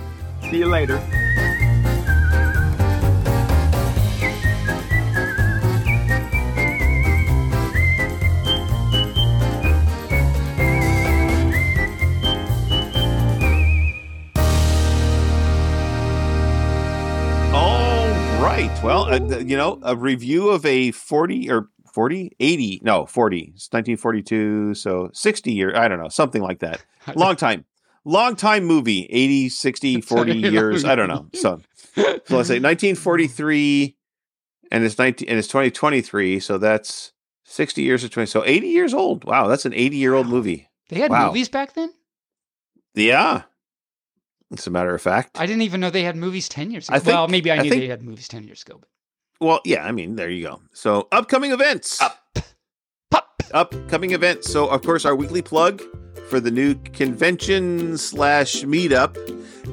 See 0.51 0.59
you 0.59 0.67
later. 0.67 1.01
You 19.49 19.57
know, 19.57 19.79
a 19.83 19.97
review 19.97 20.49
of 20.51 20.65
a 20.67 20.91
40 20.93 21.51
or 21.51 21.69
40, 21.93 22.33
80, 22.41 22.81
no, 22.83 23.05
40. 23.07 23.39
It's 23.55 23.69
1942, 23.71 24.75
so 24.75 25.11
60 25.13 25.53
year, 25.53 25.77
I 25.77 25.89
don't 25.89 26.01
know, 26.01 26.09
something 26.09 26.43
like 26.43 26.61
that. 26.61 26.85
Long 27.15 27.37
time. 27.37 27.65
Long 28.05 28.35
time 28.35 28.65
movie, 28.65 29.07
80, 29.11 29.49
60, 29.51 30.01
40 30.03 30.33
years, 30.39 30.85
I 30.85 30.95
don't 30.95 31.09
know. 31.09 31.29
So, 31.35 31.61
so 31.95 32.03
let's 32.05 32.49
say 32.49 32.59
1943 32.61 33.97
and 34.71 34.85
it's 34.85 34.99
19 34.99 35.29
and 35.29 35.39
it's 35.39 35.49
2023, 35.49 36.41
so 36.41 36.57
that's 36.59 37.13
60 37.45 37.83
years 37.83 38.03
or 38.03 38.09
20. 38.09 38.27
So 38.27 38.43
80 38.45 38.69
years 38.69 38.95
old. 38.95 39.25
Wow, 39.25 39.47
that's 39.49 39.67
an 39.67 39.75
80 39.75 39.97
year 39.97 40.15
old 40.15 40.27
movie. 40.27 40.69
They 40.89 40.99
had 40.99 41.11
Wow. 41.11 41.27
movies 41.29 41.49
back 41.49 41.75
then? 41.75 41.93
Yeah. 42.95 43.43
As 44.53 44.67
a 44.67 44.71
matter 44.71 44.95
of 44.95 45.01
fact. 45.01 45.39
I 45.41 45.47
didn't 45.47 45.63
even 45.63 45.81
know 45.81 45.91
they 45.91 46.03
had 46.03 46.17
movies 46.17 46.49
10 46.49 46.71
years 46.71 46.89
ago. 46.89 46.97
I 46.97 46.99
think- 46.99 47.15
well, 47.15 47.29
maybe 47.29 47.51
I 47.51 47.57
I 47.57 47.63
knew 47.63 47.71
think- 47.71 47.83
they 47.83 47.89
had 47.89 48.03
movies 48.03 48.29
10 48.29 48.45
years 48.45 48.63
ago. 48.63 48.79
But 48.81 48.89
Well, 49.43 49.61
yeah, 49.65 49.85
I 49.85 49.91
mean, 49.91 50.15
there 50.15 50.31
you 50.31 50.45
go. 50.45 50.63
So, 50.73 51.09
upcoming 51.11 51.51
events. 51.51 52.01
Up. 52.01 52.17
Pop! 53.11 53.43
Upcoming 53.53 54.13
events. 54.13 54.49
So, 54.49 54.69
of 54.69 54.83
course, 54.83 55.05
our 55.05 55.17
weekly 55.17 55.43
plug 55.43 55.83
for 56.33 56.41
the 56.41 56.51
new 56.51 56.75
convention 56.95 57.99
slash 57.99 58.63
meetup 58.63 59.19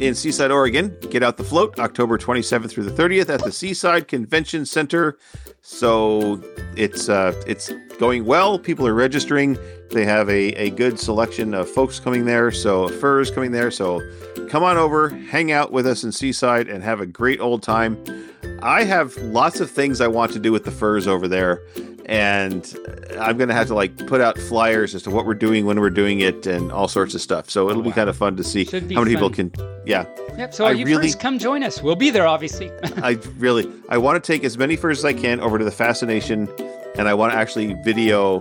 in 0.02 0.14
Seaside, 0.14 0.52
Oregon. 0.52 0.94
Get 1.10 1.24
out 1.24 1.38
the 1.38 1.44
float, 1.46 1.80
October 1.80 2.18
27th 2.18 2.70
through 2.70 2.84
the 2.84 2.92
30th 2.92 3.30
at 3.30 3.42
the 3.42 3.50
Seaside 3.54 4.10
Convention 4.10 4.66
Center. 4.66 5.18
So 5.62 6.44
it's 6.76 7.08
uh, 7.08 7.32
it's 7.48 7.72
going 7.98 8.26
well. 8.26 8.60
People 8.60 8.86
are 8.86 8.94
registering. 8.94 9.58
They 9.92 10.04
have 10.04 10.30
a, 10.30 10.54
a 10.56 10.70
good 10.72 11.00
selection 11.00 11.54
of 11.54 11.70
folks 11.70 11.98
coming 11.98 12.26
there. 12.26 12.52
So 12.52 12.90
furs 12.90 13.32
coming 13.32 13.52
there. 13.52 13.72
So 13.72 14.02
come 14.50 14.62
on 14.62 14.76
over, 14.76 15.08
hang 15.08 15.54
out 15.54 15.72
with 15.72 15.88
us 15.88 16.04
in 16.04 16.12
Seaside, 16.12 16.68
and 16.68 16.84
have 16.84 17.00
a 17.00 17.06
great 17.06 17.40
old 17.40 17.64
time. 17.64 17.98
I 18.62 18.84
have 18.84 19.16
lots 19.20 19.62
of 19.62 19.72
things 19.72 20.02
I 20.02 20.10
want 20.10 20.34
to 20.34 20.40
do 20.40 20.52
with 20.52 20.66
the 20.66 20.72
furs 20.72 21.08
over 21.08 21.30
there, 21.30 21.62
and 22.10 22.76
I'm 23.20 23.38
gonna 23.38 23.54
have 23.54 23.68
to 23.68 23.76
like 23.76 24.08
put 24.08 24.20
out 24.20 24.38
flyers 24.40 24.96
as 24.96 25.04
to 25.04 25.12
what 25.12 25.28
we're 25.28 25.36
doing 25.36 25.68
when 25.68 25.80
we're 25.80 25.92
doing 25.92 26.22
it 26.22 26.48
and 26.48 26.72
all 26.72 26.88
sorts 26.88 27.14
of 27.14 27.22
stuff. 27.22 27.52
So 27.52 27.70
it'll 27.70 27.84
be 27.84 27.90
oh, 27.90 27.92
wow. 27.92 27.96
kind 27.96 28.10
of 28.10 28.18
fun 28.18 28.36
to 28.38 28.44
see 28.44 28.66
how 28.66 28.80
many 28.80 29.14
people 29.14 29.30
can. 29.30 29.54
Yeah, 29.86 30.06
Yep. 30.36 30.54
So 30.54 30.66
I 30.66 30.72
you 30.72 30.86
really- 30.86 31.14
come 31.14 31.38
join 31.38 31.64
us. 31.64 31.84
We'll 31.84 31.96
be 31.96 32.10
there, 32.10 32.26
obviously. 32.26 32.72
I 32.98 33.20
really 33.38 33.70
I 33.90 34.00
want 34.00 34.22
to 34.22 34.28
take 34.34 34.44
as 34.44 34.58
many 34.58 34.76
furs 34.76 35.00
as 35.00 35.06
I 35.06 35.14
can 35.14 35.40
over 35.40 35.60
to 35.60 35.66
the 35.66 35.72
Fascination, 35.72 36.50
and 36.98 37.08
I 37.08 37.14
want 37.14 37.34
to 37.34 37.38
actually 37.38 37.74
video 37.84 38.40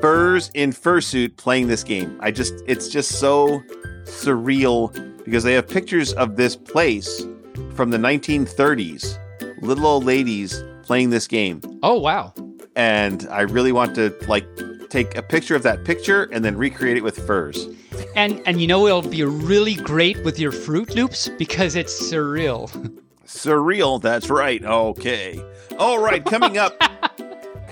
furs 0.00 0.50
in 0.54 0.70
fursuit 0.72 1.36
playing 1.36 1.68
this 1.68 1.84
game. 1.84 2.16
I 2.20 2.30
just 2.30 2.54
it's 2.66 2.88
just 2.88 3.18
so 3.20 3.60
surreal 4.04 4.90
because 5.24 5.44
they 5.44 5.52
have 5.52 5.68
pictures 5.68 6.14
of 6.14 6.36
this 6.36 6.56
place 6.56 7.26
from 7.74 7.90
the 7.90 7.98
1930s, 7.98 9.18
little 9.60 9.86
old 9.86 10.04
ladies 10.04 10.62
playing 10.82 11.10
this 11.10 11.26
game, 11.26 11.60
oh 11.82 11.98
wow. 11.98 12.32
and 12.76 13.26
I 13.30 13.42
really 13.42 13.72
want 13.72 13.94
to 13.96 14.14
like 14.26 14.46
take 14.88 15.16
a 15.16 15.22
picture 15.22 15.56
of 15.56 15.62
that 15.62 15.84
picture 15.84 16.24
and 16.32 16.44
then 16.44 16.56
recreate 16.56 16.96
it 16.96 17.02
with 17.02 17.26
furs. 17.26 17.66
And 18.14 18.42
and 18.46 18.60
you 18.60 18.66
know 18.66 18.86
it'll 18.86 19.02
be 19.02 19.24
really 19.24 19.74
great 19.74 20.22
with 20.24 20.38
your 20.38 20.52
Fruit 20.52 20.94
Loops 20.94 21.28
because 21.38 21.76
it's 21.76 21.94
surreal. 22.10 22.68
Surreal, 23.26 24.02
that's 24.02 24.28
right. 24.28 24.62
Okay. 24.62 25.42
All 25.78 26.02
right, 26.02 26.22
coming 26.22 26.58
up 26.58 26.76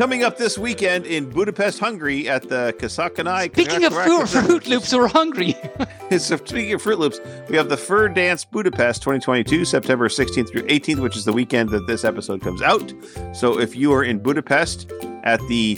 coming 0.01 0.25
up 0.25 0.39
this 0.39 0.57
weekend 0.57 1.05
in 1.05 1.29
Budapest, 1.29 1.79
Hungary 1.79 2.27
at 2.27 2.49
the 2.49 2.75
Kasakanai 2.79 3.53
Speaking 3.53 3.85
of 3.85 3.93
Fruit, 3.93 4.27
Fruit 4.27 4.67
Loops, 4.67 4.95
we're 4.95 5.07
hungry. 5.07 5.55
so 6.13 6.39
speaking 6.39 6.73
of 6.73 6.81
Fruit 6.81 6.99
Loops, 6.99 7.21
we 7.51 7.57
have 7.59 7.69
the 7.69 7.77
Fur 7.77 8.09
Dance 8.09 8.43
Budapest 8.43 9.03
2022, 9.03 9.67
September 9.67 10.09
16th 10.09 10.49
through 10.49 10.63
18th, 10.63 11.01
which 11.01 11.19
is 11.19 11.27
the 11.27 11.35
weekend 11.35 11.69
that 11.69 11.87
this 11.87 12.03
episode 12.07 12.41
comes 12.41 12.63
out. 12.63 12.95
So 13.35 13.61
if 13.61 13.77
you 13.77 13.93
are 13.93 14.03
in 14.03 14.21
Budapest 14.21 14.91
at 15.25 15.39
the 15.49 15.77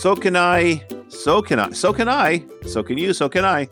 Sokanai, 0.00 0.78
Can 1.48 1.58
I, 1.58 1.72
so 1.72 1.92
can 1.92 2.08
I, 2.08 2.44
so 2.68 2.84
can 2.84 2.98
you, 2.98 3.12
so 3.12 3.28
can 3.28 3.44
I. 3.44 3.68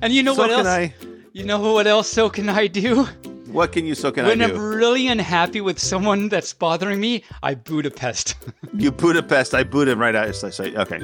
and 0.00 0.14
you 0.14 0.22
know 0.22 0.32
so 0.32 0.40
what 0.44 0.48
can 0.48 0.60
else? 0.60 0.66
I. 0.66 0.94
You 1.34 1.44
know 1.44 1.60
what 1.74 1.86
else? 1.86 2.08
So 2.08 2.30
can 2.30 2.48
I 2.48 2.68
do? 2.68 3.06
What 3.52 3.72
can 3.72 3.84
you, 3.86 3.94
so 3.94 4.10
can 4.10 4.24
I? 4.24 4.28
when 4.28 4.42
I 4.42 4.46
I'm 4.46 4.58
really 4.58 5.08
unhappy 5.08 5.60
with 5.60 5.78
someone 5.78 6.28
that's 6.28 6.52
bothering 6.52 7.00
me, 7.00 7.24
I 7.42 7.54
Budapest. 7.54 8.34
You 8.74 8.90
Budapest, 8.90 9.54
I 9.54 9.64
boot 9.64 9.86
him 9.86 9.98
right 9.98 10.14
out. 10.14 10.34
Say, 10.34 10.74
okay. 10.74 11.02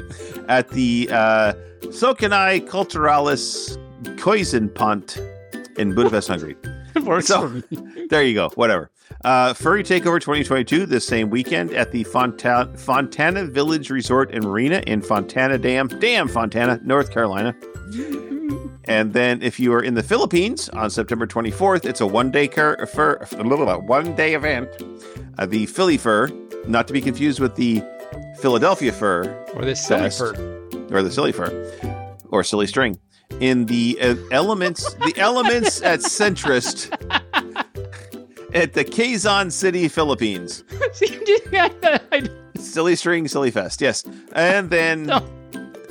At 0.48 0.70
the 0.70 1.08
uh, 1.12 1.52
So 1.92 2.14
Can 2.14 2.32
I 2.32 2.60
Culturalis 2.60 3.76
Koisenpont 4.16 5.18
in 5.78 5.94
Budapest, 5.94 6.28
Hungary. 6.28 6.56
So-. 7.20 7.62
There 8.08 8.22
you 8.22 8.32
go. 8.34 8.48
Whatever. 8.54 8.90
Uh, 9.24 9.52
Furry 9.52 9.82
Takeover 9.82 10.18
2022 10.18 10.86
this 10.86 11.06
same 11.06 11.28
weekend 11.28 11.72
at 11.72 11.92
the 11.92 12.04
Fonta- 12.04 12.78
Fontana 12.78 13.44
Village 13.44 13.90
Resort 13.90 14.30
and 14.32 14.44
Marina 14.44 14.82
in 14.86 15.02
Fontana 15.02 15.58
Dam, 15.58 15.88
Dam, 15.88 16.26
Fontana, 16.28 16.80
North 16.84 17.10
Carolina. 17.10 17.54
And 18.88 19.12
then 19.12 19.42
if 19.42 19.60
you 19.60 19.72
are 19.74 19.82
in 19.82 19.94
the 19.94 20.02
Philippines 20.02 20.68
on 20.70 20.88
September 20.90 21.26
24th, 21.26 21.84
it's 21.84 22.00
a 22.00 22.06
one-day 22.06 22.48
car- 22.48 22.86
fur, 22.86 23.18
a 23.36 23.44
little 23.44 23.66
one-day 23.82 24.34
event. 24.34 24.68
Uh, 25.38 25.46
the 25.46 25.66
Philly 25.66 25.98
Fur, 25.98 26.28
not 26.66 26.86
to 26.88 26.92
be 26.94 27.00
confused 27.00 27.38
with 27.38 27.54
the 27.54 27.82
Philadelphia 28.40 28.90
Fur 28.92 29.44
Or 29.54 29.64
the 29.64 29.76
silly 29.76 30.00
Best. 30.02 30.18
fur. 30.18 30.32
or 30.90 31.02
the 31.02 31.10
silly 31.10 31.32
fur 31.32 31.50
or 32.30 32.42
silly 32.42 32.66
string 32.66 32.98
in 33.40 33.66
the 33.66 33.98
uh, 34.00 34.14
elements 34.30 34.94
the 34.94 35.12
elements 35.18 35.82
at 35.92 36.00
Centris 36.00 36.88
at 38.54 38.72
the 38.72 38.84
Quezon 38.84 39.52
City, 39.52 39.86
Philippines. 39.88 40.64
Silly 42.58 42.96
String, 42.96 43.28
Silly 43.28 43.50
Fest, 43.50 43.80
yes. 43.80 44.04
And 44.32 44.70
then 44.70 45.04
No. 45.06 45.20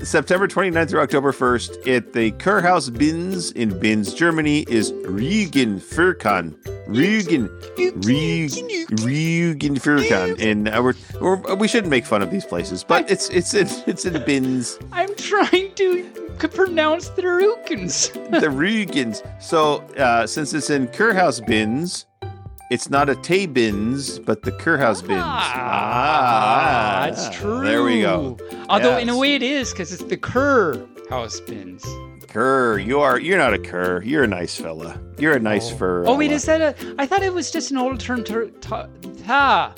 September 0.04 0.48
29th 0.48 0.90
through 0.90 1.02
October 1.02 1.32
1st 1.32 1.88
at 1.88 2.14
the 2.14 2.32
Kurhaus 2.34 2.90
Binz 2.90 3.52
in 3.54 3.72
Binz, 3.72 4.16
Germany 4.16 4.66
is 4.68 4.92
Rügen 4.92 5.80
Furkan. 5.80 6.56
Rügen, 6.88 7.50
Rügen, 7.78 8.88
Rügen 8.88 9.76
Furkan. 9.80 10.42
And 10.42 10.70
uh, 10.70 10.82
we're, 10.84 10.94
we're, 11.20 11.56
we 11.56 11.68
shouldn't 11.68 11.92
make 11.92 12.06
fun 12.06 12.22
of 12.22 12.32
these 12.32 12.46
places, 12.46 12.84
but 12.84 13.10
it's 13.12 13.30
it's 13.30 13.54
in, 13.54 13.68
it's 13.86 14.06
in 14.06 14.14
Binz. 14.14 14.82
I'm 14.92 15.14
trying 15.16 15.74
to 15.76 16.28
pronounce 16.38 17.10
the 17.10 17.24
Rukins. 17.24 18.14
the 18.32 18.48
Rügens. 18.48 19.22
So 19.42 19.78
uh, 19.98 20.28
since 20.28 20.54
it's 20.54 20.70
in 20.70 20.88
Kurhaus 20.88 21.46
Bins, 21.46 22.07
it's 22.70 22.90
not 22.90 23.10
a 23.10 23.16
Tay 23.16 23.46
Bins, 23.46 24.20
but 24.20 24.44
the 24.44 24.52
Kurhaus 24.52 25.02
Bins. 25.06 25.22
Ah, 25.24 27.10
that's 27.10 27.36
true. 27.38 27.64
There 27.64 27.84
we 27.84 28.02
go. 28.02 28.38
Although 28.70 28.98
in 28.98 29.10
a 29.10 29.18
way 29.18 29.36
it 29.36 29.44
is 29.44 29.72
because 29.72 29.92
it's 29.92 30.04
the 30.04 30.18
Kerr 30.18 30.88
house 31.10 31.40
bins. 31.40 31.86
Kerr, 32.28 32.78
you 32.78 33.00
are 33.00 33.20
you're 33.20 33.38
not 33.38 33.54
a 33.54 33.60
Kerr. 33.60 34.02
You're 34.04 34.24
a 34.24 34.28
nice 34.28 34.56
fella. 34.56 35.00
You're 35.18 35.34
a 35.34 35.40
nice 35.40 35.72
fur. 35.72 36.06
Oh 36.06 36.18
wait, 36.18 36.32
is 36.32 36.46
that 36.46 36.62
a? 36.62 36.96
I 37.00 37.06
thought 37.06 37.24
it 37.24 37.34
was 37.34 37.50
just 37.50 37.72
an 37.72 37.78
old 37.78 38.00
term 38.00 38.24
to 38.26 38.52
ta. 38.62 38.88
ta. 39.24 39.74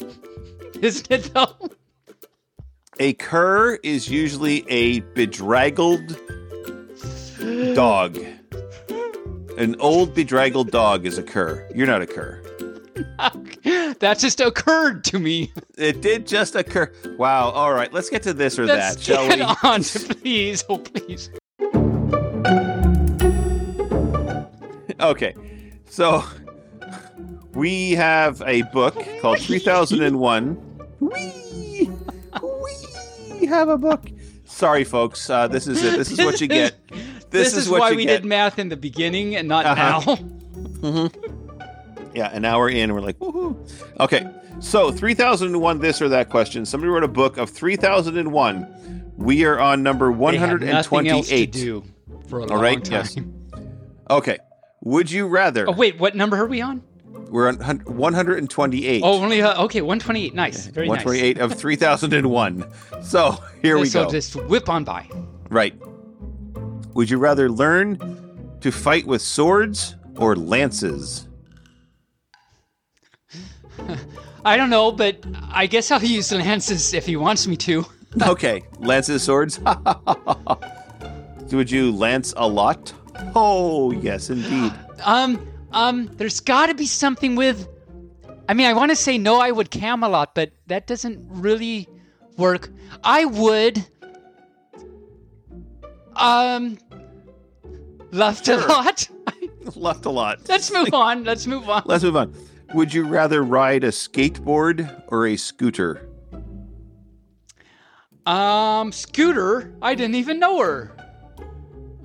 Isn't 0.80 1.10
it 1.10 1.34
though? 1.34 1.54
a 2.98 3.12
cur 3.14 3.74
is 3.82 4.08
usually 4.08 4.64
a 4.68 5.00
bedraggled 5.00 6.18
dog. 7.74 8.18
An 9.56 9.74
old 9.80 10.14
bedraggled 10.14 10.70
dog 10.70 11.06
is 11.06 11.16
a 11.16 11.22
cur. 11.22 11.66
You're 11.74 11.86
not 11.86 12.02
a 12.02 12.06
cur. 12.06 12.42
that 13.98 14.16
just 14.18 14.40
occurred 14.40 15.02
to 15.04 15.18
me. 15.18 15.52
It 15.78 16.02
did 16.02 16.26
just 16.26 16.54
occur. 16.54 16.92
Wow. 17.18 17.50
All 17.50 17.72
right. 17.72 17.92
Let's 17.92 18.10
get 18.10 18.22
to 18.24 18.34
this 18.34 18.58
or 18.58 18.66
Let's 18.66 18.96
that, 18.96 19.02
shall 19.02 19.28
get 19.28 19.38
we? 19.38 19.44
on, 19.68 19.82
please. 19.82 20.64
Oh 20.68 20.78
please. 20.78 21.30
Okay. 25.00 25.34
So 25.86 26.24
we 27.54 27.92
have 27.92 28.42
a 28.42 28.62
book 28.62 28.94
called 29.20 29.40
3001. 29.40 30.80
We 31.00 31.90
we 33.40 33.46
have 33.46 33.68
a 33.68 33.78
book. 33.78 34.10
Sorry, 34.44 34.84
folks. 34.84 35.28
Uh, 35.28 35.48
this 35.48 35.66
is 35.66 35.82
it. 35.82 35.96
This 35.96 36.10
is 36.10 36.18
what 36.18 36.40
you 36.40 36.46
get. 36.46 36.74
This, 37.30 37.52
This, 37.52 37.64
is, 37.64 37.68
what 37.70 37.80
why 37.80 37.92
we 37.92 38.04
get. 38.04 38.22
did 38.22 38.24
math 38.24 38.58
in 38.58 38.68
the 38.68 38.76
beginning 38.76 39.36
and 39.36 39.48
not 39.48 39.66
Uh-huh. 39.66 40.16
now. 40.82 41.10
Yeah, 42.14 42.30
an 42.32 42.44
hour 42.44 42.68
in, 42.70 42.94
we're 42.94 43.00
like, 43.02 43.18
woohoo. 43.18 43.56
Okay, 44.00 44.26
so 44.60 44.90
3001 44.90 45.80
this 45.80 46.00
or 46.00 46.08
that 46.08 46.30
question. 46.30 46.64
Somebody 46.64 46.90
wrote 46.90 47.04
a 47.04 47.08
book 47.08 47.36
of 47.36 47.50
3001. 47.50 49.12
We 49.16 49.44
are 49.44 49.58
on 49.60 49.82
number 49.82 50.06
They 50.10 50.16
nothing 50.38 50.68
else 50.68 50.86
to 50.86 50.94
128. 50.94 51.52
do 51.52 51.84
for 52.28 52.40
a 52.40 52.46
All 52.46 52.56
right, 52.58 52.82
time. 52.82 52.92
yes. 52.92 53.16
Okay, 54.08 54.38
would 54.82 55.10
you 55.10 55.26
rather? 55.26 55.68
Oh 55.68 55.72
wait, 55.72 55.98
what 55.98 56.14
number 56.14 56.36
are 56.36 56.46
we 56.46 56.60
on? 56.62 56.82
We're 57.28 57.48
on 57.48 57.56
128. 57.56 59.02
Oh, 59.04 59.20
only 59.22 59.42
uh, 59.42 59.64
okay. 59.64 59.80
128. 59.82 60.32
Nice. 60.34 60.66
Very 60.68 60.86
nice. 60.86 61.04
128 61.04 61.38
of 61.38 61.52
3001. 61.54 62.64
So 63.02 63.42
here 63.62 63.78
we 63.78 63.88
so 63.88 64.04
go. 64.04 64.08
So 64.08 64.12
just 64.12 64.36
whip 64.48 64.68
on 64.68 64.84
by. 64.84 65.08
Right. 65.50 65.74
Would 66.96 67.10
you 67.10 67.18
rather 67.18 67.50
learn 67.50 67.98
to 68.62 68.72
fight 68.72 69.06
with 69.06 69.20
swords 69.20 69.96
or 70.16 70.34
lances? 70.34 71.28
I 74.46 74.56
don't 74.56 74.70
know, 74.70 74.90
but 74.92 75.22
I 75.50 75.66
guess 75.66 75.90
I'll 75.90 76.02
use 76.02 76.32
lances 76.32 76.94
if 76.94 77.04
he 77.04 77.16
wants 77.16 77.46
me 77.46 77.56
to. 77.58 77.84
Okay, 78.22 78.62
lances, 78.78 79.24
swords. 79.24 79.60
Would 81.52 81.70
you 81.70 81.92
lance 81.92 82.32
a 82.38 82.48
lot? 82.48 82.94
Oh, 83.34 83.90
yes, 83.90 84.30
indeed. 84.30 84.72
Um, 85.04 85.46
um, 85.72 86.06
there's 86.14 86.40
got 86.40 86.66
to 86.68 86.74
be 86.74 86.86
something 86.86 87.36
with. 87.36 87.68
I 88.48 88.54
mean, 88.54 88.66
I 88.66 88.72
want 88.72 88.90
to 88.90 88.96
say 88.96 89.18
no, 89.18 89.38
I 89.38 89.50
would 89.50 89.70
Camelot, 89.70 90.34
but 90.34 90.52
that 90.68 90.86
doesn't 90.86 91.18
really 91.28 91.90
work. 92.38 92.70
I 93.04 93.26
would. 93.26 93.86
Um, 96.16 96.78
left 98.12 98.48
a 98.48 98.56
lot. 98.56 99.08
Left 99.74 100.04
a 100.06 100.10
lot. 100.10 100.48
Let's 100.48 100.72
move 100.72 100.88
on. 100.94 101.24
Let's 101.24 101.46
move 101.46 101.68
on. 101.68 101.82
Let's 101.86 102.04
move 102.04 102.16
on. 102.16 102.34
Would 102.74 102.92
you 102.94 103.06
rather 103.06 103.42
ride 103.42 103.84
a 103.84 103.88
skateboard 103.88 105.02
or 105.08 105.26
a 105.26 105.36
scooter? 105.36 106.08
Um, 108.26 108.90
Scooter. 108.90 109.74
I 109.82 109.94
didn't 109.94 110.16
even 110.16 110.40
know 110.40 110.58
her. 110.60 110.92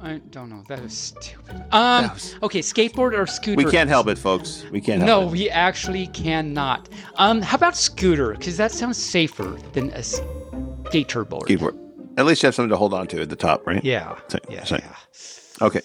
I 0.04 0.20
don't 0.32 0.50
know. 0.50 0.64
That 0.68 0.80
is 0.80 0.96
stupid. 0.98 1.64
Um, 1.72 2.10
was- 2.10 2.36
okay, 2.44 2.60
skateboard 2.60 3.18
or 3.18 3.26
scooter? 3.28 3.64
We 3.64 3.70
can't 3.72 3.90
help 3.90 4.08
it, 4.08 4.18
folks. 4.18 4.66
We 4.72 4.82
can't 4.82 5.00
No, 5.02 5.22
help 5.22 5.26
it. 5.26 5.32
we 5.32 5.50
actually 5.50 6.08
cannot. 6.08 6.90
Um, 7.16 7.42
how 7.42 7.56
about 7.56 7.76
scooter? 7.76 8.32
Because 8.34 8.58
that 8.58 8.72
sounds 8.72 8.98
safer 8.98 9.58
than 9.74 9.90
a 9.92 10.00
skateboard. 10.00 11.48
Skateboard. 11.48 11.78
At 12.18 12.26
least 12.26 12.44
you 12.44 12.48
have 12.48 12.56
something 12.56 12.70
to 12.70 12.78
hold 12.78 12.94
on 12.94 13.08
to 13.08 13.22
at 13.22 13.30
the 13.30 13.36
top, 13.36 13.66
right? 13.66 13.84
Yeah. 13.84 14.16
Same, 14.28 14.42
Yeah. 14.50 14.64
same. 14.66 14.82
yeah. 14.84 15.66
Okay. 15.66 15.82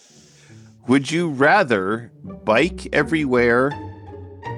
Would 0.88 1.10
you 1.10 1.28
rather 1.30 2.10
bike 2.44 2.88
everywhere 2.92 3.72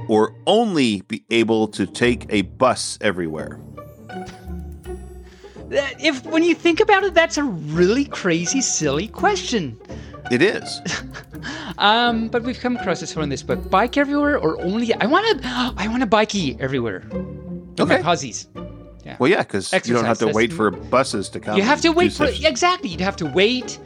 or 0.09 0.35
only 0.47 1.03
be 1.03 1.24
able 1.31 1.69
to 1.69 1.86
take 1.86 2.27
a 2.31 2.43
bus 2.43 2.99
everywhere? 3.01 3.59
If 5.70 6.24
when 6.24 6.43
you 6.45 6.55
think 6.55 6.81
about 6.81 7.05
it, 7.05 7.12
that's 7.15 7.36
a 7.36 7.45
really 7.45 8.07
crazy, 8.07 8.61
silly 8.62 9.09
question. 9.09 9.78
It 10.31 10.43
is. 10.43 10.81
Um, 11.78 12.27
but 12.27 12.43
we've 12.43 12.59
come 12.59 12.77
across 12.77 12.99
this 12.99 13.15
one 13.15 13.23
in 13.23 13.28
this 13.28 13.45
book: 13.45 13.70
bike 13.70 13.97
everywhere, 13.97 14.36
or 14.36 14.61
only 14.61 14.93
I 14.95 15.07
want 15.07 15.40
to. 15.40 15.49
I 15.77 15.86
want 15.86 16.03
a 16.03 16.07
bikey 16.07 16.57
everywhere. 16.59 17.05
Okay. 17.78 18.03
My 18.03 18.12
Okay. 18.12 18.49
Posies. 19.12 19.20
Well, 19.20 19.30
yeah, 19.30 19.43
because 19.43 19.72
you 19.72 19.94
don't 19.94 20.05
have 20.05 20.18
to 20.18 20.28
wait 20.28 20.52
for 20.52 20.70
buses 20.70 21.28
to 21.30 21.40
come. 21.40 21.56
You 21.56 21.62
have 21.62 21.80
to 21.82 21.90
wait 21.90 22.12
for 22.12 22.26
exactly. 22.26 22.90
You'd 22.90 23.01
have 23.01 23.16
to 23.16 23.26
wait, 23.26 23.78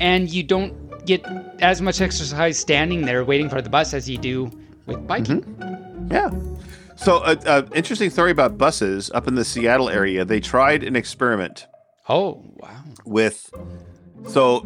and 0.00 0.30
you 0.30 0.42
don't 0.42 1.04
get 1.06 1.24
as 1.60 1.80
much 1.82 2.00
exercise 2.00 2.58
standing 2.58 3.02
there 3.02 3.24
waiting 3.24 3.48
for 3.48 3.60
the 3.60 3.70
bus 3.70 3.94
as 3.94 4.08
you 4.08 4.18
do 4.18 4.50
with 4.86 5.06
biking. 5.06 6.08
Yeah. 6.10 6.30
So, 6.96 7.22
an 7.24 7.38
uh, 7.38 7.50
uh, 7.50 7.68
interesting 7.74 8.10
story 8.10 8.30
about 8.30 8.56
buses 8.56 9.10
up 9.12 9.26
in 9.26 9.34
the 9.34 9.44
Seattle 9.44 9.90
area. 9.90 10.24
They 10.24 10.40
tried 10.40 10.84
an 10.84 10.94
experiment 10.96 11.66
Oh 12.08 12.44
wow! 12.56 12.84
with, 13.04 13.52
so 14.28 14.60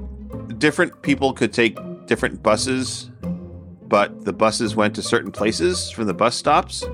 different 0.59 1.03
people 1.03 1.33
could 1.33 1.53
take 1.53 1.79
different 2.07 2.43
buses, 2.43 3.11
but 3.87 4.25
the 4.25 4.33
buses 4.33 4.75
went 4.75 4.95
to 4.97 5.03
certain 5.03 5.31
places 5.31 5.91
from 5.91 6.07
the 6.07 6.15
bus 6.15 6.35
stops. 6.37 6.85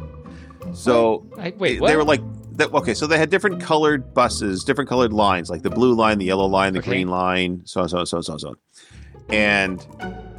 So 0.73 1.27
I, 1.39 1.53
wait, 1.57 1.81
they 1.81 1.97
were 1.97 2.05
like, 2.05 2.21
that, 2.57 2.73
okay, 2.73 2.95
so 2.95 3.07
they 3.07 3.19
had 3.19 3.31
different 3.31 3.61
colored 3.61 4.15
buses, 4.15 4.63
different 4.65 4.89
colored 4.89 5.13
lines, 5.13 5.51
like 5.51 5.63
the 5.63 5.71
blue 5.71 5.95
line, 5.95 6.19
the 6.19 6.25
yellow 6.27 6.47
line, 6.47 6.73
the 6.73 6.79
Okay. 6.79 6.91
green 6.91 7.09
line, 7.09 7.63
so 7.65 7.83
on, 7.83 7.89
so 7.89 7.99
on, 7.99 8.07
so 8.07 8.17
on, 8.19 8.23
so 8.23 8.33
on, 8.35 8.39
so 8.39 8.49
on. 8.51 8.57
And 9.31 9.87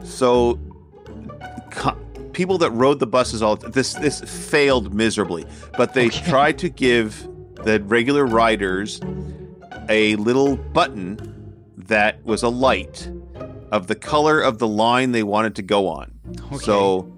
so 0.03 0.59
co- 1.71 1.97
people 2.33 2.57
that 2.59 2.71
rode 2.71 2.99
the 2.99 3.07
buses 3.07 3.41
all 3.41 3.55
this 3.55 3.93
this 3.95 4.21
failed 4.21 4.93
miserably, 4.93 5.45
but 5.77 5.93
they 5.93 6.07
Okay. 6.07 6.29
tried 6.29 6.57
to 6.59 6.69
give 6.69 7.27
the 7.63 7.81
regular 7.83 8.25
riders 8.25 9.01
a 9.89 10.15
little 10.17 10.55
button 10.57 11.19
that 11.77 12.23
was 12.23 12.43
a 12.43 12.49
light 12.49 13.09
of 13.71 13.87
the 13.87 13.95
color 13.95 14.39
of 14.39 14.59
the 14.59 14.67
line 14.67 15.11
they 15.11 15.23
wanted 15.23 15.55
to 15.55 15.61
go 15.61 15.87
on. 15.87 16.11
Okay. 16.47 16.57
So 16.57 17.11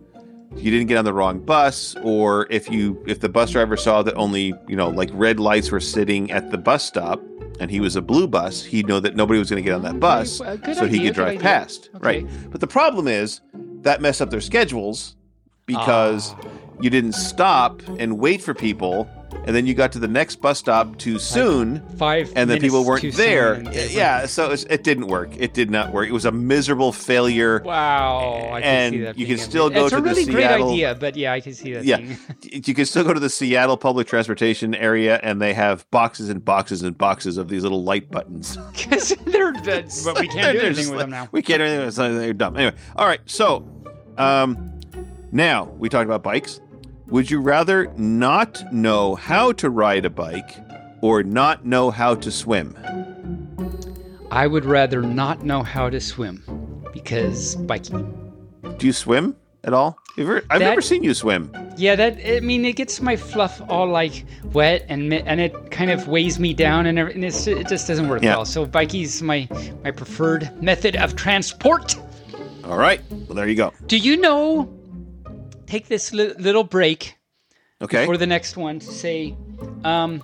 you 0.56 0.72
didn't 0.72 0.88
get 0.88 0.98
on 0.98 1.06
the 1.06 1.14
wrong 1.14 1.40
bus 1.40 1.96
or 2.04 2.48
if 2.50 2.70
you 2.70 3.02
if 3.06 3.20
the 3.20 3.30
bus 3.30 3.52
driver 3.52 3.78
saw 3.78 4.02
that 4.04 4.16
only, 4.16 4.54
you 4.68 4.76
know, 4.76 4.90
like 4.90 5.10
red 5.14 5.40
lights 5.40 5.70
were 5.72 5.80
sitting 5.80 6.32
at 6.32 6.52
the 6.52 6.58
bus 6.58 6.84
stop 6.84 7.22
and 7.60 7.70
he 7.72 7.80
was 7.80 7.96
a 7.96 8.02
blue 8.02 8.28
bus, 8.28 8.64
he'd 8.64 8.88
know 8.88 9.00
that 9.00 9.16
nobody 9.16 9.40
was 9.40 9.50
going 9.50 9.62
to 9.62 9.68
get 9.68 9.74
on 9.76 9.82
that 9.84 10.00
bus 10.00 10.40
well, 10.40 10.58
so 10.74 10.86
he 10.88 11.00
could 11.00 11.14
drive 11.16 11.30
idea. 11.30 11.42
past. 11.42 11.90
Okay. 11.96 12.06
Right. 12.24 12.28
But 12.52 12.62
the 12.62 12.68
problem 12.68 13.08
is 13.08 13.42
that 13.82 14.02
messed 14.02 14.22
up 14.22 14.30
their 14.30 14.42
schedules 14.42 15.16
because 15.66 16.34
Ah. 16.34 16.48
you 16.82 16.90
didn't 16.90 17.14
stop 17.14 17.82
and 18.00 18.18
wait 18.20 18.42
for 18.42 18.54
people 18.54 19.10
and 19.46 19.56
then 19.56 19.66
you 19.66 19.74
got 19.74 19.92
to 19.94 20.00
the 20.00 20.08
next 20.08 20.38
bus 20.42 20.60
stop 20.60 20.98
too 20.98 21.20
soon 21.20 21.82
five, 21.98 22.32
and 22.36 22.50
then 22.50 22.60
people 22.60 22.84
weren't 22.84 23.14
there. 23.14 23.54
and 23.54 23.68
they 23.68 23.86
were- 23.86 23.92
Yeah, 23.92 24.26
so 24.26 24.52
it, 24.52 24.84
didn't 24.84 25.08
work. 25.08 25.30
It 25.38 25.54
did 25.54 25.70
not 25.72 25.94
work. 25.94 26.08
It 26.10 26.12
was 26.12 26.26
a 26.26 26.32
miserable 26.32 26.92
failure. 26.92 27.62
Wow. 27.64 28.50
I 28.54 28.62
can 28.62 28.64
And 28.64 28.94
see 28.94 29.02
that 29.02 29.18
you 29.18 29.26
can 29.26 29.36
a- 29.36 29.38
still 29.40 29.70
go 29.70 29.82
it's 29.86 29.92
to 29.92 29.98
a 29.98 30.02
the 30.02 30.10
really 30.10 30.26
great 30.26 30.44
Seattle- 30.44 30.70
idea, 30.72 30.96
but 30.96 31.16
yeah, 31.16 31.32
I 31.34 31.40
can 31.40 31.54
see 31.54 31.74
that. 31.74 31.86
Yeah. 31.86 32.00
You 32.68 32.74
can 32.74 32.86
still 32.86 33.04
go 33.04 33.14
to 33.14 33.20
the 33.20 33.30
Seattle 33.30 33.78
public 33.78 34.08
transportation 34.08 34.74
area 34.76 35.20
and 35.24 35.42
they 35.42 35.54
have 35.54 35.90
boxes 35.92 36.30
and 36.30 36.44
boxes 36.44 36.82
and 36.84 36.98
boxes 36.98 37.38
of 37.38 37.48
these 37.50 37.64
little 37.64 37.84
light 37.84 38.10
buttons. 38.12 38.58
Because 38.74 39.10
they're, 39.26 39.54
that's- 39.54 40.04
but 40.06 40.20
we 40.20 40.28
can't 40.28 40.58
do 40.60 40.66
anything 40.66 40.86
with 40.90 40.92
like- 40.92 41.00
them 41.00 41.10
now. 41.12 41.28
We 41.32 41.42
can't 41.42 41.60
do 41.60 41.66
anything 41.66 41.86
with 41.86 41.96
them. 41.96 42.16
They're 42.18 42.34
dumb. 42.34 42.58
Anyway, 42.58 42.76
all 42.96 43.06
right. 43.08 43.20
So, 43.26 43.68
um, 44.18 44.80
now 45.32 45.66
we 45.78 45.90
talked 45.90 46.06
about 46.06 46.24
bikes. 46.24 46.62
Would 47.10 47.32
you 47.32 47.40
rather 47.40 47.92
not 47.98 48.72
know 48.74 49.16
how 49.16 49.52
to 49.54 49.70
ride 49.70 50.06
a 50.06 50.10
bike 50.10 50.58
or 51.02 51.24
not 51.24 51.66
know 51.66 51.90
how 51.90 52.16
to 52.16 52.32
swim? 52.32 52.76
I 54.30 54.46
would 54.48 54.66
rather 54.66 55.02
not 55.02 55.44
know 55.44 55.64
how 55.64 55.90
to 55.90 56.00
swim 56.02 56.44
because 56.92 57.56
biking. 57.56 58.14
Do 58.78 58.86
you 58.86 58.94
swim 58.94 59.36
at 59.64 59.74
all? 59.74 59.98
Ever- 60.18 60.44
I've 60.50 60.60
That- 60.60 60.70
never 60.70 60.82
seen 60.82 61.04
you 61.04 61.14
swim. 61.14 61.52
Yeah, 61.78 61.96
that 61.96 62.18
I 62.26 62.40
mean, 62.42 62.66
it 62.66 62.76
gets 62.76 63.02
my 63.02 63.16
fluff 63.16 63.62
all 63.70 63.88
like 63.88 64.26
wet 64.52 64.86
and 64.90 65.14
and 65.14 65.40
it 65.40 65.72
kind 65.72 65.92
of 65.92 66.08
weighs 66.08 66.40
me 66.40 66.54
down 66.54 66.88
and, 66.88 66.98
and 67.00 67.24
it's, 67.24 67.46
it 67.48 67.68
just 67.70 67.88
doesn't 67.88 68.10
work 68.10 68.24
Yeah. 68.24 68.36
well. 68.36 68.46
So 68.46 68.66
bikies 68.66 69.22
my 69.22 69.48
my 69.84 69.92
preferred 69.92 70.52
method 70.62 70.96
of 70.98 71.16
transport. 71.16 71.96
All 72.66 72.78
right. 72.78 73.00
Well, 73.28 73.36
there 73.36 73.48
you 73.48 73.56
go. 73.56 73.72
Do 73.86 73.98
you 73.98 74.18
know? 74.18 74.74
Take 75.68 75.88
this 75.88 76.14
li- 76.14 76.34
little 76.40 76.64
break 76.64 77.16
Okay. 77.82 78.06
for 78.06 78.18
the 78.18 78.26
next 78.26 78.58
one 78.58 78.80
to 78.80 78.88
say, 78.88 79.36
um, 79.84 80.22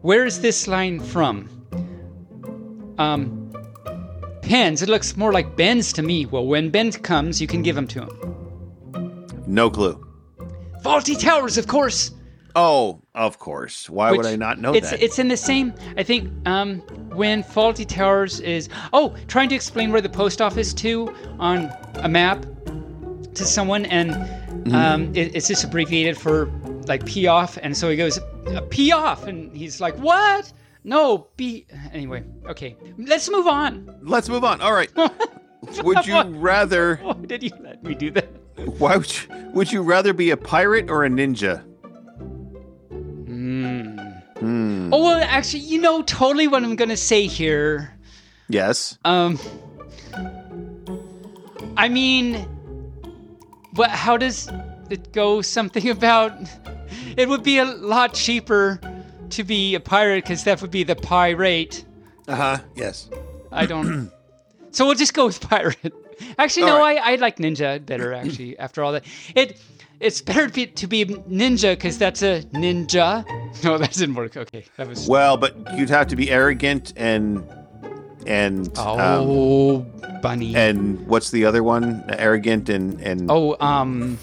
where 0.00 0.24
is 0.24 0.40
this 0.40 0.66
line 0.66 0.98
from? 0.98 1.48
Um, 2.98 3.52
pens. 4.42 4.82
It 4.82 4.88
looks 4.88 5.16
more 5.16 5.32
like 5.32 5.56
Ben's 5.56 5.92
to 5.92 6.02
me. 6.02 6.26
Well, 6.26 6.46
when 6.46 6.70
Ben 6.70 6.90
comes, 6.90 7.40
you 7.40 7.46
can 7.46 7.62
give 7.62 7.76
them 7.76 7.86
to 7.88 8.00
him. 8.02 9.26
no 9.46 9.70
clue. 9.70 10.04
Fawlty 10.82 11.18
Towers, 11.18 11.58
of 11.58 11.66
course. 11.66 12.12
Oh, 12.56 13.00
of 13.14 13.38
course. 13.38 13.88
Why 13.90 14.10
would 14.10 14.26
I 14.26 14.36
not 14.36 14.58
know 14.58 14.72
it's, 14.74 14.90
that? 14.90 15.02
It's 15.02 15.18
in 15.18 15.28
the 15.28 15.36
same. 15.36 15.72
I 15.96 16.02
think 16.02 16.30
um, 16.46 16.78
when 17.14 17.42
Fawlty 17.44 17.86
Towers 17.86 18.40
is 18.40 18.68
oh 18.92 19.14
trying 19.28 19.48
to 19.50 19.54
explain 19.54 19.92
where 19.92 20.00
the 20.00 20.08
post 20.08 20.40
office 20.40 20.72
to 20.74 21.14
on 21.38 21.70
a 21.96 22.08
map 22.08 22.44
to 23.38 23.44
someone, 23.46 23.86
and 23.86 24.10
Mm-hmm. 24.58 24.74
um, 24.74 25.14
it, 25.16 25.34
it's 25.34 25.48
just 25.48 25.64
abbreviated 25.64 26.18
for 26.18 26.46
like 26.86 27.06
P 27.06 27.26
off, 27.26 27.58
and 27.62 27.74
so 27.74 27.88
he 27.88 27.96
goes 27.96 28.18
uh, 28.48 28.60
P 28.68 28.92
off, 28.92 29.26
and 29.26 29.56
he's 29.56 29.80
like 29.80 29.96
what? 29.96 30.52
No, 30.84 31.28
B. 31.36 31.66
Anyway, 31.92 32.22
okay, 32.46 32.76
let's 32.98 33.30
move 33.30 33.46
on. 33.46 33.98
Let's 34.02 34.28
move 34.28 34.44
on. 34.44 34.60
All 34.60 34.74
right. 34.74 34.90
would 35.82 36.06
you 36.06 36.20
rather? 36.22 36.96
Why 36.96 37.14
did 37.14 37.42
you 37.42 37.50
let 37.60 37.82
me 37.82 37.94
do 37.94 38.10
that? 38.10 38.28
Why 38.78 38.96
would 38.98 39.10
you, 39.10 39.50
would 39.54 39.72
you 39.72 39.82
rather 39.82 40.12
be 40.12 40.30
a 40.30 40.36
pirate 40.36 40.90
or 40.90 41.04
a 41.04 41.08
ninja? 41.08 41.64
Mm. 42.90 44.22
Hmm. 44.38 44.92
Oh 44.92 45.02
well, 45.02 45.22
actually, 45.26 45.60
you 45.60 45.80
know 45.80 46.02
totally 46.02 46.46
what 46.48 46.62
I'm 46.62 46.76
gonna 46.76 46.96
say 46.96 47.26
here. 47.26 47.96
Yes. 48.50 48.98
Um, 49.04 49.38
I 51.76 51.88
mean, 51.88 52.46
what? 53.78 53.90
How 53.90 54.16
does 54.16 54.50
it 54.90 55.12
go? 55.12 55.40
Something 55.40 55.88
about 55.98 56.32
it 57.16 57.28
would 57.28 57.42
be 57.42 57.58
a 57.58 57.64
lot 57.64 58.14
cheaper 58.14 58.80
to 59.30 59.44
be 59.44 59.74
a 59.74 59.80
pirate 59.80 60.24
because 60.24 60.44
that 60.44 60.60
would 60.60 60.70
be 60.70 60.82
the 60.82 60.96
pirate. 60.96 61.84
Uh 62.26 62.36
huh. 62.36 62.58
Yes. 62.74 63.08
I 63.52 63.66
don't. 63.66 64.10
so 64.72 64.86
we'll 64.86 64.94
just 64.94 65.14
go 65.14 65.26
with 65.26 65.40
pirate. 65.40 65.94
Actually, 66.38 66.64
All 66.64 66.68
no, 66.70 66.78
right. 66.80 66.98
I, 66.98 67.12
I 67.12 67.14
like 67.16 67.36
ninja 67.36 67.84
better. 67.84 68.12
Actually, 68.22 68.58
after 68.58 68.82
all 68.82 68.92
that, 68.92 69.04
it 69.34 69.60
it's 70.00 70.20
better 70.20 70.46
to 70.46 70.52
be, 70.52 70.66
to 70.66 70.86
be 70.86 71.04
ninja 71.04 71.72
because 71.72 71.98
that's 71.98 72.22
a 72.22 72.42
ninja. 72.52 73.24
No, 73.64 73.76
that 73.76 73.92
didn't 73.92 74.14
work. 74.14 74.36
Okay, 74.36 74.66
that 74.76 74.86
was. 74.86 75.08
Well, 75.08 75.36
but 75.36 75.56
you'd 75.76 75.88
have 75.90 76.06
to 76.08 76.16
be 76.16 76.30
arrogant 76.30 76.92
and 76.96 77.44
and 78.28 78.68
um, 78.78 78.96
Oh, 79.00 79.78
bunny. 80.22 80.54
and 80.54 81.04
what's 81.08 81.30
the 81.30 81.44
other 81.46 81.62
one? 81.64 82.04
Arrogant 82.08 82.68
and 82.68 83.00
and 83.00 83.30
Oh, 83.30 83.56
um. 83.60 84.18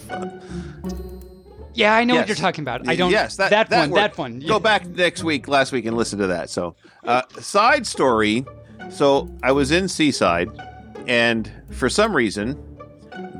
Yeah, 1.73 1.93
I 1.93 2.05
know 2.05 2.15
what 2.15 2.27
you're 2.27 2.37
talking 2.37 2.61
about. 2.63 2.87
I 2.87 2.95
don't. 2.95 3.11
Yes, 3.11 3.35
that, 3.35 3.49
that, 3.49 3.69
one. 3.69 3.89
word. 3.89 3.97
That 3.97 4.17
one. 4.17 4.39
Go 4.39 4.59
back 4.61 4.85
next 4.85 5.25
week, 5.25 5.49
last 5.49 5.73
week, 5.73 5.85
and 5.85 5.97
listen 5.97 6.19
to 6.19 6.27
that. 6.27 6.49
So, 6.49 6.75
uh, 7.03 7.23
side 7.41 7.85
story. 7.85 8.45
So 8.89 9.29
I 9.43 9.51
was 9.51 9.71
in 9.71 9.89
Seaside, 9.89 10.49
and 11.05 11.51
for 11.71 11.89
some 11.89 12.15
reason, 12.15 12.57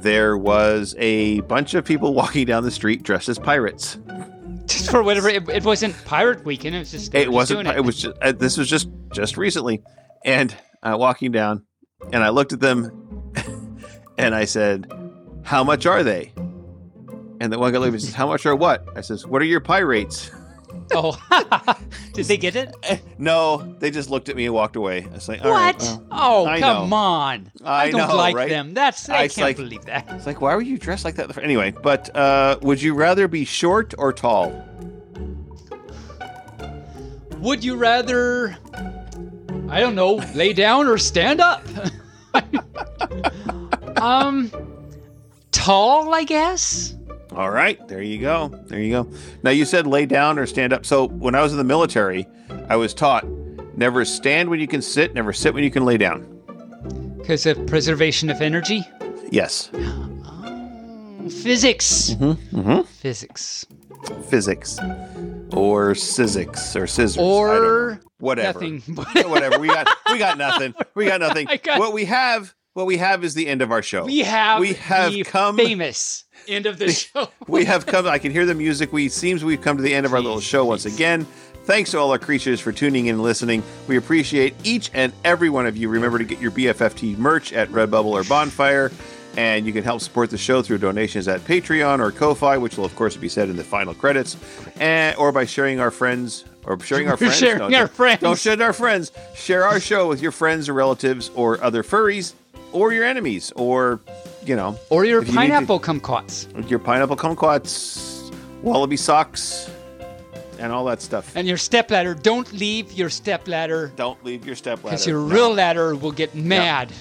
there 0.02 0.38
was 0.38 0.96
a 0.98 1.40
bunch 1.42 1.76
of 1.76 1.86
people 1.86 2.14
walking 2.22 2.46
down 2.46 2.64
the 2.64 2.72
street 2.72 3.04
dressed 3.04 3.30
as 3.30 3.40
pirates. 3.40 4.00
Just 4.66 4.92
for 4.92 5.02
whatever. 5.02 5.30
It, 5.30 5.48
it 5.48 5.64
wasn't 5.64 5.96
Pirate 6.04 6.44
Weekend. 6.44 6.76
It 6.76 6.80
was 6.80 6.92
just. 6.92 7.16
It 7.16 7.32
wasn't. 7.32 7.64
doing 7.64 7.78
It. 7.78 7.86
was. 7.86 8.02
Just, 8.02 8.18
uh, 8.22 8.34
this 8.34 8.58
was 8.58 8.68
just 8.70 8.90
just 9.14 9.38
recently, 9.38 9.82
and 10.26 10.53
uh, 10.84 10.97
walking 10.99 11.31
down, 11.31 11.64
and 12.11 12.22
I 12.23 12.30
looked 12.30 12.52
at 12.52 12.60
them, 12.60 13.31
and 14.18 14.35
I 14.35 14.43
said, 14.45 14.91
"How 15.43 15.64
much 15.64 15.85
are 15.85 16.03
they?" 16.03 16.34
And 17.39 17.52
the 17.53 17.60
one 17.60 17.72
guy 17.72 17.80
looked 17.80 17.88
at 17.89 17.91
me 17.93 17.95
and 17.97 18.02
says, 18.02 18.14
"How 18.15 18.27
much 18.27 18.45
are 18.45 18.56
what?" 18.56 18.85
I 18.97 19.02
says, 19.02 19.26
"What 19.26 19.41
are 19.41 19.45
your 19.45 19.61
pirates?" 19.61 20.31
Oh, 20.91 21.18
did 22.14 22.26
they 22.27 22.38
get 22.38 22.56
it? 22.56 22.76
No, 23.18 23.76
they 23.80 23.89
just 23.89 24.11
looked 24.11 24.30
at 24.30 24.35
me 24.35 24.45
and 24.45 24.53
walked 24.53 24.76
away. 24.76 25.03
I 25.10 25.14
was 25.15 25.27
like, 25.27 25.43
"All 25.43 25.49
right, 25.49 25.73
what? 25.73 25.81
well." 25.84 26.07
oh, 26.11 26.45
I 26.45 26.60
come 26.60 26.89
know. 26.89 26.95
on! 26.95 27.52
I 27.64 27.89
don't 27.89 28.07
know, 28.07 28.15
like 28.15 28.35
right? 28.35 28.49
them. 28.49 28.76
That's 28.76 29.10
I, 29.10 29.15
I- 29.15 29.27
can't 29.30 29.38
like- 29.47 29.56
believe 29.57 29.85
that. 29.85 30.06
It's 30.11 30.27
like, 30.27 30.41
why 30.41 30.53
were 30.53 30.61
you 30.61 30.77
dressed 30.77 31.03
like 31.03 31.15
that? 31.15 31.35
Anyway, 31.39 31.72
but 31.72 32.15
uh, 32.15 32.60
would 32.61 32.81
you 32.84 32.93
rather 32.93 33.27
be 33.27 33.45
short 33.45 33.95
or 33.97 34.14
tall? 34.14 34.52
Would 37.39 37.64
you 37.64 37.77
rather? 37.77 38.56
I 39.70 39.80
don't 39.80 39.96
know. 39.96 40.16
Lay 40.34 40.54
down 40.54 40.88
or 40.88 40.98
stand 40.98 41.42
up? 41.42 41.64
um, 43.98 44.52
tall, 45.52 46.14
I 46.14 46.24
guess. 46.24 46.96
All 47.32 47.50
right, 47.50 47.86
there 47.88 48.02
you 48.02 48.20
go. 48.20 48.48
There 48.68 48.80
you 48.80 48.92
go. 48.92 49.10
Now 49.44 49.52
you 49.52 49.66
said 49.66 49.88
lay 49.88 50.06
down 50.06 50.40
or 50.40 50.46
stand 50.46 50.72
up. 50.72 50.86
So 50.86 51.08
when 51.08 51.36
I 51.36 51.42
was 51.42 51.52
in 51.52 51.58
the 51.58 51.64
military, 51.64 52.28
I 52.70 52.76
was 52.76 52.94
taught 52.94 53.26
never 53.78 54.06
stand 54.06 54.50
when 54.50 54.60
you 54.60 54.68
can 54.68 54.82
sit, 54.82 55.14
never 55.14 55.34
sit 55.34 55.54
when 55.54 55.64
you 55.64 55.72
can 55.72 55.84
lay 55.84 55.98
down. 55.98 56.32
Because 57.18 57.46
of 57.46 57.66
preservation 57.68 58.30
of 58.30 58.42
energy? 58.42 58.84
Yes. 59.32 59.68
Physics. 61.42 62.12
Mm-hmm. 62.12 62.82
Physics. 62.84 63.66
Physics 64.30 64.80
or 65.51 65.95
physics 65.95 66.76
or 66.76 66.88
scissors. 66.88 67.17
I 67.17 67.22
don't 67.22 67.27
know. 67.27 67.67
Or 67.67 67.99
whatever. 68.19 68.59
nothing. 68.59 68.81
Whatever. 69.30 69.59
We 69.59 69.67
got 69.67 69.88
we 70.11 70.17
got 70.17 70.38
nothing. 70.38 70.73
We 70.95 71.05
got 71.05 71.19
nothing. 71.19 71.47
Got- 71.63 71.80
what 71.80 71.93
we 71.93 72.05
have 72.05 72.53
what 72.73 72.85
we 72.88 72.97
have 72.97 73.23
is 73.23 73.34
the 73.35 73.47
end 73.47 73.61
of 73.61 73.72
our 73.72 73.81
show. 73.81 74.05
we 74.05 74.19
have 74.19 74.59
we 74.59 74.73
have 74.73 75.13
come 75.27 75.55
famous 75.57 76.26
end 76.47 76.65
of 76.65 76.77
the 76.77 76.91
show. 76.91 77.30
we 77.47 77.65
have 77.65 77.85
come 77.85 78.05
I 78.07 78.17
can 78.19 78.31
hear 78.31 78.45
the 78.45 78.55
music. 78.55 78.91
We 78.91 79.09
seems 79.09 79.43
we've 79.43 79.61
come 79.61 79.77
to 79.77 79.84
the 79.84 79.93
end 79.93 80.05
of 80.05 80.13
our 80.13 80.19
little 80.22 80.39
show 80.41 80.65
once 80.65 80.85
again. 80.85 81.26
Thanks 81.63 81.89
to 81.91 81.99
all 81.99 82.11
our 82.11 82.19
creatures 82.19 82.59
for 82.61 82.72
tuning 82.72 83.07
in 83.07 83.15
and 83.15 83.23
listening. 83.23 83.63
We 83.88 83.97
appreciate 83.97 84.53
each 84.63 84.91
and 84.93 85.11
every 85.23 85.49
one 85.49 85.65
of 85.65 85.76
you. 85.76 85.89
Remember 85.89 86.19
to 86.19 86.23
get 86.23 86.39
your 86.39 86.51
BFFT 86.51 87.17
merch 87.17 87.53
at 87.53 87.69
Redbubble 87.69 88.05
or 88.11 88.23
Bonfire. 88.23 88.91
And 89.38 89.66
you 89.66 89.74
can 89.74 89.84
help 89.84 89.99
support 90.02 90.30
the 90.30 90.38
show 90.38 90.62
through 90.62 90.78
donations 90.78 91.28
at 91.28 91.41
Patreon 91.41 91.99
or 91.99 92.12
Ko-Fi, 92.12 92.57
which 92.57 92.78
will 92.78 92.86
of 92.86 92.95
course 92.95 93.18
be 93.18 93.28
said 93.28 93.49
in 93.49 93.57
the 93.57 93.64
final 93.66 93.94
credits, 93.94 94.38
and 94.80 95.16
or 95.18 95.32
by 95.34 95.45
sharing 95.45 95.80
our 95.82 95.91
friends 95.91 96.45
or 96.66 96.80
sharing 96.80 97.10
our 97.10 97.18
friends. 97.18 97.36
sharing 97.38 97.57
don't- 97.60 97.76
our 97.76 97.88
friends. 97.88 98.22
Don't 98.22 98.40
share 98.40 98.62
our 98.62 98.72
friends. 98.74 99.12
Share 99.36 99.66
our 99.66 99.80
show 99.82 100.07
with 100.07 100.22
your 100.22 100.32
friends 100.32 100.70
or 100.70 100.74
relatives 100.74 101.32
or 101.36 101.62
other 101.62 101.84
furries 101.84 102.34
or 102.72 102.94
your 102.94 103.03
enemies 103.03 103.52
or 103.57 103.99
you 104.45 104.56
know 104.56 104.78
Or 104.90 105.03
your 105.06 105.22
if 105.22 105.28
you 105.28 105.34
to- 105.34 105.40
pineapple 105.40 105.80
kumquats. 105.82 106.70
your 106.70 106.80
pineapple 106.80 107.18
kumquats, 107.18 108.32
wallaby 108.62 108.95
socks, 108.98 109.70
and 110.60 110.72
all 110.72 110.86
that 110.86 111.02
stuff. 111.02 111.36
And 111.36 111.45
your 111.45 111.57
stepladder. 111.57 112.14
Don't 112.16 112.53
leave 112.53 112.94
your 112.94 113.10
stepladder. 113.10 113.91
Don't 113.98 114.24
leave 114.24 114.45
your 114.45 114.56
stepladder. 114.56 114.91
Because 114.95 115.06
your 115.06 115.20
No. 115.20 115.36
real 115.36 115.53
ladder 115.53 115.94
will 115.94 116.14
get 116.14 116.34
mad. 116.36 116.94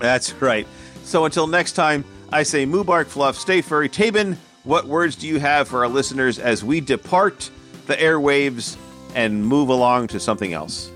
That's 0.00 0.32
right. 0.34 0.66
So 1.04 1.26
until 1.26 1.46
next 1.46 1.72
time, 1.72 2.04
I 2.32 2.42
say 2.42 2.66
Moobarkfluff, 2.66 3.34
stay 3.34 3.60
furry. 3.60 3.88
Taebyn, 3.88 4.36
what 4.64 4.86
words 4.86 5.14
do 5.14 5.28
you 5.28 5.38
have 5.38 5.68
for 5.68 5.84
our 5.84 5.88
listeners 5.88 6.38
as 6.38 6.64
we 6.64 6.80
depart 6.80 7.50
the 7.86 7.94
airwaves 7.94 8.76
and 9.14 9.44
move 9.46 9.68
along 9.68 10.08
to 10.08 10.18
something 10.18 10.54
else? 10.54 10.90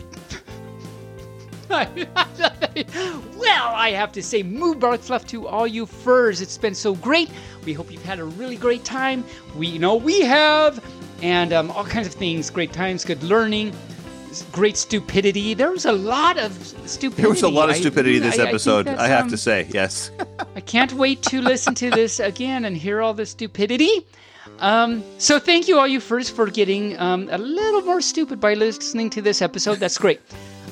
well, 1.69 1.95
I 3.75 3.93
have 3.95 4.11
to 4.13 4.23
say, 4.23 4.43
moo 4.43 4.75
bark 4.75 5.03
fluff 5.03 5.27
to 5.27 5.47
all 5.47 5.67
you 5.67 5.85
furs. 5.85 6.41
It's 6.41 6.57
been 6.57 6.75
so 6.75 6.95
great. 6.95 7.31
We 7.67 7.75
hope 7.75 7.93
you've 7.93 8.05
had 8.05 8.19
a 8.19 8.25
really 8.25 8.57
great 8.57 8.85
time. 8.85 9.23
We 9.55 9.77
know 9.77 9.95
we 9.95 10.23
have, 10.23 10.83
and 11.23 11.53
um, 11.53 11.71
all 11.73 11.85
kinds 11.85 12.07
of 12.09 12.15
things. 12.15 12.49
Great 12.49 12.73
times, 12.73 13.05
good 13.05 13.23
learning, 13.23 13.75
great 14.53 14.77
stupidity. 14.77 15.55
There 15.55 15.71
was 15.71 15.85
a 15.85 15.93
lot 15.93 16.39
of 16.39 16.53
stupidity. 16.87 17.23
There 17.23 17.31
was 17.31 17.43
a 17.43 17.49
lot 17.49 17.71
of 17.71 17.77
I- 17.77 17.81
stupidity 17.81 18.19
this 18.19 18.39
I- 18.39 18.45
I 18.45 18.49
episode, 18.49 18.89
I, 18.89 18.95
that's, 18.95 19.09
have 19.09 19.25
um, 19.25 19.31
to 19.31 19.37
say. 19.37 19.67
Yes. 19.73 20.11
I 20.57 20.61
can't 20.61 20.93
wait 20.93 21.23
to 21.25 21.41
listen 21.41 21.75
to 21.77 21.91
this 21.91 22.21
again 22.21 22.65
and 22.65 22.77
hear 22.77 23.01
all 23.01 23.15
the 23.15 23.27
stupidity. 23.27 24.07
Um, 24.61 25.05
so 25.19 25.39
thank 25.39 25.69
you 25.69 25.79
all 25.79 25.87
you 25.87 26.01
first 26.01 26.35
for 26.35 26.47
getting 26.47 26.99
um, 26.99 27.29
a 27.31 27.39
little 27.39 27.83
more 27.83 28.01
stupid 28.01 28.41
by 28.41 28.55
listening 28.55 29.11
to 29.11 29.23
this 29.23 29.41
episode. 29.43 29.79
That's 29.79 29.99
great. 29.99 30.21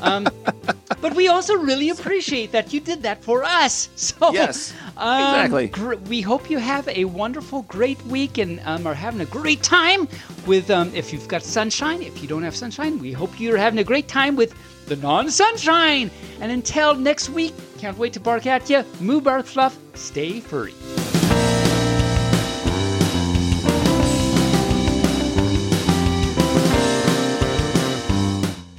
Um, 0.01 0.27
but 1.01 1.15
we 1.15 1.29
also 1.29 1.57
really 1.57 1.91
appreciate 1.91 2.53
that 2.53 2.73
you 2.73 2.81
did 2.81 3.03
that 3.03 3.23
for 3.23 3.45
us. 3.45 3.89
So 3.97 4.33
Yes, 4.33 4.73
um, 4.97 5.21
exactly. 5.21 5.67
gr- 5.69 5.97
we 6.09 6.21
hope 6.21 6.49
you 6.49 6.59
have 6.59 6.87
a 6.89 7.05
wonderful, 7.07 7.63
great 7.63 8.01
week 8.07 8.39
and 8.39 8.61
um, 8.65 8.87
are 8.87 8.95
having 8.95 9.21
a 9.21 9.27
great 9.27 9.63
time 9.63 10.09
with. 10.47 10.71
Um, 10.71 10.95
if 10.95 11.13
you've 11.13 11.29
got 11.29 11.43
sunshine, 11.43 12.03
if 12.03 12.23
you 12.23 12.29
don't 12.29 12.43
have 12.45 12.55
sunshine, 12.57 12.99
we 12.99 13.13
hope 13.13 13.39
you're 13.41 13.57
having 13.59 13.79
a 13.79 13.85
great 13.85 14.09
time 14.09 14.37
with 14.37 14.55
the 14.87 14.97
non-sunshine. 14.97 16.11
And 16.41 16.53
until 16.53 16.95
next 16.95 17.31
week, 17.31 17.55
can't 17.79 17.99
wait 17.99 18.13
to 18.15 18.21
bark 18.21 18.47
at 18.47 18.71
you. 18.71 18.85
Moo 19.01 19.21
bark 19.21 19.47
fluff. 19.47 19.77
Stay 19.95 20.41
furry. 20.41 20.75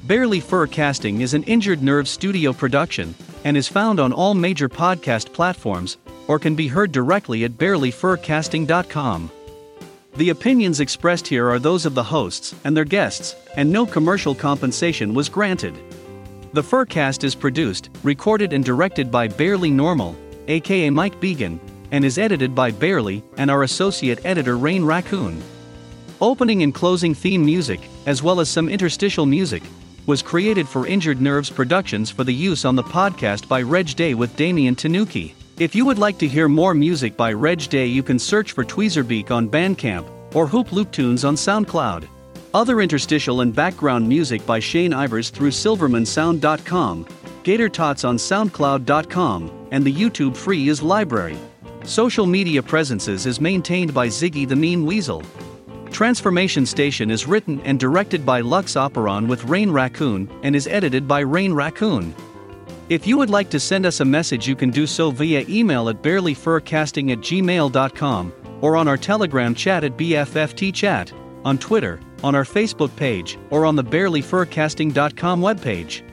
Bearly 0.07 0.39
Furcasting 0.39 1.19
is 1.19 1.33
an 1.33 1.43
Injured 1.43 1.83
Nerve 1.83 2.07
studio 2.07 2.53
production 2.53 3.13
and 3.43 3.57
is 3.57 3.67
found 3.67 3.99
on 3.99 4.13
all 4.13 4.33
major 4.33 4.69
podcast 4.69 5.33
platforms 5.33 5.97
or 6.29 6.39
can 6.39 6.55
be 6.55 6.69
heard 6.69 6.93
directly 6.93 7.43
at 7.43 7.57
bearlyfurcasting.com. 7.57 9.29
The 10.15 10.29
opinions 10.29 10.79
expressed 10.79 11.27
here 11.27 11.49
are 11.49 11.59
those 11.59 11.85
of 11.85 11.93
the 11.93 12.03
hosts 12.03 12.55
and 12.63 12.75
their 12.75 12.85
guests, 12.85 13.35
and 13.57 13.69
no 13.69 13.85
commercial 13.85 14.33
compensation 14.33 15.13
was 15.13 15.27
granted. 15.27 15.77
The 16.53 16.63
Furcast 16.63 17.25
is 17.25 17.35
produced, 17.35 17.89
recorded, 18.01 18.53
and 18.53 18.63
directed 18.63 19.11
by 19.11 19.27
Bearly 19.27 19.71
Normal, 19.71 20.15
aka 20.47 20.89
Mike 20.89 21.19
Began, 21.19 21.59
and 21.91 22.05
is 22.05 22.17
edited 22.17 22.55
by 22.55 22.71
Bearly 22.71 23.23
and 23.35 23.51
our 23.51 23.63
associate 23.63 24.25
editor 24.25 24.57
Rayne 24.57 24.85
Raccoon. 24.85 25.43
Opening 26.21 26.63
and 26.63 26.73
closing 26.73 27.13
theme 27.13 27.45
music, 27.45 27.81
as 28.05 28.23
well 28.23 28.39
as 28.39 28.47
some 28.47 28.69
interstitial 28.69 29.25
music, 29.25 29.63
was 30.07 30.21
created 30.21 30.67
for 30.67 30.87
Injured 30.87 31.21
Nerves 31.21 31.49
Productions 31.49 32.09
for 32.09 32.23
the 32.23 32.33
use 32.33 32.63
on 32.63 32.75
the 32.75 32.83
podcast 32.83 33.47
by 33.47 33.61
Reg 33.61 33.93
Day 33.95 34.13
with 34.13 34.35
Damian 34.37 34.73
Tanuki. 34.73 35.35
If 35.59 35.75
you 35.75 35.85
would 35.85 35.99
like 35.99 36.17
to 36.19 36.27
hear 36.27 36.47
more 36.47 36.73
music 36.73 37.17
by 37.17 37.33
Reg 37.33 37.67
Day, 37.69 37.85
you 37.85 38.01
can 38.01 38.17
search 38.17 38.53
for 38.53 38.63
Tweezerbeak 38.63 39.31
on 39.31 39.49
Bandcamp 39.49 40.07
or 40.33 40.47
Hoop 40.47 40.71
Loop 40.71 40.91
Tunes 40.91 41.25
on 41.25 41.35
SoundCloud. 41.35 42.07
Other 42.53 42.79
interstitial 42.79 43.41
and 43.41 43.53
background 43.53 44.07
music 44.07 44.45
by 44.45 44.59
Shane 44.59 44.91
Ivers 44.91 45.29
through 45.29 45.51
SilvermanSound.com, 45.51 47.05
Gator 47.43 47.69
Tots 47.69 48.05
on 48.05 48.15
SoundCloud.com, 48.15 49.67
and 49.71 49.83
the 49.83 49.93
YouTube 49.93 50.37
Free 50.37 50.69
is 50.69 50.81
Library. 50.81 51.37
Social 51.83 52.25
media 52.25 52.63
presences 52.63 53.25
is 53.25 53.41
maintained 53.41 53.93
by 53.93 54.07
Ziggy 54.07 54.47
the 54.47 54.55
Meme 54.55 54.85
Weasel. 54.85 55.21
Transformation 55.91 56.65
Station 56.65 57.09
is 57.09 57.27
written 57.27 57.59
and 57.61 57.79
directed 57.79 58.25
by 58.25 58.41
Lux 58.41 58.73
Operon 58.73 59.27
with 59.27 59.43
Rayne 59.45 59.71
Raccoon 59.71 60.29
and 60.43 60.55
is 60.55 60.67
edited 60.67 61.07
by 61.07 61.19
Rayne 61.19 61.53
Raccoon. 61.53 62.13
If 62.89 63.05
you 63.05 63.17
would 63.17 63.29
like 63.29 63.49
to 63.49 63.59
send 63.59 63.85
us 63.85 63.99
a 63.99 64.05
message, 64.05 64.47
you 64.47 64.55
can 64.55 64.69
do 64.69 64.87
so 64.87 65.11
via 65.11 65.43
email 65.49 65.89
at 65.89 66.01
bearlyfurcasting 66.01 67.11
at 67.11 67.19
gmail.com 67.19 68.33
or 68.61 68.77
on 68.77 68.87
our 68.87 68.97
Telegram 68.97 69.53
chat 69.53 69.83
at 69.83 69.97
BFFTchat, 69.97 71.11
on 71.43 71.57
Twitter, 71.57 71.99
on 72.23 72.33
our 72.33 72.45
Facebook 72.45 72.95
page, 72.95 73.37
or 73.49 73.65
on 73.65 73.75
the 73.75 73.83
bearlyfurcasting.com 73.83 75.41
webpage. 75.41 76.06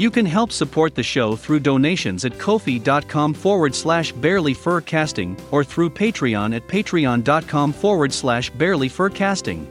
You 0.00 0.10
can 0.10 0.24
help 0.24 0.50
support 0.50 0.94
the 0.94 1.02
show 1.02 1.36
through 1.36 1.60
donations 1.60 2.24
at 2.24 2.32
kofi.com 2.32 3.34
forward 3.34 3.74
slash 3.74 4.14
bearlyfurcasting 4.14 5.38
or 5.50 5.62
through 5.62 5.90
Patreon 5.90 6.56
at 6.56 6.66
patreon.com 6.66 7.74
forward 7.74 8.10
slash 8.10 8.50
bearlyfurcasting. 8.52 9.66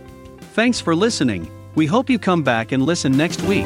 Thanks 0.53 0.79
for 0.79 0.93
listening. 0.95 1.49
We 1.73 1.87
hope 1.87 2.11
you 2.11 2.19
come 2.19 2.43
back 2.43 2.73
and 2.73 2.85
listen 2.85 3.17
next 3.17 3.41
week. 3.41 3.65